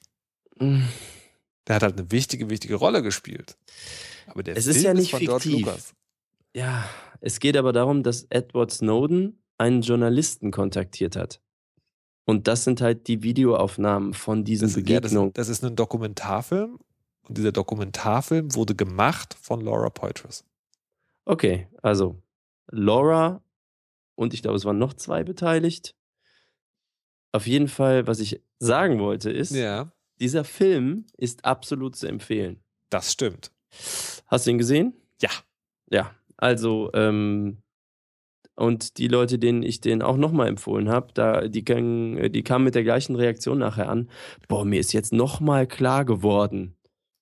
Hm. 0.59 0.88
Der 1.68 1.76
hat 1.76 1.84
halt 1.84 1.97
eine 1.97 2.11
wichtige, 2.11 2.49
wichtige 2.49 2.76
Rolle 2.76 3.01
gespielt. 3.01 3.57
Aber 4.28 4.43
der 4.43 4.55
Es 4.57 4.66
Film 4.66 4.76
ist 4.76 4.84
ja 4.84 4.93
nicht 4.93 5.11
von 5.11 5.20
George 5.20 5.43
fiktiv. 5.43 5.66
Lucas. 5.66 5.93
Ja, 6.55 6.89
es 7.22 7.39
geht 7.39 7.57
aber 7.57 7.74
darum, 7.74 8.03
dass 8.03 8.28
Edward 8.30 8.72
Snowden 8.72 9.41
einen 9.57 9.82
Journalisten 9.82 10.51
kontaktiert 10.51 11.16
hat. 11.16 11.41
Und 12.26 12.47
das 12.47 12.63
sind 12.63 12.82
halt 12.82 13.07
die 13.07 13.24
Videoaufnahmen 13.24 14.13
von 14.13 14.43
diesen 14.43 14.68
Das, 14.68 14.76
ja, 14.76 14.82
das, 14.82 15.11
Begegnungen. 15.11 15.34
das 15.34 15.49
ist 15.49 15.63
ein 15.63 15.76
Dokumentarfilm 15.76 16.80
und 17.24 17.38
dieser 17.38 17.51
Dokumentarfilm 17.51 18.53
wurde 18.55 18.76
gemacht 18.76 19.36
von 19.39 19.61
Laura 19.61 19.89
Poitras. 19.89 20.43
Okay, 21.26 21.68
also 21.82 22.22
Laura 22.72 23.43
und 24.16 24.34
ich 24.34 24.41
glaube, 24.41 24.57
es 24.57 24.66
waren 24.66 24.78
noch 24.80 24.93
zwei 24.93 25.24
beteiligt. 25.24 25.95
Auf 27.32 27.47
jeden 27.47 27.68
Fall, 27.68 28.07
was 28.07 28.20
ich 28.20 28.41
sagen 28.59 28.99
wollte, 28.99 29.30
ist, 29.30 29.51
Ja, 29.51 29.91
dieser 30.20 30.43
Film 30.43 31.05
ist 31.18 31.45
absolut 31.45 31.95
zu 31.95 32.07
empfehlen. 32.07 32.59
das 32.89 33.11
stimmt. 33.11 33.51
Hast 34.28 34.45
du 34.47 34.51
ihn 34.51 34.57
gesehen? 34.57 34.93
Ja. 35.22 35.30
Ja, 35.91 36.16
also, 36.38 36.89
ähm, 36.93 37.57
und 38.55 38.97
die 38.97 39.09
Leute, 39.09 39.38
denen 39.38 39.63
ich 39.63 39.82
den 39.82 40.01
auch 40.01 40.16
nochmal 40.18 40.47
empfohlen 40.47 40.88
habe, 40.89 41.09
da, 41.13 41.47
die, 41.49 41.66
gang- 41.66 42.32
die 42.32 42.43
kamen 42.43 42.63
mit 42.63 42.74
der 42.76 42.84
gleichen 42.84 43.16
Reaktion 43.18 43.57
nachher 43.59 43.89
an. 43.89 44.09
Boah, 44.47 44.63
mir 44.63 44.80
ist 44.80 44.93
jetzt 44.93 45.11
nochmal 45.11 45.68
klar 45.68 46.05
geworden, 46.05 46.76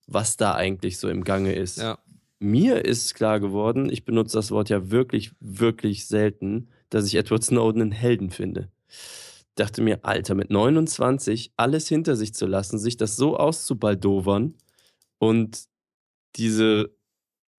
was 0.06 0.38
da 0.38 0.54
eigentlich 0.54 0.98
so 1.00 1.10
im 1.10 1.24
Gange 1.24 1.54
ist. 1.54 1.80
Ja. 1.80 1.98
Mir 2.40 2.86
ist 2.86 3.16
klar 3.16 3.40
geworden, 3.40 3.90
ich 3.90 4.06
benutze 4.06 4.38
das 4.38 4.52
Wort 4.52 4.70
ja 4.70 4.92
wirklich, 4.92 5.32
wirklich 5.40 6.06
selten, 6.08 6.70
dass 6.90 7.08
ich 7.08 7.16
Edward 7.16 7.44
Snowden 7.44 7.82
einen 7.82 7.92
Helden 7.92 8.30
finde. 8.30 8.70
Dachte 9.56 9.82
mir, 9.82 10.04
Alter, 10.04 10.36
mit 10.36 10.50
29 10.50 11.54
alles 11.58 11.88
hinter 11.88 12.16
sich 12.16 12.34
zu 12.34 12.48
lassen, 12.48 12.80
sich 12.80 12.98
das 12.98 13.16
so 13.16 13.38
auszubaldowern 13.38 14.56
und 15.20 15.66
diese 16.36 16.96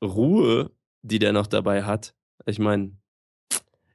Ruhe, 0.03 0.73
die 1.03 1.19
der 1.19 1.33
noch 1.33 1.47
dabei 1.47 1.85
hat. 1.85 2.15
Ich 2.47 2.59
meine, 2.59 2.97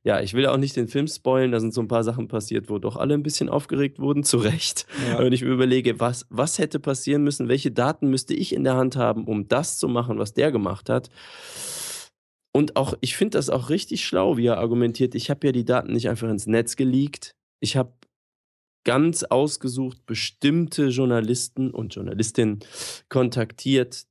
ja, 0.03 0.21
ich 0.21 0.33
will 0.33 0.45
auch 0.45 0.57
nicht 0.57 0.77
den 0.77 0.87
Film 0.87 1.07
spoilen, 1.07 1.51
da 1.51 1.59
sind 1.59 1.73
so 1.73 1.81
ein 1.81 1.89
paar 1.89 2.05
Sachen 2.05 2.29
passiert, 2.29 2.69
wo 2.69 2.79
doch 2.79 2.95
alle 2.95 3.13
ein 3.13 3.23
bisschen 3.23 3.49
aufgeregt 3.49 3.99
wurden, 3.99 4.23
zu 4.23 4.37
Recht. 4.37 4.87
Aber 5.13 5.25
wenn 5.25 5.33
ich 5.33 5.43
mir 5.43 5.51
überlege, 5.51 5.99
was, 5.99 6.25
was 6.29 6.57
hätte 6.57 6.79
passieren 6.79 7.23
müssen, 7.23 7.49
welche 7.49 7.71
Daten 7.71 8.09
müsste 8.09 8.33
ich 8.33 8.53
in 8.53 8.63
der 8.63 8.75
Hand 8.75 8.95
haben, 8.95 9.25
um 9.25 9.49
das 9.49 9.77
zu 9.77 9.89
machen, 9.89 10.17
was 10.17 10.33
der 10.33 10.51
gemacht 10.51 10.89
hat. 10.89 11.09
Und 12.53 12.77
auch, 12.77 12.93
ich 13.01 13.17
finde 13.17 13.37
das 13.37 13.49
auch 13.49 13.69
richtig 13.69 14.05
schlau, 14.05 14.37
wie 14.37 14.47
er 14.47 14.57
argumentiert. 14.57 15.15
Ich 15.15 15.29
habe 15.29 15.47
ja 15.47 15.51
die 15.51 15.65
Daten 15.65 15.93
nicht 15.93 16.09
einfach 16.09 16.29
ins 16.29 16.47
Netz 16.47 16.75
geleakt. 16.75 17.35
Ich 17.59 17.75
habe 17.77 17.93
ganz 18.85 19.23
ausgesucht 19.23 20.05
bestimmte 20.05 20.87
Journalisten 20.87 21.71
und 21.71 21.93
Journalistinnen 21.95 22.59
kontaktiert, 23.09 24.05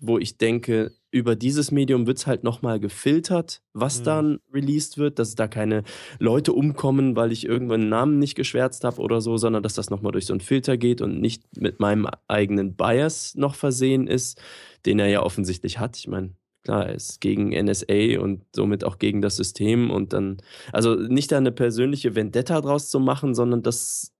wo 0.00 0.18
ich 0.18 0.36
denke, 0.38 0.92
über 1.10 1.34
dieses 1.36 1.70
Medium 1.70 2.06
wird 2.06 2.18
es 2.18 2.26
halt 2.26 2.44
nochmal 2.44 2.78
gefiltert, 2.78 3.62
was 3.72 4.00
Mhm. 4.00 4.04
dann 4.04 4.40
released 4.52 4.98
wird, 4.98 5.18
dass 5.18 5.34
da 5.34 5.48
keine 5.48 5.82
Leute 6.18 6.52
umkommen, 6.52 7.16
weil 7.16 7.32
ich 7.32 7.46
irgendwann 7.46 7.80
einen 7.82 7.90
Namen 7.90 8.18
nicht 8.18 8.34
geschwärzt 8.34 8.84
habe 8.84 9.00
oder 9.00 9.20
so, 9.20 9.38
sondern 9.38 9.62
dass 9.62 9.74
das 9.74 9.88
nochmal 9.90 10.12
durch 10.12 10.26
so 10.26 10.34
einen 10.34 10.40
Filter 10.40 10.76
geht 10.76 11.00
und 11.00 11.20
nicht 11.20 11.44
mit 11.56 11.80
meinem 11.80 12.06
eigenen 12.28 12.76
Bias 12.76 13.34
noch 13.36 13.54
versehen 13.54 14.06
ist, 14.06 14.40
den 14.84 14.98
er 14.98 15.08
ja 15.08 15.22
offensichtlich 15.22 15.78
hat. 15.78 15.96
Ich 15.96 16.06
meine, 16.08 16.34
klar, 16.62 16.90
ist 16.90 17.20
gegen 17.20 17.50
NSA 17.50 18.20
und 18.20 18.44
somit 18.54 18.84
auch 18.84 18.98
gegen 18.98 19.22
das 19.22 19.36
System 19.36 19.90
und 19.90 20.12
dann, 20.12 20.38
also 20.72 20.94
nicht 20.94 21.32
da 21.32 21.38
eine 21.38 21.52
persönliche 21.52 22.14
Vendetta 22.14 22.60
draus 22.60 22.90
zu 22.90 23.00
machen, 23.00 23.34
sondern 23.34 23.62
das, 23.62 24.12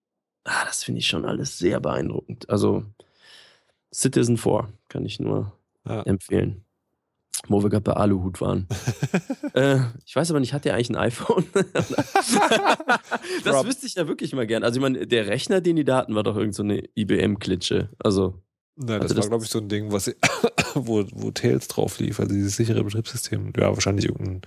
ah, 0.44 0.64
das 0.66 0.84
finde 0.84 1.00
ich 1.00 1.06
schon 1.06 1.24
alles 1.24 1.58
sehr 1.58 1.80
beeindruckend. 1.80 2.48
Also 2.48 2.84
Citizen 3.92 4.36
4 4.36 4.68
kann 4.88 5.04
ich 5.04 5.20
nur 5.20 5.52
ja. 5.86 6.02
empfehlen. 6.02 6.64
Wo 7.46 7.62
wir 7.62 7.70
gerade 7.70 7.82
bei 7.82 7.92
Aluhut 7.92 8.40
waren. 8.40 8.66
äh, 9.54 9.78
ich 10.04 10.16
weiß 10.16 10.30
aber 10.30 10.40
nicht, 10.40 10.52
hat 10.52 10.64
der 10.64 10.74
eigentlich 10.74 10.90
ein 10.90 10.96
iPhone? 10.96 11.44
das 11.52 13.64
wüsste 13.64 13.86
ich 13.86 13.94
ja 13.94 14.08
wirklich 14.08 14.34
mal 14.34 14.46
gern. 14.46 14.64
Also, 14.64 14.78
ich 14.78 14.82
meine, 14.82 15.06
der 15.06 15.28
Rechner, 15.28 15.60
den 15.60 15.76
die 15.76 15.84
da 15.84 15.98
hatten, 15.98 16.16
war 16.16 16.24
doch 16.24 16.36
irgend 16.36 16.56
so 16.56 16.64
eine 16.64 16.82
IBM-Klitsche. 16.96 17.90
Also. 18.00 18.42
Nein, 18.80 19.00
das, 19.00 19.12
das 19.12 19.24
war, 19.24 19.28
glaube 19.28 19.44
ich, 19.44 19.50
so 19.50 19.58
ein 19.58 19.68
Ding, 19.68 19.90
was, 19.90 20.14
wo, 20.74 21.04
wo 21.12 21.30
Tails 21.32 21.66
drauf 21.66 21.98
lief, 21.98 22.20
also 22.20 22.32
dieses 22.32 22.56
sichere 22.56 22.84
Betriebssystem. 22.84 23.52
Ja, 23.56 23.74
wahrscheinlich 23.74 24.06
irgendein 24.06 24.42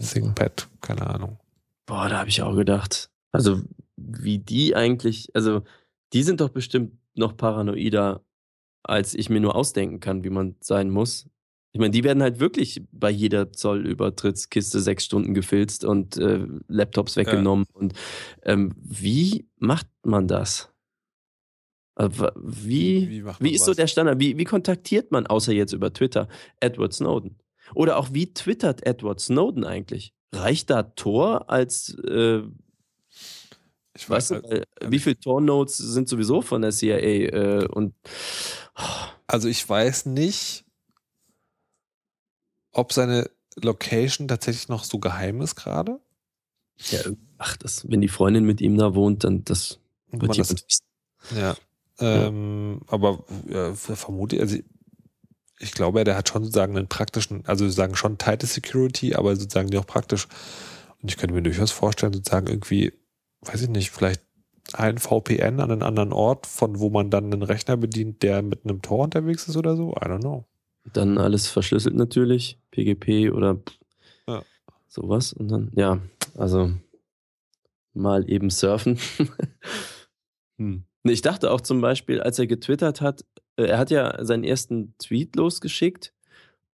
ThinkPad, 0.00 0.68
keine 0.80 1.06
Ahnung. 1.06 1.38
Boah, 1.86 2.08
da 2.08 2.18
habe 2.18 2.28
ich 2.28 2.42
auch 2.42 2.56
gedacht. 2.56 3.08
Also, 3.30 3.62
wie 3.96 4.38
die 4.38 4.74
eigentlich, 4.74 5.30
also, 5.34 5.62
die 6.12 6.24
sind 6.24 6.40
doch 6.40 6.48
bestimmt 6.48 6.98
noch 7.14 7.36
paranoider, 7.36 8.24
als 8.82 9.14
ich 9.14 9.30
mir 9.30 9.40
nur 9.40 9.54
ausdenken 9.54 10.00
kann, 10.00 10.24
wie 10.24 10.30
man 10.30 10.56
sein 10.60 10.90
muss. 10.90 11.28
Ich 11.72 11.78
meine, 11.78 11.90
die 11.92 12.02
werden 12.02 12.22
halt 12.22 12.40
wirklich 12.40 12.82
bei 12.90 13.10
jeder 13.10 13.52
Zollübertrittskiste 13.52 14.80
sechs 14.80 15.04
Stunden 15.04 15.34
gefilzt 15.34 15.84
und 15.84 16.16
äh, 16.16 16.46
Laptops 16.66 17.16
weggenommen. 17.16 17.66
Ja. 17.68 17.80
Und 17.80 17.92
ähm, 18.42 18.72
wie 18.82 19.46
macht 19.58 19.86
man 20.02 20.26
das? 20.26 20.72
Also, 21.98 22.28
wie, 22.36 23.10
wie, 23.10 23.24
wie 23.40 23.52
ist 23.52 23.62
was? 23.62 23.66
so 23.66 23.74
der 23.74 23.88
Standard? 23.88 24.20
Wie, 24.20 24.38
wie 24.38 24.44
kontaktiert 24.44 25.10
man, 25.10 25.26
außer 25.26 25.52
jetzt 25.52 25.72
über 25.72 25.92
Twitter, 25.92 26.28
Edward 26.60 26.94
Snowden? 26.94 27.38
Oder 27.74 27.98
auch 27.98 28.10
wie 28.12 28.32
twittert 28.32 28.86
Edward 28.86 29.20
Snowden 29.20 29.64
eigentlich? 29.64 30.14
Reicht 30.32 30.70
da 30.70 30.84
Tor 30.84 31.50
als 31.50 31.94
äh, 32.04 32.42
ich 33.96 34.08
weiß, 34.08 34.30
weißt 34.30 34.44
du, 34.44 34.48
äh, 34.48 34.64
wie 34.86 35.00
viele 35.00 35.18
Tor-Notes 35.18 35.76
sind 35.76 36.08
sowieso 36.08 36.40
von 36.40 36.62
der 36.62 36.70
CIA? 36.70 36.98
Äh, 36.98 37.66
und 37.66 37.94
oh. 38.76 38.82
Also 39.26 39.48
ich 39.48 39.68
weiß 39.68 40.06
nicht, 40.06 40.64
ob 42.70 42.92
seine 42.92 43.28
Location 43.56 44.28
tatsächlich 44.28 44.68
noch 44.68 44.84
so 44.84 45.00
geheim 45.00 45.40
ist 45.40 45.56
gerade. 45.56 46.00
Ja, 46.90 47.00
ach, 47.38 47.56
das, 47.56 47.90
wenn 47.90 48.00
die 48.00 48.08
Freundin 48.08 48.44
mit 48.44 48.60
ihm 48.60 48.78
da 48.78 48.94
wohnt, 48.94 49.24
dann 49.24 49.44
das 49.44 49.80
wird 50.12 50.36
jemand 50.36 50.64
wissen. 50.64 50.84
Ja. 51.36 51.56
Ähm, 52.00 52.80
ja. 52.80 52.92
Aber 52.92 53.24
ja, 53.48 53.74
vermute, 53.74 54.40
also 54.40 54.56
ich 55.60 55.72
glaube, 55.72 56.04
der 56.04 56.16
hat 56.16 56.28
schon 56.28 56.44
sozusagen 56.44 56.76
einen 56.76 56.88
praktischen, 56.88 57.44
also 57.46 57.64
sozusagen 57.64 57.96
schon 57.96 58.18
tighte 58.18 58.46
Security, 58.46 59.14
aber 59.14 59.34
sozusagen 59.36 59.70
die 59.70 59.78
auch 59.78 59.86
praktisch. 59.86 60.28
Und 61.02 61.10
ich 61.10 61.16
könnte 61.16 61.34
mir 61.34 61.42
durchaus 61.42 61.70
vorstellen, 61.70 62.12
sozusagen 62.12 62.46
irgendwie, 62.46 62.92
weiß 63.42 63.62
ich 63.62 63.68
nicht, 63.68 63.90
vielleicht 63.90 64.22
ein 64.74 64.98
VPN 64.98 65.60
an 65.60 65.70
einen 65.70 65.82
anderen 65.82 66.12
Ort, 66.12 66.46
von 66.46 66.78
wo 66.78 66.90
man 66.90 67.10
dann 67.10 67.32
einen 67.32 67.42
Rechner 67.42 67.76
bedient, 67.76 68.22
der 68.22 68.42
mit 68.42 68.64
einem 68.64 68.82
Tor 68.82 69.04
unterwegs 69.04 69.48
ist 69.48 69.56
oder 69.56 69.76
so. 69.76 69.92
I 69.92 70.04
don't 70.04 70.20
know. 70.20 70.44
Dann 70.92 71.18
alles 71.18 71.48
verschlüsselt 71.48 71.94
natürlich, 71.94 72.58
PGP 72.70 73.30
oder 73.32 73.58
ja. 74.26 74.42
sowas. 74.86 75.32
Und 75.32 75.48
dann, 75.48 75.70
ja, 75.74 76.00
also 76.36 76.70
mal 77.94 78.28
eben 78.30 78.50
surfen. 78.50 78.98
hm. 80.58 80.84
Ich 81.04 81.22
dachte 81.22 81.50
auch 81.50 81.60
zum 81.60 81.80
Beispiel, 81.80 82.20
als 82.20 82.38
er 82.38 82.46
getwittert 82.46 83.00
hat, 83.00 83.24
äh, 83.56 83.64
er 83.64 83.78
hat 83.78 83.90
ja 83.90 84.24
seinen 84.24 84.44
ersten 84.44 84.94
Tweet 84.98 85.36
losgeschickt 85.36 86.12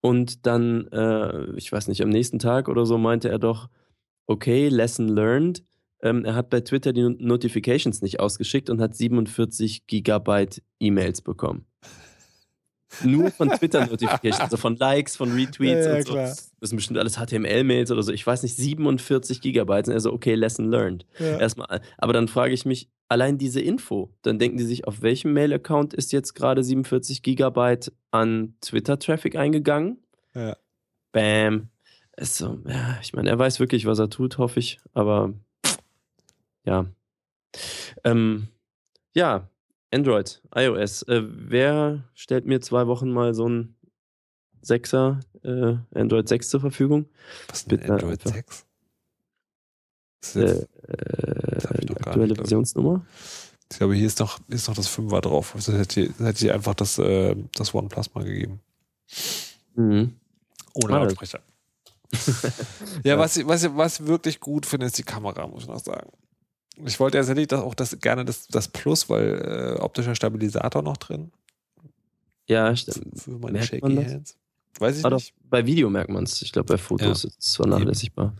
und 0.00 0.46
dann, 0.46 0.88
äh, 0.88 1.56
ich 1.56 1.70
weiß 1.72 1.88
nicht, 1.88 2.02
am 2.02 2.10
nächsten 2.10 2.38
Tag 2.38 2.68
oder 2.68 2.86
so 2.86 2.98
meinte 2.98 3.28
er 3.28 3.38
doch, 3.38 3.68
okay, 4.26 4.68
lesson 4.68 5.08
learned. 5.08 5.64
Ähm, 6.02 6.24
er 6.24 6.34
hat 6.34 6.50
bei 6.50 6.60
Twitter 6.60 6.92
die 6.92 7.02
Notifications 7.02 8.02
nicht 8.02 8.20
ausgeschickt 8.20 8.68
und 8.70 8.80
hat 8.80 8.94
47 8.94 9.86
Gigabyte 9.86 10.62
E-Mails 10.80 11.22
bekommen. 11.22 11.66
Nur 13.02 13.30
von 13.30 13.50
Twitter-Notifications, 13.50 14.40
also 14.40 14.56
von 14.56 14.76
Likes, 14.76 15.16
von 15.16 15.32
Retweets 15.32 15.86
ja, 15.86 15.92
ja, 15.92 15.96
und 15.96 16.06
so. 16.06 16.12
Klar. 16.12 16.36
Das 16.60 16.70
sind 16.70 16.76
bestimmt 16.76 16.98
alles 16.98 17.16
HTML-Mails 17.16 17.90
oder 17.90 18.02
so. 18.02 18.12
Ich 18.12 18.26
weiß 18.26 18.42
nicht, 18.42 18.56
47 18.56 19.40
Gigabyte. 19.40 19.88
Und 19.88 19.94
er 19.94 20.00
so, 20.00 20.12
okay, 20.12 20.34
lesson 20.34 20.70
learned. 20.70 21.06
Ja. 21.18 21.38
Erstmal. 21.38 21.80
Aber 21.98 22.12
dann 22.12 22.28
frage 22.28 22.54
ich 22.54 22.64
mich, 22.64 22.88
allein 23.08 23.38
diese 23.38 23.60
Info, 23.60 24.14
dann 24.22 24.38
denken 24.38 24.58
die 24.58 24.64
sich, 24.64 24.86
auf 24.86 25.02
welchem 25.02 25.32
Mail-Account 25.32 25.94
ist 25.94 26.12
jetzt 26.12 26.34
gerade 26.34 26.62
47 26.62 27.22
Gigabyte 27.22 27.92
an 28.10 28.54
Twitter-Traffic 28.60 29.36
eingegangen? 29.36 29.98
Ja. 30.34 30.56
Bam. 31.12 31.68
Ist 32.16 32.36
so, 32.36 32.60
ja, 32.66 32.98
ich 33.02 33.12
meine, 33.12 33.30
er 33.30 33.38
weiß 33.38 33.58
wirklich, 33.58 33.86
was 33.86 33.98
er 33.98 34.08
tut, 34.08 34.38
hoffe 34.38 34.60
ich. 34.60 34.78
Aber 34.92 35.34
ja. 36.64 36.86
Ähm, 38.04 38.48
ja, 39.14 39.48
Android, 39.94 40.42
iOS. 40.54 41.02
Äh, 41.02 41.22
wer 41.24 42.02
stellt 42.14 42.46
mir 42.46 42.60
zwei 42.60 42.86
Wochen 42.88 43.10
mal 43.10 43.32
so 43.32 43.48
ein 43.48 43.76
6er 44.64 45.20
äh, 45.44 45.76
Android 45.98 46.28
6 46.28 46.48
zur 46.48 46.60
Verfügung? 46.60 47.06
Was 47.48 47.60
ist 47.60 47.70
denn 47.70 47.88
Android 47.88 48.26
einfach. 48.26 48.64
6? 50.22 50.36
Äh, 50.36 50.40
äh, 50.40 51.94
aktuelle 51.94 52.34
Versionsnummer? 52.34 53.06
Ich 53.70 53.78
glaube, 53.78 53.94
hier 53.94 54.06
ist 54.06 54.18
noch, 54.18 54.40
ist 54.48 54.68
noch 54.68 54.74
das 54.74 54.88
5er 54.88 55.20
drauf. 55.20 55.54
Also 55.54 55.72
hätte 55.72 56.00
ich, 56.02 56.18
hätte 56.18 56.46
ich 56.46 56.52
einfach 56.52 56.74
das, 56.74 56.98
äh, 56.98 57.36
das 57.54 57.72
OnePlus 57.72 58.14
mal 58.14 58.24
gegeben. 58.24 58.60
Mhm. 59.76 60.16
Ohne 60.74 60.94
ah, 60.94 61.02
Lautsprecher. 61.04 61.40
ja, 63.04 63.18
was, 63.18 63.46
was, 63.46 63.76
was 63.76 64.00
ich 64.00 64.06
wirklich 64.06 64.40
gut 64.40 64.66
finde, 64.66 64.86
ist 64.86 64.98
die 64.98 65.02
Kamera, 65.02 65.46
muss 65.46 65.62
ich 65.62 65.68
noch 65.68 65.78
sagen. 65.78 66.10
Ich 66.84 66.98
wollte 66.98 67.18
tatsächlich 67.18 67.48
das 67.48 67.60
auch 67.60 67.74
das, 67.74 67.98
gerne 68.00 68.24
das, 68.24 68.48
das 68.48 68.68
Plus, 68.68 69.08
weil 69.08 69.76
äh, 69.78 69.80
optischer 69.80 70.14
Stabilisator 70.14 70.82
noch 70.82 70.96
drin. 70.96 71.30
Ja, 72.46 72.74
stimmt. 72.74 73.20
Für 73.20 73.30
meine 73.32 73.52
merkt 73.52 73.68
shaky 73.68 73.96
Hands. 73.96 74.36
Weiß 74.78 74.98
ich 74.98 75.04
Aber 75.04 75.16
nicht. 75.16 75.34
Bei 75.48 75.64
Video 75.64 75.88
merkt 75.88 76.10
man 76.10 76.24
es. 76.24 76.42
Ich 76.42 76.52
glaube, 76.52 76.66
bei 76.66 76.78
Fotos 76.78 77.22
ja. 77.22 77.28
ist 77.28 77.38
es 77.40 77.56
vernachlässigbar. 77.56 78.34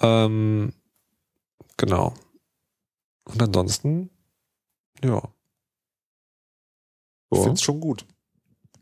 Ähm, 0.00 0.72
genau. 1.76 2.14
Und 3.24 3.42
ansonsten, 3.42 4.10
ja. 5.02 5.22
Ich 7.32 7.38
finde 7.38 7.54
es 7.54 7.62
schon 7.62 7.80
gut. 7.80 8.04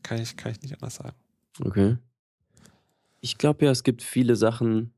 Kann 0.03 0.21
ich, 0.21 0.37
kann 0.37 0.53
ich 0.53 0.61
nicht 0.63 0.75
anders 0.75 0.97
sagen. 0.97 1.17
Okay. 1.65 1.97
Ich 3.21 3.39
glaube 3.39 3.65
ja, 3.65 3.71
es 3.71 3.85
gibt 3.85 4.03
viele 4.03 4.37
Sachen, 4.37 4.93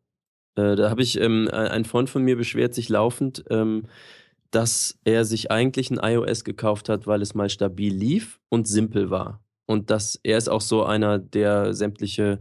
äh, 0.57 0.77
da 0.77 0.91
habe 0.91 1.03
ich, 1.03 1.21
ähm, 1.21 1.49
ein 1.53 1.85
Freund 1.85 2.11
von 2.11 2.23
mir 2.23 2.37
beschwert 2.37 2.75
sich 2.75 2.89
laufend, 2.89 3.45
ähm, 3.51 3.85
dass 4.51 4.99
er 5.05 5.25
sich 5.25 5.51
eigentlich 5.51 5.91
ein 5.91 6.01
iOS 6.03 6.45
gekauft 6.45 6.89
hat, 6.89 7.07
weil 7.07 7.23
es 7.23 7.35
mal 7.35 7.51
stabil 7.51 7.95
lief 7.95 8.41
und 8.49 8.67
simpel 8.67 9.11
war. 9.11 9.41
Und 9.67 9.91
dass 9.91 10.19
er 10.23 10.39
ist 10.39 10.49
auch 10.49 10.61
so 10.61 10.85
einer, 10.85 11.19
der 11.19 11.75
sämtliche 11.75 12.39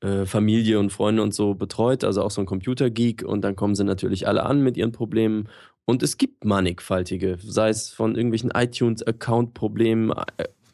äh, 0.00 0.26
Familie 0.26 0.78
und 0.78 0.90
Freunde 0.90 1.22
und 1.22 1.34
so 1.34 1.54
betreut, 1.54 2.04
also 2.04 2.22
auch 2.22 2.30
so 2.30 2.40
ein 2.40 2.46
Computergeek. 2.46 3.22
Und 3.24 3.42
dann 3.42 3.56
kommen 3.56 3.74
sie 3.74 3.84
natürlich 3.84 4.28
alle 4.28 4.44
an 4.44 4.62
mit 4.62 4.76
ihren 4.76 4.92
Problemen. 4.92 5.48
Und 5.86 6.02
es 6.02 6.18
gibt 6.18 6.44
mannigfaltige, 6.44 7.38
sei 7.42 7.70
es 7.70 7.88
von 7.90 8.14
irgendwelchen 8.14 8.52
iTunes-Account-Problemen, 8.54 10.12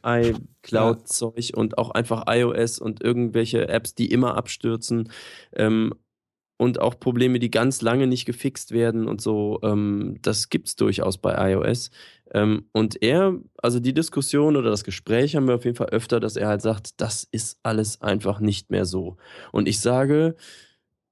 iCloud-Zeug 0.05 1.53
und 1.57 1.79
auch 1.79 1.91
einfach 1.91 2.24
iOS 2.29 2.79
und 2.79 3.03
irgendwelche 3.03 3.68
Apps, 3.68 3.95
die 3.95 4.11
immer 4.11 4.37
abstürzen. 4.37 5.11
Ähm, 5.55 5.95
und 6.59 6.81
auch 6.81 6.99
Probleme, 6.99 7.39
die 7.39 7.51
ganz 7.51 7.83
lange 7.83 8.07
nicht 8.07 8.25
gefixt 8.25 8.73
werden 8.73 9.09
und 9.09 9.21
so. 9.21 9.61
Ähm, 9.63 10.19
das 10.23 10.49
gibt 10.49 10.69
es 10.69 10.77
durchaus 10.77 11.19
bei 11.19 11.53
iOS. 11.53 11.91
Ähm, 12.33 12.69
und 12.73 13.03
er, 13.03 13.39
also 13.63 13.79
die 13.79 13.95
Diskussion 13.95 14.57
oder 14.57 14.71
das 14.71 14.85
Gespräch 14.85 15.37
haben 15.37 15.47
wir 15.47 15.57
auf 15.57 15.65
jeden 15.65 15.77
Fall 15.77 15.91
öfter, 15.91 16.19
dass 16.19 16.37
er 16.37 16.49
halt 16.49 16.63
sagt, 16.63 17.01
das 17.01 17.25
ist 17.31 17.59
alles 17.63 18.01
einfach 18.01 18.41
nicht 18.41 18.71
mehr 18.71 18.85
so. 18.85 19.17
Und 19.53 19.69
ich 19.69 19.81
sage, 19.81 20.37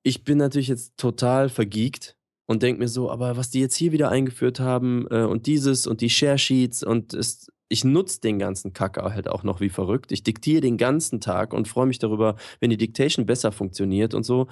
ich 0.02 0.24
bin 0.24 0.38
natürlich 0.38 0.68
jetzt 0.68 0.96
total 0.96 1.48
vergiegt 1.48 2.16
und 2.46 2.62
denke 2.62 2.80
mir 2.80 2.88
so, 2.88 3.10
aber 3.10 3.36
was 3.36 3.50
die 3.50 3.60
jetzt 3.60 3.76
hier 3.76 3.92
wieder 3.92 4.10
eingeführt 4.10 4.60
haben 4.60 5.06
äh, 5.10 5.22
und 5.24 5.46
dieses 5.46 5.86
und 5.86 6.00
die 6.00 6.10
Share 6.10 6.38
Sheets 6.38 6.82
und 6.82 7.14
ist, 7.14 7.52
ich 7.68 7.84
nutze 7.84 8.20
den 8.20 8.38
ganzen 8.38 8.72
Kack 8.72 8.98
halt 8.98 9.28
auch 9.28 9.42
noch 9.42 9.60
wie 9.60 9.70
verrückt. 9.70 10.12
Ich 10.12 10.22
diktiere 10.22 10.60
den 10.60 10.76
ganzen 10.76 11.20
Tag 11.20 11.54
und 11.54 11.68
freue 11.68 11.86
mich 11.86 11.98
darüber, 11.98 12.36
wenn 12.60 12.70
die 12.70 12.76
Dictation 12.76 13.26
besser 13.26 13.52
funktioniert 13.52 14.14
und 14.14 14.24
so. 14.24 14.48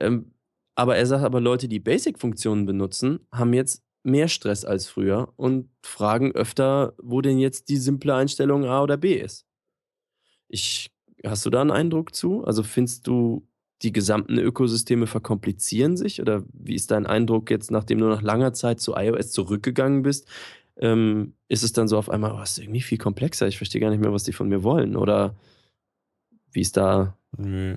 Ähm, 0.00 0.32
aber 0.74 0.96
er 0.96 1.06
sagt 1.06 1.24
aber, 1.24 1.40
Leute, 1.40 1.68
die 1.68 1.80
Basic-Funktionen 1.80 2.66
benutzen, 2.66 3.20
haben 3.32 3.54
jetzt 3.54 3.82
mehr 4.02 4.28
Stress 4.28 4.64
als 4.64 4.86
früher 4.86 5.32
und 5.36 5.68
fragen 5.82 6.32
öfter, 6.32 6.94
wo 7.02 7.20
denn 7.20 7.38
jetzt 7.38 7.68
die 7.68 7.76
simple 7.76 8.14
Einstellung 8.14 8.64
A 8.64 8.82
oder 8.82 8.96
B 8.96 9.14
ist. 9.14 9.46
Ich, 10.48 10.90
hast 11.24 11.44
du 11.44 11.50
da 11.50 11.60
einen 11.60 11.72
Eindruck 11.72 12.14
zu? 12.14 12.44
Also 12.44 12.62
findest 12.62 13.06
du, 13.06 13.48
die 13.82 13.92
gesamten 13.92 14.38
Ökosysteme 14.38 15.06
verkomplizieren 15.06 15.96
sich? 15.96 16.20
Oder 16.20 16.44
wie 16.52 16.74
ist 16.74 16.90
dein 16.90 17.06
Eindruck 17.06 17.50
jetzt, 17.50 17.70
nachdem 17.70 17.98
du 17.98 18.06
nach 18.06 18.22
langer 18.22 18.52
Zeit 18.52 18.80
zu 18.80 18.94
iOS 18.94 19.32
zurückgegangen 19.32 20.02
bist? 20.02 20.28
Ähm, 20.76 21.34
ist 21.48 21.62
es 21.62 21.72
dann 21.72 21.88
so 21.88 21.98
auf 21.98 22.10
einmal, 22.10 22.32
oh, 22.32 22.42
ist 22.42 22.58
irgendwie 22.58 22.82
viel 22.82 22.98
komplexer, 22.98 23.48
ich 23.48 23.56
verstehe 23.56 23.80
gar 23.80 23.90
nicht 23.90 24.00
mehr, 24.00 24.12
was 24.12 24.24
die 24.24 24.32
von 24.32 24.48
mir 24.48 24.62
wollen? 24.62 24.94
Oder 24.94 25.34
wie 26.52 26.60
ist 26.60 26.76
da? 26.76 27.16
Nö. 27.36 27.76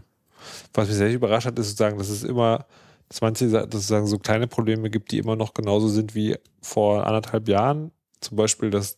Was 0.74 0.88
mich 0.88 0.98
sehr 0.98 1.14
überrascht 1.14 1.48
hat, 1.48 1.58
ist 1.60 1.68
sozusagen, 1.70 1.98
dass 1.98 2.10
es 2.10 2.24
immer, 2.24 2.66
dass 3.10 3.22
manche 3.22 3.50
sozusagen 3.50 4.08
so 4.08 4.18
kleine 4.20 4.48
Probleme 4.48 4.90
gibt, 4.90 5.12
die 5.12 5.18
immer 5.18 5.36
noch 5.36 5.54
genauso 5.54 5.88
sind 5.88 6.16
wie 6.16 6.38
vor 6.62 7.06
anderthalb 7.08 7.48
Jahren. 7.48 7.92
Zum 8.22 8.38
Beispiel, 8.38 8.70
dass 8.70 8.98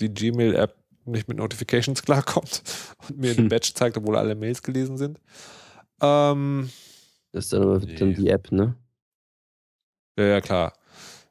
die 0.00 0.12
Gmail-App 0.12 0.76
nicht 1.04 1.28
mit 1.28 1.38
Notifications 1.38 2.02
klarkommt 2.04 2.62
und 3.08 3.18
mir 3.18 3.34
den 3.34 3.48
Badge 3.48 3.72
zeigt, 3.74 3.96
obwohl 3.96 4.16
alle 4.16 4.34
Mails 4.34 4.62
gelesen 4.62 4.96
sind. 4.98 5.18
Ähm, 6.00 6.70
Das 7.32 7.44
ist 7.44 7.52
dann 7.52 7.62
aber 7.62 7.78
Nee. 7.80 7.94
dann 7.94 8.14
die 8.14 8.28
App, 8.28 8.52
ne? 8.52 8.76
ja, 10.18 10.24
ja, 10.24 10.40
klar. 10.40 10.72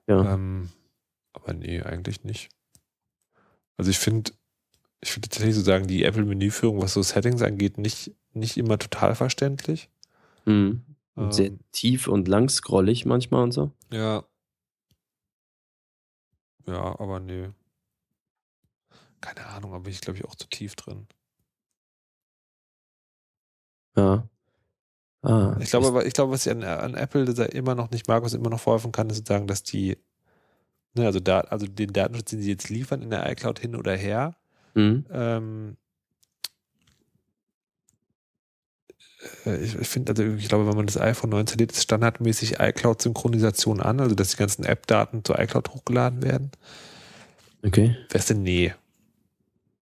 Ja. 0.07 0.33
Ähm, 0.33 0.69
aber 1.33 1.53
nee, 1.53 1.81
eigentlich 1.81 2.23
nicht. 2.23 2.49
Also 3.77 3.91
ich 3.91 3.99
finde, 3.99 4.31
ich 5.01 5.11
finde 5.11 5.29
tatsächlich 5.29 5.55
so 5.55 5.61
sagen, 5.61 5.87
die 5.87 6.03
Apple-Menüführung, 6.03 6.81
was 6.81 6.93
so 6.93 7.03
Settings 7.03 7.41
angeht, 7.41 7.77
nicht, 7.77 8.15
nicht 8.37 8.57
immer 8.57 8.77
total 8.77 9.15
verständlich. 9.15 9.89
Mhm. 10.45 10.83
Und 11.15 11.33
sehr 11.33 11.47
Ähm, 11.47 11.59
tief 11.71 12.07
und 12.07 12.27
lang 12.27 12.47
scrollig 12.49 13.05
manchmal 13.05 13.43
und 13.43 13.51
so. 13.51 13.71
Ja. 13.91 14.23
Ja, 16.65 16.99
aber 16.99 17.19
nee. 17.19 17.49
Keine 19.21 19.45
Ahnung, 19.47 19.73
aber 19.73 19.89
ich 19.89 20.01
glaube 20.01 20.19
ich 20.19 20.25
auch 20.25 20.35
zu 20.35 20.47
tief 20.47 20.75
drin. 20.75 21.07
Ja. 23.95 24.27
Ah, 25.23 25.57
Ich 25.59 25.69
glaube, 25.71 26.03
ich 26.05 26.13
glaube, 26.13 26.31
was 26.33 26.45
ich 26.45 26.51
an, 26.51 26.63
an 26.63 26.93
Apple 26.93 27.23
immer 27.47 27.73
noch 27.73 27.89
nicht 27.89 28.07
mag, 28.07 28.23
was 28.23 28.33
immer 28.33 28.49
noch 28.51 28.59
vorhelfen 28.59 28.91
kann, 28.91 29.09
ist 29.09 29.17
sozusagen, 29.17 29.47
dass 29.47 29.63
die, 29.63 29.97
ne, 30.93 31.05
also 31.07 31.19
da, 31.19 31.39
also 31.41 31.65
den 31.65 31.91
Datenschutz, 31.93 32.29
den 32.29 32.41
sie 32.41 32.51
jetzt 32.51 32.69
liefern 32.69 33.01
in 33.01 33.09
der 33.09 33.29
iCloud 33.31 33.59
hin 33.59 33.75
oder 33.75 33.95
her, 33.95 34.35
Mhm. 34.75 35.05
ähm, 35.09 35.77
äh, 39.16 39.16
ich, 39.61 39.75
ich 39.75 39.87
finde, 39.87 40.11
also 40.11 40.23
ich 40.23 40.47
glaube, 40.49 40.67
wenn 40.67 40.75
man 40.75 40.85
das 40.85 40.99
iPhone 40.99 41.29
neu 41.29 41.39
installiert, 41.39 41.71
ist 41.71 41.83
standardmäßig 41.83 42.59
iCloud-Synchronisation 42.59 43.81
an, 43.81 43.99
also 43.99 44.15
dass 44.15 44.31
die 44.31 44.37
ganzen 44.37 44.63
App-Daten 44.65 45.23
zur 45.23 45.39
iCloud 45.39 45.69
hochgeladen 45.69 46.23
werden. 46.23 46.51
Okay. 47.65 47.95
Wär's 48.09 48.27
denn 48.27 48.43
nee? 48.43 48.73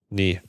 Nee. 0.09 0.41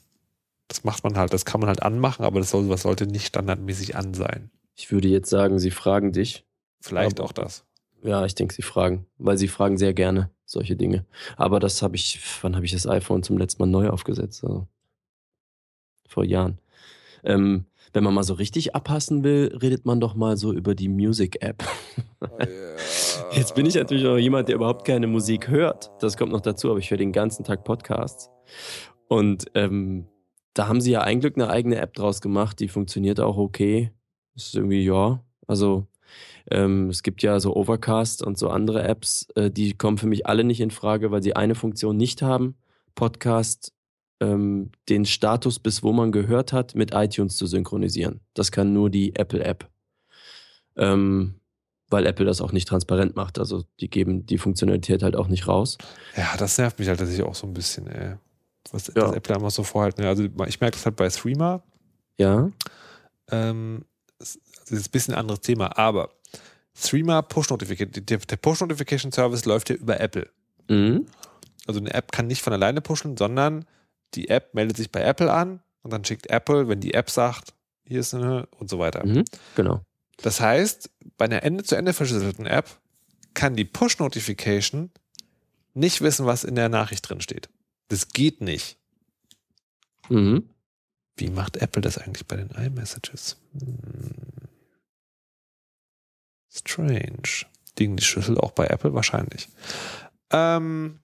Das 0.68 0.84
macht 0.84 1.04
man 1.04 1.16
halt, 1.16 1.32
das 1.32 1.44
kann 1.44 1.60
man 1.60 1.68
halt 1.68 1.82
anmachen, 1.82 2.24
aber 2.24 2.40
das 2.40 2.50
soll, 2.50 2.68
was 2.68 2.82
sollte 2.82 3.06
nicht 3.06 3.26
standardmäßig 3.26 3.96
an 3.96 4.14
sein. 4.14 4.50
Ich 4.74 4.90
würde 4.90 5.08
jetzt 5.08 5.30
sagen, 5.30 5.58
sie 5.58 5.70
fragen 5.70 6.12
dich. 6.12 6.44
Vielleicht 6.80 7.18
Aber- 7.20 7.28
auch 7.28 7.32
das. 7.32 7.64
Ja, 8.02 8.24
ich 8.24 8.34
denke, 8.34 8.54
sie 8.54 8.62
fragen, 8.62 9.06
weil 9.18 9.38
sie 9.38 9.48
fragen 9.48 9.78
sehr 9.78 9.94
gerne 9.94 10.30
solche 10.44 10.76
Dinge. 10.76 11.06
Aber 11.36 11.58
das 11.58 11.82
habe 11.82 11.96
ich, 11.96 12.20
wann 12.42 12.54
habe 12.54 12.64
ich 12.64 12.72
das 12.72 12.86
iPhone 12.86 13.22
zum 13.22 13.38
letzten 13.38 13.62
Mal 13.62 13.66
neu 13.66 13.88
aufgesetzt? 13.88 14.44
Also, 14.44 14.68
vor 16.08 16.24
Jahren. 16.24 16.58
Ähm, 17.24 17.64
wenn 17.96 18.04
man 18.04 18.12
mal 18.12 18.24
so 18.24 18.34
richtig 18.34 18.74
abhassen 18.74 19.24
will, 19.24 19.56
redet 19.62 19.86
man 19.86 20.00
doch 20.00 20.14
mal 20.14 20.36
so 20.36 20.52
über 20.52 20.74
die 20.74 20.90
Music-App. 20.90 21.64
Jetzt 23.32 23.54
bin 23.54 23.64
ich 23.64 23.74
natürlich 23.74 24.04
noch 24.04 24.18
jemand, 24.18 24.48
der 24.48 24.56
überhaupt 24.56 24.86
keine 24.86 25.06
Musik 25.06 25.48
hört. 25.48 25.90
Das 26.00 26.18
kommt 26.18 26.30
noch 26.30 26.42
dazu, 26.42 26.68
aber 26.68 26.78
ich 26.78 26.90
höre 26.90 26.98
den 26.98 27.12
ganzen 27.12 27.42
Tag 27.42 27.64
Podcasts. 27.64 28.28
Und 29.08 29.46
ähm, 29.54 30.08
da 30.52 30.68
haben 30.68 30.82
sie 30.82 30.90
ja 30.90 31.00
ein 31.00 31.20
Glück 31.20 31.36
eine 31.36 31.48
eigene 31.48 31.76
App 31.76 31.94
draus 31.94 32.20
gemacht, 32.20 32.60
die 32.60 32.68
funktioniert 32.68 33.18
auch 33.18 33.38
okay. 33.38 33.92
Ist 34.34 34.54
irgendwie, 34.54 34.84
ja. 34.84 35.24
Also 35.46 35.86
ähm, 36.50 36.90
es 36.90 37.02
gibt 37.02 37.22
ja 37.22 37.40
so 37.40 37.56
Overcast 37.56 38.22
und 38.22 38.36
so 38.36 38.50
andere 38.50 38.82
Apps, 38.82 39.26
äh, 39.36 39.50
die 39.50 39.72
kommen 39.72 39.96
für 39.96 40.06
mich 40.06 40.26
alle 40.26 40.44
nicht 40.44 40.60
in 40.60 40.70
Frage, 40.70 41.12
weil 41.12 41.22
sie 41.22 41.34
eine 41.34 41.54
Funktion 41.54 41.96
nicht 41.96 42.20
haben. 42.20 42.56
Podcast, 42.94 43.72
ähm, 44.20 44.70
den 44.88 45.04
Status, 45.04 45.58
bis 45.58 45.82
wo 45.82 45.92
man 45.92 46.12
gehört 46.12 46.52
hat, 46.52 46.74
mit 46.74 46.92
iTunes 46.94 47.36
zu 47.36 47.46
synchronisieren. 47.46 48.20
Das 48.34 48.50
kann 48.52 48.72
nur 48.72 48.90
die 48.90 49.14
Apple-App. 49.16 49.68
Ähm, 50.76 51.34
weil 51.88 52.06
Apple 52.06 52.26
das 52.26 52.40
auch 52.40 52.52
nicht 52.52 52.66
transparent 52.66 53.14
macht. 53.14 53.38
Also 53.38 53.64
die 53.80 53.88
geben 53.88 54.26
die 54.26 54.38
Funktionalität 54.38 55.02
halt 55.02 55.14
auch 55.16 55.28
nicht 55.28 55.46
raus. 55.46 55.78
Ja, 56.16 56.36
das 56.36 56.58
nervt 56.58 56.78
mich 56.78 56.88
halt 56.88 56.98
tatsächlich 56.98 57.26
auch 57.26 57.34
so 57.34 57.46
ein 57.46 57.54
bisschen, 57.54 57.86
ey. 57.86 58.16
Was 58.72 58.88
Ja. 58.88 58.94
das 59.06 59.12
Apple 59.14 59.36
immer 59.36 59.50
so 59.50 59.62
vorhalten. 59.62 60.04
Also 60.04 60.24
ich 60.24 60.60
merke 60.60 60.72
das 60.76 60.84
halt 60.84 60.96
bei 60.96 61.08
Streamer. 61.08 61.62
Ja. 62.18 62.50
Ähm, 63.30 63.84
das 64.18 64.38
das 64.68 64.80
ist 64.80 64.88
ein 64.88 64.90
bisschen 64.90 65.14
ein 65.14 65.20
anderes 65.20 65.40
Thema, 65.42 65.78
aber 65.78 66.10
Streamer 66.74 67.22
Push 67.22 67.50
Notification, 67.50 68.04
der, 68.04 68.18
der 68.18 68.36
Push 68.36 68.60
Notification 68.62 69.12
Service 69.12 69.44
läuft 69.44 69.70
ja 69.70 69.76
über 69.76 70.00
Apple. 70.00 70.28
Mhm. 70.68 71.06
Also 71.68 71.78
eine 71.78 71.94
App 71.94 72.10
kann 72.10 72.26
nicht 72.26 72.42
von 72.42 72.52
alleine 72.52 72.80
pushen, 72.80 73.16
sondern 73.16 73.64
die 74.16 74.28
App 74.28 74.54
meldet 74.54 74.76
sich 74.76 74.90
bei 74.90 75.02
Apple 75.02 75.32
an 75.32 75.60
und 75.82 75.92
dann 75.92 76.04
schickt 76.04 76.28
Apple, 76.30 76.68
wenn 76.68 76.80
die 76.80 76.94
App 76.94 77.10
sagt, 77.10 77.54
hier 77.84 78.00
ist 78.00 78.14
eine 78.14 78.46
und 78.58 78.68
so 78.68 78.78
weiter. 78.78 79.06
Mhm. 79.06 79.24
Genau. 79.54 79.84
Das 80.22 80.40
heißt, 80.40 80.90
bei 81.16 81.26
einer 81.26 81.42
Ende-zu-Ende 81.42 81.92
verschlüsselten 81.92 82.46
App 82.46 82.80
kann 83.34 83.54
die 83.54 83.64
Push-Notification 83.64 84.90
nicht 85.74 86.00
wissen, 86.00 86.26
was 86.26 86.42
in 86.42 86.54
der 86.54 86.68
Nachricht 86.68 87.08
drin 87.08 87.20
steht. 87.20 87.48
Das 87.88 88.08
geht 88.08 88.40
nicht. 88.40 88.78
Mhm. 90.08 90.48
Wie 91.16 91.30
macht 91.30 91.58
Apple 91.58 91.82
das 91.82 91.98
eigentlich 91.98 92.26
bei 92.26 92.36
den 92.36 92.50
iMessages? 92.50 93.36
Hm. 93.52 94.48
Strange. 96.52 97.46
Liegen 97.78 97.96
die 97.96 98.04
Schlüssel 98.04 98.38
auch 98.38 98.52
bei 98.52 98.66
Apple? 98.66 98.94
Wahrscheinlich. 98.94 99.48
Ähm, 100.30 101.00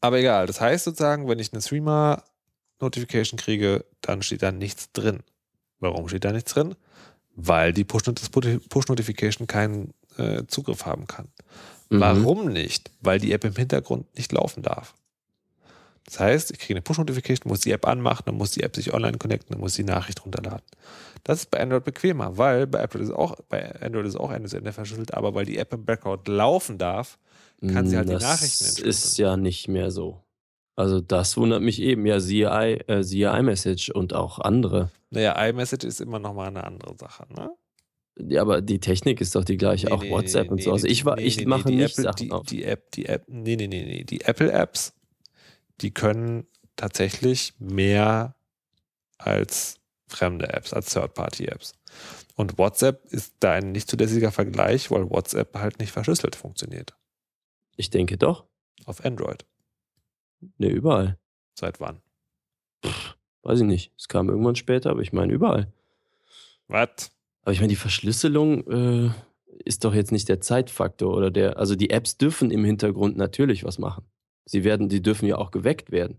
aber 0.00 0.18
egal. 0.18 0.46
Das 0.46 0.60
heißt 0.60 0.84
sozusagen, 0.84 1.28
wenn 1.28 1.38
ich 1.38 1.52
eine 1.52 1.62
Streamer-Notification 1.62 3.38
kriege, 3.38 3.84
dann 4.00 4.22
steht 4.22 4.42
da 4.42 4.52
nichts 4.52 4.92
drin. 4.92 5.20
Warum 5.80 6.08
steht 6.08 6.24
da 6.24 6.32
nichts 6.32 6.52
drin? 6.52 6.74
Weil 7.34 7.72
die 7.72 7.84
Push-Notification 7.84 9.46
keinen 9.46 9.94
äh, 10.16 10.44
Zugriff 10.46 10.86
haben 10.86 11.06
kann. 11.06 11.28
Mhm. 11.88 12.00
Warum 12.00 12.48
nicht? 12.48 12.90
Weil 13.00 13.20
die 13.20 13.32
App 13.32 13.44
im 13.44 13.54
Hintergrund 13.54 14.12
nicht 14.16 14.32
laufen 14.32 14.62
darf. 14.62 14.94
Das 16.08 16.20
heißt, 16.20 16.50
ich 16.52 16.58
kriege 16.58 16.74
eine 16.74 16.82
Push-Notification, 16.82 17.50
muss 17.50 17.60
die 17.60 17.70
App 17.70 17.86
anmachen, 17.86 18.22
dann 18.26 18.36
muss 18.36 18.52
die 18.52 18.62
App 18.62 18.74
sich 18.74 18.94
online 18.94 19.18
connecten, 19.18 19.50
dann 19.52 19.60
muss 19.60 19.74
die 19.74 19.84
Nachricht 19.84 20.24
runterladen. 20.24 20.62
Das 21.24 21.40
ist 21.40 21.50
bei 21.50 21.60
Android 21.60 21.84
bequemer, 21.84 22.38
weil 22.38 22.66
bei 22.66 22.80
Apple 22.80 23.02
ist 23.02 23.10
auch, 23.10 23.36
bei 23.50 23.78
Android 23.82 24.06
ist 24.06 24.16
auch 24.16 24.30
Ende 24.32 24.48
zu 24.48 24.56
Ende 24.56 24.72
verschlüsselt, 24.72 25.12
aber 25.12 25.34
weil 25.34 25.44
die 25.44 25.58
App 25.58 25.72
im 25.74 25.84
Background 25.84 26.26
laufen 26.28 26.78
darf, 26.78 27.18
kann 27.60 27.86
sie 27.88 27.96
halt 27.98 28.08
die 28.08 28.12
das 28.12 28.22
Nachrichten 28.22 28.64
entschlüsseln. 28.64 28.88
ist 28.88 29.18
ja 29.18 29.36
nicht 29.36 29.68
mehr 29.68 29.90
so. 29.90 30.22
Also 30.76 31.00
das 31.00 31.36
wundert 31.36 31.60
mich 31.60 31.82
eben. 31.82 32.06
Ja, 32.06 32.20
siehe, 32.20 32.46
I, 32.48 32.74
äh, 32.86 33.02
siehe 33.02 33.36
iMessage 33.36 33.90
und 33.90 34.14
auch 34.14 34.38
andere. 34.38 34.90
naja, 35.10 35.32
iMessage 35.46 35.84
ist 35.84 36.00
immer 36.00 36.20
noch 36.20 36.32
mal 36.34 36.46
eine 36.48 36.64
andere 36.64 36.94
Sache, 36.96 37.26
ne? 37.34 37.50
Ja, 38.20 38.42
aber 38.42 38.62
die 38.62 38.78
Technik 38.80 39.20
ist 39.20 39.34
doch 39.34 39.44
die 39.44 39.56
gleiche, 39.56 39.88
Nee, 39.88 39.92
auch 39.92 40.02
nee, 40.02 40.10
WhatsApp 40.10 40.44
nee, 40.46 40.50
und 40.52 40.62
so. 40.62 40.72
Also 40.72 40.86
die- 40.86 40.92
ich, 40.92 41.04
war, 41.04 41.18
ich 41.18 41.44
mache 41.46 41.68
die 41.68 41.76
nicht 41.76 41.92
Apple, 41.98 42.04
Sachen 42.04 42.16
die, 42.26 42.30
auf. 42.32 42.46
Die 42.46 42.64
App, 42.64 42.90
die 42.92 43.06
App, 43.06 43.24
nee, 43.28 43.56
nee, 43.56 43.66
nee, 43.66 43.84
nee. 43.84 44.04
Die 44.04 44.22
Apple-Apps, 44.22 44.92
die 45.80 45.92
können 45.92 46.46
tatsächlich 46.76 47.54
mehr 47.58 48.36
als 49.18 49.80
fremde 50.06 50.52
Apps, 50.52 50.72
als 50.72 50.92
Third-Party-Apps. 50.92 51.74
Und 52.36 52.58
WhatsApp 52.58 53.04
ist 53.12 53.34
da 53.40 53.52
ein 53.52 53.72
nicht 53.72 53.90
zulässiger 53.90 54.32
Vergleich, 54.32 54.90
weil 54.90 55.10
WhatsApp 55.10 55.56
halt 55.56 55.80
nicht 55.80 55.92
verschlüsselt 55.92 56.36
funktioniert. 56.36 56.96
Ich 57.76 57.90
denke 57.90 58.16
doch. 58.16 58.46
Auf 58.84 59.04
Android. 59.04 59.44
Ne, 60.56 60.68
überall. 60.68 61.18
Seit 61.54 61.80
wann? 61.80 62.00
Weiß 63.42 63.60
ich 63.60 63.66
nicht. 63.66 63.92
Es 63.98 64.08
kam 64.08 64.28
irgendwann 64.28 64.56
später, 64.56 64.90
aber 64.90 65.00
ich 65.00 65.12
meine 65.12 65.32
überall. 65.32 65.72
Was? 66.68 67.10
Aber 67.42 67.52
ich 67.52 67.60
meine, 67.60 67.70
die 67.70 67.76
Verschlüsselung 67.76 68.66
äh, 69.06 69.10
ist 69.64 69.84
doch 69.84 69.94
jetzt 69.94 70.12
nicht 70.12 70.28
der 70.28 70.40
Zeitfaktor 70.40 71.14
oder 71.14 71.30
der. 71.30 71.56
Also 71.56 71.74
die 71.74 71.90
Apps 71.90 72.18
dürfen 72.18 72.50
im 72.50 72.64
Hintergrund 72.64 73.16
natürlich 73.16 73.64
was 73.64 73.78
machen. 73.78 74.04
Sie 74.48 74.64
werden, 74.64 74.88
die 74.88 75.02
dürfen 75.02 75.26
ja 75.26 75.36
auch 75.36 75.50
geweckt 75.50 75.92
werden. 75.92 76.16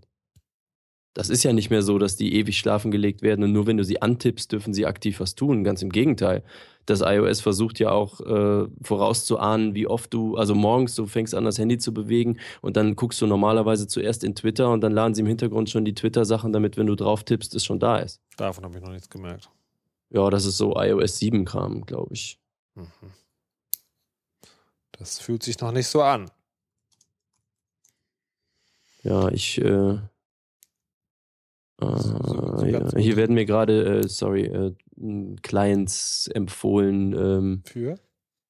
Das 1.15 1.30
ist 1.30 1.43
ja 1.43 1.51
nicht 1.51 1.72
mehr 1.72 1.81
so, 1.81 1.97
dass 1.97 2.15
die 2.15 2.35
ewig 2.35 2.60
schlafen 2.60 2.91
gelegt 2.91 3.23
werden 3.23 3.43
und 3.43 3.51
nur 3.51 3.65
wenn 3.65 3.77
du 3.77 3.84
sie 3.84 4.01
antippst, 4.01 4.51
dürfen 4.51 4.73
sie 4.73 4.85
aktiv 4.85 5.19
was 5.19 5.34
tun. 5.34 5.64
Ganz 5.64 5.81
im 5.81 5.89
Gegenteil. 5.89 6.43
Das 6.85 7.01
iOS 7.01 7.41
versucht 7.41 7.80
ja 7.80 7.91
auch 7.91 8.22
äh, 8.22 8.68
vorauszuahnen, 8.84 9.73
wie 9.73 9.88
oft 9.88 10.14
du, 10.14 10.38
also 10.38 10.53
morgens, 10.53 10.95
du 10.95 11.07
fängst 11.07 11.34
an, 11.34 11.45
das 11.45 11.57
Handy 11.57 11.80
zu 11.80 11.93
bewegen 11.93 12.38
und 12.61 12.77
dann 12.77 12.95
guckst 12.95 13.19
du 13.22 13.27
normalerweise 13.27 13.88
zuerst 13.88 14.23
in 14.23 14.35
Twitter 14.35 14.69
und 14.69 14.81
dann 14.81 14.93
laden 14.93 15.15
sie 15.15 15.22
im 15.22 15.27
Hintergrund 15.27 15.69
schon 15.69 15.84
die 15.84 15.95
Twitter-Sachen, 15.95 16.53
damit, 16.53 16.77
wenn 16.77 16.88
du 16.88 16.95
drauf 16.95 17.23
tippst, 17.23 17.56
es 17.56 17.65
schon 17.65 17.80
da 17.80 17.97
ist. 17.97 18.22
Davon 18.38 18.64
habe 18.64 18.77
ich 18.77 18.84
noch 18.84 18.91
nichts 18.91 19.10
gemerkt. 19.10 19.49
Ja, 20.11 20.30
das 20.30 20.45
ist 20.45 20.57
so 20.57 20.80
iOS 20.80 21.19
7-Kram, 21.19 21.85
glaube 21.85 22.14
ich. 22.14 22.39
Mhm. 22.76 22.85
Das 24.91 25.19
fühlt 25.19 25.43
sich 25.43 25.60
noch 25.60 25.72
nicht 25.72 25.88
so 25.88 26.01
an. 26.01 26.30
Ja, 29.03 29.30
ich. 29.30 29.59
Äh, 29.59 29.97
so 31.81 32.61
äh, 32.61 32.71
ja, 32.71 32.97
hier 32.97 33.15
werden 33.15 33.35
mir 33.35 33.45
gerade, 33.45 33.99
äh, 33.99 34.07
sorry, 34.07 34.45
äh, 34.45 34.73
Clients 35.41 36.30
empfohlen, 36.34 37.13
ähm, 37.13 37.61
Für? 37.65 37.95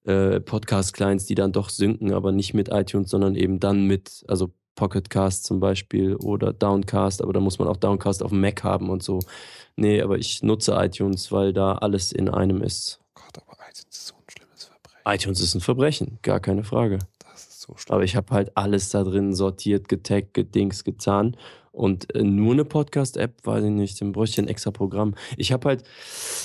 äh, 0.05 0.39
Podcast-Clients, 0.39 1.25
die 1.25 1.35
dann 1.35 1.51
doch 1.51 1.69
synken, 1.69 2.13
aber 2.13 2.31
nicht 2.31 2.53
mit 2.55 2.69
iTunes, 2.69 3.11
sondern 3.11 3.35
eben 3.35 3.59
dann 3.59 3.85
mit, 3.85 4.23
also 4.27 4.51
Pocketcast 4.75 5.43
zum 5.43 5.59
Beispiel 5.59 6.15
oder 6.15 6.53
Downcast, 6.53 7.21
aber 7.21 7.33
da 7.33 7.39
muss 7.39 7.59
man 7.59 7.67
auch 7.67 7.77
Downcast 7.77 8.23
auf 8.23 8.31
dem 8.31 8.39
Mac 8.39 8.63
haben 8.63 8.89
und 8.89 9.03
so. 9.03 9.19
Nee, 9.75 10.01
aber 10.01 10.17
ich 10.17 10.41
nutze 10.41 10.73
iTunes, 10.73 11.31
weil 11.31 11.53
da 11.53 11.73
alles 11.73 12.11
in 12.11 12.29
einem 12.29 12.63
ist. 12.63 12.99
Oh 13.01 13.21
Gott, 13.25 13.43
aber 13.45 13.57
iTunes 13.69 13.97
ist 13.97 14.07
so 14.07 14.15
ein 14.15 14.23
schlimmes 14.27 14.63
Verbrechen. 14.65 15.01
iTunes 15.05 15.41
ist 15.41 15.55
ein 15.55 15.61
Verbrechen, 15.61 16.19
gar 16.21 16.39
keine 16.39 16.63
Frage. 16.63 16.99
So. 17.77 17.93
Aber 17.93 18.03
ich 18.03 18.15
habe 18.15 18.33
halt 18.33 18.55
alles 18.55 18.89
da 18.89 19.03
drin 19.03 19.33
sortiert, 19.33 19.89
getaggt, 19.89 20.33
gedings, 20.33 20.83
getan. 20.83 21.35
Und 21.71 22.13
äh, 22.15 22.23
nur 22.23 22.53
eine 22.53 22.65
Podcast-App, 22.65 23.45
weiß 23.45 23.63
ich 23.63 23.71
nicht, 23.71 24.01
dann 24.01 24.11
bräuchte 24.11 24.41
ich 24.41 24.45
ein 24.45 24.49
extra 24.49 24.71
Programm. 24.71 25.15
Ich 25.37 25.51
habe 25.51 25.69
halt, 25.69 25.83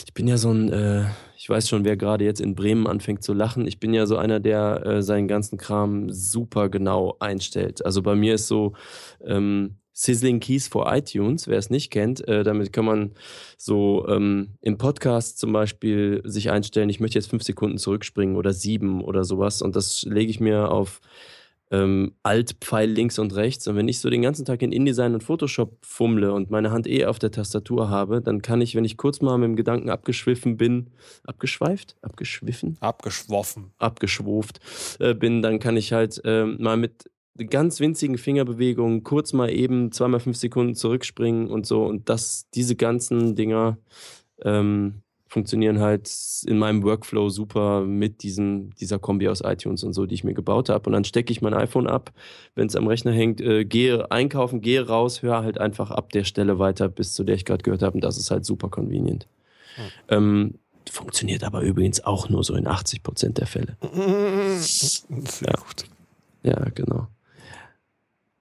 ich 0.06 0.14
bin 0.14 0.28
ja 0.28 0.36
so 0.36 0.50
ein, 0.50 0.70
äh, 0.72 1.04
ich 1.36 1.48
weiß 1.48 1.68
schon, 1.68 1.84
wer 1.84 1.96
gerade 1.96 2.24
jetzt 2.24 2.40
in 2.40 2.54
Bremen 2.54 2.86
anfängt 2.86 3.22
zu 3.22 3.32
lachen. 3.32 3.66
Ich 3.66 3.80
bin 3.80 3.94
ja 3.94 4.06
so 4.06 4.16
einer, 4.16 4.38
der 4.38 4.84
äh, 4.84 5.02
seinen 5.02 5.26
ganzen 5.28 5.58
Kram 5.58 6.10
super 6.10 6.68
genau 6.68 7.16
einstellt. 7.20 7.84
Also 7.84 8.02
bei 8.02 8.14
mir 8.14 8.34
ist 8.34 8.46
so, 8.46 8.74
ähm, 9.24 9.76
Sizzling 9.94 10.40
Keys 10.40 10.66
for 10.66 10.92
iTunes, 10.92 11.46
wer 11.46 11.56
es 11.56 11.70
nicht 11.70 11.90
kennt. 11.90 12.26
Äh, 12.26 12.42
damit 12.42 12.72
kann 12.72 12.84
man 12.84 13.12
so 13.56 14.06
ähm, 14.08 14.50
im 14.60 14.76
Podcast 14.76 15.38
zum 15.38 15.52
Beispiel 15.52 16.20
sich 16.24 16.50
einstellen, 16.50 16.90
ich 16.90 17.00
möchte 17.00 17.16
jetzt 17.16 17.30
fünf 17.30 17.44
Sekunden 17.44 17.78
zurückspringen 17.78 18.36
oder 18.36 18.52
sieben 18.52 19.02
oder 19.02 19.24
sowas. 19.24 19.62
Und 19.62 19.76
das 19.76 20.02
lege 20.02 20.30
ich 20.30 20.40
mir 20.40 20.70
auf 20.70 21.00
ähm, 21.70 22.14
Alt-Pfeil 22.22 22.90
links 22.90 23.18
und 23.18 23.34
rechts. 23.34 23.66
Und 23.68 23.76
wenn 23.76 23.88
ich 23.88 24.00
so 24.00 24.10
den 24.10 24.22
ganzen 24.22 24.44
Tag 24.44 24.62
in 24.62 24.72
InDesign 24.72 25.14
und 25.14 25.22
Photoshop 25.22 25.78
fummle 25.82 26.32
und 26.32 26.50
meine 26.50 26.72
Hand 26.72 26.86
eh 26.86 27.06
auf 27.06 27.18
der 27.18 27.30
Tastatur 27.30 27.88
habe, 27.88 28.20
dann 28.20 28.42
kann 28.42 28.60
ich, 28.60 28.74
wenn 28.74 28.84
ich 28.84 28.96
kurz 28.96 29.20
mal 29.20 29.38
mit 29.38 29.48
dem 29.48 29.56
Gedanken 29.56 29.90
abgeschwiffen 29.90 30.56
bin, 30.56 30.90
abgeschweift? 31.24 31.96
Abgeschwiffen? 32.02 32.76
Abgeschwoffen. 32.80 33.72
Abgeschwuft 33.78 34.60
äh, 34.98 35.14
bin, 35.14 35.40
dann 35.40 35.58
kann 35.60 35.76
ich 35.76 35.92
halt 35.92 36.20
äh, 36.24 36.44
mal 36.44 36.76
mit 36.76 37.10
ganz 37.36 37.80
winzigen 37.80 38.18
Fingerbewegungen 38.18 39.02
kurz 39.02 39.32
mal 39.32 39.50
eben 39.50 39.90
zweimal 39.92 40.20
fünf 40.20 40.36
Sekunden 40.36 40.74
zurückspringen 40.74 41.48
und 41.48 41.66
so. 41.66 41.84
Und 41.84 42.08
das, 42.08 42.48
diese 42.54 42.76
ganzen 42.76 43.34
Dinger 43.34 43.78
ähm, 44.42 45.02
funktionieren 45.34 45.80
halt 45.80 46.08
in 46.46 46.58
meinem 46.58 46.84
Workflow 46.84 47.28
super 47.28 47.80
mit 47.80 48.22
diesem, 48.22 48.70
dieser 48.76 49.00
Kombi 49.00 49.28
aus 49.28 49.40
iTunes 49.42 49.82
und 49.82 49.92
so, 49.92 50.06
die 50.06 50.14
ich 50.14 50.22
mir 50.22 50.34
gebaut 50.34 50.68
habe. 50.68 50.86
Und 50.86 50.92
dann 50.92 51.04
stecke 51.04 51.32
ich 51.32 51.42
mein 51.42 51.54
iPhone 51.54 51.88
ab, 51.88 52.12
wenn 52.54 52.68
es 52.68 52.76
am 52.76 52.86
Rechner 52.86 53.10
hängt, 53.10 53.40
äh, 53.40 53.64
gehe 53.64 54.12
einkaufen, 54.12 54.60
gehe 54.60 54.86
raus, 54.86 55.22
höre 55.22 55.42
halt 55.42 55.58
einfach 55.58 55.90
ab 55.90 56.12
der 56.12 56.22
Stelle 56.22 56.60
weiter, 56.60 56.88
bis 56.88 57.14
zu 57.14 57.24
der 57.24 57.34
ich 57.34 57.44
gerade 57.44 57.64
gehört 57.64 57.82
habe. 57.82 57.94
Und 57.94 58.04
das 58.04 58.16
ist 58.16 58.30
halt 58.30 58.44
super 58.44 58.68
convenient. 58.68 59.26
Hm. 59.74 59.84
Ähm, 60.08 60.54
funktioniert 60.88 61.42
aber 61.42 61.62
übrigens 61.62 62.04
auch 62.04 62.28
nur 62.28 62.44
so 62.44 62.54
in 62.54 62.68
80 62.68 63.02
Prozent 63.02 63.38
der 63.38 63.48
Fälle. 63.48 63.76
Sehr 64.60 65.48
ja. 65.48 65.56
gut. 65.56 65.84
Ja, 66.44 66.68
genau. 66.74 67.08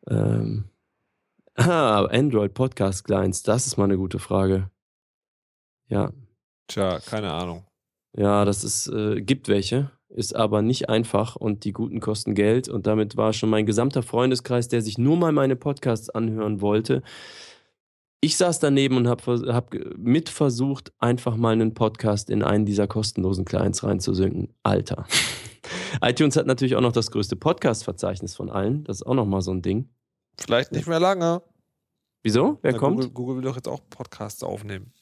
Ähm, 0.07 0.65
ah, 1.55 2.05
Android 2.05 2.53
Podcast 2.53 3.03
Clients, 3.05 3.43
das 3.43 3.67
ist 3.67 3.77
mal 3.77 3.85
eine 3.85 3.97
gute 3.97 4.19
Frage. 4.19 4.69
Ja. 5.87 6.11
Tja, 6.67 6.99
keine 6.99 7.31
Ahnung. 7.31 7.65
Ja, 8.15 8.45
das 8.45 8.63
ist, 8.63 8.87
äh, 8.87 9.21
gibt 9.21 9.47
welche, 9.47 9.91
ist 10.09 10.35
aber 10.35 10.61
nicht 10.61 10.89
einfach 10.89 11.35
und 11.35 11.63
die 11.63 11.71
guten 11.71 11.99
kosten 11.99 12.35
Geld 12.35 12.69
und 12.69 12.85
damit 12.85 13.17
war 13.17 13.33
schon 13.33 13.49
mein 13.49 13.65
gesamter 13.65 14.03
Freundeskreis, 14.03 14.67
der 14.67 14.81
sich 14.81 14.97
nur 14.97 15.17
mal 15.17 15.31
meine 15.31 15.55
Podcasts 15.55 16.09
anhören 16.09 16.61
wollte. 16.61 17.01
Ich 18.21 18.37
saß 18.37 18.59
daneben 18.59 18.95
und 18.97 19.07
habe 19.07 19.53
hab 19.53 19.73
mit 19.97 20.29
versucht, 20.29 20.93
einfach 20.99 21.35
mal 21.35 21.53
einen 21.53 21.73
Podcast 21.73 22.29
in 22.29 22.41
einen 22.41 22.65
dieser 22.65 22.87
kostenlosen 22.87 23.45
Clients 23.45 23.83
reinzusinken. 23.83 24.53
Alter. 24.63 25.05
iTunes 26.01 26.35
hat 26.35 26.45
natürlich 26.45 26.75
auch 26.75 26.81
noch 26.81 26.91
das 26.91 27.11
größte 27.11 27.35
Podcast-Verzeichnis 27.35 28.35
von 28.35 28.49
allen. 28.49 28.83
Das 28.83 28.97
ist 28.97 29.03
auch 29.03 29.13
nochmal 29.13 29.41
so 29.41 29.51
ein 29.51 29.61
Ding. 29.61 29.89
Vielleicht 30.39 30.71
nicht 30.71 30.87
mehr 30.87 30.99
lange. 30.99 31.41
Wieso? 32.23 32.59
Wer 32.61 32.73
Na, 32.73 32.77
kommt? 32.77 32.95
Google, 32.97 33.09
Google 33.11 33.35
will 33.37 33.43
doch 33.43 33.55
jetzt 33.55 33.67
auch 33.67 33.81
Podcasts 33.89 34.43
aufnehmen. 34.43 34.93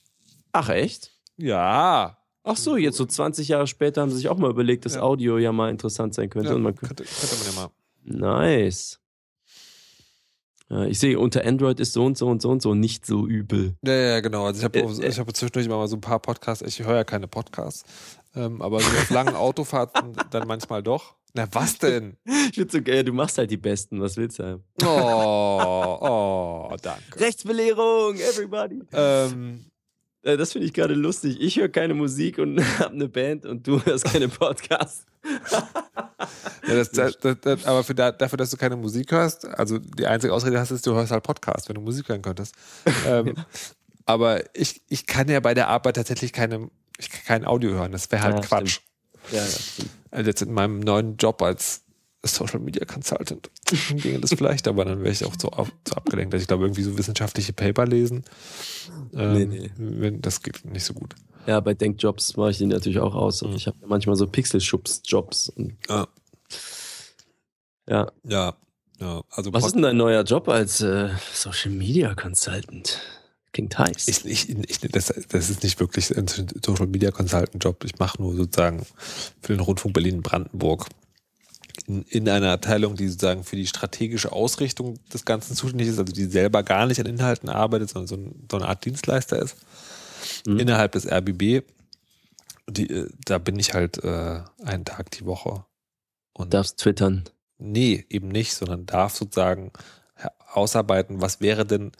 Ach, 0.52 0.70
echt? 0.70 1.12
Ja. 1.38 2.18
Ach 2.44 2.58
so, 2.58 2.76
jetzt 2.76 2.98
so 2.98 3.06
20 3.06 3.48
Jahre 3.48 3.68
später 3.68 4.02
haben 4.02 4.10
sie 4.10 4.18
sich 4.18 4.30
auch 4.30 4.38
mal 4.38 4.50
überlegt, 4.50 4.86
dass 4.86 4.96
ja. 4.96 5.02
Audio 5.02 5.38
ja 5.38 5.52
mal 5.52 5.70
interessant 5.70 6.14
sein 6.14 6.30
könnte. 6.30 6.50
Ja, 6.50 6.58
man 6.58 6.76
könnte, 6.76 7.04
könnte 7.04 7.36
man 7.36 7.46
ja 7.46 7.62
mal. 7.62 7.70
Nice. 8.04 9.01
Ich 10.88 11.00
sehe, 11.00 11.20
unter 11.20 11.46
Android 11.46 11.80
ist 11.80 11.94
so 11.94 12.06
und 12.06 12.18
so 12.18 12.28
und 12.28 12.42
so 12.42 12.50
und 12.50 12.62
so 12.62 12.74
nicht 12.74 13.06
so 13.06 13.28
übel. 13.28 13.76
Ja, 13.82 13.94
ja, 13.94 14.20
genau. 14.22 14.46
Also 14.46 14.60
ich 14.60 14.64
habe 14.64 14.80
äh, 14.80 15.08
ich 15.08 15.20
hab 15.20 15.36
zwischendurch 15.36 15.66
immer 15.66 15.78
mal 15.78 15.88
so 15.88 15.98
ein 15.98 16.02
paar 16.02 16.20
Podcasts, 16.20 16.64
ich 16.66 16.86
höre 16.86 16.96
ja 16.96 17.04
keine 17.04 17.28
Podcasts, 17.28 17.84
ähm, 18.36 18.62
aber 18.62 18.80
so 18.80 18.88
auf 18.88 19.10
langen 19.10 19.36
Autofahrten 19.36 20.14
dann 20.30 20.48
manchmal 20.48 20.82
doch. 20.82 21.16
Na, 21.34 21.48
was 21.52 21.78
denn? 21.78 22.18
Ich 22.26 22.56
finde 22.56 22.72
so 22.72 22.82
geil, 22.82 23.04
du 23.04 23.14
machst 23.14 23.38
halt 23.38 23.50
die 23.52 23.58
Besten, 23.58 24.02
was 24.02 24.18
willst 24.18 24.40
du 24.40 24.44
haben? 24.44 24.64
Oh, 24.84 26.70
oh, 26.72 26.76
danke. 26.82 27.20
Rechtsbelehrung, 27.20 28.16
everybody. 28.16 28.82
Ähm, 28.92 29.66
äh, 30.24 30.38
das 30.38 30.52
finde 30.52 30.68
ich 30.68 30.74
gerade 30.74 30.94
lustig. 30.94 31.40
Ich 31.40 31.58
höre 31.58 31.70
keine 31.70 31.94
Musik 31.94 32.38
und 32.38 32.60
habe 32.80 32.94
eine 32.94 33.08
Band 33.08 33.46
und 33.46 33.66
du 33.66 33.84
hörst 33.84 34.06
keine 34.06 34.28
Podcasts. 34.28 35.06
ja, 35.52 36.76
das, 36.76 36.92
das, 36.92 37.18
das, 37.20 37.66
aber 37.66 37.84
für 37.84 37.96
da, 37.96 38.12
dafür, 38.12 38.38
dass 38.38 38.50
du 38.50 38.58
keine 38.58 38.76
Musik 38.76 39.12
hörst, 39.12 39.46
also 39.46 39.78
die 39.78 40.08
einzige 40.08 40.34
Ausrede 40.34 40.60
hast, 40.60 40.72
ist, 40.72 40.86
du 40.86 40.94
hörst 40.94 41.12
halt 41.12 41.24
Podcasts, 41.24 41.70
wenn 41.70 41.76
du 41.76 41.82
Musik 41.82 42.10
hören 42.10 42.22
könntest. 42.22 42.56
ähm, 43.08 43.36
aber 44.06 44.44
ich, 44.56 44.82
ich 44.90 45.06
kann 45.06 45.28
ja 45.30 45.40
bei 45.40 45.54
der 45.54 45.68
Arbeit 45.68 45.96
tatsächlich 45.96 46.34
keine, 46.34 46.70
ich 46.98 47.10
kann 47.10 47.22
kein 47.26 47.46
Audio 47.46 47.72
hören. 47.72 47.92
Das 47.92 48.12
wäre 48.12 48.24
halt 48.24 48.38
ja, 48.38 48.42
Quatsch. 48.42 48.80
Ja, 49.32 49.38
ja. 49.38 49.86
Also 50.10 50.30
jetzt 50.30 50.42
in 50.42 50.54
meinem 50.54 50.80
neuen 50.80 51.18
Job 51.18 51.42
als 51.42 51.84
Social 52.24 52.60
Media 52.60 52.86
Consultant 52.86 53.50
ginge 53.96 54.20
das 54.20 54.34
vielleicht, 54.34 54.68
aber 54.68 54.86
dann 54.86 55.00
wäre 55.00 55.12
ich 55.12 55.26
auch 55.26 55.36
zu, 55.36 55.50
zu 55.84 55.96
abgelenkt. 55.96 56.34
Also 56.34 56.44
ich 56.44 56.48
glaube, 56.48 56.66
irgendwie 56.66 56.84
so 56.84 56.98
wissenschaftliche 56.98 57.54
Paper 57.54 57.86
lesen, 57.86 58.24
ähm, 59.14 59.50
nee, 59.50 59.72
nee. 59.78 60.18
das 60.20 60.44
geht 60.44 60.64
nicht 60.66 60.84
so 60.84 60.94
gut. 60.94 61.16
Ja, 61.48 61.60
bei 61.60 61.74
Denkjobs 61.74 62.38
mache 62.38 62.52
ich 62.52 62.58
die 62.60 62.68
natürlich 62.68 63.00
auch 63.00 63.16
aus. 63.16 63.42
Und 63.42 63.52
mhm. 63.52 63.56
ich 63.56 63.68
habe 63.68 63.78
manchmal 63.88 64.16
so 64.16 64.28
Pixelschubs-Jobs. 64.28 65.54
Ja. 65.90 66.08
ja. 67.88 68.12
Ja. 68.24 68.56
Ja. 69.00 69.24
Also 69.32 69.52
Was 69.52 69.66
ist 69.66 69.74
denn 69.74 69.82
dein 69.82 69.98
neuer 69.98 70.24
Job 70.24 70.48
als 70.48 70.82
äh, 70.82 71.10
Social 71.34 71.72
Media 71.72 72.14
Consultant? 72.14 73.02
Klingt 73.52 73.78
heiß. 73.78 74.08
Ich, 74.08 74.26
ich, 74.26 74.50
ich, 74.50 74.80
das, 74.92 75.08
das 75.08 75.50
ist 75.50 75.64
nicht 75.64 75.80
wirklich 75.80 76.16
ein 76.16 76.28
Social 76.28 76.88
Media 76.88 77.12
Consultant 77.12 77.62
Job. 77.62 77.84
Ich 77.84 77.98
mache 78.00 78.22
nur 78.22 78.36
sozusagen 78.36 78.86
für 79.42 79.54
den 79.54 79.60
Rundfunk 79.60 79.94
Berlin-Brandenburg 79.94 80.88
in, 81.92 82.04
in 82.04 82.30
einer 82.30 82.52
Abteilung, 82.52 82.96
die 82.96 83.08
sozusagen 83.08 83.44
für 83.44 83.56
die 83.56 83.68
strategische 83.68 84.32
Ausrichtung 84.32 85.00
des 85.14 85.26
Ganzen 85.26 85.56
zuständig 85.56 85.90
ist, 85.90 86.00
also 86.00 86.14
die 86.14 86.26
selber 86.26 86.64
gar 86.64 86.86
nicht 86.86 87.00
an 87.00 87.06
Inhalten 87.06 87.50
arbeitet, 87.50 87.90
sondern 87.90 88.08
so, 88.08 88.16
ein, 88.16 88.48
so 88.50 88.58
eine 88.58 88.68
Art 88.68 88.86
Dienstleister 88.86 89.40
ist, 89.40 89.58
mhm. 90.48 90.60
innerhalb 90.60 90.94
des 90.94 91.06
RBB. 91.06 91.64
Die, 92.70 92.90
äh, 92.90 93.10
da 93.26 93.38
bin 93.38 93.60
ich 93.60 93.74
halt 93.74 94.04
äh, 94.04 94.42
einen 94.64 94.86
Tag 94.86 95.12
die 95.12 95.26
Woche. 95.26 95.66
Und 96.34 96.54
darfst 96.54 96.80
twittern? 96.80 97.26
Nee, 97.58 98.06
eben 98.10 98.30
nicht, 98.30 98.54
sondern 98.54 98.86
darf 98.86 99.16
sozusagen 99.16 99.72
ausarbeiten, 100.54 101.22
was 101.22 101.42
wäre 101.42 101.66
denn 101.66 101.92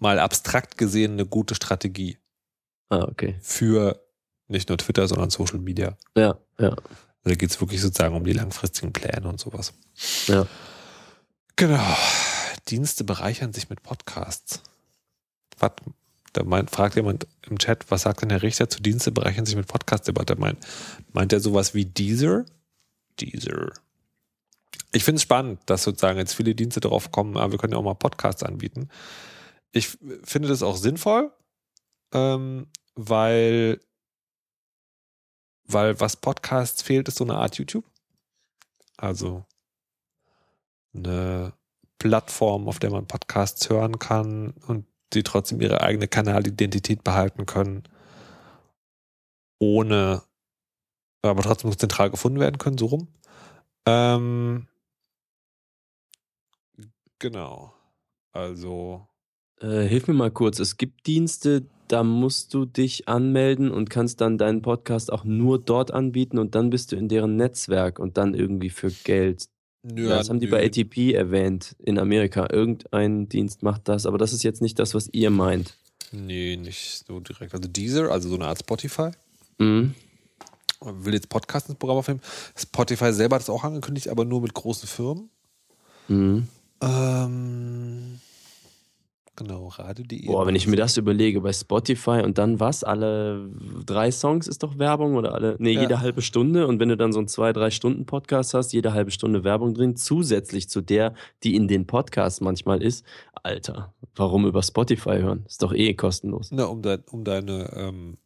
mal 0.00 0.18
abstrakt 0.18 0.78
gesehen 0.78 1.12
eine 1.12 1.26
gute 1.26 1.54
Strategie. 1.54 2.18
Ah, 2.88 3.02
okay. 3.02 3.36
Für 3.42 4.00
nicht 4.46 4.68
nur 4.68 4.78
Twitter, 4.78 5.06
sondern 5.08 5.30
Social 5.30 5.58
Media. 5.58 5.96
Ja, 6.16 6.38
ja. 6.58 6.74
Da 7.28 7.34
geht 7.34 7.50
es 7.50 7.60
wirklich 7.60 7.80
sozusagen 7.80 8.14
um 8.14 8.24
die 8.24 8.32
langfristigen 8.32 8.92
Pläne 8.92 9.28
und 9.28 9.38
sowas. 9.38 9.74
Ja. 10.26 10.46
Genau. 11.56 11.96
Dienste 12.68 13.04
bereichern 13.04 13.52
sich 13.52 13.68
mit 13.68 13.82
Podcasts. 13.82 14.62
Was, 15.58 15.72
da 16.32 16.44
meint, 16.44 16.70
fragt 16.70 16.96
jemand 16.96 17.26
im 17.48 17.58
Chat, 17.58 17.90
was 17.90 18.02
sagt 18.02 18.22
denn 18.22 18.30
Herr 18.30 18.42
Richter 18.42 18.70
zu 18.70 18.80
Dienste 18.80 19.12
bereichern 19.12 19.44
sich 19.44 19.56
mit 19.56 19.66
Podcast-Debatte? 19.66 20.36
Meint, 20.36 20.58
meint 21.12 21.32
er 21.32 21.40
sowas 21.40 21.74
wie 21.74 21.84
Deezer? 21.84 22.46
Deezer. 23.20 23.72
Ich 24.92 25.04
finde 25.04 25.16
es 25.16 25.22
spannend, 25.22 25.60
dass 25.66 25.82
sozusagen 25.82 26.18
jetzt 26.18 26.34
viele 26.34 26.54
Dienste 26.54 26.80
darauf 26.80 27.10
kommen, 27.10 27.36
aber 27.36 27.52
wir 27.52 27.58
können 27.58 27.72
ja 27.72 27.78
auch 27.78 27.84
mal 27.84 27.94
Podcasts 27.94 28.42
anbieten. 28.42 28.88
Ich 29.72 29.98
finde 30.24 30.48
das 30.48 30.62
auch 30.62 30.76
sinnvoll, 30.76 31.30
ähm, 32.12 32.68
weil 32.94 33.80
weil 35.68 36.00
was 36.00 36.16
Podcasts 36.16 36.82
fehlt, 36.82 37.08
ist 37.08 37.18
so 37.18 37.24
eine 37.24 37.36
Art 37.36 37.56
YouTube. 37.58 37.84
Also 38.96 39.44
eine 40.94 41.52
Plattform, 41.98 42.68
auf 42.68 42.78
der 42.78 42.90
man 42.90 43.06
Podcasts 43.06 43.68
hören 43.68 43.98
kann 43.98 44.52
und 44.66 44.86
die 45.12 45.22
trotzdem 45.22 45.60
ihre 45.60 45.80
eigene 45.80 46.08
Kanalidentität 46.08 47.04
behalten 47.04 47.46
können, 47.46 47.84
ohne 49.58 50.22
aber 51.22 51.42
trotzdem 51.42 51.76
zentral 51.76 52.10
gefunden 52.10 52.40
werden 52.40 52.58
können, 52.58 52.78
so 52.78 52.86
rum. 52.86 53.08
Ähm, 53.86 54.68
genau. 57.18 57.74
Also. 58.32 59.08
Äh, 59.60 59.82
hilf 59.82 60.06
mir 60.06 60.14
mal 60.14 60.30
kurz. 60.30 60.60
Es 60.60 60.76
gibt 60.76 61.06
Dienste, 61.06 61.66
da 61.88 62.04
musst 62.04 62.54
du 62.54 62.64
dich 62.64 63.08
anmelden 63.08 63.70
und 63.70 63.90
kannst 63.90 64.20
dann 64.20 64.38
deinen 64.38 64.62
Podcast 64.62 65.12
auch 65.12 65.24
nur 65.24 65.58
dort 65.58 65.90
anbieten 65.90 66.38
und 66.38 66.54
dann 66.54 66.70
bist 66.70 66.92
du 66.92 66.96
in 66.96 67.08
deren 67.08 67.36
Netzwerk 67.36 67.98
und 67.98 68.16
dann 68.16 68.34
irgendwie 68.34 68.70
für 68.70 68.90
Geld. 68.90 69.48
Nö, 69.82 70.08
das 70.08 70.28
haben 70.28 70.40
die 70.40 70.48
bei 70.48 70.64
ATP 70.64 71.14
erwähnt 71.14 71.76
in 71.78 71.98
Amerika. 71.98 72.48
Irgendein 72.50 73.28
Dienst 73.28 73.62
macht 73.62 73.88
das, 73.88 74.06
aber 74.06 74.18
das 74.18 74.32
ist 74.32 74.42
jetzt 74.42 74.60
nicht 74.60 74.78
das, 74.78 74.94
was 74.94 75.08
ihr 75.12 75.30
meint. 75.30 75.74
Nee, 76.12 76.56
nicht 76.56 77.04
so 77.06 77.20
direkt. 77.20 77.54
Also 77.54 77.68
Deezer, 77.68 78.10
also 78.10 78.28
so 78.28 78.34
eine 78.34 78.46
Art 78.46 78.58
Spotify. 78.58 79.10
Mhm. 79.58 79.94
Will 80.80 81.14
jetzt 81.14 81.28
Podcast 81.28 81.68
ins 81.68 81.78
Programm 81.78 81.98
aufnehmen. 81.98 82.20
Spotify 82.56 83.12
selber 83.12 83.36
hat 83.36 83.42
es 83.42 83.50
auch 83.50 83.64
angekündigt, 83.64 84.08
aber 84.08 84.24
nur 84.24 84.40
mit 84.40 84.54
großen 84.54 84.88
Firmen. 84.88 85.30
Mhm. 86.08 86.48
Ähm 86.80 88.20
Genau, 89.38 89.68
radio.de. 89.68 90.26
Boah, 90.26 90.48
wenn 90.48 90.56
ich 90.56 90.66
mir 90.66 90.74
das 90.74 90.96
überlege, 90.96 91.40
bei 91.40 91.52
Spotify 91.52 92.22
und 92.24 92.38
dann 92.38 92.58
was? 92.58 92.82
Alle 92.82 93.48
drei 93.86 94.10
Songs 94.10 94.48
ist 94.48 94.64
doch 94.64 94.78
Werbung 94.78 95.14
oder 95.14 95.32
alle? 95.32 95.54
Nee, 95.60 95.74
Ja. 95.74 95.82
jede 95.82 96.00
halbe 96.00 96.22
Stunde. 96.22 96.66
Und 96.66 96.80
wenn 96.80 96.88
du 96.88 96.96
dann 96.96 97.12
so 97.12 97.20
einen 97.20 97.28
zwei, 97.28 97.52
drei 97.52 97.70
Stunden 97.70 98.04
Podcast 98.04 98.52
hast, 98.54 98.72
jede 98.72 98.92
halbe 98.94 99.12
Stunde 99.12 99.44
Werbung 99.44 99.74
drin, 99.74 99.94
zusätzlich 99.94 100.68
zu 100.68 100.80
der, 100.80 101.14
die 101.44 101.54
in 101.54 101.68
den 101.68 101.86
Podcasts 101.86 102.40
manchmal 102.40 102.82
ist. 102.82 103.04
Alter, 103.44 103.94
warum 104.16 104.44
über 104.44 104.60
Spotify 104.60 105.18
hören? 105.20 105.44
Ist 105.46 105.62
doch 105.62 105.72
eh 105.72 105.94
kostenlos. 105.94 106.48
Na, 106.50 106.64
um, 106.64 106.82
dein, 106.82 107.04
um 107.12 107.22
deine. 107.22 107.70
Ähm, 107.76 108.16
um 108.16 108.18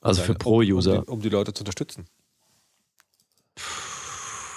Also 0.00 0.22
deine, 0.22 0.32
für 0.32 0.38
Pro-User. 0.38 0.92
Um, 0.92 0.98
um, 1.00 1.14
um 1.16 1.20
die 1.20 1.28
Leute 1.28 1.52
zu 1.52 1.60
unterstützen. 1.60 2.06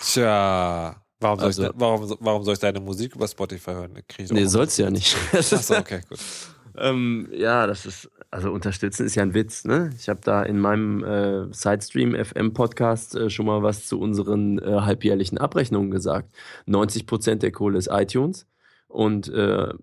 Tja. 0.01 0.95
Warum 1.21 1.39
soll, 1.39 1.47
Also- 1.47 1.63
ich, 1.65 1.69
warum, 1.75 2.15
warum 2.19 2.43
soll 2.43 2.53
ich 2.53 2.59
deine 2.59 2.79
Musik 2.79 3.15
über 3.15 3.27
Spotify 3.27 3.71
hören? 3.71 3.91
Nee, 4.31 4.45
auch- 4.45 4.49
soll's 4.49 4.77
ja 4.77 4.89
nicht. 4.89 5.15
Das 5.31 5.51
ist- 5.51 5.71
Achso, 5.71 5.77
okay, 5.79 6.01
gut. 6.07 6.19
Ähm, 6.77 7.27
ja, 7.33 7.67
das 7.67 7.85
ist, 7.85 8.09
also 8.31 8.51
unterstützen 8.51 9.05
ist 9.05 9.15
ja 9.15 9.23
ein 9.23 9.33
Witz, 9.33 9.65
ne? 9.65 9.89
Ich 9.97 10.07
habe 10.07 10.21
da 10.23 10.43
in 10.43 10.59
meinem 10.59 11.03
äh, 11.03 11.51
Sidestream 11.53 12.15
FM 12.15 12.53
Podcast 12.53 13.15
äh, 13.15 13.29
schon 13.29 13.47
mal 13.47 13.63
was 13.63 13.85
zu 13.87 13.99
unseren 13.99 14.59
äh, 14.59 14.79
halbjährlichen 14.81 15.37
Abrechnungen 15.39 15.91
gesagt. 15.91 16.33
90% 16.67 17.35
der 17.35 17.51
Kohle 17.51 17.77
ist 17.77 17.89
iTunes 17.91 18.47
und 18.87 19.27
äh, 19.29 19.73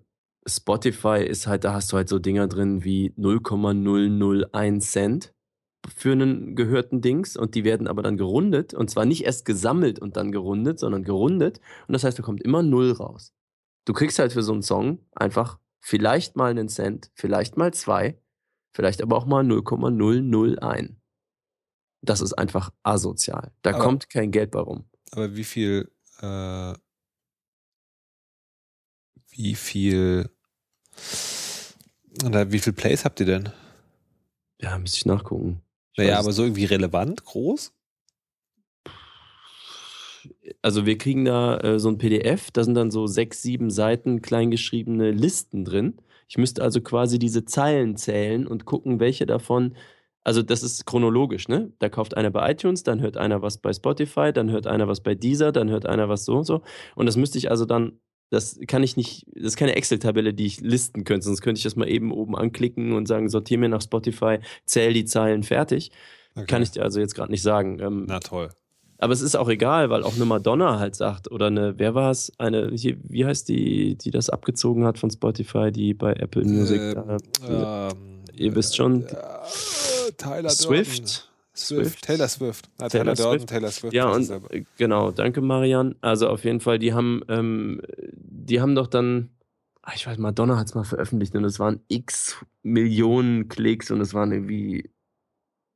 Spotify 0.47 1.23
ist 1.23 1.45
halt, 1.45 1.65
da 1.65 1.73
hast 1.73 1.91
du 1.91 1.97
halt 1.97 2.07
so 2.09 2.19
Dinger 2.19 2.47
drin 2.47 2.83
wie 2.83 3.13
0,001 3.17 4.91
Cent 4.91 5.33
für 5.95 6.11
einen 6.11 6.55
gehörten 6.55 7.01
Dings 7.01 7.37
und 7.37 7.55
die 7.55 7.63
werden 7.63 7.87
aber 7.87 8.01
dann 8.03 8.17
gerundet 8.17 8.73
und 8.73 8.89
zwar 8.89 9.05
nicht 9.05 9.23
erst 9.25 9.45
gesammelt 9.45 9.99
und 9.99 10.17
dann 10.17 10.31
gerundet, 10.31 10.79
sondern 10.79 11.03
gerundet 11.03 11.59
und 11.87 11.93
das 11.93 12.03
heißt, 12.03 12.17
da 12.19 12.23
kommt 12.23 12.41
immer 12.43 12.61
Null 12.63 12.91
raus. 12.91 13.33
Du 13.85 13.93
kriegst 13.93 14.19
halt 14.19 14.33
für 14.33 14.43
so 14.43 14.53
einen 14.53 14.63
Song 14.63 14.99
einfach 15.15 15.59
vielleicht 15.79 16.35
mal 16.35 16.51
einen 16.51 16.67
Cent, 16.69 17.11
vielleicht 17.15 17.55
mal 17.57 17.73
zwei, 17.73 18.19
vielleicht 18.73 19.01
aber 19.01 19.15
auch 19.15 19.25
mal 19.25 19.43
0,001. 19.43 20.91
Das 22.01 22.21
ist 22.21 22.33
einfach 22.33 22.71
asozial. 22.83 23.53
Da 23.61 23.71
Aber- 23.71 23.79
kommt 23.83 24.09
kein 24.09 24.31
Geld 24.31 24.51
bei 24.51 24.59
rum. 24.59 24.89
Aber 25.11 25.35
wie 25.35 25.43
viel. 25.45 25.89
Äh, 26.19 26.73
wie 29.29 29.55
viel. 29.55 30.29
Oder 32.25 32.51
wie 32.51 32.59
viel 32.59 32.73
Plays 32.73 33.05
habt 33.05 33.19
ihr 33.19 33.25
denn? 33.25 33.49
Ja, 34.59 34.77
müsste 34.77 34.97
ich 34.97 35.05
nachgucken. 35.05 35.61
Naja, 35.97 36.13
weiß 36.13 36.19
aber 36.25 36.31
so 36.33 36.43
irgendwie 36.43 36.65
relevant, 36.65 37.23
groß? 37.25 37.73
Also 40.61 40.85
wir 40.85 40.97
kriegen 40.97 41.25
da 41.25 41.57
äh, 41.59 41.79
so 41.79 41.89
ein 41.89 41.97
PDF, 41.97 42.51
da 42.51 42.63
sind 42.63 42.75
dann 42.75 42.91
so 42.91 43.07
sechs, 43.07 43.41
sieben 43.41 43.69
Seiten 43.69 44.21
kleingeschriebene 44.21 45.11
Listen 45.11 45.65
drin. 45.65 45.97
Ich 46.27 46.37
müsste 46.37 46.61
also 46.63 46.81
quasi 46.81 47.19
diese 47.19 47.45
Zeilen 47.45 47.95
zählen 47.95 48.47
und 48.47 48.65
gucken, 48.65 48.99
welche 48.99 49.25
davon, 49.25 49.75
also 50.23 50.41
das 50.43 50.63
ist 50.63 50.85
chronologisch, 50.85 51.47
ne? 51.47 51.71
Da 51.79 51.89
kauft 51.89 52.17
einer 52.17 52.31
bei 52.31 52.51
iTunes, 52.51 52.83
dann 52.83 52.99
hört 53.01 53.17
einer 53.17 53.41
was 53.41 53.57
bei 53.59 53.71
Spotify, 53.73 54.33
dann 54.33 54.51
hört 54.51 54.67
einer 54.67 54.87
was 54.87 55.01
bei 55.01 55.15
Deezer, 55.15 55.51
dann 55.51 55.69
hört 55.69 55.85
einer 55.85 56.09
was 56.09 56.25
so 56.25 56.37
und 56.37 56.43
so. 56.43 56.61
Und 56.95 57.05
das 57.05 57.15
müsste 57.15 57.37
ich 57.37 57.49
also 57.49 57.65
dann, 57.65 57.99
das 58.29 58.59
kann 58.67 58.83
ich 58.83 58.97
nicht, 58.97 59.25
das 59.33 59.43
ist 59.45 59.57
keine 59.57 59.75
Excel-Tabelle, 59.75 60.33
die 60.33 60.45
ich 60.45 60.61
listen 60.61 61.03
könnte, 61.03 61.25
sonst 61.25 61.41
könnte 61.41 61.59
ich 61.59 61.63
das 61.63 61.75
mal 61.75 61.87
eben 61.87 62.11
oben 62.11 62.35
anklicken 62.35 62.91
und 62.93 63.07
sagen, 63.07 63.29
sortiere 63.29 63.59
mir 63.59 63.69
nach 63.69 63.81
Spotify, 63.81 64.39
zähl 64.65 64.93
die 64.93 65.05
Zeilen 65.05 65.43
fertig. 65.43 65.91
Okay. 66.35 66.45
Kann 66.45 66.61
ich 66.61 66.71
dir 66.71 66.83
also 66.83 66.99
jetzt 66.99 67.15
gerade 67.15 67.31
nicht 67.31 67.41
sagen. 67.41 67.79
Ähm, 67.79 68.05
Na 68.07 68.19
toll. 68.19 68.49
aber 68.99 69.13
es 69.13 69.21
ist 69.21 69.35
auch 69.35 69.49
egal, 69.49 69.89
weil 69.89 70.03
auch 70.03 70.15
eine 70.15 70.25
Madonna 70.25 70.77
halt 70.77 70.95
sagt, 70.95 71.31
oder 71.31 71.47
eine, 71.47 71.79
wer 71.79 71.95
war 71.95 72.11
es? 72.11 72.31
Eine, 72.37 72.71
hier, 72.75 72.97
wie 73.03 73.25
heißt 73.25 73.47
die, 73.49 73.95
die 73.95 74.11
das 74.11 74.29
abgezogen 74.29 74.85
hat 74.85 74.99
von 74.99 75.09
Spotify, 75.09 75.71
die 75.71 75.93
bei 75.93 76.13
Apple 76.13 76.43
Music 76.43 76.79
Ähm, 76.79 77.17
da, 77.41 77.89
ähm, 77.89 78.23
ihr 78.35 78.55
wisst 78.55 78.75
schon, 78.75 79.03
äh, 79.05 80.11
Tyler 80.17 80.49
Durden. 80.49 81.05
Swift. 81.57 82.03
Taylor 82.03 82.27
Swift. 82.27 82.69
Ah, 82.79 82.87
Taylor 82.89 83.15
Taylor 83.15 83.31
Swift. 83.33 83.49
Taylor 83.49 83.71
Swift. 83.71 83.93
Ja, 83.93 84.09
und 84.09 84.29
äh, 84.29 84.63
genau, 84.77 85.11
danke 85.11 85.41
Marian. 85.41 85.95
Also 86.01 86.27
auf 86.29 86.43
jeden 86.43 86.59
Fall, 86.59 86.79
die 86.79 86.93
haben, 86.93 87.21
ähm, 87.29 87.81
die 88.13 88.61
haben 88.61 88.75
doch 88.75 88.87
dann, 88.87 89.29
ah, 89.81 89.91
ich 89.95 90.05
weiß, 90.07 90.17
Madonna 90.17 90.57
hat 90.57 90.67
es 90.67 90.75
mal 90.75 90.83
veröffentlicht 90.83 91.35
und 91.35 91.43
es 91.45 91.59
waren 91.59 91.81
x 91.87 92.37
Millionen 92.63 93.47
Klicks 93.47 93.91
und 93.91 94.01
es 94.01 94.13
waren 94.13 94.31
irgendwie 94.31 94.89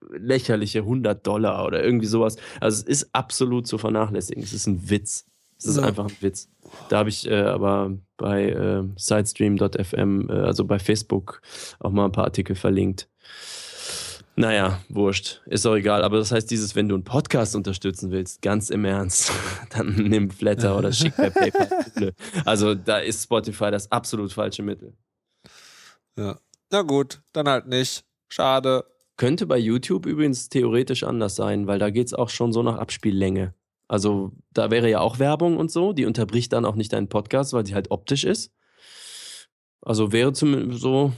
lächerliche 0.10 0.80
100 0.80 1.26
Dollar 1.26 1.66
oder 1.66 1.84
irgendwie 1.84 2.08
sowas. 2.08 2.36
Also 2.60 2.82
es 2.82 2.88
ist 3.04 3.10
absolut 3.14 3.68
zu 3.68 3.78
vernachlässigen. 3.78 4.44
Es 4.44 4.54
ist 4.54 4.68
ein 4.68 4.90
Witz. 4.90 5.26
Es 5.58 5.66
ist 5.66 5.78
Ja. 5.78 5.84
einfach 5.84 6.06
ein 6.10 6.16
Witz. 6.22 6.50
Da 6.90 6.98
habe 7.00 7.10
ich 7.10 7.30
äh, 7.30 7.42
aber 7.42 7.98
bei 8.18 8.50
äh, 8.50 8.84
sidestream.fm, 8.98 10.30
äh, 10.30 10.34
also 10.34 10.66
bei 10.66 10.80
Facebook, 10.80 11.42
auch 11.80 11.92
mal 11.92 12.06
ein 12.06 12.12
paar 12.12 12.24
Artikel 12.26 12.56
verlinkt. 12.56 13.10
Naja, 14.36 14.80
wurscht. 14.90 15.42
Ist 15.46 15.66
auch 15.66 15.76
egal. 15.76 16.04
Aber 16.04 16.18
das 16.18 16.32
heißt, 16.32 16.50
dieses, 16.50 16.76
wenn 16.76 16.88
du 16.88 16.96
einen 16.96 17.04
Podcast 17.04 17.56
unterstützen 17.56 18.12
willst, 18.12 18.42
ganz 18.42 18.70
im 18.70 18.86
Ernst, 18.86 19.32
dann 19.70 19.94
nimm 19.96 20.30
Flatter 20.30 20.78
oder 20.78 20.92
schick 20.92 21.16
per 21.16 21.32
PayPal. 21.32 22.14
Also 22.46 22.74
da 22.74 23.00
ist 23.00 23.24
Spotify 23.24 23.72
das 23.72 23.92
absolut 23.92 24.32
falsche 24.32 24.64
Mittel. 24.64 24.94
Ja. 26.18 26.40
Na 26.72 26.82
gut, 26.84 27.22
dann 27.34 27.50
halt 27.50 27.68
nicht. 27.68 28.06
Schade. 28.30 28.86
Könnte 29.18 29.46
bei 29.46 29.58
YouTube 29.58 30.06
übrigens 30.06 30.50
theoretisch 30.50 31.04
anders 31.04 31.36
sein, 31.36 31.68
weil 31.68 31.80
da 31.80 31.90
geht 31.90 32.08
es 32.08 32.14
auch 32.14 32.30
schon 32.30 32.54
so 32.54 32.64
nach 32.64 32.78
Abspiellänge. 32.78 33.54
Also 33.88 34.32
da 34.54 34.72
wäre 34.72 34.90
ja 34.90 35.02
auch 35.02 35.20
Werbung 35.20 35.58
und 35.58 35.70
so, 35.70 35.92
die 35.92 36.06
unterbricht 36.06 36.54
dann 36.54 36.64
auch 36.64 36.76
nicht 36.76 36.94
deinen 36.94 37.10
Podcast, 37.10 37.52
weil 37.52 37.66
sie 37.66 37.76
halt 37.76 37.92
optisch 37.92 38.24
ist. 38.24 38.54
Also 39.82 40.14
wäre 40.14 40.32
zum 40.32 40.72
so, 40.72 41.12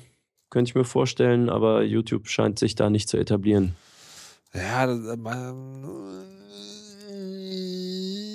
könnte 0.54 0.70
ich 0.70 0.76
mir 0.76 0.86
vorstellen, 0.86 1.50
aber 1.50 1.82
YouTube 1.82 2.28
scheint 2.28 2.60
sich 2.60 2.76
da 2.76 2.92
nicht 2.92 3.10
zu 3.10 3.18
etablieren. 3.18 3.76
Ja, 4.54 4.86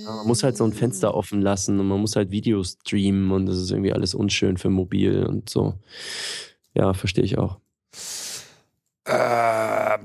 Ja, 0.05 0.17
man 0.17 0.27
muss 0.27 0.43
halt 0.43 0.57
so 0.57 0.65
ein 0.65 0.73
Fenster 0.73 1.15
offen 1.15 1.41
lassen 1.41 1.79
und 1.79 1.87
man 1.87 2.01
muss 2.01 2.17
halt 2.17 2.33
Videos 2.33 2.77
streamen 2.81 3.31
und 3.31 3.47
das 3.47 3.59
ist 3.59 3.71
irgendwie 3.71 3.93
alles 3.93 4.17
unschön 4.17 4.57
für 4.57 4.69
mobil 4.69 5.25
und 5.27 5.49
so. 5.49 5.75
Ja, 6.75 6.93
verstehe 6.93 7.23
ich 7.23 7.39
auch. 7.39 7.61
Äh, 9.05 9.99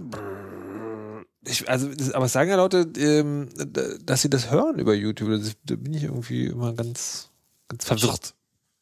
ich, 1.48 1.68
also, 1.68 1.90
aber 2.14 2.26
es 2.26 2.34
sagen 2.34 2.52
ja 2.52 2.57
Leute, 2.57 2.91
ähm, 2.98 3.49
dass 4.06 4.22
sie 4.22 4.30
das 4.30 4.52
hören 4.52 4.77
über 4.77 4.94
YouTube. 4.94 5.41
Da 5.65 5.76
bin 5.76 5.95
ich 5.95 6.03
irgendwie 6.03 6.45
immer 6.45 6.73
ganz, 6.73 7.31
ganz 7.69 7.85
verwirrt. 7.85 8.35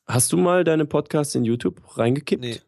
Hast 0.06 0.34
du 0.34 0.38
mal 0.38 0.66
deine 0.66 0.86
Podcasts 0.86 1.34
in 1.34 1.46
YouTube 1.46 1.82
reingekippt? 1.98 2.42
Nee. 2.42 2.60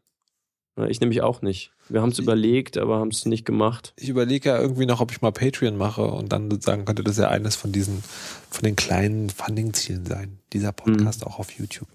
Ich 0.87 0.99
nämlich 0.99 1.21
auch 1.21 1.41
nicht. 1.43 1.71
Wir 1.87 2.01
haben 2.01 2.09
es 2.09 2.17
überlegt, 2.19 2.77
aber 2.79 2.97
haben 2.97 3.09
es 3.09 3.25
nicht 3.25 3.45
gemacht. 3.45 3.93
Ich 3.97 4.09
überlege 4.09 4.49
ja 4.49 4.59
irgendwie 4.59 4.87
noch, 4.87 5.01
ob 5.01 5.11
ich 5.11 5.21
mal 5.21 5.31
Patreon 5.31 5.77
mache 5.77 6.03
und 6.03 6.31
dann 6.33 6.49
sozusagen 6.49 6.85
könnte 6.85 7.03
das 7.03 7.17
ja 7.17 7.29
eines 7.29 7.55
von 7.55 7.71
diesen, 7.71 8.03
von 8.49 8.63
den 8.63 8.75
kleinen 8.75 9.29
Funding-Zielen 9.29 10.05
sein. 10.07 10.39
Dieser 10.51 10.71
Podcast 10.71 11.27
auch 11.27 11.37
auf 11.37 11.51
YouTube. 11.51 11.87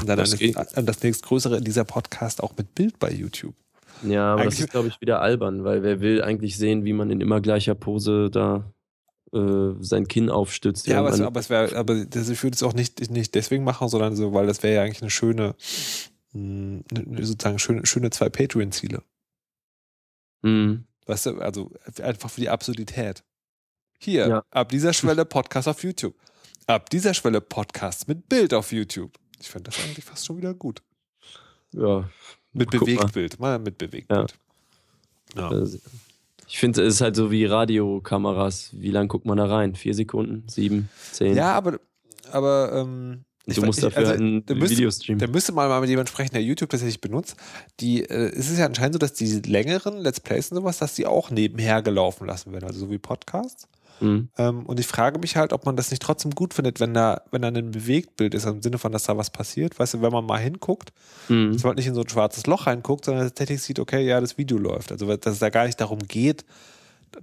Und 0.00 0.08
dann 0.08 0.16
Das 0.18 0.30
das, 0.30 0.38
geht. 0.38 0.56
das 0.56 1.02
nächstgrößere, 1.02 1.60
dieser 1.60 1.84
Podcast 1.84 2.42
auch 2.42 2.52
mit 2.56 2.74
Bild 2.74 2.98
bei 2.98 3.10
YouTube. 3.12 3.54
Ja, 4.02 4.32
aber 4.32 4.44
das 4.44 4.54
Eigentlich- 4.54 4.60
ist, 4.66 4.70
glaube 4.70 4.88
ich, 4.88 5.00
wieder 5.02 5.20
albern, 5.20 5.64
weil 5.64 5.82
wer 5.82 6.00
will 6.00 6.22
eigentlich 6.22 6.56
sehen, 6.56 6.84
wie 6.84 6.92
man 6.94 7.10
in 7.10 7.20
immer 7.20 7.40
gleicher 7.42 7.74
Pose 7.74 8.30
da 8.30 8.72
äh, 9.34 9.72
sein 9.80 10.08
Kinn 10.08 10.30
aufstützt. 10.30 10.86
Ja, 10.86 11.00
aber 11.00 11.10
es, 11.10 11.20
aber 11.20 11.40
es 11.40 11.50
wäre, 11.50 11.76
aber 11.76 12.06
das, 12.06 12.30
ich 12.30 12.42
würde 12.42 12.54
es 12.54 12.62
auch 12.62 12.72
nicht, 12.72 13.10
nicht 13.10 13.34
deswegen 13.34 13.64
machen, 13.64 13.88
sondern 13.88 14.16
so, 14.16 14.32
weil 14.32 14.46
das 14.46 14.62
wäre 14.62 14.76
ja 14.76 14.82
eigentlich 14.82 15.02
eine 15.02 15.10
schöne, 15.10 15.54
mh, 16.32 16.82
sozusagen 17.22 17.58
schöne, 17.58 17.86
schöne 17.86 18.10
zwei 18.10 18.28
Patreon-Ziele. 18.28 19.02
Mhm. 20.42 20.84
Weißt 21.06 21.26
du, 21.26 21.38
also 21.40 21.70
einfach 22.02 22.30
für 22.30 22.40
die 22.40 22.48
Absurdität. 22.50 23.24
Hier, 23.98 24.28
Ja. 24.28 24.44
ab 24.50 24.68
dieser 24.68 24.92
Schwelle 24.92 25.24
Podcast 25.24 25.66
auf 25.68 25.82
YouTube. 25.82 26.14
Ab 26.66 26.90
dieser 26.90 27.14
Schwelle 27.14 27.40
Podcast 27.40 28.08
mit 28.08 28.28
Bild 28.28 28.52
auf 28.54 28.72
YouTube. 28.72 29.18
Ich 29.40 29.48
finde 29.48 29.70
das 29.70 29.82
eigentlich 29.82 30.04
fast 30.04 30.26
schon 30.26 30.36
wieder 30.36 30.54
gut. 30.54 30.82
Ja. 31.72 32.08
Mit 32.52 32.70
Guck 32.70 32.80
mal. 32.82 32.86
Bewegtbild, 32.96 33.40
mal 33.40 33.58
mit 33.58 33.78
Bewegtbild. 33.78 34.38
Ja. 35.34 35.48
Also, 35.48 35.78
Ich 36.46 36.58
finde, 36.58 36.82
es 36.82 36.94
ist 36.96 37.00
halt 37.00 37.16
so 37.16 37.30
wie 37.30 37.44
Radiokameras. 37.44 38.70
Wie 38.72 38.90
lang 38.90 39.08
guckt 39.08 39.26
man 39.26 39.36
da 39.38 39.46
rein? 39.46 39.74
Vier 39.74 39.94
Sekunden? 39.94 40.48
Sieben? 40.48 40.88
Zehn? 41.12 41.36
Ja, 41.36 41.52
aber, 41.54 41.78
aber 42.30 42.72
ähm, 42.74 43.24
ich 43.48 43.56
du 43.56 43.66
musst 43.66 43.82
dafür 43.82 43.98
also, 44.08 44.12
ein 44.14 44.44
da 44.46 44.54
müsste- 44.54 44.76
Video 44.76 44.90
streamen. 44.90 45.18
Da 45.20 45.26
müsste 45.26 45.52
man 45.52 45.68
mal 45.68 45.80
mit 45.80 45.90
jemandem 45.90 46.12
sprechen, 46.12 46.32
der 46.32 46.42
YouTube 46.42 46.70
tatsächlich 46.70 47.00
benutzt. 47.00 47.36
Die, 47.80 48.02
äh, 48.04 48.30
es 48.36 48.50
ist 48.50 48.58
ja 48.58 48.66
anscheinend 48.66 48.94
so, 48.94 48.98
dass 48.98 49.12
die 49.14 49.26
längeren 49.42 49.98
Let's 49.98 50.20
Plays 50.20 50.50
und 50.52 50.56
sowas, 50.58 50.78
dass 50.78 50.94
die 50.94 51.06
auch 51.06 51.30
nebenher 51.30 51.82
gelaufen 51.82 52.26
lassen 52.26 52.52
werden, 52.52 52.64
also 52.66 52.80
so 52.80 52.90
wie 52.90 52.98
Podcasts. 52.98 53.66
Mhm. 54.00 54.28
Ähm, 54.38 54.64
und 54.66 54.78
ich 54.78 54.86
frage 54.86 55.18
mich 55.18 55.34
halt, 55.36 55.52
ob 55.52 55.66
man 55.66 55.74
das 55.74 55.90
nicht 55.90 56.00
trotzdem 56.02 56.30
gut 56.32 56.54
findet, 56.54 56.78
wenn 56.78 56.94
da, 56.94 57.22
wenn 57.32 57.42
da 57.42 57.48
ein 57.48 57.72
Bewegtbild 57.72 58.32
ist, 58.32 58.44
im 58.46 58.62
Sinne 58.62 58.78
von, 58.78 58.92
dass 58.92 59.02
da 59.04 59.16
was 59.16 59.30
passiert. 59.30 59.76
Weißt 59.78 59.94
du, 59.94 60.02
wenn 60.02 60.12
man 60.12 60.24
mal 60.24 60.38
hinguckt, 60.38 60.92
Mhm. 61.28 61.52
dass 61.54 61.64
man 61.64 61.74
nicht 61.74 61.88
in 61.88 61.94
so 61.94 62.02
ein 62.02 62.08
schwarzes 62.08 62.46
Loch 62.46 62.68
reinguckt, 62.68 63.06
sondern 63.06 63.24
tatsächlich 63.26 63.60
sieht, 63.60 63.80
okay, 63.80 64.06
ja, 64.06 64.20
das 64.20 64.38
Video 64.38 64.56
läuft. 64.56 64.92
Also, 64.92 65.06
dass 65.16 65.32
es 65.34 65.38
da 65.40 65.50
gar 65.50 65.66
nicht 65.66 65.80
darum 65.80 65.98
geht, 66.06 66.44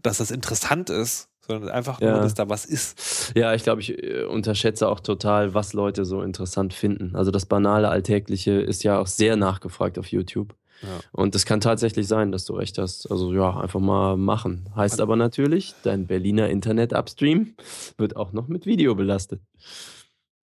dass 0.04 0.18
das 0.18 0.32
interessant 0.32 0.90
ist, 0.90 1.30
sondern 1.48 1.70
einfach 1.70 2.02
Ja. 2.02 2.12
nur, 2.14 2.22
dass 2.22 2.34
da 2.34 2.50
was 2.50 2.66
ist. 2.66 3.34
Ja, 3.36 3.54
ich 3.54 3.64
glaube, 3.64 3.82
ich 3.82 4.02
äh, 4.02 4.24
unterschätze 4.24 4.88
auch 4.88 5.00
total, 5.00 5.54
was 5.54 5.74
Leute 5.74 6.06
so 6.06 6.22
interessant 6.22 6.74
finden. 6.74 7.16
Also 7.16 7.32
das 7.32 7.46
banale 7.46 7.90
Alltägliche 7.90 8.54
ist 8.54 8.84
ja 8.84 9.00
auch 9.00 9.08
sehr 9.08 9.36
nachgefragt 9.36 9.98
auf 10.00 10.08
YouTube. 10.08 10.56
Ja. 10.82 10.90
Und 11.14 11.34
es 11.36 11.46
kann 11.46 11.62
tatsächlich 11.62 12.08
sein, 12.08 12.32
dass 12.32 12.46
du 12.46 12.54
recht 12.54 12.78
hast. 12.78 13.10
Also 13.10 13.34
ja, 13.34 13.58
einfach 13.60 13.80
mal 13.80 14.18
machen. 14.18 14.70
Heißt 14.76 15.00
aber 15.00 15.16
natürlich, 15.16 15.74
dein 15.84 16.06
Berliner 16.06 16.50
Internet-Upstream 16.50 17.56
wird 17.98 18.16
auch 18.18 18.34
noch 18.34 18.48
mit 18.48 18.66
Video 18.66 18.94
belastet. 18.96 19.42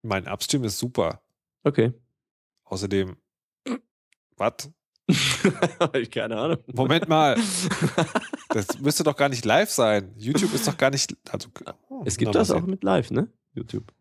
Mein 0.04 0.28
Upstream 0.28 0.64
ist 0.64 0.80
super. 0.80 1.22
Okay. 1.64 1.94
Außerdem, 2.66 3.18
was? 4.38 4.72
Keine 6.12 6.38
Ahnung. 6.38 6.58
Moment 6.74 7.10
mal. 7.10 7.36
Das 8.54 8.80
müsste 8.80 9.04
doch 9.04 9.16
gar 9.16 9.30
nicht 9.30 9.46
live 9.46 9.70
sein. 9.70 10.12
YouTube 10.18 10.54
ist 10.54 10.68
doch 10.68 10.78
gar 10.78 10.90
nicht. 10.90 11.16
Also, 11.32 11.50
Es 12.06 12.18
gibt 12.18 12.36
das 12.36 12.52
auch 12.52 12.62
mit 12.66 12.84
live, 12.84 13.12
ne? 13.12 13.28
YouTube. 13.54 13.92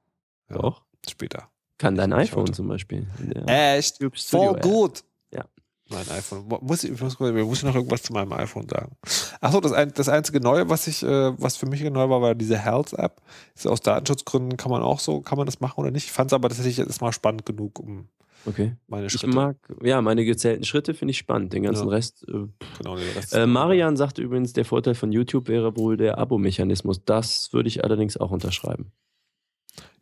Ja, 0.48 0.56
Auch. 0.56 0.82
Später. 1.08 1.48
Kann 1.78 1.94
dein 1.94 2.12
iPhone 2.12 2.52
zum 2.52 2.68
Beispiel. 2.68 3.06
Echt? 3.46 3.98
Voll 4.28 4.56
App. 4.56 4.62
gut. 4.62 5.04
Ja. 5.32 5.46
Mein 5.88 6.08
iPhone. 6.10 6.46
Muss 6.60 6.84
ich, 6.84 6.90
ich 6.92 7.00
muss, 7.00 7.14
ich 7.14 7.20
muss 7.20 7.62
noch 7.62 7.74
irgendwas 7.74 8.02
zu 8.02 8.12
meinem 8.12 8.32
iPhone 8.32 8.68
sagen. 8.68 8.96
Achso, 9.40 9.60
das, 9.60 9.72
ein, 9.72 9.92
das 9.94 10.08
einzige 10.08 10.40
Neue, 10.40 10.68
was 10.68 10.86
ich, 10.86 11.02
äh, 11.02 11.40
was 11.40 11.56
für 11.56 11.66
mich 11.66 11.82
neu 11.82 12.08
war, 12.10 12.20
war 12.20 12.34
diese 12.34 12.58
Health-App. 12.58 13.22
Aus 13.64 13.80
Datenschutzgründen 13.80 14.56
kann 14.58 14.70
man 14.70 14.82
auch 14.82 15.00
so, 15.00 15.20
kann 15.20 15.38
man 15.38 15.46
das 15.46 15.60
machen 15.60 15.80
oder 15.80 15.90
nicht? 15.90 16.04
Ich 16.04 16.12
fand 16.12 16.30
es 16.30 16.34
aber 16.34 16.48
tatsächlich 16.48 16.76
jetzt 16.76 17.00
mal 17.00 17.12
spannend 17.12 17.46
genug, 17.46 17.78
um 17.78 18.08
Okay. 18.46 18.74
meine 18.86 19.06
Ich 19.06 19.26
mag, 19.26 19.56
ja, 19.82 20.00
meine 20.00 20.24
gezählten 20.24 20.64
Schritte 20.64 20.94
finde 20.94 21.10
ich 21.10 21.18
spannend. 21.18 21.52
Den 21.52 21.62
ganzen 21.62 21.88
Ja. 21.88 21.94
Rest. 21.94 22.24
Äh, 22.26 22.46
genau, 22.78 22.96
den 22.96 23.10
Rest 23.14 23.34
äh, 23.34 23.46
Marian 23.46 23.96
sagte 23.96 24.22
übrigens, 24.22 24.52
der 24.52 24.64
Vorteil 24.64 24.94
von 24.94 25.12
YouTube 25.12 25.48
wäre 25.48 25.76
wohl 25.76 25.96
der 25.96 26.18
Abo-Mechanismus. 26.18 27.04
Das 27.04 27.52
würde 27.52 27.68
ich 27.68 27.84
allerdings 27.84 28.16
auch 28.16 28.30
unterschreiben. 28.30 28.92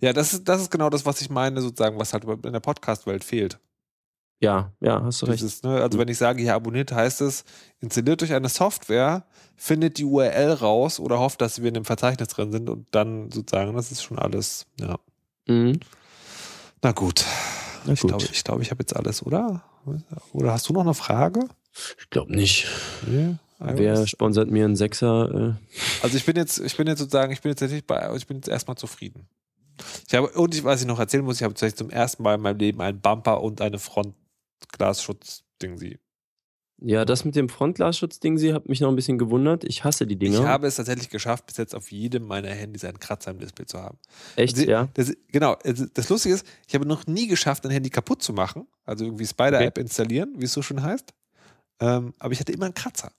Ja, 0.01 0.13
das 0.13 0.33
ist, 0.33 0.49
das 0.49 0.63
ist 0.63 0.71
genau 0.71 0.91
das, 0.91 1.05
was 1.05 1.21
ich 1.21 1.31
meine, 1.31 1.61
sozusagen, 1.61 1.99
was 1.99 2.13
halt 2.13 2.25
in 2.25 2.53
der 2.53 2.61
Podcast-Welt 2.61 3.25
fehlt. 3.25 3.59
Ja, 4.41 4.73
ja, 4.81 5.03
hast 5.03 5.21
du 5.23 5.27
recht. 5.27 5.41
Dieses, 5.41 5.65
ne, 5.65 5.83
also 5.83 5.99
wenn 5.99 6.07
ich 6.07 6.17
sage, 6.17 6.41
hier 6.41 6.55
abonniert, 6.55 6.93
heißt 6.93 7.23
es, 7.23 7.45
installiert 7.81 8.23
euch 8.23 8.33
eine 8.33 8.49
Software, 8.49 9.27
findet 9.57 9.99
die 9.99 10.05
URL 10.05 10.53
raus 10.53 11.01
oder 11.01 11.19
hofft, 11.19 11.41
dass 11.41 11.61
wir 11.61 11.69
in 11.69 11.75
dem 11.75 11.85
Verzeichnis 11.85 12.29
drin 12.29 12.53
sind 12.53 12.71
und 12.71 12.87
dann 12.93 13.33
sozusagen, 13.33 13.75
das 13.75 13.91
ist 13.91 14.03
schon 14.03 14.19
alles, 14.19 14.67
ja. 14.79 14.97
Mhm. 15.49 15.81
Na 16.83 16.93
gut. 16.93 17.25
Ich 17.87 18.01
gut. 18.01 18.11
glaube, 18.11 18.25
ich, 18.31 18.45
glaube, 18.45 18.63
ich 18.63 18.71
habe 18.71 18.83
jetzt 18.83 18.97
alles, 18.97 19.25
oder? 19.25 19.63
Oder 20.33 20.53
hast 20.53 20.69
du 20.69 20.73
noch 20.73 20.83
eine 20.83 20.95
Frage? 20.95 21.41
Ich 21.99 22.11
glaube 22.11 22.35
nicht. 22.35 22.67
Nee. 23.07 23.37
Wer 23.61 24.07
sponsert 24.07 24.51
mir 24.51 24.65
einen 24.65 24.77
Sechser? 24.77 25.57
Äh, 25.59 25.83
Also 26.03 26.17
ich 26.17 26.25
bin 26.25 26.37
jetzt, 26.37 26.59
ich 26.61 26.77
bin 26.77 26.87
jetzt 26.87 27.01
sozusagen, 27.01 27.33
ich 27.33 27.41
bin 27.41 27.51
jetzt 27.51 27.61
tatsächlich 27.61 27.87
bei, 27.87 28.15
ich 28.15 28.27
bin 28.27 28.37
jetzt 28.37 28.49
erstmal 28.49 28.77
zufrieden. 28.77 29.29
Ich 30.07 30.15
habe, 30.15 30.29
und 30.29 30.55
ich, 30.55 30.65
was 30.65 30.81
ich 30.81 30.87
noch 30.87 30.99
erzählen 30.99 31.25
muss, 31.25 31.37
ich 31.37 31.43
habe 31.43 31.55
tatsächlich 31.55 31.79
zum 31.79 31.91
ersten 31.91 32.23
Mal 32.23 32.35
in 32.35 32.41
meinem 32.41 32.59
Leben 32.59 32.81
einen 32.81 33.01
Bumper 33.01 33.43
und 33.43 33.61
eine 33.61 33.79
Frontglasschutz-Ding 33.79 35.79
sie. 35.79 35.99
Ja, 36.81 37.05
das 37.05 37.25
mit 37.25 37.35
dem 37.37 37.49
Frontglasschutz-Ding, 37.49 38.39
sie 38.39 38.53
hat 38.55 38.69
mich 38.69 38.81
noch 38.81 38.89
ein 38.89 38.97
bisschen 38.97 39.19
gewundert. 39.19 39.65
Ich 39.65 39.85
hasse 39.85 40.07
die 40.07 40.17
Dinger. 40.17 40.39
Ich 40.41 40.45
habe 40.47 40.67
es 40.67 40.77
tatsächlich 40.77 41.09
geschafft, 41.11 41.47
bis 41.47 41.57
jetzt 41.57 41.75
auf 41.75 41.91
jedem 41.91 42.25
meiner 42.25 42.49
Handys 42.51 42.85
einen 42.85 42.99
Kratzer 43.01 43.31
im 43.33 43.39
Display 43.39 43.67
zu 43.67 43.79
haben. 43.83 43.99
Echt, 44.37 44.57
Sie- 44.57 44.67
ja. 44.69 44.89
Das, 44.95 45.13
genau, 45.33 45.55
also 45.65 45.87
das 45.93 46.09
Lustige 46.09 46.35
ist, 46.37 46.47
ich 46.67 46.75
habe 46.75 46.87
noch 46.87 47.07
nie 47.07 47.27
geschafft, 47.27 47.65
ein 47.67 47.71
Handy 47.73 47.91
kaputt 47.91 48.23
zu 48.23 48.33
machen. 48.33 48.67
Also 48.85 49.05
irgendwie 49.05 49.27
Spider-App 49.27 49.77
installieren, 49.79 50.35
wie 50.39 50.45
es 50.45 50.53
so 50.53 50.63
schön 50.63 50.83
heißt. 50.83 51.13
Ähm, 51.81 52.13
aber 52.19 52.33
ich 52.33 52.41
hatte 52.41 52.53
immer 52.53 52.65
einen 52.67 52.75
Kratzer. 52.75 53.13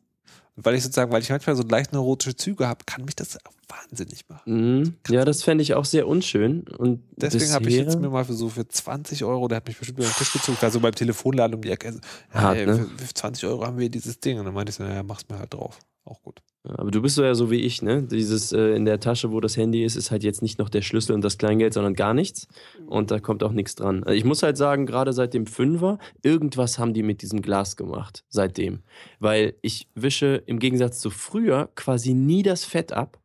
Weil 0.63 0.75
ich 0.75 0.83
sozusagen, 0.83 1.11
weil 1.11 1.21
ich 1.21 1.29
manchmal 1.29 1.55
so 1.55 1.63
leicht 1.63 1.93
neurotische 1.93 2.35
Züge 2.35 2.67
habe, 2.67 2.83
kann 2.85 3.05
mich 3.05 3.15
das 3.15 3.37
wahnsinnig 3.67 4.27
machen. 4.27 4.79
Mhm. 4.81 4.93
Ja, 5.09 5.25
das 5.25 5.43
fände 5.43 5.61
ich 5.61 5.73
auch 5.73 5.85
sehr 5.85 6.07
unschön. 6.07 6.65
Und 6.77 7.03
Deswegen 7.15 7.51
habe 7.51 7.69
ich 7.69 7.75
jetzt 7.75 7.99
mir 7.99 8.09
mal 8.09 8.25
für 8.25 8.33
so 8.33 8.49
für 8.49 8.67
20 8.67 9.23
Euro, 9.23 9.47
der 9.47 9.57
hat 9.57 9.67
mich 9.67 9.77
bestimmt 9.77 9.99
über 9.99 10.07
den 10.07 10.13
Tisch 10.15 10.33
gezogen, 10.33 10.57
also 10.61 10.79
beim 10.79 10.93
Telefonladen 10.93 11.55
um 11.55 11.61
die 11.61 11.69
Ecke. 11.71 11.87
Also, 11.87 11.99
ja, 12.33 12.41
Hart, 12.41 12.57
ey, 12.57 12.65
ne? 12.65 12.75
für, 12.77 13.05
für 13.05 13.13
20 13.13 13.45
Euro 13.45 13.65
haben 13.65 13.77
wir 13.77 13.89
dieses 13.89 14.19
Ding. 14.19 14.39
Und 14.39 14.45
dann 14.45 14.53
meinte 14.53 14.71
ich 14.71 14.75
so, 14.75 14.83
naja, 14.83 15.03
mach's 15.03 15.25
mir 15.29 15.39
halt 15.39 15.53
drauf. 15.53 15.79
Auch 16.09 16.23
gut. 16.23 16.41
Aber 16.63 16.89
du 16.89 17.03
bist 17.03 17.15
so 17.15 17.23
ja 17.23 17.35
so 17.35 17.51
wie 17.51 17.61
ich, 17.61 17.83
ne? 17.83 18.01
Dieses 18.01 18.51
äh, 18.51 18.75
in 18.75 18.85
der 18.85 18.99
Tasche, 18.99 19.31
wo 19.31 19.39
das 19.39 19.55
Handy 19.57 19.83
ist, 19.83 19.95
ist 19.95 20.09
halt 20.09 20.23
jetzt 20.23 20.41
nicht 20.41 20.57
noch 20.57 20.69
der 20.69 20.81
Schlüssel 20.81 21.13
und 21.13 21.23
das 21.23 21.37
Kleingeld, 21.37 21.75
sondern 21.75 21.93
gar 21.93 22.15
nichts. 22.15 22.47
Und 22.87 23.11
da 23.11 23.19
kommt 23.19 23.43
auch 23.43 23.51
nichts 23.51 23.75
dran. 23.75 24.03
Also 24.03 24.17
ich 24.17 24.25
muss 24.25 24.41
halt 24.41 24.57
sagen, 24.57 24.87
gerade 24.87 25.13
seit 25.13 25.35
dem 25.35 25.45
Fünfer, 25.45 25.99
irgendwas 26.23 26.79
haben 26.79 26.95
die 26.95 27.03
mit 27.03 27.21
diesem 27.21 27.43
Glas 27.43 27.77
gemacht, 27.77 28.25
seitdem. 28.27 28.81
Weil 29.19 29.53
ich 29.61 29.87
wische 29.93 30.41
im 30.47 30.57
Gegensatz 30.57 30.99
zu 30.99 31.11
früher 31.11 31.69
quasi 31.75 32.15
nie 32.15 32.41
das 32.41 32.65
Fett 32.65 32.91
ab. 32.91 33.19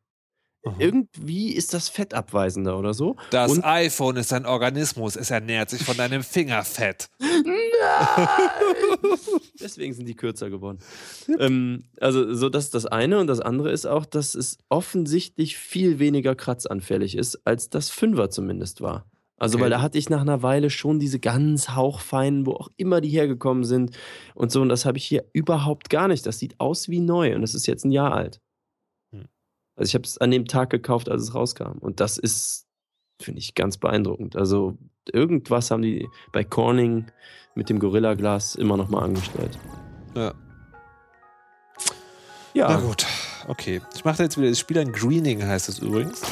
Irgendwie 0.79 1.53
ist 1.53 1.75
das 1.75 1.89
Fett 1.89 2.15
abweisender 2.15 2.79
oder 2.79 2.95
so. 2.95 3.17
Das 3.31 3.53
Und- 3.53 3.65
iPhone 3.65 4.17
ist 4.17 4.33
ein 4.33 4.47
Organismus. 4.47 5.17
Es 5.17 5.31
ernährt 5.31 5.71
sich 5.71 5.83
von 5.83 5.97
deinem 5.97 6.23
Fingerfett. 6.23 7.09
Deswegen 9.61 9.95
sind 9.95 10.07
die 10.07 10.15
kürzer 10.15 10.51
geworden. 10.51 10.79
Ähm, 11.39 11.85
also, 12.01 12.35
so 12.35 12.49
das 12.49 12.65
ist 12.65 12.75
das 12.75 12.87
eine. 12.87 13.19
Und 13.19 13.27
das 13.27 13.41
andere 13.41 13.71
ist 13.73 13.87
auch, 13.87 14.07
dass 14.07 14.35
es 14.35 14.59
offensichtlich 14.69 15.57
viel 15.57 15.99
weniger 15.99 16.35
kratzanfällig 16.35 17.17
ist, 17.17 17.41
als 17.47 17.71
das 17.71 17.91
Fünfer 17.91 18.31
zumindest 18.31 18.81
war. 18.81 19.07
Also, 19.37 19.57
Okay. 19.57 19.65
weil 19.65 19.71
da 19.71 19.83
hatte 19.83 19.99
ich 19.99 20.09
nach 20.11 20.21
einer 20.21 20.43
Weile 20.43 20.71
schon 20.71 21.01
diese 21.01 21.19
ganz 21.19 21.71
hauchfeinen, 21.71 22.47
wo 22.47 22.53
auch 22.53 22.69
immer 22.77 23.01
die 23.01 23.09
hergekommen 23.09 23.65
sind 23.65 23.91
und 24.35 24.53
so. 24.53 24.63
Und 24.63 24.69
das 24.69 24.85
habe 24.87 24.97
ich 24.97 25.05
hier 25.05 25.25
überhaupt 25.33 25.91
gar 25.91 26.09
nicht. 26.09 26.25
Das 26.25 26.39
sieht 26.39 26.59
aus 26.61 26.89
wie 26.89 27.01
neu 27.01 27.35
und 27.35 27.43
das 27.43 27.55
ist 27.55 27.67
jetzt 27.67 27.85
ein 27.85 27.91
Jahr 27.91 28.15
alt. 28.15 28.41
Also, 29.77 29.89
ich 29.89 29.95
habe 29.95 30.05
es 30.05 30.19
an 30.19 30.31
dem 30.31 30.47
Tag 30.47 30.71
gekauft, 30.71 31.09
als 31.09 31.23
es 31.23 31.35
rauskam. 31.35 31.79
Und 31.81 32.01
das 32.01 32.19
ist, 32.19 32.67
finde 33.21 33.41
ich, 33.41 33.55
ganz 33.55 33.77
beeindruckend. 33.77 34.37
Also, 34.37 34.77
irgendwas 35.13 35.71
haben 35.71 35.83
die 35.83 36.09
bei 36.33 36.45
Corning 36.45 37.07
mit 37.55 37.69
dem 37.69 37.79
Gorilla-Glas 37.79 38.55
immer 38.57 38.77
noch 38.77 38.89
mal 38.89 39.03
angestellt. 39.03 39.59
Ja. 40.15 40.33
Ja, 42.55 42.69
Na 42.69 42.81
gut. 42.81 43.05
Okay. 43.49 43.81
Ich 43.95 44.05
mache 44.05 44.23
jetzt 44.23 44.39
wieder 44.39 44.49
das 44.49 44.59
Spiel 44.61 44.79
ein 44.79 44.93
Greening, 44.93 45.43
heißt 45.45 45.69
es 45.69 45.81
übrigens. 45.81 46.23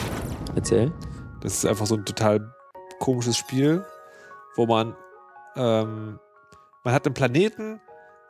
erzähl. 0.54 0.92
Das 1.40 1.54
ist 1.54 1.66
einfach 1.66 1.86
so 1.86 1.96
ein 1.96 2.04
total 2.04 2.52
komisches 3.00 3.36
Spiel, 3.36 3.84
wo 4.54 4.66
man 4.66 4.94
ähm, 5.56 6.20
man 6.84 6.94
hat 6.94 7.06
einen 7.06 7.14
Planeten, 7.14 7.80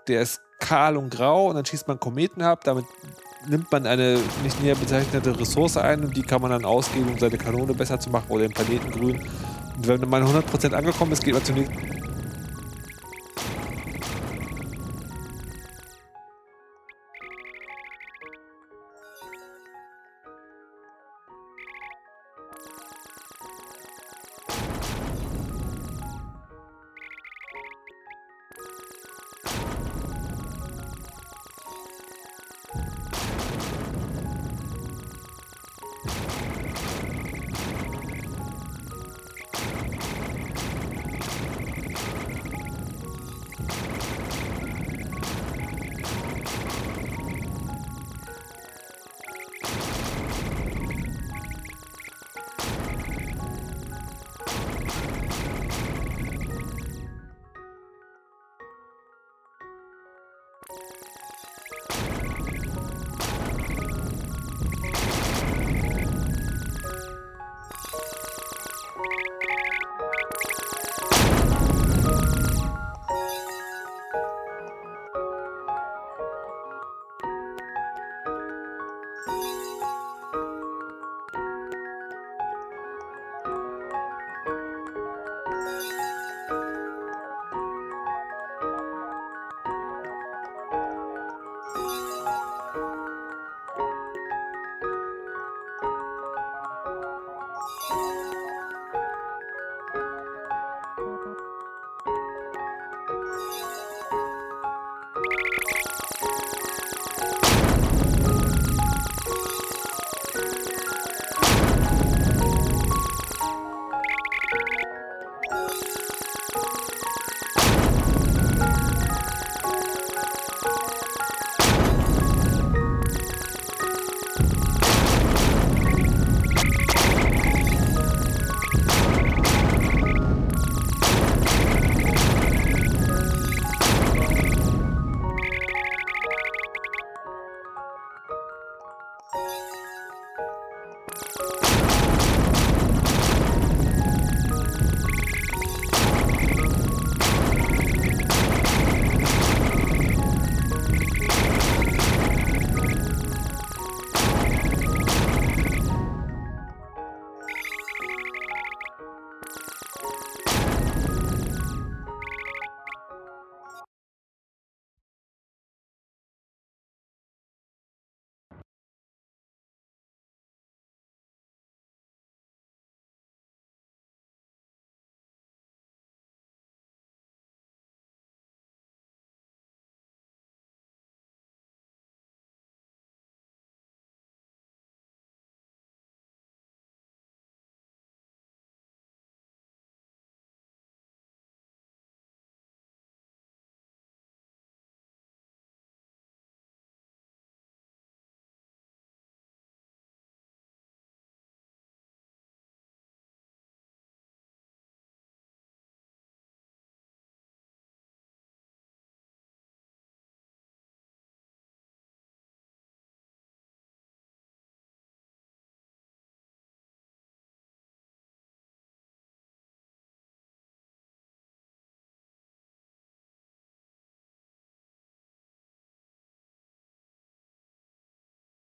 der 0.09 0.23
ist 0.23 0.41
kahl 0.61 0.97
und 0.97 1.11
grau 1.11 1.49
und 1.49 1.57
dann 1.57 1.65
schießt 1.65 1.89
man 1.89 1.99
Kometen 1.99 2.43
ab. 2.43 2.65
Damit 2.65 2.85
nimmt 3.49 3.71
man 3.73 3.87
eine 3.87 4.19
nicht 4.43 4.63
näher 4.63 4.75
bezeichnete 4.75 5.39
Ressource 5.39 5.77
ein 5.77 6.05
und 6.05 6.17
die 6.17 6.23
kann 6.23 6.41
man 6.41 6.51
dann 6.51 6.65
ausgeben, 6.65 7.11
um 7.11 7.19
seine 7.19 7.39
Kanone 7.39 7.75
besser 7.75 7.99
zu 7.99 8.11
machen 8.11 8.27
oder 8.29 8.43
den 8.43 8.53
Planeten 8.53 8.91
grün. 8.91 9.21
Und 9.77 9.89
wenn 9.89 10.09
man 10.09 10.23
100% 10.23 10.73
angekommen 10.73 11.13
ist, 11.13 11.25
geht 11.25 11.35
man 11.35 11.45
zum 11.45 11.57
nächsten 11.57 12.02